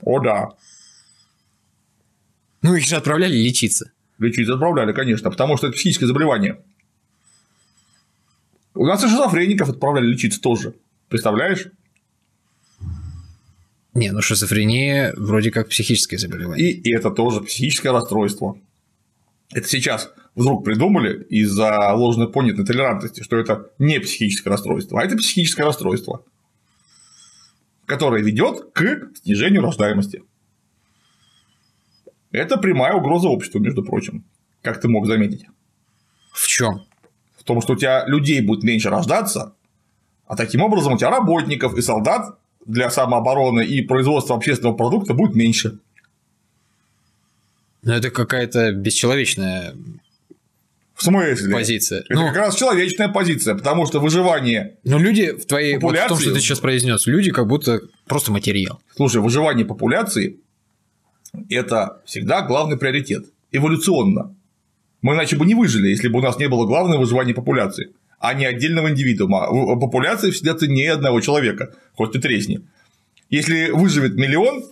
О 0.05 0.21
да, 0.21 0.53
Ну, 2.63 2.75
их 2.75 2.85
же 2.85 2.95
отправляли 2.95 3.35
лечиться. 3.35 3.91
лечиться 4.17 4.53
отправляли, 4.53 4.93
конечно, 4.93 5.29
потому 5.29 5.57
что 5.57 5.67
это 5.67 5.75
психическое 5.75 6.07
заболевание. 6.07 6.59
У 8.73 8.85
нас 8.85 9.03
и 9.03 9.07
шизофреников 9.07 9.69
отправляли 9.69 10.07
лечиться 10.07 10.41
тоже. 10.41 10.73
Представляешь? 11.09 11.67
Не, 13.93 14.11
ну 14.11 14.21
шизофрения 14.21 15.13
вроде 15.17 15.51
как 15.51 15.69
психическое 15.69 16.17
заболевание. 16.17 16.71
И 16.71 16.91
это 16.91 17.11
тоже 17.11 17.41
психическое 17.41 17.91
расстройство. 17.91 18.57
Это 19.51 19.67
сейчас 19.67 20.11
вдруг 20.33 20.63
придумали 20.63 21.21
из-за 21.29 21.93
ложно 21.93 22.27
понятой 22.27 22.65
толерантности, 22.65 23.21
что 23.21 23.37
это 23.37 23.69
не 23.77 23.99
психическое 23.99 24.49
расстройство, 24.49 24.99
а 24.99 25.03
это 25.03 25.17
психическое 25.17 25.63
расстройство, 25.63 26.23
которое 27.85 28.23
ведет 28.23 28.71
к 28.73 29.11
снижению 29.21 29.61
рождаемости. 29.61 30.23
Это 32.33 32.57
прямая 32.57 32.93
угроза 32.93 33.29
обществу, 33.29 33.59
между 33.61 33.83
прочим, 33.83 34.25
как 34.61 34.81
ты 34.81 34.89
мог 34.89 35.05
заметить. 35.05 35.45
В 36.33 36.45
чем? 36.47 36.83
В 37.37 37.43
том, 37.43 37.61
что 37.61 37.73
у 37.73 37.75
тебя 37.75 38.05
людей 38.07 38.41
будет 38.41 38.63
меньше 38.63 38.89
рождаться, 38.89 39.53
а 40.27 40.35
таким 40.35 40.61
образом 40.61 40.93
у 40.93 40.97
тебя 40.97 41.11
работников 41.11 41.75
и 41.77 41.81
солдат 41.81 42.37
для 42.65 42.89
самообороны 42.89 43.63
и 43.65 43.81
производства 43.81 44.35
общественного 44.35 44.75
продукта 44.75 45.13
будет 45.13 45.35
меньше. 45.35 45.77
Ну, 47.83 47.93
это 47.93 48.09
какая-то 48.09 48.71
бесчеловечная 48.71 49.75
В 50.95 51.03
смысле? 51.03 51.53
позиция. 51.53 51.99
Это 51.99 52.13
Ну, 52.15 52.27
как 52.27 52.37
раз 52.37 52.55
человечная 52.55 53.09
позиция, 53.09 53.55
потому 53.55 53.85
что 53.85 53.99
выживание, 53.99 54.77
но 54.85 54.97
люди 54.97 55.33
в 55.33 55.45
твоей... 55.45 55.73
Вот 55.77 55.79
в 55.79 55.81
том, 55.81 55.89
Популяции- 56.07 56.23
что 56.23 56.33
ты 56.33 56.39
сейчас 56.39 56.59
произнес, 56.59 57.05
люди 57.05 57.29
как 57.31 57.45
будто 57.47 57.81
просто 58.07 58.31
материал. 58.31 58.81
слушай, 58.95 59.21
выживание 59.21 59.65
популяции– 59.65 60.39
это 61.49 62.01
всегда 62.05 62.41
главный 62.41 62.77
приоритет, 62.77 63.25
эволюционно. 63.51 64.35
Мы 65.01 65.15
иначе 65.15 65.35
бы 65.35 65.45
не 65.45 65.55
выжили, 65.55 65.89
если 65.89 66.07
бы 66.07 66.19
у 66.19 66.21
нас 66.21 66.37
не 66.37 66.47
было 66.47 66.65
главного 66.65 67.01
выживания 67.01 67.33
популяции, 67.33 67.93
а 68.19 68.33
не 68.33 68.45
отдельного 68.45 68.89
индивидуума. 68.89 69.47
Популяция 69.79 70.31
всегда 70.31 70.55
ценнее 70.55 70.93
одного 70.93 71.19
человека, 71.19 71.75
хоть 71.93 72.13
ты 72.13 72.19
тресни. 72.19 72.61
Если 73.29 73.71
выживет 73.71 74.15
миллион, 74.15 74.63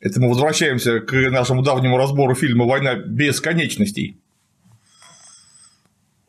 это 0.00 0.20
мы 0.20 0.28
возвращаемся 0.28 1.00
к 1.00 1.12
нашему 1.30 1.62
давнему 1.62 1.96
разбору 1.96 2.34
фильма 2.34 2.64
«Война 2.64 2.94
бесконечностей». 2.94 4.20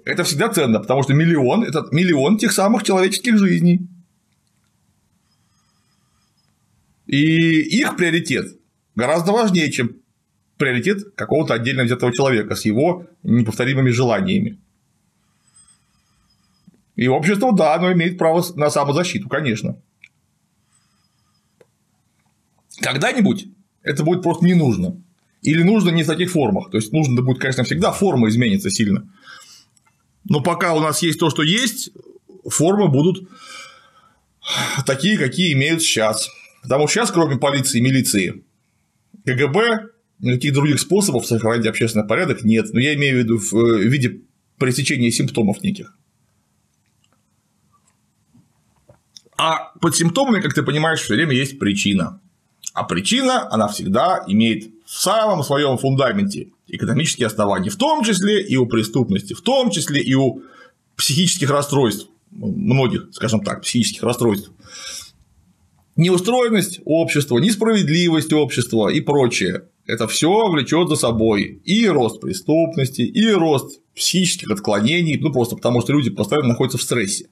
Это 0.06 0.24
всегда 0.24 0.50
ценно, 0.50 0.80
потому 0.80 1.04
что 1.04 1.14
миллион– 1.14 1.64
это 1.66 1.88
миллион 1.92 2.38
тех 2.38 2.52
самых 2.52 2.84
человеческих 2.84 3.38
жизней. 3.38 3.88
И 7.06 7.62
их 7.80 7.96
приоритет 7.96 8.59
гораздо 9.00 9.32
важнее, 9.32 9.72
чем 9.72 9.96
приоритет 10.58 11.16
какого-то 11.16 11.54
отдельно 11.54 11.84
взятого 11.84 12.14
человека 12.14 12.56
с 12.56 12.66
его 12.66 13.08
неповторимыми 13.24 13.90
желаниями. 13.90 14.60
И 16.96 17.08
общество, 17.08 17.56
да, 17.56 17.76
оно 17.76 17.94
имеет 17.94 18.18
право 18.18 18.44
на 18.56 18.70
самозащиту, 18.70 19.30
конечно. 19.30 19.82
Когда-нибудь 22.82 23.48
это 23.84 24.04
будет 24.04 24.22
просто 24.22 24.46
не 24.46 24.54
нужно. 24.54 25.02
Или 25.42 25.64
нужно 25.64 25.92
не 25.92 26.04
в 26.04 26.08
таких 26.08 26.32
формах. 26.32 26.70
То 26.70 26.78
есть 26.78 26.92
нужно 26.92 27.22
будет, 27.22 27.40
конечно, 27.40 27.64
всегда 27.64 27.94
форма 27.94 28.28
изменится 28.28 28.70
сильно. 28.70 29.10
Но 30.26 30.42
пока 30.42 30.74
у 30.74 30.82
нас 30.82 31.02
есть 31.02 31.20
то, 31.20 31.30
что 31.30 31.42
есть, 31.42 31.92
формы 32.50 32.90
будут 32.90 33.30
такие, 34.86 35.18
какие 35.18 35.54
имеют 35.54 35.82
сейчас. 35.82 36.30
Потому 36.62 36.88
что 36.88 36.96
сейчас, 37.00 37.12
кроме 37.12 37.38
полиции 37.38 37.80
и 37.80 37.82
милиции, 37.82 38.44
КГБ, 39.26 39.90
никаких 40.20 40.54
других 40.54 40.80
способов 40.80 41.26
сохранить 41.26 41.68
общественный 41.68 42.08
порядок 42.08 42.44
нет. 42.44 42.74
Но 42.74 42.80
я 42.80 42.94
имею 42.96 43.16
в 43.16 43.20
виду 43.20 43.38
в 43.38 43.54
э, 43.54 43.84
виде 43.84 44.22
пресечения 44.58 45.12
симптомов 45.12 45.62
неких. 45.62 45.96
А 49.38 49.72
под 49.80 49.96
симптомами, 49.96 50.42
как 50.42 50.54
ты 50.54 50.64
понимаешь, 50.64 51.00
все 51.00 51.16
время 51.16 51.34
есть 51.34 51.60
причина. 51.60 52.20
А 52.74 52.84
причина, 52.84 53.52
она 53.52 53.68
всегда 53.68 54.24
имеет 54.28 54.70
в 54.86 55.00
самом 55.00 55.44
своем 55.44 55.78
фундаменте 55.78 56.50
экономические 56.68 57.28
основания, 57.28 57.70
в 57.70 57.78
том 57.78 58.04
числе 58.04 58.44
и 58.44 58.58
у 58.58 58.66
преступности, 58.66 59.34
в 59.34 59.42
том 59.42 59.72
числе 59.72 60.02
и 60.02 60.14
у 60.14 60.44
психических 60.96 61.50
расстройств, 61.50 62.10
многих, 62.32 63.08
скажем 63.14 63.42
так, 63.42 63.62
психических 63.62 64.04
расстройств. 64.04 64.52
Неустроенность 66.00 66.80
общества, 66.86 67.40
несправедливость 67.40 68.32
общества 68.32 68.88
и 68.88 69.02
прочее. 69.02 69.64
Это 69.86 70.08
все 70.08 70.50
влечет 70.50 70.88
за 70.88 70.96
собой 70.96 71.62
и 71.66 71.88
рост 71.88 72.22
преступности, 72.22 73.02
и 73.02 73.30
рост 73.32 73.82
психических 73.96 74.50
отклонений, 74.50 75.18
ну 75.20 75.32
просто 75.32 75.58
потому 75.58 75.82
что 75.82 75.92
люди 75.92 76.10
постоянно 76.10 76.50
находятся 76.50 76.78
в 76.78 76.84
стрессе 76.84 77.28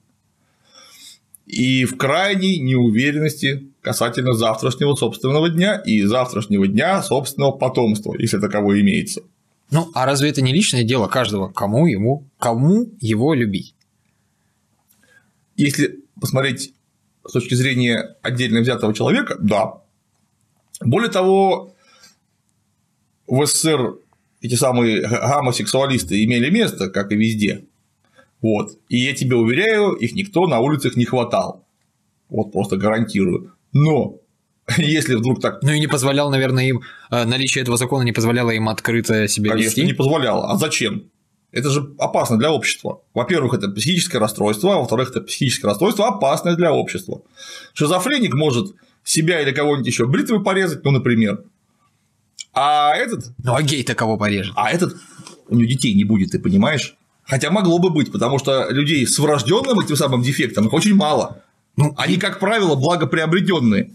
и 1.48 1.86
в 1.86 1.96
крайней 1.96 2.58
неуверенности 2.58 3.72
касательно 3.80 4.34
завтрашнего 4.34 4.94
собственного 4.94 5.48
дня 5.48 5.76
и 5.78 6.02
завтрашнего 6.02 6.68
дня 6.68 7.02
собственного 7.02 7.52
потомства, 7.52 8.14
если 8.18 8.38
таковое 8.38 8.82
имеется. 8.82 9.22
Ну, 9.70 9.90
а 9.94 10.04
разве 10.04 10.28
это 10.28 10.42
не 10.42 10.52
личное 10.52 10.84
дело 10.84 11.08
каждого, 11.08 11.48
кому 11.48 11.86
ему, 11.86 12.26
кому 12.38 12.92
его 13.00 13.32
любить? 13.32 13.74
Если 15.56 16.00
посмотреть 16.20 16.74
с 17.28 17.32
точки 17.32 17.54
зрения 17.54 18.16
отдельно 18.22 18.60
взятого 18.60 18.94
человека, 18.94 19.36
да. 19.38 19.82
Более 20.80 21.10
того, 21.10 21.74
в 23.26 23.44
СССР 23.46 23.96
эти 24.40 24.54
самые 24.54 25.06
гомосексуалисты 25.06 26.24
имели 26.24 26.50
место, 26.50 26.88
как 26.88 27.12
и 27.12 27.16
везде. 27.16 27.64
Вот. 28.40 28.70
И 28.88 28.98
я 28.98 29.14
тебе 29.14 29.36
уверяю, 29.36 29.92
их 29.92 30.14
никто 30.14 30.46
на 30.46 30.60
улицах 30.60 30.96
не 30.96 31.04
хватал. 31.04 31.66
Вот 32.28 32.52
просто 32.52 32.76
гарантирую. 32.76 33.54
Но 33.72 34.20
если 34.76 35.14
вдруг 35.16 35.40
так 35.40 35.62
Ну 35.62 35.72
и 35.72 35.80
не 35.80 35.86
позволял, 35.86 36.30
наверное, 36.30 36.66
им 36.68 36.82
э, 37.10 37.24
наличие 37.24 37.62
этого 37.62 37.76
закона 37.76 38.02
не 38.02 38.12
позволяло 38.12 38.50
им 38.50 38.68
открыто 38.68 39.26
себя 39.28 39.50
Конечно, 39.52 39.68
вести. 39.68 39.84
не 39.84 39.92
позволяло. 39.92 40.50
А 40.50 40.56
зачем? 40.56 41.10
Это 41.50 41.70
же 41.70 41.94
опасно 41.98 42.38
для 42.38 42.52
общества. 42.52 43.00
Во-первых, 43.14 43.54
это 43.54 43.68
психическое 43.68 44.18
расстройство, 44.18 44.74
а 44.74 44.78
во-вторых, 44.78 45.10
это 45.10 45.20
психическое 45.22 45.68
расстройство 45.68 46.06
опасное 46.08 46.56
для 46.56 46.72
общества. 46.72 47.22
Шизофреник 47.72 48.34
может 48.34 48.74
себя 49.02 49.40
или 49.40 49.52
кого-нибудь 49.52 49.86
еще 49.86 50.06
бритвой 50.06 50.42
порезать, 50.42 50.84
ну, 50.84 50.90
например. 50.90 51.42
А 52.52 52.94
этот, 52.94 53.32
Ну 53.42 53.54
а 53.54 53.62
гей-то 53.62 53.94
кого 53.94 54.16
порежет? 54.18 54.52
а 54.56 54.70
этот 54.70 54.96
у 55.48 55.54
него 55.54 55.68
детей 55.68 55.94
не 55.94 56.04
будет, 56.04 56.32
ты 56.32 56.38
понимаешь? 56.38 56.96
Хотя 57.22 57.50
могло 57.50 57.78
бы 57.78 57.90
быть, 57.90 58.10
потому 58.12 58.38
что 58.38 58.68
людей 58.70 59.06
с 59.06 59.18
врожденным 59.18 59.80
этим 59.80 59.96
самым 59.96 60.22
дефектом 60.22 60.66
их 60.66 60.72
очень 60.72 60.94
мало. 60.94 61.42
Ну, 61.76 61.94
Они, 61.96 62.16
как 62.16 62.40
правило, 62.40 62.74
благоприобретенные. 62.74 63.92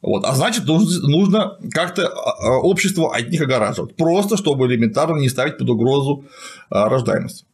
Вот. 0.00 0.24
А 0.24 0.34
значит, 0.34 0.64
нужно, 0.64 1.08
нужно 1.08 1.58
как-то 1.70 2.06
а, 2.06 2.30
а, 2.30 2.58
общество 2.58 3.14
от 3.14 3.30
них 3.30 3.40
огораживать. 3.40 3.96
Просто 3.96 4.36
чтобы 4.36 4.66
элементарно 4.66 5.18
не 5.18 5.28
ставить 5.28 5.58
под 5.58 5.68
угрозу 5.70 6.24
а, 6.70 6.88
рождаемость. 6.88 7.46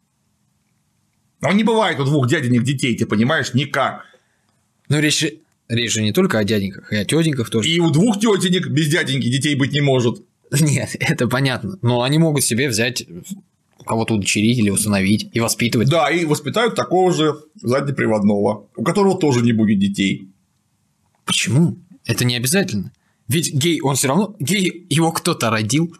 Но 1.40 1.52
не 1.52 1.64
бывает 1.64 1.98
у 2.00 2.04
двух 2.04 2.28
дяденек 2.28 2.62
детей, 2.62 2.96
ты 2.96 3.06
понимаешь, 3.06 3.54
никак. 3.54 4.04
Ну 4.88 5.00
речь, 5.00 5.26
речь 5.68 5.92
же 5.92 6.02
не 6.02 6.12
только 6.12 6.38
о 6.38 6.44
дяденьках, 6.44 6.92
и 6.92 6.96
о 6.96 7.04
тетеньках 7.04 7.50
тоже. 7.50 7.68
И 7.68 7.80
у 7.80 7.90
двух 7.90 8.18
тетенек 8.18 8.68
без 8.68 8.88
дяденьки 8.88 9.28
детей 9.28 9.54
быть 9.54 9.72
не 9.72 9.80
может. 9.80 10.22
Нет, 10.60 10.96
это 11.00 11.28
понятно. 11.28 11.78
Но 11.82 12.02
они 12.02 12.18
могут 12.18 12.44
себе 12.44 12.68
взять 12.68 13.06
кого-то 13.86 14.14
удочерить 14.14 14.58
или 14.58 14.70
усыновить 14.70 15.28
и 15.32 15.40
воспитывать. 15.40 15.88
Да, 15.88 16.10
и 16.10 16.24
воспитают 16.24 16.74
такого 16.74 17.12
же 17.12 17.34
заднеприводного, 17.60 18.66
у 18.76 18.82
которого 18.82 19.18
тоже 19.18 19.42
не 19.42 19.52
будет 19.52 19.78
детей. 19.78 20.28
Почему? 21.24 21.76
Это 22.06 22.24
не 22.24 22.36
обязательно. 22.36 22.92
Ведь 23.28 23.52
гей, 23.52 23.80
он 23.80 23.96
все 23.96 24.08
равно 24.08 24.36
гей, 24.38 24.86
его 24.90 25.12
кто-то 25.12 25.50
родил. 25.50 25.96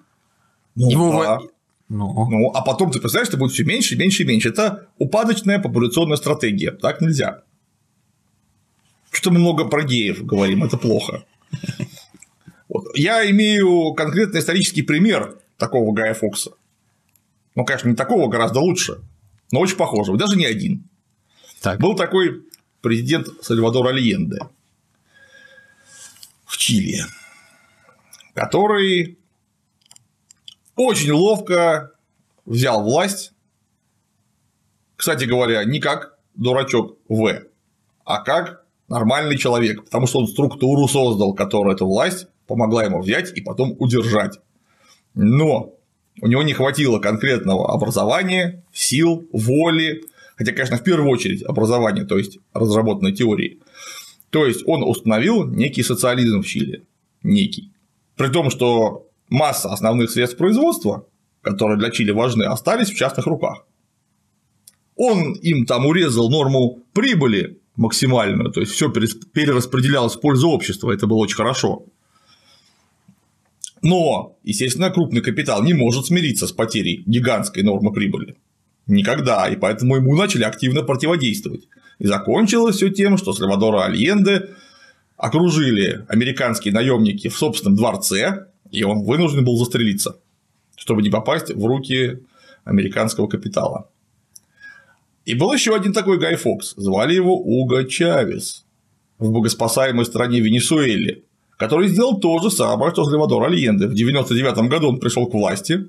Ну, 0.74 0.90
его 0.90 1.10
да. 1.22 1.36
во- 1.38 1.48
Ну, 1.88 2.28
Ну, 2.30 2.50
а 2.54 2.62
потом 2.62 2.90
ты 2.90 2.98
представляешь, 3.00 3.28
что 3.28 3.36
будет 3.38 3.52
все 3.52 3.64
меньше, 3.64 3.96
меньше 3.96 4.22
и 4.22 4.26
меньше. 4.26 4.50
Это 4.50 4.88
упадочная 4.98 5.58
популяционная 5.58 6.16
стратегия. 6.16 6.72
Так 6.72 7.00
нельзя. 7.00 7.42
Что 9.10 9.30
мы 9.30 9.38
много 9.38 9.64
про 9.66 9.84
геев 9.84 10.24
говорим, 10.24 10.64
это 10.64 10.76
плохо. 10.76 11.24
Вот. 12.68 12.86
Я 12.96 13.28
имею 13.30 13.92
конкретный 13.94 14.40
исторический 14.40 14.82
пример 14.82 15.38
такого 15.56 15.92
Гая 15.94 16.14
Фокса. 16.14 16.52
Ну, 17.54 17.64
конечно, 17.64 17.88
не 17.88 17.94
такого, 17.94 18.28
гораздо 18.28 18.58
лучше, 18.60 18.98
но 19.52 19.60
очень 19.60 19.76
похожего. 19.76 20.18
Даже 20.18 20.36
не 20.36 20.44
один. 20.44 20.88
так. 21.60 21.78
Был 21.80 21.94
такой 21.94 22.42
президент 22.80 23.28
Сальвадор 23.42 23.86
Альенде 23.86 24.38
в 26.44 26.56
Чили, 26.56 27.00
который 28.34 29.18
очень 30.76 31.12
ловко 31.12 31.92
взял 32.44 32.82
власть, 32.82 33.32
кстати 34.96 35.24
говоря, 35.24 35.64
не 35.64 35.80
как 35.80 36.18
дурачок 36.34 36.98
В, 37.08 37.42
а 38.04 38.22
как 38.22 38.64
нормальный 38.88 39.38
человек, 39.38 39.84
потому 39.84 40.06
что 40.06 40.20
он 40.20 40.28
структуру 40.28 40.88
создал, 40.88 41.34
которая 41.34 41.74
эту 41.74 41.86
власть 41.86 42.26
помогла 42.46 42.84
ему 42.84 43.00
взять 43.00 43.36
и 43.36 43.40
потом 43.40 43.74
удержать. 43.78 44.40
Но 45.14 45.74
у 46.20 46.26
него 46.26 46.42
не 46.42 46.52
хватило 46.52 46.98
конкретного 46.98 47.72
образования, 47.72 48.64
сил, 48.72 49.26
воли, 49.32 50.02
хотя, 50.36 50.52
конечно, 50.52 50.76
в 50.76 50.82
первую 50.82 51.10
очередь 51.10 51.42
образования, 51.42 52.04
то 52.04 52.18
есть 52.18 52.38
разработанной 52.52 53.12
теории. 53.12 53.60
То 54.34 54.46
есть 54.46 54.64
он 54.66 54.82
установил 54.82 55.44
некий 55.44 55.84
социализм 55.84 56.42
в 56.42 56.46
Чили, 56.46 56.82
некий. 57.22 57.70
При 58.16 58.26
том, 58.30 58.50
что 58.50 59.06
масса 59.28 59.72
основных 59.72 60.10
средств 60.10 60.36
производства, 60.36 61.06
которые 61.40 61.78
для 61.78 61.92
Чили 61.92 62.10
важны, 62.10 62.42
остались 62.42 62.90
в 62.90 62.96
частных 62.96 63.26
руках. 63.26 63.64
Он 64.96 65.34
им 65.34 65.66
там 65.66 65.86
урезал 65.86 66.30
норму 66.30 66.80
прибыли 66.92 67.60
максимальную, 67.76 68.50
то 68.50 68.58
есть 68.58 68.72
все 68.72 68.90
перераспределялось 68.90 70.16
в 70.16 70.20
пользу 70.20 70.48
общества, 70.48 70.90
это 70.90 71.06
было 71.06 71.18
очень 71.18 71.36
хорошо. 71.36 71.84
Но, 73.82 74.36
естественно, 74.42 74.90
крупный 74.90 75.20
капитал 75.20 75.62
не 75.62 75.74
может 75.74 76.06
смириться 76.06 76.48
с 76.48 76.52
потерей 76.52 77.04
гигантской 77.06 77.62
нормы 77.62 77.92
прибыли. 77.92 78.34
Никогда, 78.88 79.48
и 79.48 79.54
поэтому 79.54 79.94
ему 79.94 80.16
начали 80.16 80.42
активно 80.42 80.82
противодействовать. 80.82 81.68
И 81.98 82.06
закончилось 82.06 82.76
все 82.76 82.90
тем, 82.90 83.16
что 83.16 83.32
Сальвадора 83.32 83.84
Альенде 83.84 84.50
окружили 85.16 86.04
американские 86.08 86.74
наемники 86.74 87.28
в 87.28 87.36
собственном 87.36 87.76
дворце 87.76 88.48
И 88.70 88.82
он 88.82 89.04
вынужден 89.04 89.44
был 89.44 89.56
застрелиться, 89.56 90.18
чтобы 90.76 91.02
не 91.02 91.10
попасть 91.10 91.54
в 91.54 91.64
руки 91.64 92.20
американского 92.64 93.26
капитала. 93.26 93.88
И 95.24 95.34
был 95.34 95.52
еще 95.52 95.74
один 95.74 95.92
такой 95.92 96.18
Гай 96.18 96.36
Фокс. 96.36 96.74
Звали 96.76 97.14
его 97.14 97.38
Уго 97.38 97.84
Чавес 97.84 98.64
в 99.18 99.30
богоспасаемой 99.30 100.04
стране 100.04 100.40
Венесуэле, 100.40 101.22
который 101.56 101.88
сделал 101.88 102.18
то 102.18 102.38
же 102.40 102.50
самое, 102.50 102.92
что 102.92 103.04
Сальвадор 103.04 103.44
Альенде. 103.44 103.86
В 103.86 103.94
99 103.94 104.68
году 104.68 104.88
он 104.88 105.00
пришел 105.00 105.26
к 105.26 105.34
власти 105.34 105.86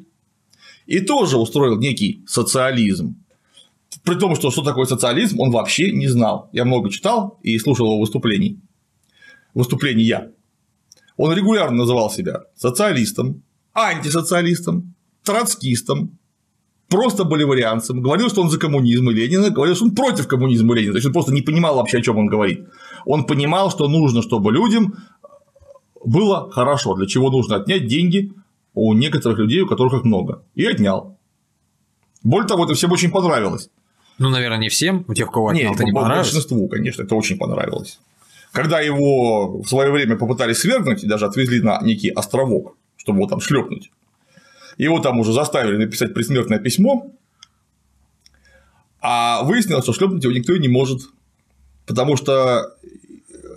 и 0.86 1.00
тоже 1.00 1.38
устроил 1.38 1.78
некий 1.80 2.24
социализм. 2.28 3.16
При 4.04 4.16
том, 4.16 4.36
что 4.36 4.52
что 4.52 4.62
такое 4.62 4.86
социализм, 4.86 5.40
он 5.40 5.52
вообще 5.52 5.92
не 5.92 6.08
знал. 6.08 6.50
Я 6.52 6.66
много 6.66 6.90
читал 6.90 7.40
и 7.44 7.58
слушал 7.60 7.88
его 7.88 8.00
выступлений. 8.00 8.60
Выступления. 9.54 10.32
Он 11.18 11.34
регулярно 11.34 11.78
называл 11.78 12.10
себя 12.10 12.42
социалистом, 12.56 13.44
антисоциалистом, 13.74 14.96
троцкистом, 15.24 16.18
просто 16.88 17.24
боливарианцем, 17.24 18.02
говорил, 18.02 18.30
что 18.30 18.42
он 18.42 18.50
за 18.50 18.60
коммунизм 18.60 19.10
и 19.10 19.14
Ленина, 19.14 19.50
говорил, 19.50 19.76
что 19.76 19.86
он 19.86 19.96
против 19.96 20.28
коммунизма 20.28 20.74
и 20.74 20.80
Ленина, 20.80 20.94
то 20.94 20.98
есть 20.98 21.08
он 21.08 21.14
просто 21.14 21.34
не 21.34 21.42
понимал 21.42 21.76
вообще, 21.76 22.00
о 22.00 22.02
чем 22.02 22.18
он 22.18 22.28
говорит. 22.28 22.68
Он 23.06 23.26
понимал, 23.26 23.72
что 23.72 23.88
нужно, 23.88 24.22
чтобы 24.22 24.52
людям 24.52 24.96
было 26.04 26.52
хорошо, 26.52 26.96
для 26.96 27.08
чего 27.08 27.32
нужно 27.32 27.56
отнять 27.56 27.88
деньги 27.88 28.32
у 28.74 28.94
некоторых 28.94 29.40
людей, 29.40 29.62
у 29.62 29.68
которых 29.68 29.94
их 29.94 30.04
много. 30.04 30.44
И 30.54 30.66
отнял. 30.66 31.15
Более 32.26 32.48
того, 32.48 32.66
это 32.66 32.74
всем 32.74 32.92
очень 32.92 33.12
понравилось. 33.12 33.70
Ну, 34.18 34.30
наверное, 34.30 34.58
не 34.58 34.70
всем, 34.70 35.06
у 35.08 35.14
тех, 35.14 35.30
у 35.30 35.32
кого 35.32 35.50
отнял, 35.50 35.70
Нет, 35.70 35.76
это 35.76 35.84
не 35.86 35.92
понравилось. 35.92 36.28
большинству, 36.28 36.68
конечно, 36.68 37.04
это 37.04 37.16
очень 37.16 37.38
понравилось. 37.38 38.00
Когда 38.52 38.80
его 38.80 39.62
в 39.62 39.68
свое 39.68 39.92
время 39.92 40.16
попытались 40.16 40.58
свергнуть 40.58 41.04
и 41.04 41.08
даже 41.08 41.28
отвезли 41.28 41.62
на 41.62 41.80
некий 41.82 42.10
островок, 42.10 42.76
чтобы 42.98 43.20
его 43.20 43.28
там 43.28 43.42
шлепнуть, 43.42 43.92
его 44.78 45.00
там 45.00 45.20
уже 45.20 45.34
заставили 45.34 45.78
написать 45.78 46.16
предсмертное 46.16 46.58
письмо, 46.58 47.12
а 49.02 49.44
выяснилось, 49.44 49.84
что 49.84 49.94
шлепнуть 49.94 50.24
его 50.24 50.34
никто 50.34 50.54
и 50.54 50.60
не 50.60 50.68
может, 50.68 51.02
потому 51.86 52.18
что 52.18 52.76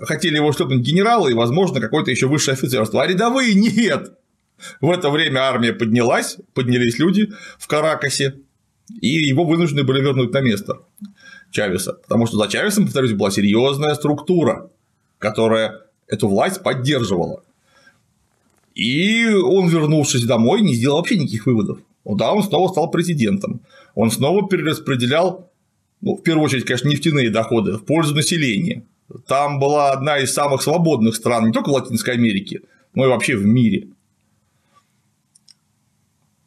хотели 0.03 0.37
его 0.37 0.53
шлепнуть 0.53 0.83
генералы 0.83 1.31
и, 1.31 1.35
возможно, 1.35 1.81
какое-то 1.81 2.11
еще 2.11 2.27
высшее 2.27 2.53
офицерство, 2.53 3.03
а 3.03 3.07
рядовые 3.07 3.55
нет. 3.55 4.13
В 4.83 4.91
это 4.91 5.09
время 5.09 5.39
армия 5.39 5.73
поднялась, 5.73 6.37
поднялись 6.53 6.99
люди 6.99 7.33
в 7.59 7.67
Каракасе, 7.67 8.35
и 9.01 9.09
его 9.09 9.45
вынуждены 9.45 9.85
были 9.85 10.01
вернуть 10.01 10.33
на 10.33 10.41
место 10.41 10.79
Чавеса, 11.51 11.95
потому 11.95 12.27
что 12.27 12.37
за 12.37 12.49
Чавесом, 12.49 12.85
повторюсь, 12.85 13.13
была 13.13 13.31
серьезная 13.31 13.95
структура, 13.95 14.71
которая 15.19 15.83
эту 16.07 16.29
власть 16.29 16.63
поддерживала. 16.63 17.43
И 18.75 19.27
он, 19.27 19.69
вернувшись 19.69 20.25
домой, 20.25 20.63
не 20.63 20.75
сделал 20.75 20.99
вообще 20.99 21.17
никаких 21.17 21.47
выводов. 21.47 21.81
Да, 22.05 22.33
он 22.33 22.43
снова 22.43 22.69
стал 22.69 22.91
президентом. 22.91 23.61
Он 23.95 24.11
снова 24.11 24.49
перераспределял, 24.49 25.51
ну, 26.01 26.17
в 26.17 26.23
первую 26.23 26.45
очередь, 26.45 26.65
конечно, 26.65 26.89
нефтяные 26.89 27.31
доходы 27.31 27.73
в 27.73 27.85
пользу 27.85 28.15
населения. 28.15 28.85
Там 29.27 29.59
была 29.59 29.91
одна 29.91 30.19
из 30.19 30.33
самых 30.33 30.63
свободных 30.63 31.17
стран 31.17 31.47
не 31.47 31.53
только 31.53 31.71
в 31.71 31.73
Латинской 31.73 32.15
Америке, 32.15 32.61
но 32.95 33.05
и 33.05 33.09
вообще 33.09 33.37
в 33.37 33.45
мире. 33.45 33.89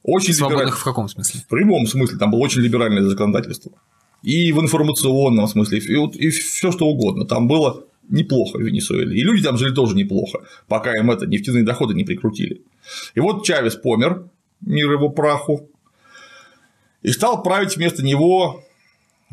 Очень 0.03 0.33
Свободных 0.33 0.65
либераль- 0.67 0.79
в 0.79 0.83
каком 0.83 1.07
смысле? 1.07 1.41
В 1.41 1.47
прямом 1.47 1.85
смысле 1.87 2.17
там 2.17 2.31
было 2.31 2.39
очень 2.39 2.61
либеральное 2.61 3.03
законодательство. 3.03 3.71
И 4.23 4.51
в 4.51 4.59
информационном 4.59 5.47
смысле, 5.47 5.79
и, 5.79 5.95
вот- 5.95 6.15
и 6.15 6.29
все 6.29 6.71
что 6.71 6.85
угодно. 6.87 7.25
Там 7.25 7.47
было 7.47 7.83
неплохо 8.09 8.57
в 8.57 8.61
Венесуэле. 8.61 9.15
И 9.17 9.23
люди 9.23 9.43
там 9.43 9.57
жили 9.57 9.73
тоже 9.73 9.95
неплохо, 9.95 10.39
пока 10.67 10.93
им 10.97 11.11
это 11.11 11.27
нефтяные 11.27 11.63
доходы 11.63 11.93
не 11.93 12.03
прикрутили. 12.03 12.61
И 13.15 13.19
вот 13.19 13.45
Чавес 13.45 13.75
помер, 13.75 14.27
мир 14.61 14.91
его 14.91 15.09
праху, 15.09 15.69
и 17.03 17.09
стал 17.11 17.41
править 17.41 17.77
вместо 17.77 18.03
него 18.03 18.63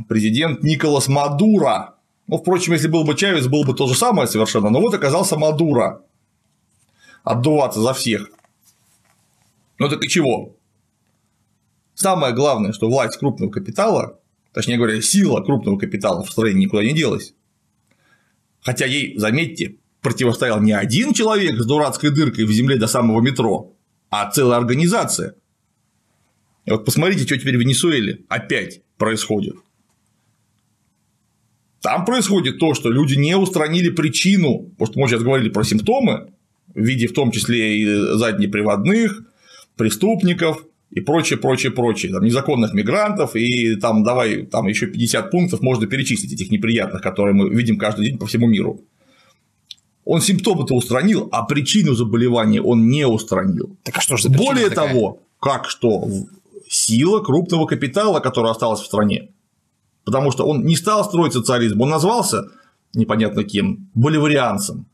президент 0.09 0.63
Николас 0.63 1.09
Мадуро. 1.09 1.95
Ну, 2.27 2.39
впрочем, 2.39 2.75
если 2.75 2.89
был 2.89 3.05
бы 3.05 3.15
Чавес, 3.15 3.47
было 3.47 3.65
бы 3.65 3.75
то 3.75 3.87
же 3.87 3.95
самое 3.95 4.29
совершенно, 4.29 4.71
но 4.71 4.81
вот 4.81 4.95
оказался 4.95 5.37
Мадуро. 5.39 6.03
Отдуваться 7.25 7.81
за 7.81 7.93
всех. 7.95 8.31
Ну 9.79 9.89
так 9.89 10.03
и 10.05 10.09
чего? 10.09 10.55
Самое 11.99 12.33
главное, 12.33 12.73
что 12.73 12.89
власть 12.89 13.19
крупного 13.19 13.51
капитала, 13.51 14.21
точнее 14.53 14.77
говоря, 14.77 15.03
сила 15.03 15.41
крупного 15.41 15.77
капитала 15.77 16.23
в 16.23 16.31
стране 16.31 16.55
никуда 16.55 16.85
не 16.85 16.93
делась. 16.93 17.35
Хотя 18.61 18.87
ей, 18.87 19.19
заметьте, 19.19 19.79
противостоял 20.01 20.61
не 20.61 20.71
один 20.71 21.13
человек 21.13 21.59
с 21.59 21.67
дурацкой 21.67 22.11
дыркой 22.11 22.45
в 22.45 22.53
земле 22.53 22.77
до 22.77 22.87
самого 22.87 23.21
метро, 23.21 23.75
а 24.11 24.31
целая 24.31 24.59
организация. 24.59 25.35
И 26.67 26.71
вот 26.71 26.85
посмотрите, 26.85 27.25
что 27.25 27.37
теперь 27.37 27.57
в 27.57 27.61
Венесуэле 27.61 28.21
опять 28.29 28.81
происходит. 28.97 29.57
Там 31.81 32.05
происходит 32.05 32.61
то, 32.61 32.75
что 32.75 32.93
люди 32.93 33.17
не 33.17 33.37
устранили 33.37 33.91
причину, 33.91 34.71
потому 34.79 34.87
что 34.87 35.01
мы 35.01 35.09
сейчас 35.09 35.25
говорили 35.25 35.49
про 35.49 35.65
симптомы, 35.65 36.33
в 36.73 36.81
виде 36.81 37.09
в 37.09 37.13
том 37.13 37.33
числе 37.33 37.81
и 37.81 37.85
заднеприводных, 38.17 39.25
преступников 39.77 40.65
и 40.91 41.01
прочее, 41.01 41.39
прочее, 41.39 41.71
прочее, 41.71 42.13
там, 42.13 42.25
незаконных 42.25 42.73
мигрантов, 42.73 43.37
и 43.37 43.77
там 43.77 44.03
давай 44.03 44.47
там 44.47 44.67
еще 44.67 44.87
50 44.87 45.31
пунктов 45.31 45.61
можно 45.61 45.87
перечислить 45.87 46.33
этих 46.33 46.51
неприятных, 46.51 47.03
которые 47.03 47.35
мы 47.35 47.51
видим 47.51 47.79
каждый 47.79 48.07
день 48.07 48.19
по 48.19 48.27
всему 48.27 48.47
миру. 48.47 48.81
Он 50.05 50.23
симптомы-то 50.23 50.75
устранил, 50.75 51.29
а 51.33 51.43
причину 51.43 51.95
заболевания 51.95 52.63
он 52.63 52.89
не 52.89 53.07
устранил. 53.07 53.77
Так 53.83 53.99
а 53.99 54.01
что 54.01 54.17
же 54.17 54.31
Более 54.31 54.71
такая? 54.71 54.89
того, 54.89 55.21
как 55.39 55.69
что 55.69 56.09
сила 56.67 57.21
крупного 57.21 57.67
капитала, 57.67 58.21
которая 58.21 58.53
осталась 58.53 58.81
в 58.81 58.87
стране. 58.87 59.29
Потому 60.05 60.31
что 60.31 60.47
он 60.47 60.65
не 60.65 60.77
стал 60.77 61.05
строить 61.05 61.35
социализм, 61.35 61.83
он 61.83 61.91
назвался 61.91 62.45
непонятно 62.95 63.45
кем, 63.45 63.91
боливарианцем. 63.95 64.87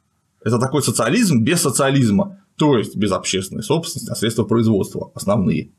Это 0.43 0.59
такой 0.59 0.83
социализм 0.83 1.45
без 1.45 1.62
социализма, 1.62 2.41
то 2.57 2.77
есть 2.77 2.97
без 2.97 3.12
общественной 3.12 3.62
собственности, 3.62 4.11
а 4.11 4.16
средства 4.16 4.43
производства 4.43 5.12
основные. 5.15 5.71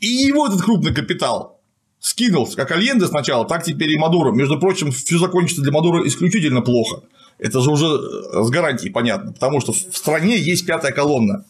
И 0.00 0.06
его 0.06 0.46
этот 0.46 0.62
крупный 0.62 0.94
капитал 0.94 1.60
скинул, 1.98 2.46
как 2.54 2.70
Альенде 2.70 3.06
сначала, 3.06 3.46
так 3.46 3.64
теперь 3.64 3.90
и 3.90 3.98
Мадуро. 3.98 4.32
Между 4.32 4.58
прочим, 4.58 4.92
все 4.92 5.18
закончится 5.18 5.62
для 5.62 5.72
Мадуро 5.72 6.06
исключительно 6.06 6.60
плохо. 6.60 7.02
Это 7.38 7.60
же 7.60 7.70
уже 7.70 7.86
э, 7.86 8.42
с 8.42 8.50
гарантией 8.50 8.92
понятно, 8.92 9.32
потому 9.32 9.60
что 9.60 9.72
в 9.72 9.76
стране 9.76 10.38
есть 10.38 10.66
пятая 10.66 10.92
колонна. 10.92 11.44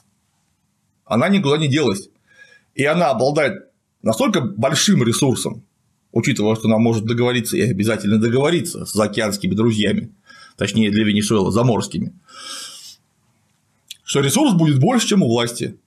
Она 1.04 1.28
никуда 1.28 1.58
не 1.58 1.68
делась. 1.68 2.08
И 2.74 2.84
она 2.84 3.10
обладает 3.10 3.66
настолько 4.02 4.40
большим 4.40 5.02
ресурсом, 5.02 5.62
учитывая, 6.12 6.56
что 6.56 6.66
она 6.68 6.78
может 6.78 7.04
договориться 7.04 7.56
и 7.56 7.60
обязательно 7.60 8.18
договориться 8.18 8.84
с 8.84 8.92
заокеанскими 8.92 9.54
друзьями, 9.54 10.12
точнее 10.56 10.90
для 10.90 11.04
Венесуэлы, 11.04 11.52
заморскими, 11.52 12.12
что 14.04 14.20
ресурс 14.20 14.54
будет 14.54 14.78
больше, 14.78 15.08
чем 15.08 15.22
у 15.22 15.28
власти. 15.28 15.78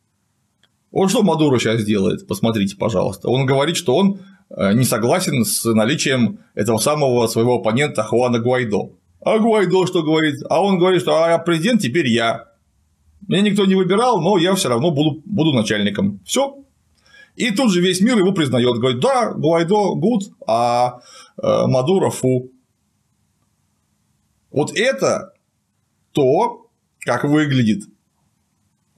Вот 0.91 1.10
что 1.11 1.22
Мадуро 1.22 1.60
сейчас 1.60 1.84
делает, 1.84 2.28
посмотрите, 2.28 2.76
пожалуйста. 2.76 3.30
Он 3.30 3.45
говорит, 3.45 3.78
что 3.78 3.95
он 3.95 4.22
э, 4.49 4.74
не 4.74 4.86
согласен 4.86 5.45
с 5.45 5.64
наличием 5.66 6.40
этого 6.56 6.78
самого 6.78 7.28
своего 7.28 7.57
оппонента 7.57 8.03
Хуана 8.03 8.40
Гуайдо. 8.40 8.91
А 9.22 9.38
Гуайдо 9.38 9.86
что 9.86 10.02
говорит? 10.02 10.41
А 10.49 10.64
он 10.64 10.80
говорит, 10.80 11.02
что 11.02 11.24
а 11.24 11.38
президент 11.38 11.82
теперь 11.82 12.07
я. 12.07 12.45
Меня 13.28 13.41
никто 13.41 13.66
не 13.66 13.76
выбирал, 13.76 14.20
но 14.22 14.38
я 14.38 14.56
все 14.56 14.70
равно 14.70 14.91
буду, 14.91 15.22
буду 15.26 15.53
начальником. 15.53 16.22
Все. 16.26 16.56
И 17.36 17.52
тут 17.52 17.72
же 17.72 17.82
весь 17.82 18.02
мир 18.02 18.18
его 18.18 18.32
признает. 18.32 18.80
Говорит, 18.80 18.99
да, 18.99 19.34
Гуайдо 19.34 19.94
гуд, 19.94 20.24
а 20.48 21.02
э, 21.41 21.68
Мадуро 21.68 22.10
фу. 22.10 22.49
Вот 24.52 24.76
это 24.76 25.34
то, 26.11 26.66
как 26.99 27.24
выглядит 27.26 27.84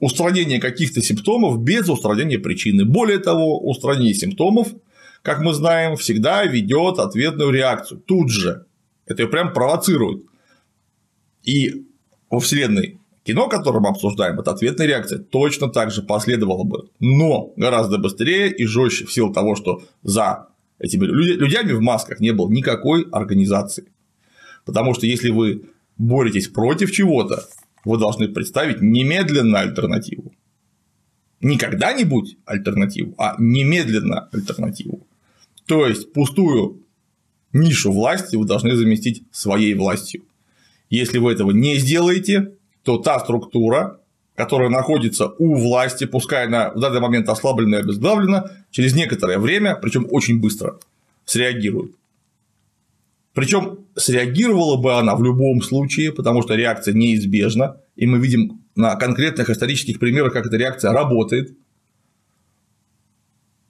устранение 0.02 0.58
каких-то 0.60 1.00
симптомов 1.00 1.62
без 1.62 1.88
устранения 1.88 2.36
причины. 2.36 2.84
Более 2.84 3.18
того, 3.18 3.60
устранение 3.60 4.14
симптомов, 4.14 4.74
как 5.22 5.40
мы 5.40 5.54
знаем, 5.54 5.96
всегда 5.96 6.44
ведет 6.44 6.98
ответную 6.98 7.50
реакцию. 7.50 8.00
Тут 8.00 8.28
же. 8.28 8.66
Это 9.06 9.22
ее 9.22 9.28
прям 9.28 9.52
провоцирует. 9.52 10.24
И 11.44 11.86
во 12.30 12.40
вселенной 12.40 12.98
кино, 13.22 13.48
которое 13.48 13.78
мы 13.78 13.90
обсуждаем, 13.90 14.40
это 14.40 14.50
ответная 14.50 14.88
реакция 14.88 15.20
точно 15.20 15.68
так 15.68 15.92
же 15.92 16.02
последовала 16.02 16.64
бы, 16.64 16.88
но 16.98 17.52
гораздо 17.54 17.98
быстрее 17.98 18.50
и 18.50 18.66
жестче 18.66 19.06
в 19.06 19.12
силу 19.12 19.32
того, 19.32 19.54
что 19.54 19.84
за 20.02 20.48
этими 20.80 21.04
людьми 21.04 21.74
в 21.74 21.80
масках 21.80 22.18
не 22.18 22.32
было 22.32 22.50
никакой 22.50 23.06
организации. 23.12 23.84
Потому 24.64 24.94
что 24.94 25.06
если 25.06 25.30
вы 25.30 25.62
боретесь 25.96 26.48
против 26.48 26.90
чего-то, 26.90 27.44
вы 27.84 27.98
должны 27.98 28.28
представить 28.28 28.80
немедленно 28.80 29.60
альтернативу. 29.60 30.32
Не 31.40 31.58
когда-нибудь 31.58 32.36
альтернативу, 32.44 33.14
а 33.18 33.34
немедленно 33.38 34.28
альтернативу. 34.32 35.06
То 35.66 35.86
есть 35.86 36.12
пустую 36.12 36.82
нишу 37.52 37.92
власти 37.92 38.36
вы 38.36 38.46
должны 38.46 38.76
заместить 38.76 39.22
своей 39.32 39.74
властью. 39.74 40.22
Если 40.90 41.18
вы 41.18 41.32
этого 41.32 41.50
не 41.50 41.76
сделаете, 41.78 42.52
то 42.84 42.98
та 42.98 43.18
структура, 43.18 43.98
которая 44.34 44.68
находится 44.68 45.28
у 45.38 45.54
власти, 45.54 46.04
пускай 46.04 46.46
она 46.46 46.70
в 46.70 46.80
данный 46.80 47.00
момент 47.00 47.28
ослаблена 47.28 47.78
и 47.78 47.80
обезглавлена, 47.80 48.50
через 48.70 48.94
некоторое 48.94 49.38
время, 49.38 49.76
причем 49.76 50.06
очень 50.10 50.40
быстро, 50.40 50.78
среагирует. 51.24 51.94
Причем 53.34 53.86
среагировала 53.96 54.76
бы 54.76 54.94
она 54.94 55.16
в 55.16 55.22
любом 55.22 55.62
случае, 55.62 56.12
потому 56.12 56.42
что 56.42 56.54
реакция 56.54 56.94
неизбежна, 56.94 57.80
и 57.96 58.06
мы 58.06 58.18
видим 58.18 58.62
на 58.74 58.96
конкретных 58.96 59.50
исторических 59.50 59.98
примерах, 59.98 60.32
как 60.32 60.46
эта 60.46 60.56
реакция 60.56 60.92
работает. 60.92 61.56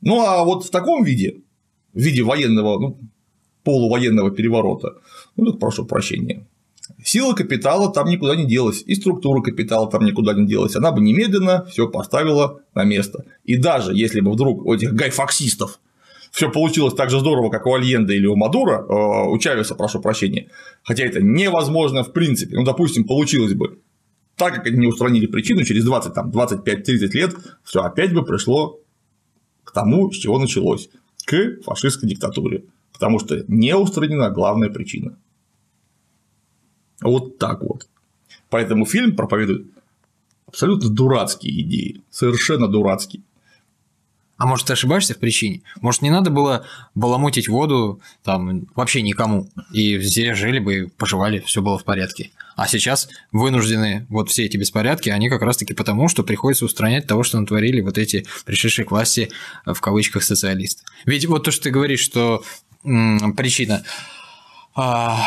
Ну 0.00 0.20
а 0.20 0.44
вот 0.44 0.64
в 0.64 0.70
таком 0.70 1.04
виде, 1.04 1.42
в 1.92 2.00
виде 2.00 2.22
военного, 2.22 2.78
ну, 2.80 2.98
полувоенного 3.62 4.32
переворота, 4.32 4.94
ну 5.36 5.46
так 5.46 5.60
прошу 5.60 5.86
прощения, 5.86 6.44
сила 7.04 7.34
капитала 7.34 7.92
там 7.92 8.08
никуда 8.08 8.34
не 8.34 8.46
делась, 8.46 8.82
и 8.84 8.96
структура 8.96 9.40
капитала 9.42 9.88
там 9.88 10.04
никуда 10.04 10.34
не 10.34 10.46
делась, 10.46 10.74
она 10.74 10.90
бы 10.90 11.00
немедленно 11.00 11.66
все 11.66 11.88
поставила 11.88 12.60
на 12.74 12.82
место. 12.82 13.24
И 13.44 13.56
даже 13.56 13.94
если 13.94 14.20
бы 14.20 14.32
вдруг 14.32 14.66
у 14.66 14.74
этих 14.74 14.92
гайфаксистов 14.92 15.78
все 16.32 16.50
получилось 16.50 16.94
так 16.94 17.10
же 17.10 17.20
здорово, 17.20 17.50
как 17.50 17.66
у 17.66 17.74
Альенда 17.74 18.14
или 18.14 18.26
у 18.26 18.36
Мадура, 18.36 18.84
э, 18.88 19.28
у 19.28 19.38
Чавеса, 19.38 19.74
прошу 19.74 20.00
прощения, 20.00 20.48
хотя 20.82 21.04
это 21.04 21.22
невозможно 21.22 22.02
в 22.02 22.12
принципе, 22.12 22.56
ну, 22.56 22.64
допустим, 22.64 23.04
получилось 23.04 23.52
бы, 23.52 23.78
так 24.36 24.54
как 24.54 24.66
они 24.66 24.78
не 24.78 24.86
устранили 24.86 25.26
причину, 25.26 25.62
через 25.62 25.84
20, 25.84 26.14
там, 26.14 26.30
25-30 26.30 27.12
лет 27.12 27.36
все 27.62 27.82
опять 27.82 28.14
бы 28.14 28.24
пришло 28.24 28.80
к 29.62 29.72
тому, 29.72 30.10
с 30.10 30.16
чего 30.16 30.38
началось, 30.38 30.88
к 31.26 31.62
фашистской 31.64 32.08
диктатуре, 32.08 32.64
потому 32.94 33.18
что 33.18 33.44
не 33.46 33.76
устранена 33.76 34.30
главная 34.30 34.70
причина. 34.70 35.18
Вот 37.02 37.36
так 37.36 37.62
вот. 37.62 37.88
Поэтому 38.48 38.86
фильм 38.86 39.16
проповедует 39.16 39.66
абсолютно 40.46 40.88
дурацкие 40.88 41.60
идеи, 41.60 42.00
совершенно 42.10 42.68
дурацкие. 42.68 43.22
А 44.42 44.46
может, 44.46 44.66
ты 44.66 44.72
ошибаешься 44.72 45.14
в 45.14 45.18
причине? 45.18 45.62
Может, 45.82 46.02
не 46.02 46.10
надо 46.10 46.28
было 46.28 46.66
баламутить 46.96 47.46
воду 47.46 48.00
там 48.24 48.66
вообще 48.74 49.00
никому, 49.00 49.48
и 49.72 49.96
все 49.98 50.34
жили 50.34 50.58
бы, 50.58 50.90
поживали, 50.98 51.38
все 51.46 51.62
было 51.62 51.78
в 51.78 51.84
порядке. 51.84 52.32
А 52.56 52.66
сейчас 52.66 53.08
вынуждены 53.30 54.04
вот 54.08 54.30
все 54.30 54.44
эти 54.44 54.56
беспорядки, 54.56 55.10
они 55.10 55.28
как 55.28 55.42
раз-таки 55.42 55.74
потому, 55.74 56.08
что 56.08 56.24
приходится 56.24 56.64
устранять 56.64 57.06
того, 57.06 57.22
что 57.22 57.38
натворили 57.38 57.82
вот 57.82 57.98
эти 57.98 58.26
пришедшие 58.44 58.84
к 58.84 58.90
власти 58.90 59.30
в 59.64 59.80
кавычках 59.80 60.24
социалисты. 60.24 60.82
Ведь 61.06 61.24
вот 61.26 61.44
то, 61.44 61.52
что 61.52 61.62
ты 61.62 61.70
говоришь, 61.70 62.00
что 62.00 62.42
м, 62.82 63.36
причина 63.36 63.84
а, 64.74 65.20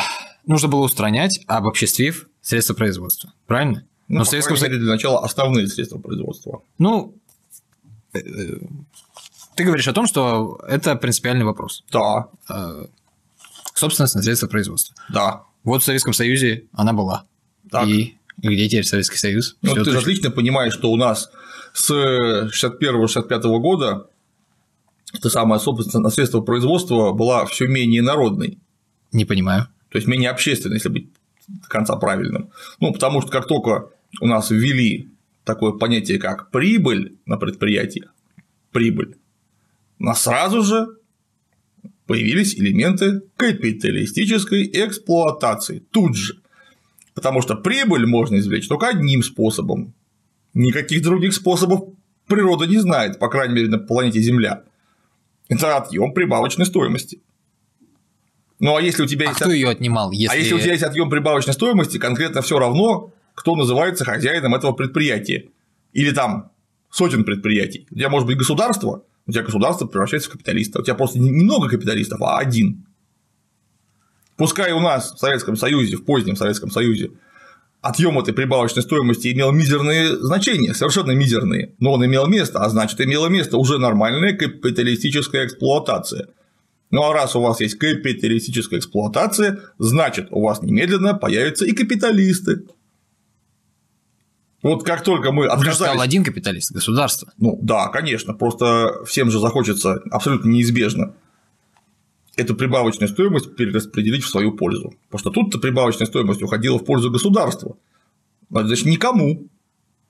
нужно 0.45 0.67
было 0.67 0.81
устранять, 0.81 1.39
обобществив 1.47 2.27
средства 2.41 2.73
производства, 2.73 3.31
правильно? 3.47 3.85
Ну, 4.09 4.17
Но 4.17 4.23
в 4.25 4.27
Советском 4.27 4.57
Союзе 4.57 4.79
для 4.79 4.91
начала 4.91 5.23
основные 5.23 5.67
средства 5.67 5.99
производства. 5.99 6.63
Ну, 6.79 7.15
э, 8.13 8.19
ты 9.55 9.63
говоришь 9.63 9.87
о 9.87 9.93
том, 9.93 10.07
что 10.07 10.59
это 10.67 10.95
принципиальный 10.95 11.45
вопрос. 11.45 11.83
Да. 11.91 12.27
Собственность 13.73 14.15
на 14.15 14.21
средства 14.21 14.47
производства. 14.47 14.95
Да. 15.09 15.43
Вот 15.63 15.81
в 15.81 15.85
Советском 15.85 16.13
Союзе 16.13 16.65
она 16.73 16.93
была. 16.93 17.25
Так. 17.69 17.87
И 17.87 18.17
где 18.37 18.67
теперь 18.69 18.83
Советский 18.85 19.17
Союз? 19.17 19.57
Ну, 19.61 19.71
Всё 19.73 19.83
ты 19.83 19.91
же 19.91 19.97
отлично 19.97 20.31
понимаешь, 20.31 20.73
что 20.73 20.91
у 20.91 20.97
нас 20.97 21.29
с 21.73 21.91
61-65 21.91 23.41
года 23.59 24.07
эта 25.13 25.29
самая 25.29 25.59
собственность 25.59 25.95
на 25.95 26.09
средства 26.09 26.41
производства 26.41 27.11
была 27.13 27.45
все 27.45 27.67
менее 27.67 28.01
народной, 28.01 28.59
Не 29.11 29.25
понимаю. 29.25 29.67
то 29.89 29.97
есть 29.97 30.07
менее 30.07 30.29
общественной, 30.29 30.75
если 30.75 30.89
быть 30.89 31.09
до 31.47 31.67
конца 31.67 31.95
правильным. 31.95 32.49
Ну, 32.79 32.91
потому 32.91 33.21
что 33.21 33.31
как 33.31 33.47
только 33.47 33.89
у 34.19 34.27
нас 34.27 34.49
ввели 34.49 35.09
такое 35.43 35.71
понятие, 35.71 36.17
как 36.19 36.51
прибыль 36.51 37.17
на 37.25 37.37
предприятии, 37.37 38.09
прибыль, 38.71 39.15
нас 39.99 40.23
сразу 40.23 40.61
же 40.61 40.87
появились 42.05 42.55
элементы 42.55 43.21
капиталистической 43.37 44.65
эксплуатации 44.65 45.79
тут 45.91 46.15
же. 46.15 46.35
Потому 47.13 47.41
что 47.41 47.55
прибыль 47.55 48.05
можно 48.05 48.37
извлечь 48.37 48.67
только 48.67 48.89
одним 48.89 49.23
способом. 49.23 49.93
Никаких 50.53 51.01
других 51.01 51.33
способов 51.33 51.89
природа 52.27 52.65
не 52.65 52.77
знает, 52.77 53.19
по 53.19 53.29
крайней 53.29 53.55
мере, 53.55 53.69
на 53.69 53.77
планете 53.77 54.19
Земля. 54.19 54.63
Это 55.47 55.77
отъем 55.77 56.13
прибавочной 56.13 56.65
стоимости. 56.65 57.21
Ну 58.59 58.75
а 58.75 58.81
если 58.81 59.03
у 59.03 59.05
тебя 59.05 59.27
А 59.27 59.29
есть 59.29 59.41
кто 59.41 59.51
ее 59.51 59.69
отнимал? 59.69 60.11
Если... 60.11 60.35
а 60.35 60.39
если 60.39 60.53
у 60.53 60.59
тебя 60.59 60.71
есть 60.71 60.83
отъем 60.83 61.09
прибавочной 61.09 61.53
стоимости, 61.53 61.97
конкретно 61.97 62.41
все 62.41 62.57
равно, 62.57 63.13
кто 63.33 63.55
называется 63.55 64.05
хозяином 64.05 64.55
этого 64.55 64.71
предприятия. 64.71 65.49
Или 65.93 66.11
там 66.11 66.51
сотен 66.89 67.23
предприятий. 67.25 67.87
У 67.91 67.95
тебя 67.95 68.09
может 68.09 68.27
быть 68.27 68.37
государство, 68.37 69.03
у 69.27 69.31
тебя 69.31 69.43
государство 69.43 69.85
превращается 69.85 70.29
в 70.29 70.33
капиталиста. 70.33 70.79
У 70.79 70.83
тебя 70.83 70.95
просто 70.95 71.19
не- 71.19 71.31
немного 71.31 71.67
капиталистов, 71.67 72.21
а 72.21 72.37
один. 72.37 72.85
Пускай 74.37 74.71
у 74.73 74.79
нас 74.79 75.13
в 75.13 75.17
Советском 75.17 75.55
Союзе, 75.55 75.97
в 75.97 76.05
позднем 76.05 76.35
Советском 76.35 76.69
Союзе, 76.69 77.11
отъем 77.81 78.19
этой 78.19 78.33
прибавочной 78.33 78.83
стоимости 78.83 79.31
имел 79.31 79.51
мизерные 79.51 80.17
значения, 80.17 80.73
совершенно 80.73 81.11
мизерные, 81.11 81.73
но 81.79 81.93
он 81.93 82.05
имел 82.05 82.27
место, 82.27 82.59
а 82.59 82.69
значит, 82.69 82.99
имело 82.99 83.27
место 83.27 83.57
уже 83.57 83.77
нормальная 83.77 84.35
капиталистическая 84.35 85.45
эксплуатация. 85.45 86.27
Ну 86.91 87.03
а 87.03 87.13
раз 87.13 87.35
у 87.35 87.41
вас 87.41 87.61
есть 87.61 87.77
капиталистическая 87.77 88.77
эксплуатация, 88.77 89.59
значит, 89.79 90.27
у 90.31 90.41
вас 90.41 90.61
немедленно 90.61 91.13
появятся 91.13 91.65
и 91.65 91.71
капиталисты. 91.71 92.63
Вот 94.65 94.83
как 94.83 95.03
только 95.03 95.31
мы 95.31 95.45
отказались 95.45 95.75
стал 95.75 96.01
один 96.01 96.23
капиталист, 96.23 96.71
государство. 96.71 97.31
ну 97.37 97.59
да, 97.61 97.89
конечно, 97.89 98.33
просто 98.33 99.03
всем 99.05 99.29
же 99.29 99.39
захочется 99.39 100.01
абсолютно 100.09 100.49
неизбежно 100.49 101.13
эту 102.35 102.55
прибавочную 102.55 103.07
стоимость 103.07 103.55
перераспределить 103.55 104.23
в 104.23 104.27
свою 104.27 104.53
пользу. 104.53 104.95
Потому 105.11 105.19
что 105.19 105.29
тут-то 105.29 105.59
прибавочная 105.59 106.07
стоимость 106.07 106.41
уходила 106.41 106.79
в 106.79 106.83
пользу 106.83 107.11
государства. 107.11 107.77
Значит, 108.49 108.87
никому. 108.87 109.45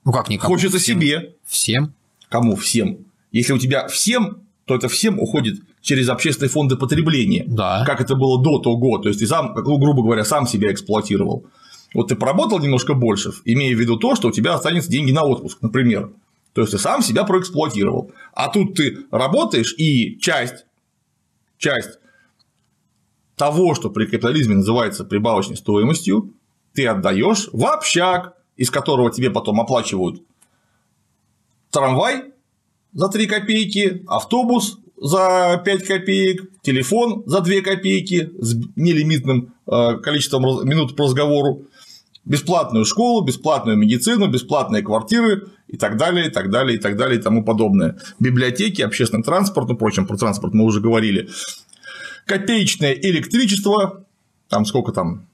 Ну 0.06 0.12
как 0.12 0.30
никому? 0.30 0.54
Хочется 0.54 0.78
Всем. 0.78 1.02
себе. 1.02 1.34
Всем? 1.44 1.92
Кому? 2.30 2.56
Всем. 2.56 3.00
Если 3.32 3.52
у 3.52 3.58
тебя 3.58 3.86
всем, 3.88 4.38
то 4.64 4.74
это 4.74 4.88
всем 4.88 5.20
уходит 5.20 5.60
через 5.82 6.08
общественные 6.08 6.48
фонды 6.48 6.76
потребления. 6.76 7.44
Да. 7.46 7.84
Как 7.84 8.00
это 8.00 8.14
было 8.14 8.42
до 8.42 8.58
того. 8.60 8.96
То 8.98 9.08
есть 9.08 9.20
ты 9.20 9.26
сам, 9.26 9.52
ну, 9.54 9.76
грубо 9.76 10.02
говоря, 10.02 10.24
сам 10.24 10.46
себя 10.46 10.72
эксплуатировал. 10.72 11.44
Вот 11.96 12.08
ты 12.08 12.14
поработал 12.14 12.58
немножко 12.58 12.92
больше, 12.92 13.32
имея 13.46 13.74
в 13.74 13.80
виду 13.80 13.96
то, 13.96 14.14
что 14.16 14.28
у 14.28 14.30
тебя 14.30 14.52
останется 14.52 14.90
деньги 14.90 15.12
на 15.12 15.24
отпуск, 15.24 15.62
например. 15.62 16.12
То 16.52 16.60
есть 16.60 16.72
ты 16.72 16.78
сам 16.78 17.00
себя 17.00 17.24
проэксплуатировал. 17.24 18.12
А 18.34 18.50
тут 18.50 18.74
ты 18.74 19.06
работаешь, 19.10 19.74
и 19.78 20.18
часть, 20.18 20.66
часть 21.56 21.98
того, 23.34 23.74
что 23.74 23.88
при 23.88 24.04
капитализме 24.04 24.56
называется 24.56 25.06
прибавочной 25.06 25.56
стоимостью, 25.56 26.34
ты 26.74 26.86
отдаешь 26.86 27.48
в 27.54 27.64
общак, 27.64 28.34
из 28.58 28.70
которого 28.70 29.10
тебе 29.10 29.30
потом 29.30 29.58
оплачивают 29.62 30.20
трамвай 31.70 32.24
за 32.92 33.08
3 33.08 33.26
копейки, 33.26 34.04
автобус 34.06 34.80
за 34.98 35.62
5 35.64 35.86
копеек, 35.86 36.50
телефон 36.60 37.22
за 37.24 37.40
2 37.40 37.62
копейки 37.62 38.32
с 38.38 38.54
нелимитным 38.76 39.54
э, 39.66 39.96
количеством 40.02 40.42
минут 40.68 40.94
по 40.94 41.04
разговору, 41.04 41.62
бесплатную 42.26 42.84
школу, 42.84 43.24
бесплатную 43.24 43.78
медицину, 43.78 44.28
бесплатные 44.28 44.82
квартиры 44.82 45.48
и 45.68 45.76
так 45.78 45.96
далее, 45.96 46.26
и 46.26 46.30
так 46.30 46.50
далее, 46.50 46.76
и 46.76 46.80
так 46.80 46.96
далее, 46.96 47.18
и 47.18 47.22
тому 47.22 47.44
подобное. 47.44 47.98
Библиотеки, 48.18 48.82
общественный 48.82 49.22
транспорт, 49.22 49.68
ну, 49.68 49.76
впрочем, 49.76 50.06
про 50.06 50.16
транспорт 50.16 50.52
мы 50.52 50.64
уже 50.64 50.80
говорили. 50.80 51.30
Копеечное 52.26 52.92
электричество, 52.92 54.04
там 54.48 54.66
сколько 54.66 54.92
там, 54.92 55.28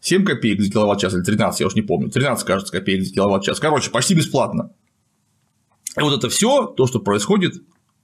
7 0.00 0.24
копеек 0.24 0.60
за 0.60 0.70
киловатт-час 0.70 1.12
или 1.14 1.22
13, 1.22 1.60
я 1.60 1.66
уж 1.66 1.74
не 1.74 1.82
помню, 1.82 2.08
13, 2.08 2.46
кажется, 2.46 2.72
копеек 2.72 3.04
за 3.04 3.12
киловатт-час. 3.12 3.58
Короче, 3.58 3.90
почти 3.90 4.14
бесплатно. 4.14 4.70
И 5.96 6.00
вот 6.00 6.16
это 6.16 6.28
все 6.28 6.66
то, 6.66 6.86
что 6.86 7.00
происходит 7.00 7.54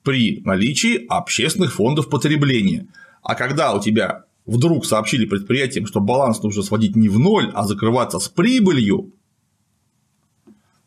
при 0.03 0.43
наличии 0.45 1.07
общественных 1.09 1.73
фондов 1.73 2.11
потребления. 2.11 2.89
А 3.23 3.37
когда 3.37 3.73
у 3.73 3.81
тебя 3.81 4.25
вдруг 4.47 4.85
сообщили 4.85 5.27
предприятиям, 5.27 5.87
что 5.87 6.01
баланс 6.01 6.43
нужно 6.43 6.63
сводить 6.63 6.97
не 6.97 7.09
в 7.09 7.19
ноль, 7.19 7.51
а 7.55 7.65
закрываться 7.65 8.19
с 8.19 8.29
прибылью 8.29 9.13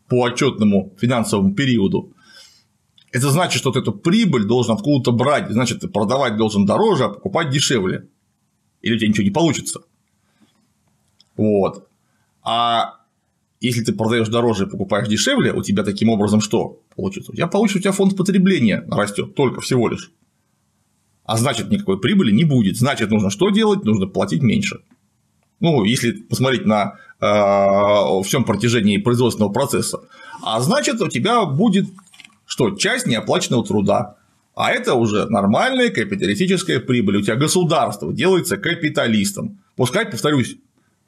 по 0.07 0.25
отчетному 0.25 0.93
финансовому 0.97 1.53
периоду, 1.53 2.13
это 3.11 3.29
значит, 3.29 3.59
что 3.59 3.69
вот 3.69 3.77
эту 3.77 3.93
прибыль 3.93 4.45
должен 4.45 4.75
откуда-то 4.75 5.11
брать, 5.11 5.49
значит, 5.49 5.81
ты 5.81 5.87
продавать 5.87 6.37
должен 6.37 6.65
дороже, 6.65 7.05
а 7.05 7.09
покупать 7.09 7.49
дешевле. 7.49 8.07
Или 8.81 8.95
у 8.95 8.97
тебя 8.97 9.09
ничего 9.09 9.23
не 9.23 9.31
получится. 9.31 9.81
Вот. 11.35 11.87
А 12.43 12.95
если 13.59 13.83
ты 13.83 13.93
продаешь 13.93 14.27
дороже 14.27 14.65
и 14.65 14.69
покупаешь 14.69 15.07
дешевле, 15.07 15.51
у 15.51 15.63
тебя 15.63 15.83
таким 15.83 16.09
образом 16.09 16.41
что 16.41 16.81
получится? 16.95 17.31
У 17.31 17.35
тебя 17.35 17.47
получится, 17.47 17.79
у 17.79 17.81
тебя 17.81 17.91
фонд 17.91 18.15
потребления 18.15 18.85
растет 18.89 19.35
только 19.35 19.61
всего 19.61 19.87
лишь. 19.87 20.11
А 21.27 21.35
значит, 21.35 21.69
никакой 21.69 21.99
прибыли 21.99 22.31
не 22.31 22.45
будет. 22.45 22.77
Значит, 22.77 23.11
нужно 23.11 23.29
что 23.29 23.49
делать? 23.49 23.83
Нужно 23.83 24.07
платить 24.07 24.41
меньше. 24.41 24.79
Ну, 25.59 25.83
если 25.83 26.13
посмотреть 26.13 26.65
на 26.65 26.95
э, 27.19 28.23
всем 28.23 28.45
протяжении 28.45 28.97
производственного 28.97 29.51
процесса. 29.51 29.99
А 30.41 30.61
значит, 30.61 31.01
у 31.01 31.09
тебя 31.09 31.43
будет 31.45 31.85
что? 32.45 32.71
Часть 32.77 33.07
неоплаченного 33.07 33.65
труда. 33.65 34.15
А 34.55 34.71
это 34.71 34.93
уже 34.93 35.25
нормальная 35.25 35.89
капиталистическая 35.89 36.79
прибыль. 36.79 37.17
У 37.17 37.21
тебя 37.21 37.35
государство 37.35 38.13
делается 38.13 38.55
капиталистом. 38.55 39.59
Пускай, 39.75 40.05
повторюсь, 40.05 40.55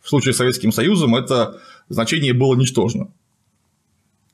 в 0.01 0.09
случае 0.09 0.33
с 0.33 0.37
Советским 0.37 0.73
Союзом 0.73 1.15
это 1.15 1.61
значение 1.87 2.33
было 2.33 2.55
ничтожно. 2.55 3.09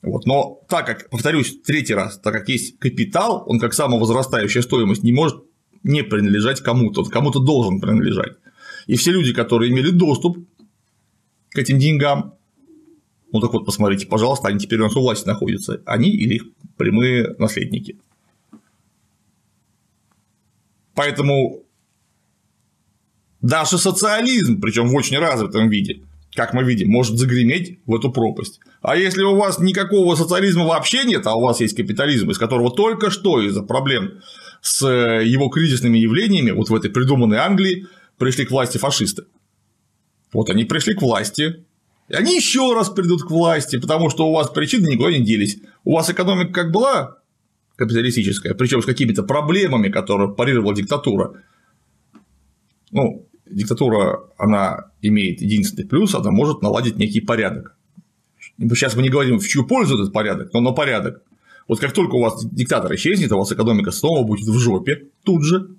Вот. 0.02 0.26
Но 0.26 0.62
так 0.68 0.88
как, 0.88 1.10
повторюсь, 1.12 1.62
третий 1.64 1.94
раз, 1.94 2.18
так 2.18 2.34
как 2.34 2.50
есть 2.50 2.80
капитал, 2.80 3.44
он 3.46 3.60
как 3.60 3.76
самовозрастающая 3.76 4.64
стоимость 4.64 5.04
не 5.04 5.12
может 5.12 5.44
не 5.86 6.04
принадлежать 6.04 6.62
кому-то, 6.62 7.04
он 7.04 7.10
кому-то 7.10 7.40
должен 7.40 7.80
принадлежать. 7.80 8.34
И 8.88 8.96
все 8.96 9.12
люди, 9.12 9.34
которые 9.34 9.72
имели 9.72 9.92
доступ 9.92 10.38
к 11.52 11.58
этим 11.58 11.78
деньгам, 11.78 12.34
ну 13.32 13.40
так 13.40 13.54
вот, 13.54 13.66
посмотрите, 13.66 14.08
пожалуйста, 14.08 14.48
они 14.48 14.60
теперь 14.60 14.80
у 14.80 14.86
нас 14.86 14.96
у 14.96 15.02
власти 15.02 15.28
находятся, 15.28 15.82
они 15.86 16.10
или 16.10 16.36
их 16.36 16.44
прямые 16.76 17.36
наследники. 17.38 18.00
Поэтому 20.96 21.64
даже 23.42 23.78
социализм, 23.78 24.60
причем 24.60 24.88
в 24.88 24.96
очень 24.96 25.20
развитом 25.20 25.70
виде, 25.70 26.02
как 26.36 26.54
мы 26.54 26.64
видим, 26.64 26.90
может 26.90 27.18
загреметь 27.18 27.80
в 27.86 27.96
эту 27.96 28.12
пропасть. 28.12 28.60
А 28.82 28.96
если 28.96 29.24
у 29.24 29.36
вас 29.36 29.58
никакого 29.60 30.16
социализма 30.16 30.66
вообще 30.66 31.06
нет, 31.06 31.26
а 31.26 31.36
у 31.36 31.42
вас 31.42 31.62
есть 31.62 31.76
капитализм, 31.76 32.30
из 32.30 32.38
которого 32.38 32.70
только 32.72 33.10
что 33.10 33.42
из-за 33.42 33.64
проблем 33.64 34.20
с 34.62 34.86
его 34.86 35.50
кризисными 35.50 35.98
явлениями, 35.98 36.52
вот 36.52 36.70
в 36.70 36.76
этой 36.76 36.90
придуманной 36.90 37.38
Англии, 37.38 37.88
пришли 38.18 38.46
к 38.46 38.52
власти 38.52 38.78
фашисты. 38.78 39.24
Вот 40.34 40.50
они 40.50 40.66
пришли 40.66 40.94
к 40.94 41.02
власти, 41.02 41.66
и 42.10 42.14
они 42.14 42.36
еще 42.36 42.74
раз 42.74 42.90
придут 42.90 43.24
к 43.24 43.32
власти, 43.32 43.80
потому 43.80 44.10
что 44.10 44.28
у 44.28 44.34
вас 44.34 44.50
причины 44.50 44.88
никуда 44.88 45.12
не 45.12 45.24
делись. 45.24 45.58
У 45.84 45.94
вас 45.94 46.10
экономика 46.10 46.52
как 46.52 46.72
была 46.72 47.18
капиталистическая, 47.78 48.54
причем 48.54 48.82
с 48.82 48.86
какими-то 48.86 49.24
проблемами, 49.24 49.90
которые 49.90 50.34
парировала 50.34 50.76
диктатура. 50.76 51.42
Ну, 52.92 53.28
диктатура, 53.50 54.22
она 54.38 54.92
имеет 55.02 55.42
единственный 55.42 55.86
плюс, 55.86 56.16
она 56.16 56.32
может 56.32 56.62
наладить 56.62 56.98
некий 56.98 57.22
порядок. 57.22 57.76
Сейчас 58.58 58.96
мы 58.96 59.04
не 59.04 59.10
говорим, 59.10 59.40
в 59.40 59.48
чью 59.48 59.66
пользу 59.66 59.96
этот 59.96 60.14
порядок, 60.14 60.54
но 60.54 60.62
на 60.62 60.72
порядок. 60.72 61.22
Вот 61.68 61.80
как 61.80 61.94
только 61.94 62.16
у 62.16 62.22
вас 62.22 62.46
диктатор 62.46 62.94
исчезнет, 62.96 63.32
у 63.32 63.38
вас 63.38 63.52
экономика 63.52 63.92
снова 63.92 64.24
будет 64.24 64.48
в 64.48 64.58
жопе 64.58 65.08
тут 65.24 65.44
же. 65.44 65.70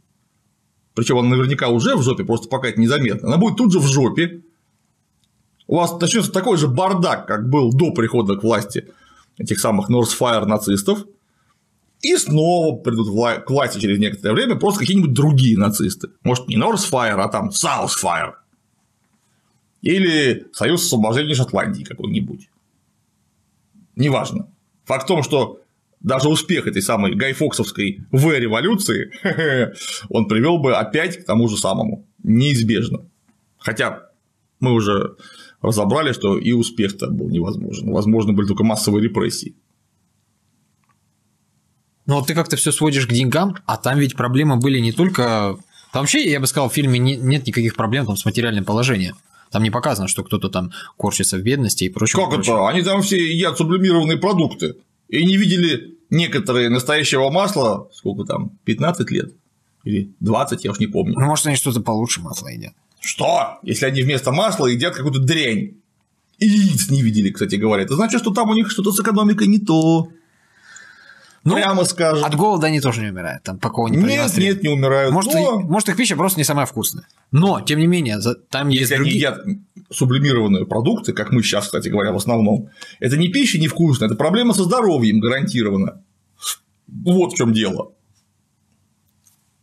Причем 0.94 1.18
она 1.18 1.28
наверняка 1.30 1.68
уже 1.68 1.94
в 1.94 2.02
жопе, 2.02 2.24
просто 2.24 2.48
пока 2.48 2.68
это 2.68 2.80
незаметно. 2.80 3.28
Она 3.28 3.36
будет 3.36 3.56
тут 3.56 3.72
же 3.72 3.78
в 3.78 3.86
жопе. 3.86 4.42
У 5.66 5.76
вас 5.76 5.98
начнется 6.00 6.32
такой 6.32 6.56
же 6.56 6.68
бардак, 6.68 7.26
как 7.26 7.48
был 7.50 7.72
до 7.72 7.92
прихода 7.92 8.36
к 8.36 8.42
власти 8.42 8.88
этих 9.38 9.60
самых 9.60 9.88
Норсфайр 9.88 10.46
нацистов, 10.46 11.04
и 12.02 12.16
снова 12.16 12.76
придут 12.76 13.08
к 13.44 13.50
власти 13.50 13.80
через 13.80 13.98
некоторое 13.98 14.34
время 14.34 14.56
просто 14.56 14.80
какие-нибудь 14.80 15.14
другие 15.14 15.58
нацисты. 15.58 16.08
Может, 16.22 16.48
не 16.48 16.56
Норсфайр, 16.56 17.18
а 17.18 17.28
там 17.28 17.50
Саусфайр. 17.50 18.38
Или 19.82 20.46
Союз 20.52 20.84
освобождения 20.84 21.34
Шотландии 21.34 21.84
какой-нибудь. 21.84 22.48
Неважно. 23.94 24.48
Факт 24.84 25.04
в 25.04 25.06
том, 25.06 25.22
что 25.22 25.60
даже 26.00 26.28
успех 26.28 26.66
этой 26.66 26.82
самой 26.82 27.14
гайфоксовской 27.14 28.00
В-революции, 28.12 29.10
он 30.08 30.28
привел 30.28 30.58
бы 30.58 30.74
опять 30.76 31.18
к 31.18 31.24
тому 31.24 31.48
же 31.48 31.56
самому. 31.56 32.06
Неизбежно. 32.22 33.06
Хотя 33.58 34.10
мы 34.60 34.72
уже 34.72 35.16
разобрали, 35.62 36.12
что 36.12 36.38
и 36.38 36.52
успех-то 36.52 37.10
был 37.10 37.28
невозможен. 37.28 37.90
Возможно, 37.90 38.32
были 38.32 38.46
только 38.46 38.64
массовые 38.64 39.02
репрессии. 39.02 39.56
Но 42.06 42.22
ты 42.22 42.34
как-то 42.34 42.56
все 42.56 42.72
сводишь 42.72 43.06
к 43.06 43.12
деньгам, 43.12 43.56
а 43.66 43.76
там 43.76 43.98
ведь 43.98 44.16
проблемы 44.16 44.56
были 44.56 44.78
не 44.78 44.92
только. 44.92 45.56
Там 45.92 46.02
вообще, 46.02 46.30
я 46.30 46.40
бы 46.40 46.46
сказал, 46.46 46.68
в 46.68 46.72
фильме 46.72 46.98
нет 46.98 47.46
никаких 47.46 47.74
проблем 47.74 48.06
там, 48.06 48.16
с 48.16 48.24
материальным 48.24 48.64
положением. 48.64 49.16
Там 49.50 49.62
не 49.62 49.70
показано, 49.70 50.08
что 50.08 50.24
кто-то 50.24 50.48
там 50.48 50.72
корчится 50.96 51.36
в 51.36 51.42
бедности 51.42 51.84
и 51.84 51.88
прочее. 51.88 52.22
Как 52.22 52.34
прочее. 52.34 52.54
это? 52.54 52.68
Они 52.68 52.82
там 52.82 53.02
все 53.02 53.16
едят 53.16 53.56
сублимированные 53.56 54.18
продукты. 54.18 54.76
И 55.08 55.24
не 55.24 55.36
видели 55.36 55.96
некоторые 56.10 56.68
настоящего 56.68 57.30
масла, 57.30 57.88
сколько 57.92 58.24
там, 58.24 58.50
15 58.64 59.10
лет? 59.10 59.32
Или 59.84 60.12
20, 60.20 60.64
я 60.64 60.72
уж 60.72 60.78
не 60.80 60.88
помню. 60.88 61.14
Ну, 61.16 61.26
может, 61.26 61.46
они 61.46 61.56
что-то 61.56 61.80
получше 61.80 62.20
масла 62.20 62.48
едят. 62.48 62.72
Что? 63.00 63.58
Если 63.62 63.86
они 63.86 64.02
вместо 64.02 64.32
масла 64.32 64.66
едят 64.66 64.94
какую-то 64.94 65.20
дрянь. 65.20 65.74
И 66.38 66.46
яиц 66.46 66.90
не 66.90 67.02
видели, 67.02 67.30
кстати 67.30 67.54
говоря. 67.54 67.84
Это 67.84 67.94
значит, 67.94 68.20
что 68.20 68.32
там 68.32 68.50
у 68.50 68.54
них 68.54 68.70
что-то 68.70 68.92
с 68.92 69.00
экономикой 69.00 69.46
не 69.46 69.58
то. 69.58 70.08
Ну, 71.46 71.54
Прямо 71.54 71.84
скажем. 71.84 72.24
От 72.24 72.34
голода 72.34 72.66
они 72.66 72.80
тоже 72.80 73.02
не 73.02 73.10
умирают, 73.10 73.44
там 73.44 73.60
пока 73.60 73.84
не 73.84 73.98
Нет, 73.98 74.36
нет, 74.36 74.64
не 74.64 74.68
умирают. 74.68 75.14
Может, 75.14 75.32
но... 75.32 75.60
может, 75.60 75.88
их 75.88 75.96
пища 75.96 76.16
просто 76.16 76.40
не 76.40 76.44
самая 76.44 76.66
вкусная. 76.66 77.06
Но, 77.30 77.60
тем 77.60 77.78
не 77.78 77.86
менее, 77.86 78.18
там 78.50 78.68
Если 78.68 78.80
есть 78.80 78.92
они 78.92 78.98
другие... 78.98 79.16
едят 79.16 79.44
сублимированные 79.92 80.66
продукты, 80.66 81.12
как 81.12 81.30
мы 81.30 81.44
сейчас, 81.44 81.66
кстати 81.66 81.88
говоря, 81.88 82.10
в 82.10 82.16
основном, 82.16 82.70
это 82.98 83.16
не 83.16 83.28
пища 83.28 83.60
невкусная, 83.60 84.08
это 84.08 84.16
проблема 84.16 84.54
со 84.54 84.64
здоровьем 84.64 85.20
гарантирована. 85.20 86.02
Вот 86.88 87.34
в 87.34 87.36
чем 87.36 87.52
дело. 87.52 87.92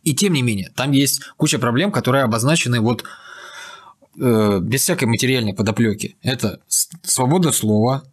И 0.04 0.14
тем 0.14 0.32
не 0.32 0.40
менее, 0.40 0.72
там 0.74 0.92
есть 0.92 1.20
куча 1.36 1.58
проблем, 1.58 1.92
которые 1.92 2.24
обозначены 2.24 2.80
вот 2.80 3.04
э, 4.18 4.58
без 4.62 4.80
всякой 4.80 5.04
материальной 5.04 5.52
подоплеки. 5.52 6.16
Это 6.22 6.60
свобода 6.66 7.52
слова, 7.52 8.04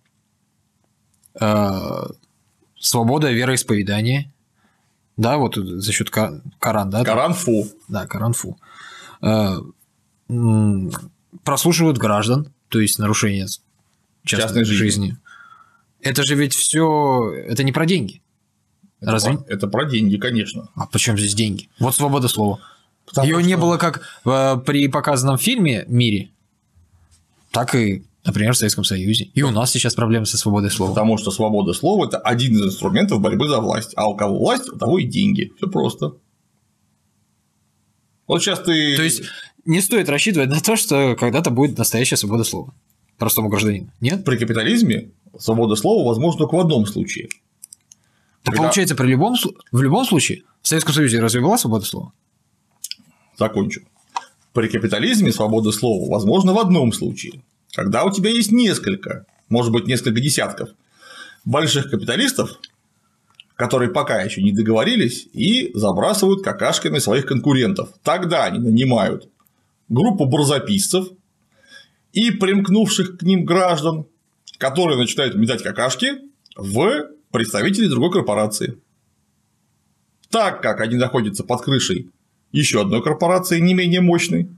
э, 1.40 2.08
свобода 2.82 3.32
вероисповедания. 3.32 4.32
Да, 5.18 5.38
вот 5.38 5.56
за 5.56 5.92
счет 5.92 6.10
Коран, 6.10 6.90
да? 6.90 7.04
Коранфу. 7.04 7.68
Да, 7.88 8.08
Коранфу. 8.08 8.58
Э, 9.22 9.58
прослушивают 11.44 11.98
граждан, 11.98 12.52
то 12.70 12.80
есть 12.80 13.00
нарушение 13.00 13.48
частной, 14.24 14.48
частной 14.48 14.64
жизни. 14.66 14.84
жизни. 14.84 15.18
Это 16.02 16.24
же 16.24 16.36
ведь 16.36 16.56
все, 16.56 17.32
это 17.46 17.64
не 17.64 17.72
про 17.72 17.86
деньги. 17.86 18.22
Это 19.00 19.12
Разве? 19.12 19.38
Про, 19.38 19.54
это 19.54 19.68
про 19.68 19.86
деньги, 19.86 20.18
конечно. 20.18 20.70
А 20.76 20.88
почему 20.88 21.18
здесь 21.18 21.36
деньги? 21.36 21.70
Вот 21.80 21.96
свобода 21.96 22.28
слова. 22.28 22.60
Ее 23.24 23.40
что... 23.40 23.48
не 23.48 23.58
было 23.58 23.78
как 23.78 24.02
э, 24.26 24.58
при 24.66 24.88
показанном 24.88 25.38
фильме 25.38 25.86
мире, 25.88 26.30
так 27.52 27.76
и 27.76 28.06
Например, 28.24 28.54
в 28.54 28.58
Советском 28.58 28.84
Союзе. 28.84 29.26
И 29.34 29.42
у 29.42 29.52
нас 29.52 29.72
сейчас 29.72 29.96
проблемы 29.96 30.26
со 30.26 30.38
свободой 30.38 30.70
слова. 30.70 30.92
Потому 30.92 31.18
что 31.18 31.32
свобода 31.32 31.74
слова– 31.74 32.06
это 32.08 32.18
один 32.18 32.56
из 32.56 32.66
инструментов 32.66 33.20
борьбы 33.20 33.48
за 33.48 33.60
власть. 33.60 33.94
А 33.96 34.08
у 34.08 34.16
кого 34.16 34.38
власть, 34.38 34.70
у 34.70 34.78
того 34.78 35.00
и 35.00 35.06
деньги. 35.06 35.52
Все 35.58 35.68
просто. 35.68 36.14
Вот 38.28 38.42
сейчас 38.42 38.60
ты. 38.60 38.96
То 38.96 39.04
есть 39.04 39.24
не 39.66 39.82
стоит 39.82 40.08
рассчитывать 40.08 40.50
на 40.50 40.60
то, 40.60 40.76
что 40.76 41.16
когда-то 41.20 41.50
будет 41.50 41.78
настоящая 41.78 42.18
свобода 42.18 42.44
слова 42.44 42.74
простому 43.22 43.50
гражданину. 43.50 43.92
Нет? 44.02 44.26
При 44.26 44.36
капитализме 44.36 45.12
свобода 45.38 45.76
слова 45.76 46.08
возможна 46.08 46.40
только 46.40 46.56
в 46.56 46.60
одном 46.60 46.88
случае. 46.88 47.28
Так 48.44 48.56
Когда... 48.56 48.64
получается, 48.64 48.96
при 48.96 49.08
любом, 49.08 49.36
в 49.72 49.82
любом 49.82 50.06
случае 50.06 50.42
в 50.64 50.68
Советском 50.68 50.96
Союзе 50.96 51.20
разве 51.20 51.40
была 51.40 51.60
свобода 51.60 51.86
слова? 51.86 52.14
Закончу. 53.38 53.82
При 54.54 54.68
капитализме 54.68 55.32
свобода 55.32 55.72
слова 55.72 56.10
возможна 56.10 56.54
в 56.54 56.58
одном 56.58 56.92
случае, 56.92 57.44
когда 57.74 58.04
у 58.04 58.12
тебя 58.12 58.30
есть 58.30 58.52
несколько, 58.52 59.26
может 59.50 59.72
быть, 59.72 59.88
несколько 59.88 60.20
десятков 60.20 60.70
больших 61.46 61.90
капиталистов, 61.90 62.60
которые 63.56 63.92
пока 63.92 64.22
еще 64.22 64.42
не 64.42 64.52
договорились 64.52 65.28
и 65.34 65.72
забрасывают 65.74 66.44
какашками 66.44 67.00
своих 67.00 67.26
конкурентов. 67.26 67.90
Тогда 68.04 68.46
они 68.46 68.60
нанимают 68.60 69.30
группу 69.90 70.26
барзаписцев 70.26 71.08
и 72.14 72.32
примкнувших 72.32 73.18
к 73.18 73.24
ним 73.24 73.46
граждан, 73.46 74.06
которые 74.58 74.98
начинают 74.98 75.36
метать 75.36 75.64
какашки 75.64 76.14
в 76.56 77.08
представителей 77.32 77.88
другой 77.88 78.12
корпорации. 78.12 78.78
Так 80.30 80.62
как 80.62 80.82
они 80.82 80.96
находятся 80.96 81.44
под 81.44 81.62
крышей 81.62 82.10
еще 82.52 82.82
одной 82.82 83.04
корпорации, 83.04 83.60
не 83.60 83.74
менее 83.74 84.02
мощной, 84.02 84.50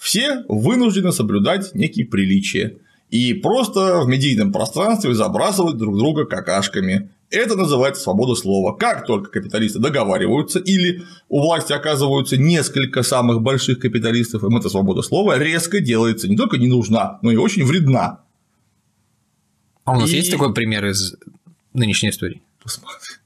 все 0.00 0.44
вынуждены 0.48 1.12
соблюдать 1.12 1.74
некие 1.74 2.06
приличия 2.06 2.78
и 3.10 3.34
просто 3.34 4.00
в 4.00 4.08
медийном 4.08 4.50
пространстве 4.50 5.14
забрасывать 5.14 5.76
друг 5.76 5.98
друга 5.98 6.24
какашками. 6.24 7.10
Это 7.28 7.54
называется 7.54 8.02
свобода 8.02 8.34
слова. 8.34 8.74
Как 8.74 9.04
только 9.04 9.30
капиталисты 9.30 9.78
договариваются 9.78 10.58
или 10.58 11.02
у 11.28 11.42
власти 11.42 11.74
оказываются 11.74 12.38
несколько 12.38 13.02
самых 13.02 13.42
больших 13.42 13.78
капиталистов, 13.78 14.42
им 14.42 14.56
эта 14.56 14.70
свобода 14.70 15.02
слова 15.02 15.38
резко 15.38 15.80
делается 15.80 16.28
не 16.28 16.36
только 16.36 16.56
не 16.56 16.66
нужна, 16.66 17.18
но 17.20 17.30
и 17.30 17.36
очень 17.36 17.66
вредна. 17.66 18.20
А 19.84 19.96
у 19.96 20.00
нас 20.00 20.10
и... 20.10 20.16
есть 20.16 20.30
такой 20.30 20.54
пример 20.54 20.86
из 20.86 21.14
нынешней 21.74 22.08
истории? 22.08 22.40
Посмотри. 22.62 23.16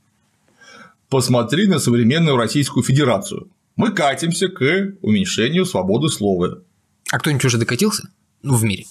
Посмотри 1.08 1.68
на 1.68 1.78
современную 1.78 2.36
Российскую 2.36 2.82
Федерацию. 2.82 3.48
Мы 3.76 3.92
катимся 3.92 4.48
к 4.48 4.94
уменьшению 5.02 5.66
свободы 5.66 6.08
слова. 6.08 6.62
А 7.14 7.18
кто-нибудь 7.20 7.44
уже 7.44 7.58
докатился? 7.58 8.08
ну, 8.42 8.56
в 8.56 8.64
мире. 8.64 8.86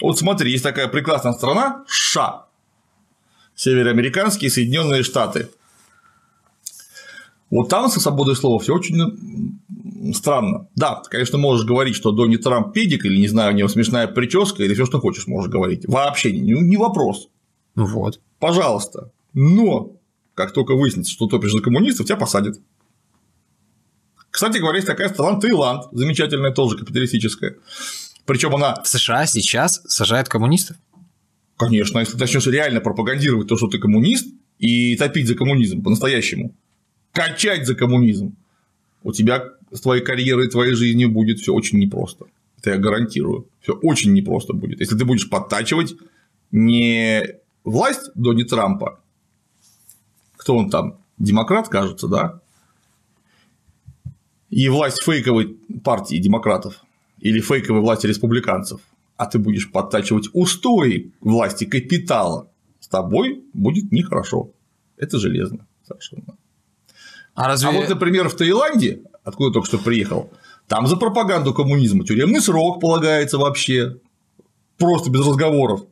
Вот 0.00 0.20
смотри, 0.20 0.52
есть 0.52 0.62
такая 0.62 0.86
прекрасная 0.86 1.32
страна 1.32 1.84
США. 1.88 2.46
Североамериканские 3.56 4.52
Соединенные 4.52 5.02
Штаты. 5.02 5.50
Вот 7.50 7.70
там 7.70 7.90
со 7.90 7.98
свободой 7.98 8.36
слова 8.36 8.60
все 8.60 8.72
очень 8.72 9.58
странно. 10.14 10.68
Да, 10.76 11.02
конечно, 11.10 11.36
можешь 11.36 11.66
говорить, 11.66 11.96
что 11.96 12.12
Донни 12.12 12.36
Трамп 12.36 12.72
педик, 12.72 13.04
или, 13.04 13.18
не 13.18 13.26
знаю, 13.26 13.52
у 13.52 13.56
него 13.56 13.66
смешная 13.66 14.06
прическа, 14.06 14.62
или 14.62 14.74
все, 14.74 14.86
что 14.86 15.00
хочешь, 15.00 15.26
можешь 15.26 15.50
говорить. 15.50 15.88
Вообще 15.88 16.30
не, 16.30 16.52
не 16.52 16.76
вопрос. 16.76 17.30
Ну 17.74 17.84
вот. 17.84 18.20
Пожалуйста. 18.38 19.10
Но 19.34 19.96
как 20.34 20.52
только 20.52 20.76
выяснится, 20.76 21.10
что 21.10 21.26
топишь 21.26 21.50
за 21.50 21.60
коммунистов, 21.60 22.06
тебя 22.06 22.16
посадят. 22.16 22.60
Кстати 24.30 24.58
говоря, 24.58 24.76
есть 24.76 24.86
такая 24.86 25.08
страна 25.08 25.40
Таиланд, 25.40 25.84
замечательная, 25.92 26.52
тоже 26.52 26.76
капиталистическая. 26.76 27.56
Причем 28.26 28.54
она. 28.54 28.80
В 28.82 28.88
США 28.88 29.26
сейчас 29.26 29.82
сажают 29.86 30.28
коммунистов? 30.28 30.76
Конечно, 31.56 31.98
если 31.98 32.12
ты 32.12 32.20
начнешь 32.20 32.46
реально 32.46 32.80
пропагандировать 32.80 33.48
то, 33.48 33.56
что 33.56 33.66
ты 33.66 33.78
коммунист, 33.78 34.26
и 34.58 34.94
топить 34.96 35.26
за 35.26 35.34
коммунизм 35.34 35.82
по-настоящему, 35.82 36.54
качать 37.12 37.66
за 37.66 37.74
коммунизм, 37.74 38.36
у 39.02 39.12
тебя 39.12 39.44
с 39.72 39.80
твоей 39.80 40.02
карьерой, 40.02 40.48
твоей 40.48 40.74
жизнью 40.74 41.10
будет 41.10 41.40
все 41.40 41.52
очень 41.54 41.78
непросто. 41.78 42.26
Это 42.58 42.70
я 42.70 42.76
гарантирую. 42.76 43.48
Все 43.62 43.72
очень 43.72 44.12
непросто 44.12 44.52
будет. 44.52 44.80
Если 44.80 44.96
ты 44.96 45.04
будешь 45.04 45.28
подтачивать 45.30 45.94
не 46.50 47.36
власть 47.64 48.10
Донни 48.14 48.42
Трампа, 48.42 49.00
кто 50.36 50.56
он 50.56 50.68
там, 50.70 50.98
демократ, 51.18 51.68
кажется, 51.68 52.06
да, 52.06 52.40
и 54.50 54.68
власть 54.68 55.02
фейковой 55.02 55.56
партии 55.82 56.16
демократов 56.16 56.84
или 57.18 57.40
фейковой 57.40 57.80
власти 57.80 58.06
республиканцев, 58.06 58.80
а 59.16 59.26
ты 59.26 59.38
будешь 59.38 59.70
подтачивать 59.70 60.28
устои 60.32 61.12
власти 61.20 61.64
капитала, 61.64 62.50
с 62.80 62.88
тобой 62.88 63.44
будет 63.52 63.92
нехорошо. 63.92 64.50
Это 64.96 65.18
железно 65.18 65.66
совершенно. 65.86 66.36
А, 67.34 67.48
разве... 67.48 67.68
а 67.68 67.72
вот, 67.72 67.88
например, 67.88 68.28
в 68.28 68.34
Таиланде, 68.34 69.02
откуда 69.24 69.52
только 69.52 69.68
что 69.68 69.78
приехал, 69.78 70.30
там 70.66 70.86
за 70.86 70.96
пропаганду 70.96 71.54
коммунизма 71.54 72.04
тюремный 72.04 72.40
срок 72.40 72.80
полагается 72.80 73.38
вообще. 73.38 73.98
Просто 74.78 75.10
без 75.10 75.26
разговоров. 75.26 75.82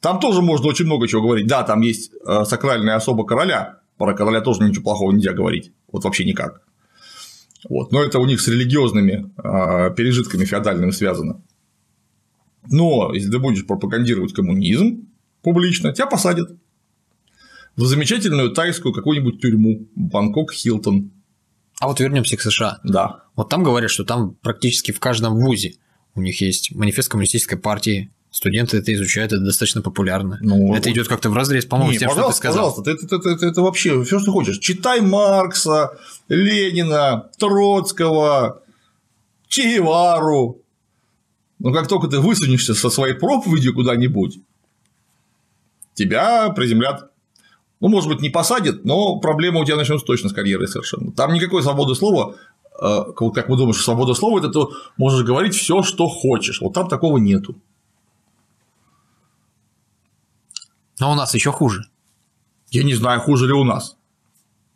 Там 0.00 0.20
тоже 0.20 0.42
можно 0.42 0.68
очень 0.68 0.86
много 0.86 1.06
чего 1.06 1.22
говорить. 1.22 1.46
Да, 1.46 1.62
там 1.62 1.80
есть 1.80 2.12
э, 2.26 2.44
сакральная 2.44 2.96
особа 2.96 3.24
короля. 3.24 3.80
Про 3.96 4.14
короля 4.14 4.40
тоже 4.40 4.62
ничего 4.62 4.84
плохого 4.84 5.12
нельзя 5.12 5.32
говорить. 5.32 5.72
Вот 5.92 6.04
вообще 6.04 6.24
никак. 6.24 6.62
Вот. 7.68 7.92
Но 7.92 8.02
это 8.02 8.18
у 8.18 8.26
них 8.26 8.40
с 8.40 8.48
религиозными 8.48 9.30
э, 9.36 9.94
пережитками 9.94 10.44
феодальными 10.44 10.90
связано. 10.90 11.42
Но 12.70 13.12
если 13.14 13.30
ты 13.30 13.38
будешь 13.38 13.66
пропагандировать 13.66 14.32
коммунизм 14.32 15.08
публично, 15.42 15.92
тебя 15.92 16.06
посадят 16.06 16.50
в 17.76 17.84
замечательную 17.84 18.50
тайскую 18.50 18.92
какую-нибудь 18.92 19.40
тюрьму, 19.40 19.88
Бангкок 19.94 20.52
Хилтон. 20.52 21.12
А 21.80 21.88
вот 21.88 22.00
вернемся 22.00 22.36
к 22.36 22.40
США. 22.40 22.80
Да. 22.84 23.24
Вот 23.36 23.48
там 23.48 23.62
говорят, 23.62 23.90
что 23.90 24.04
там 24.04 24.34
практически 24.42 24.90
в 24.92 25.00
каждом 25.00 25.36
вузе 25.36 25.74
у 26.14 26.20
них 26.20 26.40
есть 26.40 26.74
манифест 26.74 27.08
коммунистической 27.08 27.56
партии, 27.56 28.10
студенты 28.38 28.76
это 28.78 28.94
изучают, 28.94 29.32
это 29.32 29.42
достаточно 29.42 29.82
популярно. 29.82 30.38
Ну, 30.40 30.72
это 30.74 30.90
идет 30.92 31.08
как-то 31.08 31.28
в 31.28 31.34
разрез, 31.34 31.64
по-моему, 31.66 31.92
с 31.92 31.98
тем, 31.98 32.10
что 32.10 32.28
ты 32.28 32.34
сказал. 32.36 32.70
Пожалуйста, 32.70 32.90
это, 32.92 33.16
это, 33.16 33.30
это, 33.30 33.46
это 33.46 33.62
вообще 33.62 34.02
все, 34.04 34.20
что 34.20 34.30
хочешь. 34.30 34.58
Читай 34.58 35.00
Маркса, 35.00 35.98
Ленина, 36.28 37.30
Троцкого, 37.36 38.62
Че 39.48 39.62
Гевару. 39.62 40.62
Но 41.58 41.72
как 41.72 41.88
только 41.88 42.06
ты 42.06 42.20
высунешься 42.20 42.74
со 42.74 42.90
своей 42.90 43.14
проповедью 43.14 43.74
куда-нибудь, 43.74 44.38
тебя 45.94 46.50
приземлят 46.50 47.10
ну, 47.80 47.86
может 47.86 48.08
быть, 48.08 48.20
не 48.20 48.28
посадят, 48.28 48.84
но 48.84 49.20
проблема 49.20 49.60
у 49.60 49.64
тебя 49.64 49.76
начнется 49.76 50.04
точно 50.04 50.28
с 50.28 50.32
карьерой 50.32 50.66
совершенно. 50.66 51.12
Там 51.12 51.32
никакой 51.32 51.62
свободы 51.62 51.94
слова, 51.94 52.34
э, 52.80 52.98
как 53.32 53.48
мы 53.48 53.56
думаем, 53.56 53.72
что 53.72 53.84
свобода 53.84 54.14
слова 54.14 54.40
это 54.40 54.48
ты 54.48 54.58
можешь 54.96 55.24
говорить 55.24 55.54
все, 55.54 55.84
что 55.84 56.08
хочешь. 56.08 56.60
Вот 56.60 56.72
там 56.72 56.88
такого 56.88 57.18
нету. 57.18 57.54
Но 61.00 61.12
у 61.12 61.14
нас 61.14 61.34
еще 61.34 61.52
хуже. 61.52 61.84
Я 62.70 62.82
не 62.82 62.94
знаю, 62.94 63.20
хуже 63.20 63.46
ли 63.46 63.52
у 63.52 63.64
нас. 63.64 63.96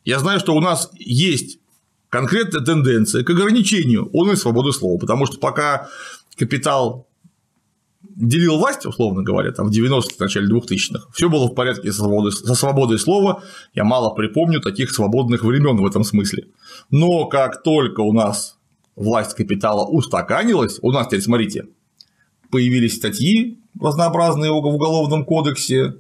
Я 0.05 0.19
знаю, 0.19 0.41
что 0.41 0.55
у 0.55 0.61
нас 0.61 0.91
есть 0.95 1.59
конкретная 2.09 2.63
тенденция 2.63 3.25
к 3.25 3.31
ограничению 3.31 4.11
он 4.13 4.37
свободы 4.37 4.73
слова, 4.73 4.99
потому 4.99 5.27
что 5.27 5.39
пока 5.39 5.89
капитал 6.37 7.09
делил 8.03 8.59
власть, 8.59 8.85
условно 8.85 9.23
говоря, 9.23 9.53
там 9.53 9.69
в 9.69 9.71
90-х, 9.71 10.17
начале 10.19 10.49
2000-х, 10.49 11.07
все 11.15 11.29
было 11.29 11.47
в 11.47 11.55
порядке 11.55 11.93
со 11.93 11.99
свободой, 11.99 12.33
со 12.33 12.55
свободой 12.55 12.99
слова, 12.99 13.43
я 13.75 13.85
мало 13.85 14.11
припомню 14.15 14.61
таких 14.61 14.91
свободных 14.93 15.45
времен 15.45 15.77
в 15.77 15.87
этом 15.87 16.05
смысле. 16.05 16.49
Но 16.91 17.27
как 17.27 17.63
только 17.63 18.01
у 18.01 18.13
нас 18.13 18.59
власть 18.97 19.35
капитала 19.35 19.87
устаканилась, 19.87 20.79
у 20.83 20.91
нас 20.91 21.07
теперь, 21.07 21.23
смотрите, 21.23 21.69
появились 22.51 22.97
статьи 22.97 23.59
разнообразные 23.81 24.51
в 24.51 24.57
Уголовном 24.57 25.25
кодексе, 25.25 25.95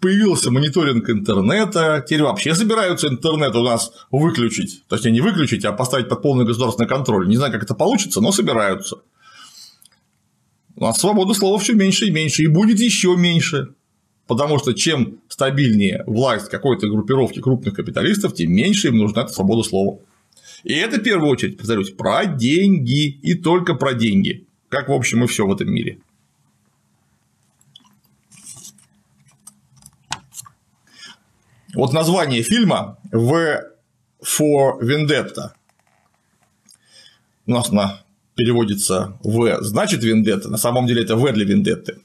появился 0.00 0.50
мониторинг 0.50 1.08
интернета, 1.10 2.04
теперь 2.06 2.22
вообще 2.22 2.54
собираются 2.54 3.08
интернет 3.08 3.54
у 3.54 3.62
нас 3.62 3.92
выключить, 4.10 4.82
точнее 4.88 5.12
не 5.12 5.20
выключить, 5.20 5.64
а 5.64 5.72
поставить 5.72 6.08
под 6.08 6.22
полный 6.22 6.44
государственный 6.44 6.88
контроль. 6.88 7.28
Не 7.28 7.36
знаю, 7.36 7.52
как 7.52 7.62
это 7.62 7.74
получится, 7.74 8.20
но 8.20 8.32
собираются. 8.32 8.96
У 10.76 10.82
нас 10.82 10.98
свобода 10.98 11.34
слова 11.34 11.58
все 11.58 11.74
меньше 11.74 12.06
и 12.06 12.10
меньше, 12.10 12.42
и 12.42 12.46
будет 12.46 12.80
еще 12.80 13.14
меньше. 13.16 13.74
Потому 14.26 14.58
что 14.58 14.72
чем 14.72 15.18
стабильнее 15.28 16.04
власть 16.06 16.48
какой-то 16.48 16.88
группировки 16.88 17.40
крупных 17.40 17.74
капиталистов, 17.74 18.32
тем 18.34 18.52
меньше 18.52 18.88
им 18.88 18.98
нужна 18.98 19.22
эта 19.22 19.32
свобода 19.32 19.68
слова. 19.68 19.98
И 20.62 20.72
это 20.72 20.98
в 21.00 21.02
первую 21.02 21.30
очередь, 21.30 21.58
повторюсь, 21.58 21.90
про 21.90 22.26
деньги 22.26 23.08
и 23.08 23.34
только 23.34 23.74
про 23.74 23.92
деньги. 23.92 24.46
Как, 24.68 24.88
в 24.88 24.92
общем, 24.92 25.24
и 25.24 25.26
все 25.26 25.46
в 25.46 25.52
этом 25.52 25.72
мире. 25.72 25.98
Вот 31.74 31.92
название 31.92 32.42
фильма 32.42 32.98
V 33.12 33.62
for 34.22 34.80
Vendetta. 34.80 35.52
У 37.46 37.52
нас 37.52 37.70
на 37.70 38.02
переводится 38.34 39.18
В, 39.22 39.62
значит 39.62 40.02
вендетта, 40.02 40.48
на 40.48 40.56
самом 40.56 40.86
деле 40.86 41.02
это 41.02 41.14
В 41.14 41.32
для 41.32 41.44
вендетты. 41.44 42.00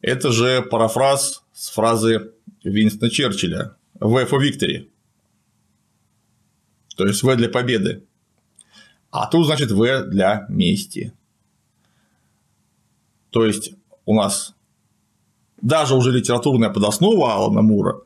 Это 0.00 0.30
же 0.30 0.62
парафраз 0.62 1.42
с 1.52 1.70
фразы 1.70 2.32
Винстона 2.62 3.10
Черчилля 3.10 3.76
В 3.98 4.16
for 4.24 4.38
victory. 4.38 4.88
То 6.96 7.06
есть 7.06 7.22
В 7.22 7.34
для 7.36 7.48
победы. 7.48 8.04
А 9.10 9.26
тут 9.26 9.46
значит 9.46 9.72
В 9.72 10.04
для 10.04 10.46
мести. 10.48 11.12
То 13.30 13.44
есть 13.44 13.72
у 14.04 14.14
нас 14.14 14.54
даже 15.60 15.94
уже 15.94 16.12
литературная 16.12 16.70
подоснова 16.70 17.34
Алана 17.34 17.62
Мура, 17.62 18.00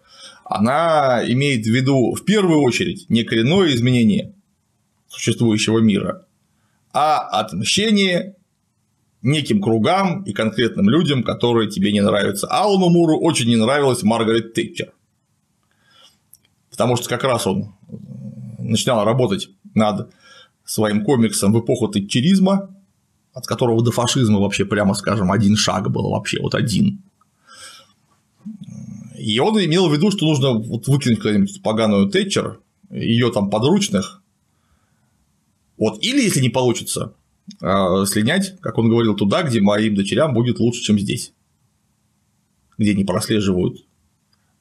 она 0.49 1.23
имеет 1.27 1.65
в 1.67 1.71
виду 1.71 2.15
в 2.15 2.25
первую 2.25 2.61
очередь 2.63 3.09
не 3.09 3.25
коренное 3.25 3.75
изменение 3.75 4.35
существующего 5.09 5.79
мира, 5.79 6.27
а 6.93 7.19
отмщение 7.19 8.37
неким 9.23 9.61
кругам 9.61 10.23
и 10.23 10.33
конкретным 10.33 10.89
людям, 10.89 11.23
которые 11.23 11.69
тебе 11.69 11.93
не 11.93 12.01
нравятся. 12.01 12.47
Алану 12.47 12.89
Муру 12.91 13.19
очень 13.19 13.49
не 13.49 13.57
нравилась 13.57 14.03
Маргарет 14.03 14.55
Тэтчер. 14.55 14.93
Потому 16.71 16.97
что 16.97 17.09
как 17.09 17.25
раз 17.25 17.47
он 17.47 17.75
начинал 18.59 19.05
работать 19.05 19.49
над 19.75 20.13
своим 20.65 21.05
комиксом 21.05 21.53
в 21.53 21.61
эпоху 21.61 21.89
тэтчеризма, 21.89 22.71
от 23.33 23.47
которого 23.47 23.83
до 23.83 23.93
фашизма 23.93 24.41
вообще, 24.41 24.65
прямо 24.65 24.95
скажем, 24.95 25.33
один 25.33 25.57
шаг 25.57 25.91
был 25.91 26.11
вообще, 26.11 26.41
вот 26.41 26.55
один. 26.55 27.03
И 29.27 29.41
он 29.41 29.59
имел 29.59 29.89
в 29.89 29.93
виду, 29.93 30.13
что 30.13 30.25
нужно 30.25 30.53
вот 30.53 30.87
выкинуть 30.87 31.19
какую-нибудь 31.19 31.61
поганую 31.61 32.09
Тэтчер, 32.09 32.61
ее 32.91 33.33
там 33.33 33.51
подручных, 33.51 34.23
вот. 35.77 36.01
Или, 36.01 36.23
если 36.23 36.41
не 36.41 36.49
получится, 36.49 37.13
а, 37.61 38.07
слинять, 38.07 38.55
как 38.61 38.79
он 38.79 38.89
говорил, 38.89 39.17
туда, 39.17 39.43
где 39.43 39.61
моим 39.61 39.97
дочерям 39.97 40.33
будет 40.33 40.61
лучше, 40.61 40.81
чем 40.83 40.97
здесь. 40.97 41.33
Где 42.79 42.95
не 42.95 43.03
прослеживают 43.03 43.85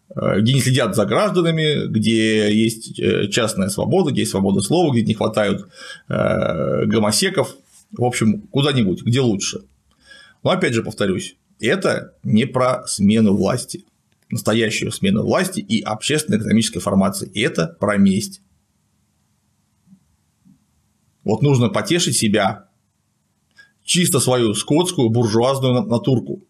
а, 0.09 0.39
где 0.39 0.53
не 0.53 0.61
следят 0.61 0.95
за 0.95 1.05
гражданами, 1.05 1.85
где 1.85 2.51
есть 2.51 2.99
э, 2.99 3.27
частная 3.27 3.69
свобода, 3.69 4.09
где 4.09 4.21
есть 4.21 4.31
свобода 4.31 4.61
слова, 4.61 4.91
где 4.91 5.03
не 5.03 5.13
хватает 5.13 5.67
э, 6.09 6.85
гомосеков, 6.87 7.55
в 7.91 8.03
общем, 8.03 8.41
куда-нибудь, 8.47 9.03
где 9.03 9.21
лучше. 9.21 9.61
Но 10.41 10.49
опять 10.49 10.73
же 10.73 10.81
повторюсь, 10.81 11.35
это 11.59 12.15
не 12.23 12.45
про 12.45 12.87
смену 12.87 13.35
власти, 13.35 13.85
настоящую 14.29 14.91
смену 14.91 15.23
власти 15.23 15.59
и 15.59 15.81
общественно-экономической 15.81 16.79
формации, 16.79 17.31
это 17.33 17.67
про 17.79 17.97
месть. 17.97 18.41
Вот 21.23 21.41
нужно 21.41 21.69
потешить 21.69 22.15
себя, 22.15 22.69
чисто 23.83 24.19
свою 24.19 24.53
скотскую 24.53 25.09
буржуазную 25.09 25.83
натурку. 25.83 26.43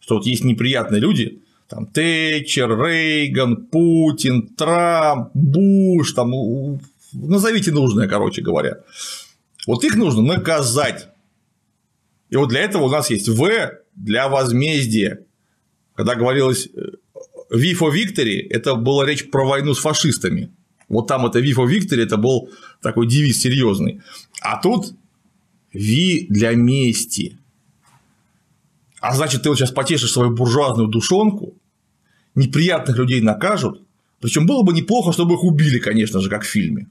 Что 0.00 0.16
вот 0.16 0.26
есть 0.26 0.44
неприятные 0.44 1.00
люди, 1.00 1.42
там 1.68 1.86
Тэтчер, 1.86 2.78
Рейган, 2.78 3.66
Путин, 3.66 4.48
Трамп, 4.48 5.30
Буш, 5.34 6.12
там 6.12 6.30
назовите 7.12 7.72
нужное, 7.72 8.08
короче 8.08 8.42
говоря. 8.42 8.80
Вот 9.66 9.84
их 9.84 9.96
нужно 9.96 10.22
наказать. 10.22 11.08
И 12.28 12.36
вот 12.36 12.48
для 12.50 12.60
этого 12.60 12.84
у 12.84 12.90
нас 12.90 13.10
есть 13.10 13.28
В 13.28 13.48
для 13.94 14.28
возмездия. 14.28 15.24
Когда 15.94 16.14
говорилось 16.14 16.68
V 17.50 17.72
for 17.72 17.92
Victory, 17.92 18.46
это 18.50 18.74
была 18.74 19.06
речь 19.06 19.30
про 19.30 19.46
войну 19.46 19.74
с 19.74 19.78
фашистами. 19.78 20.52
Вот 20.88 21.06
там 21.06 21.26
это 21.26 21.38
V 21.40 21.52
for 21.52 21.66
Victory, 21.66 22.02
это 22.02 22.16
был 22.16 22.50
такой 22.82 23.06
девиз 23.06 23.40
серьезный. 23.40 24.00
А 24.40 24.60
тут 24.60 24.94
V 25.72 26.26
для 26.28 26.52
мести. 26.54 27.38
А 29.00 29.14
значит, 29.14 29.42
ты 29.42 29.48
вот 29.48 29.58
сейчас 29.58 29.70
потешишь 29.70 30.12
свою 30.12 30.30
буржуазную 30.30 30.88
душонку, 30.88 31.54
неприятных 32.34 32.96
людей 32.96 33.20
накажут, 33.20 33.82
причем 34.20 34.46
было 34.46 34.62
бы 34.62 34.72
неплохо, 34.72 35.12
чтобы 35.12 35.34
их 35.34 35.44
убили, 35.44 35.78
конечно 35.78 36.20
же, 36.20 36.30
как 36.30 36.42
в 36.42 36.48
фильме. 36.48 36.88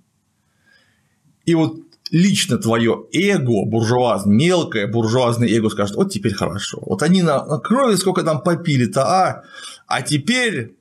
И 1.46 1.56
вот 1.56 1.82
лично 2.12 2.58
твое 2.58 3.06
эго 3.12 3.66
буржуазное, 3.66 4.36
мелкое 4.36 4.88
буржуазное 4.88 5.50
эго 5.50 5.70
скажет, 5.70 5.96
вот 5.96 6.12
теперь 6.12 6.34
хорошо. 6.34 6.80
Вот 6.86 7.02
они 7.02 7.22
на, 7.22 7.40
крови 7.60 7.96
сколько 7.96 8.24
там 8.24 8.42
попили-то, 8.42 9.06
а? 9.06 9.44
А 9.88 10.02
теперь 10.02 10.76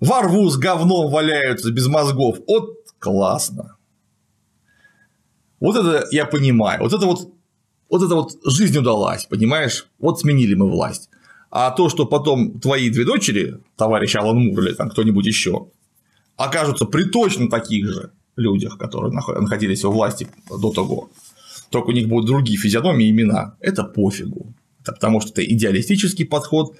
во 0.00 0.22
рву 0.22 0.48
с 0.50 0.56
говном 0.56 1.10
валяются 1.10 1.70
без 1.70 1.86
мозгов. 1.86 2.38
Вот 2.46 2.76
классно. 2.98 3.76
Вот 5.60 5.76
это 5.76 6.06
я 6.10 6.26
понимаю. 6.26 6.82
Вот 6.82 6.92
это 6.92 7.06
вот, 7.06 7.32
вот 7.88 8.02
это 8.02 8.14
вот 8.14 8.32
жизнь 8.44 8.76
удалась, 8.76 9.24
понимаешь? 9.24 9.86
Вот 9.98 10.20
сменили 10.20 10.54
мы 10.54 10.70
власть. 10.70 11.08
А 11.50 11.70
то, 11.70 11.88
что 11.88 12.04
потом 12.04 12.58
твои 12.58 12.90
две 12.90 13.04
дочери, 13.04 13.60
товарищ 13.76 14.16
Алан 14.16 14.36
Мур 14.36 14.60
или 14.60 14.74
там 14.74 14.90
кто-нибудь 14.90 15.24
еще, 15.24 15.68
окажутся 16.36 16.84
при 16.84 17.04
точно 17.04 17.48
таких 17.48 17.88
же 17.88 18.10
людях, 18.36 18.78
которые 18.78 19.12
находились 19.12 19.84
во 19.84 19.90
власти 19.90 20.28
до 20.48 20.72
того, 20.72 21.10
только 21.70 21.88
у 21.88 21.92
них 21.92 22.08
будут 22.08 22.26
другие 22.26 22.58
физиономии 22.58 23.06
и 23.06 23.10
имена, 23.10 23.56
это 23.60 23.84
пофигу. 23.84 24.52
Это 24.80 24.92
потому 24.92 25.20
что 25.20 25.30
это 25.30 25.44
идеалистический 25.44 26.24
подход, 26.24 26.76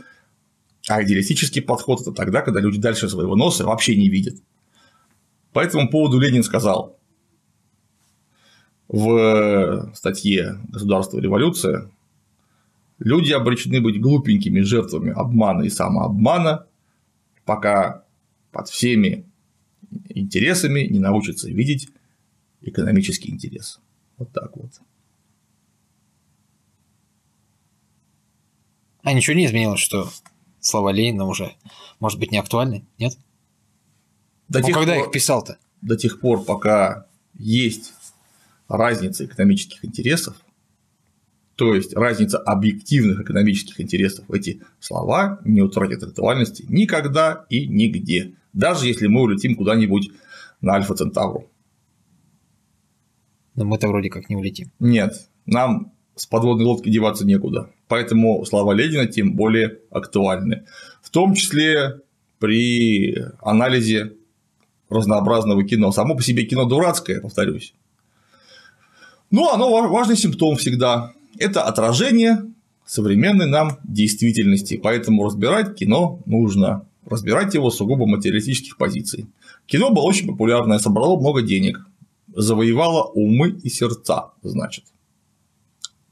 а 0.89 1.02
идеалистический 1.02 1.62
подход– 1.62 2.01
это 2.02 2.12
тогда, 2.12 2.43
когда 2.43 2.60
люди 2.60 2.78
дальше 2.78 3.09
своего 3.09 3.36
носа 3.36 3.64
вообще 3.64 3.97
не 3.97 4.09
видят. 4.09 4.36
По 5.52 5.60
этому 5.60 5.89
поводу 5.89 6.18
Ленин 6.18 6.43
сказал 6.43 6.98
в 8.89 9.90
статье 9.94 10.60
«Государство 10.68 11.18
и 11.18 11.22
революция» 11.22 11.90
люди 12.98 13.32
обречены 13.32 13.81
быть 13.81 14.01
глупенькими 14.01 14.60
жертвами 14.60 15.12
обмана 15.12 15.62
и 15.62 15.70
самообмана, 15.70 16.66
пока 17.44 18.05
под 18.52 18.68
всеми 18.68 19.24
интересами 20.09 20.81
не 20.81 20.98
научатся 20.98 21.48
видеть 21.48 21.89
экономический 22.61 23.31
интерес. 23.31 23.81
Вот 24.16 24.32
так 24.32 24.56
вот. 24.56 24.73
А 29.02 29.12
ничего 29.12 29.36
не 29.36 29.47
изменилось, 29.47 29.81
что 29.81 30.11
слова 30.61 30.90
Ленина 30.90 31.27
уже, 31.27 31.55
может 32.01 32.19
быть, 32.19 32.32
не 32.32 32.39
актуальны, 32.39 32.86
нет? 32.98 33.19
До 34.48 34.61
ну, 34.61 34.69
когда 34.69 34.94
пор, 34.94 35.05
их 35.05 35.12
писал-то? 35.12 35.59
До 35.82 35.97
тех 35.97 36.20
пор, 36.20 36.44
пока 36.44 37.06
есть 37.35 37.93
разница 38.69 39.27
экономических 39.27 39.85
интересов, 39.85 40.36
то 41.56 41.74
есть 41.74 41.94
разница 41.94 42.39
объективных 42.39 43.20
экономических 43.20 43.81
интересов, 43.81 44.28
эти 44.31 44.62
слова 44.81 45.40
не 45.44 45.62
утратят 45.62 46.02
актуальности 46.02 46.65
никогда 46.69 47.47
и 47.48 47.66
нигде, 47.66 48.35
даже 48.55 48.86
если 48.86 49.06
мы 49.06 49.20
улетим 49.20 49.56
куда-нибудь 49.56 50.10
на 50.60 50.74
Альфа 50.74 50.94
Центавру. 50.94 51.51
Но 53.55 53.64
мы-то 53.64 53.89
вроде 53.89 54.09
как 54.09 54.31
не 54.31 54.36
улетим. 54.36 54.72
Нет, 54.81 55.28
нам 55.47 55.93
с 56.16 56.26
подводной 56.26 56.64
лодки 56.64 56.89
деваться 56.89 57.26
некуда. 57.26 57.70
Поэтому 57.89 58.44
слова 58.44 58.72
Ленина 58.72 59.06
тем 59.06 59.36
более 59.36 59.78
актуальны. 59.90 60.64
В 61.02 61.10
том 61.10 61.35
числе 61.35 62.01
при 62.39 63.16
анализе 63.43 64.14
разнообразного 64.89 65.64
кино. 65.64 65.93
Само 65.93 66.14
по 66.16 66.22
себе 66.22 66.44
кино 66.44 66.64
дурацкое, 66.64 67.20
повторюсь. 67.20 67.74
Но 69.31 69.52
оно 69.52 69.89
важный 69.89 70.16
симптом 70.16 70.56
всегда. 70.56 71.12
Это 71.39 71.62
отражение 71.62 72.44
современной 72.86 73.47
нам 73.47 73.78
действительности. 73.85 74.76
Поэтому 74.76 75.24
разбирать 75.24 75.74
кино 75.74 76.20
нужно. 76.26 76.86
Разбирать 77.06 77.55
его 77.55 77.70
сугубо 77.70 78.06
материалистических 78.06 78.76
позиций. 78.76 79.26
Кино 79.66 79.90
было 79.90 80.05
очень 80.05 80.26
популярное, 80.26 80.78
собрало 80.78 81.20
много 81.20 81.43
денег, 81.43 81.86
завоевало 82.35 83.05
умы 83.12 83.51
и 83.51 83.68
сердца, 83.68 84.31
значит. 84.43 84.85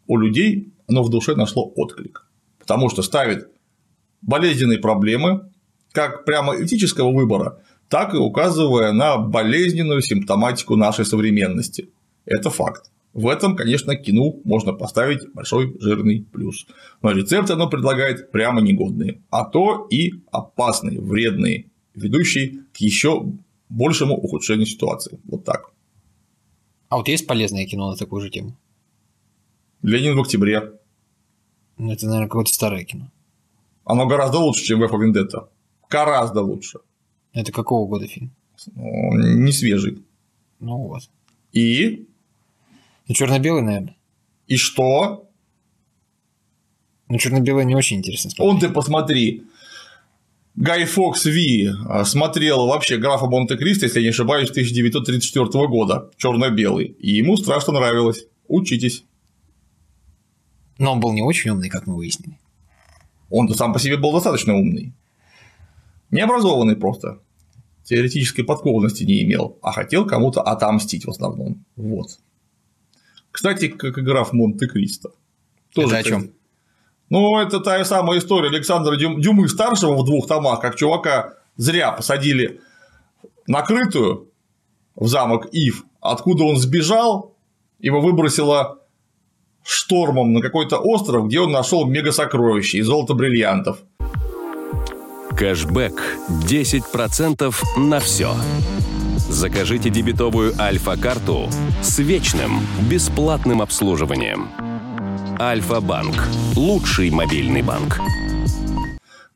У 0.06 0.19
людей 0.19 0.73
оно 0.86 1.02
в 1.02 1.09
душе 1.09 1.35
нашло 1.35 1.73
отклик. 1.74 2.28
Потому 2.59 2.90
что 2.90 3.02
ставит 3.02 3.48
болезненные 4.20 4.78
проблемы, 4.78 5.51
как 5.93 6.24
прямо 6.24 6.62
этического 6.62 7.10
выбора, 7.12 7.59
так 7.89 8.14
и 8.14 8.19
указывая 8.19 8.93
на 8.93 9.16
болезненную 9.19 10.01
симптоматику 10.02 10.77
нашей 10.77 11.05
современности. 11.05 11.89
Это 12.24 12.51
факт. 12.51 12.91
В 13.12 13.28
этом, 13.28 13.56
конечно, 13.56 13.94
кино 13.94 14.34
можно 14.44 14.72
поставить 14.72 15.32
большой 15.34 15.76
жирный 15.80 16.26
плюс. 16.32 16.66
Но 17.02 17.10
рецепты 17.12 17.52
оно 17.52 17.68
предлагает 17.68 18.30
прямо 18.30 18.62
негодные, 18.62 19.20
а 19.30 19.44
то 19.44 19.86
и 19.90 20.12
опасные, 20.30 20.98
вредные, 21.01 21.66
ведущие 21.94 22.64
к 22.72 22.78
еще 22.78 23.24
большему 23.68 24.16
ухудшению 24.16 24.66
ситуации. 24.66 25.20
Вот 25.24 25.44
так. 25.44 25.72
А 26.89 26.97
вот 26.97 27.09
есть 27.09 27.26
полезное 27.26 27.66
кино 27.66 27.90
на 27.90 27.97
такую 27.97 28.22
же 28.22 28.30
тему? 28.30 28.56
Ленин 29.82 30.16
в 30.16 30.20
октябре. 30.20 30.72
Ну, 31.76 31.93
это, 31.93 32.06
наверное, 32.06 32.28
какое-то 32.28 32.52
старое 32.52 32.84
кино. 32.84 33.10
Оно 33.84 34.06
гораздо 34.06 34.39
лучше, 34.39 34.64
чем 34.64 34.80
Вефа 34.80 34.97
Вендетта. 34.97 35.48
Гораздо 35.90 36.40
лучше. 36.40 36.78
Это 37.32 37.51
какого 37.52 37.89
года 37.89 38.06
фильм? 38.06 38.30
Ну, 38.74 39.16
не 39.16 39.52
свежий. 39.52 40.05
Ну 40.60 40.78
вот. 40.86 41.10
И? 41.52 42.06
Ну, 43.12 43.16
черно-белый, 43.16 43.60
наверное. 43.60 43.94
И 44.47 44.56
что? 44.56 45.28
Ну, 47.09 47.18
черно-белый 47.18 47.66
не 47.66 47.74
очень 47.74 47.98
интересно 47.98 48.30
смотреть. 48.30 48.55
Он 48.55 48.59
ты 48.59 48.70
посмотри. 48.70 49.43
Гай 50.55 50.86
Фокс 50.86 51.26
Ви 51.26 51.70
а, 51.90 52.06
смотрел 52.06 52.66
вообще 52.66 52.97
графа 52.97 53.26
Монте-Кристо, 53.26 53.84
если 53.84 53.98
я 53.98 54.05
не 54.05 54.09
ошибаюсь, 54.09 54.48
1934 54.48 55.68
года, 55.68 56.10
черно-белый. 56.16 56.86
И 56.86 57.10
ему 57.10 57.36
страшно 57.36 57.74
нравилось. 57.74 58.24
Учитесь. 58.48 59.05
Но 60.78 60.94
он 60.94 61.01
был 61.01 61.12
не 61.12 61.22
очень 61.22 61.51
умный, 61.51 61.68
как 61.68 61.86
мы 61.86 61.97
выяснили. 61.97 62.39
Он-то 63.28 63.52
сам 63.52 63.74
по 63.74 63.78
себе 63.78 63.98
был 63.98 64.12
достаточно 64.12 64.55
умный. 64.55 64.94
Необразованный 66.10 66.76
просто. 66.76 67.20
Теоретической 67.84 68.43
подкованности 68.43 69.05
не 69.05 69.22
имел, 69.22 69.59
а 69.60 69.72
хотел 69.72 70.06
кому-то 70.06 70.40
отомстить 70.40 71.05
в 71.05 71.10
основном. 71.10 71.62
Вот. 71.76 72.18
Кстати, 73.32 73.68
как 73.68 73.98
игра 73.98 74.22
в 74.24 74.32
Монте-Кристо. 74.32 75.10
Тоже 75.74 75.96
это 75.96 75.98
о 75.98 76.02
чем? 76.02 76.30
Ну, 77.09 77.38
это 77.38 77.60
та 77.60 77.84
самая 77.84 78.18
история 78.18 78.48
Александра 78.48 78.96
Дюмы 78.96 79.48
старшего 79.48 79.96
в 79.96 80.04
двух 80.04 80.28
томах, 80.28 80.60
как 80.60 80.76
чувака 80.76 81.34
зря 81.56 81.92
посадили 81.92 82.60
накрытую 83.46 84.28
в 84.94 85.09
замок 85.09 85.46
Ив, 85.52 85.84
откуда 86.00 86.44
он 86.44 86.56
сбежал, 86.56 87.34
его 87.78 88.00
выбросило 88.00 88.78
штормом 89.64 90.32
на 90.32 90.40
какой-то 90.40 90.78
остров, 90.78 91.26
где 91.26 91.40
он 91.40 91.52
нашел 91.52 91.86
мега-сокровище 91.86 92.78
и 92.78 92.82
золото 92.82 93.14
бриллиантов. 93.14 93.78
Кэшбэк 95.36 96.00
10% 96.48 97.54
на 97.78 98.00
все. 98.00 98.34
Закажите 99.32 99.90
дебетовую 99.90 100.52
Альфа-карту 100.60 101.48
с 101.82 101.98
вечным 101.98 102.60
бесплатным 102.90 103.62
обслуживанием. 103.62 104.48
Альфа-банк– 105.40 106.14
лучший 106.54 107.10
мобильный 107.10 107.62
банк. 107.62 107.98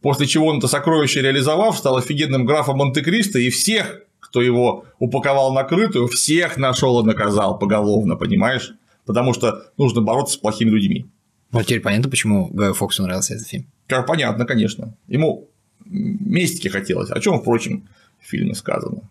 После 0.03 0.27
чего 0.27 0.47
он 0.47 0.59
это 0.59 0.69
сокровище 0.69 1.23
реализовав, 1.23 1.77
стал 1.77 1.97
офигенным 1.97 2.45
графом 2.45 2.77
Монте-Кристо, 2.77 3.39
и 3.39 3.51
всех, 3.51 4.03
кто 4.21 4.43
его 4.43 4.85
упаковал 4.99 5.53
накрытую, 5.53 6.09
всех 6.09 6.59
нашел 6.59 7.01
и 7.01 7.07
наказал 7.07 7.59
поголовно, 7.59 8.17
понимаешь? 8.17 8.75
потому 9.07 9.33
что 9.33 9.63
нужно 9.79 10.03
бороться 10.03 10.35
с 10.35 10.37
плохими 10.37 10.69
людьми. 10.69 11.07
Вот 11.53 11.65
теперь 11.65 11.81
понятно, 11.81 12.11
почему 12.11 12.49
Гаю 12.49 12.75
Фоксу 12.75 13.05
нравился 13.05 13.35
этот 13.35 13.47
фильм. 13.47 13.67
Как 13.87 14.07
понятно, 14.07 14.45
конечно. 14.45 14.95
Ему 15.07 15.49
местики 15.85 16.69
хотелось, 16.69 17.11
о 17.11 17.21
чем, 17.21 17.41
впрочем, 17.41 17.89
в 18.21 18.29
фильме 18.29 18.55
сказано. 18.55 19.09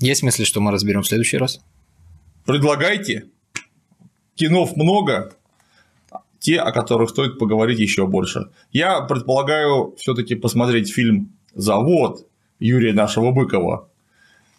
Есть 0.00 0.22
мысли, 0.22 0.44
что 0.44 0.60
мы 0.60 0.70
разберем 0.70 1.02
в 1.02 1.08
следующий 1.08 1.38
раз? 1.38 1.60
Предлагайте. 2.44 3.26
Кинов 4.36 4.76
много, 4.76 5.32
те, 6.38 6.60
о 6.60 6.70
которых 6.70 7.10
стоит 7.10 7.36
поговорить 7.36 7.80
еще 7.80 8.06
больше. 8.06 8.50
Я 8.70 9.00
предполагаю 9.00 9.96
все-таки 9.98 10.36
посмотреть 10.36 10.92
фильм 10.92 11.32
«Завод» 11.52 12.28
Юрия 12.60 12.92
нашего 12.92 13.32
Быкова 13.32 13.88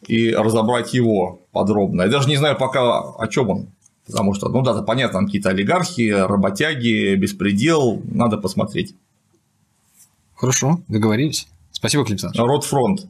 и 0.07 0.31
разобрать 0.33 0.93
его 0.93 1.41
подробно. 1.53 2.01
Я 2.01 2.09
даже 2.09 2.27
не 2.27 2.35
знаю 2.35 2.57
пока, 2.57 2.99
о 2.99 3.27
чем 3.29 3.49
он. 3.49 3.67
Потому 4.05 4.33
что, 4.33 4.49
ну 4.49 4.61
да, 4.61 4.81
понятно, 4.81 5.19
там 5.19 5.25
какие-то 5.27 5.49
олигархи, 5.49 6.09
работяги, 6.09 7.15
беспредел, 7.15 8.01
надо 8.03 8.37
посмотреть. 8.37 8.93
Хорошо, 10.35 10.81
договорились. 10.89 11.47
Спасибо, 11.71 12.03
Клим 12.03 12.15
Александрович. 12.15 12.45
Ротфронт. 12.45 13.07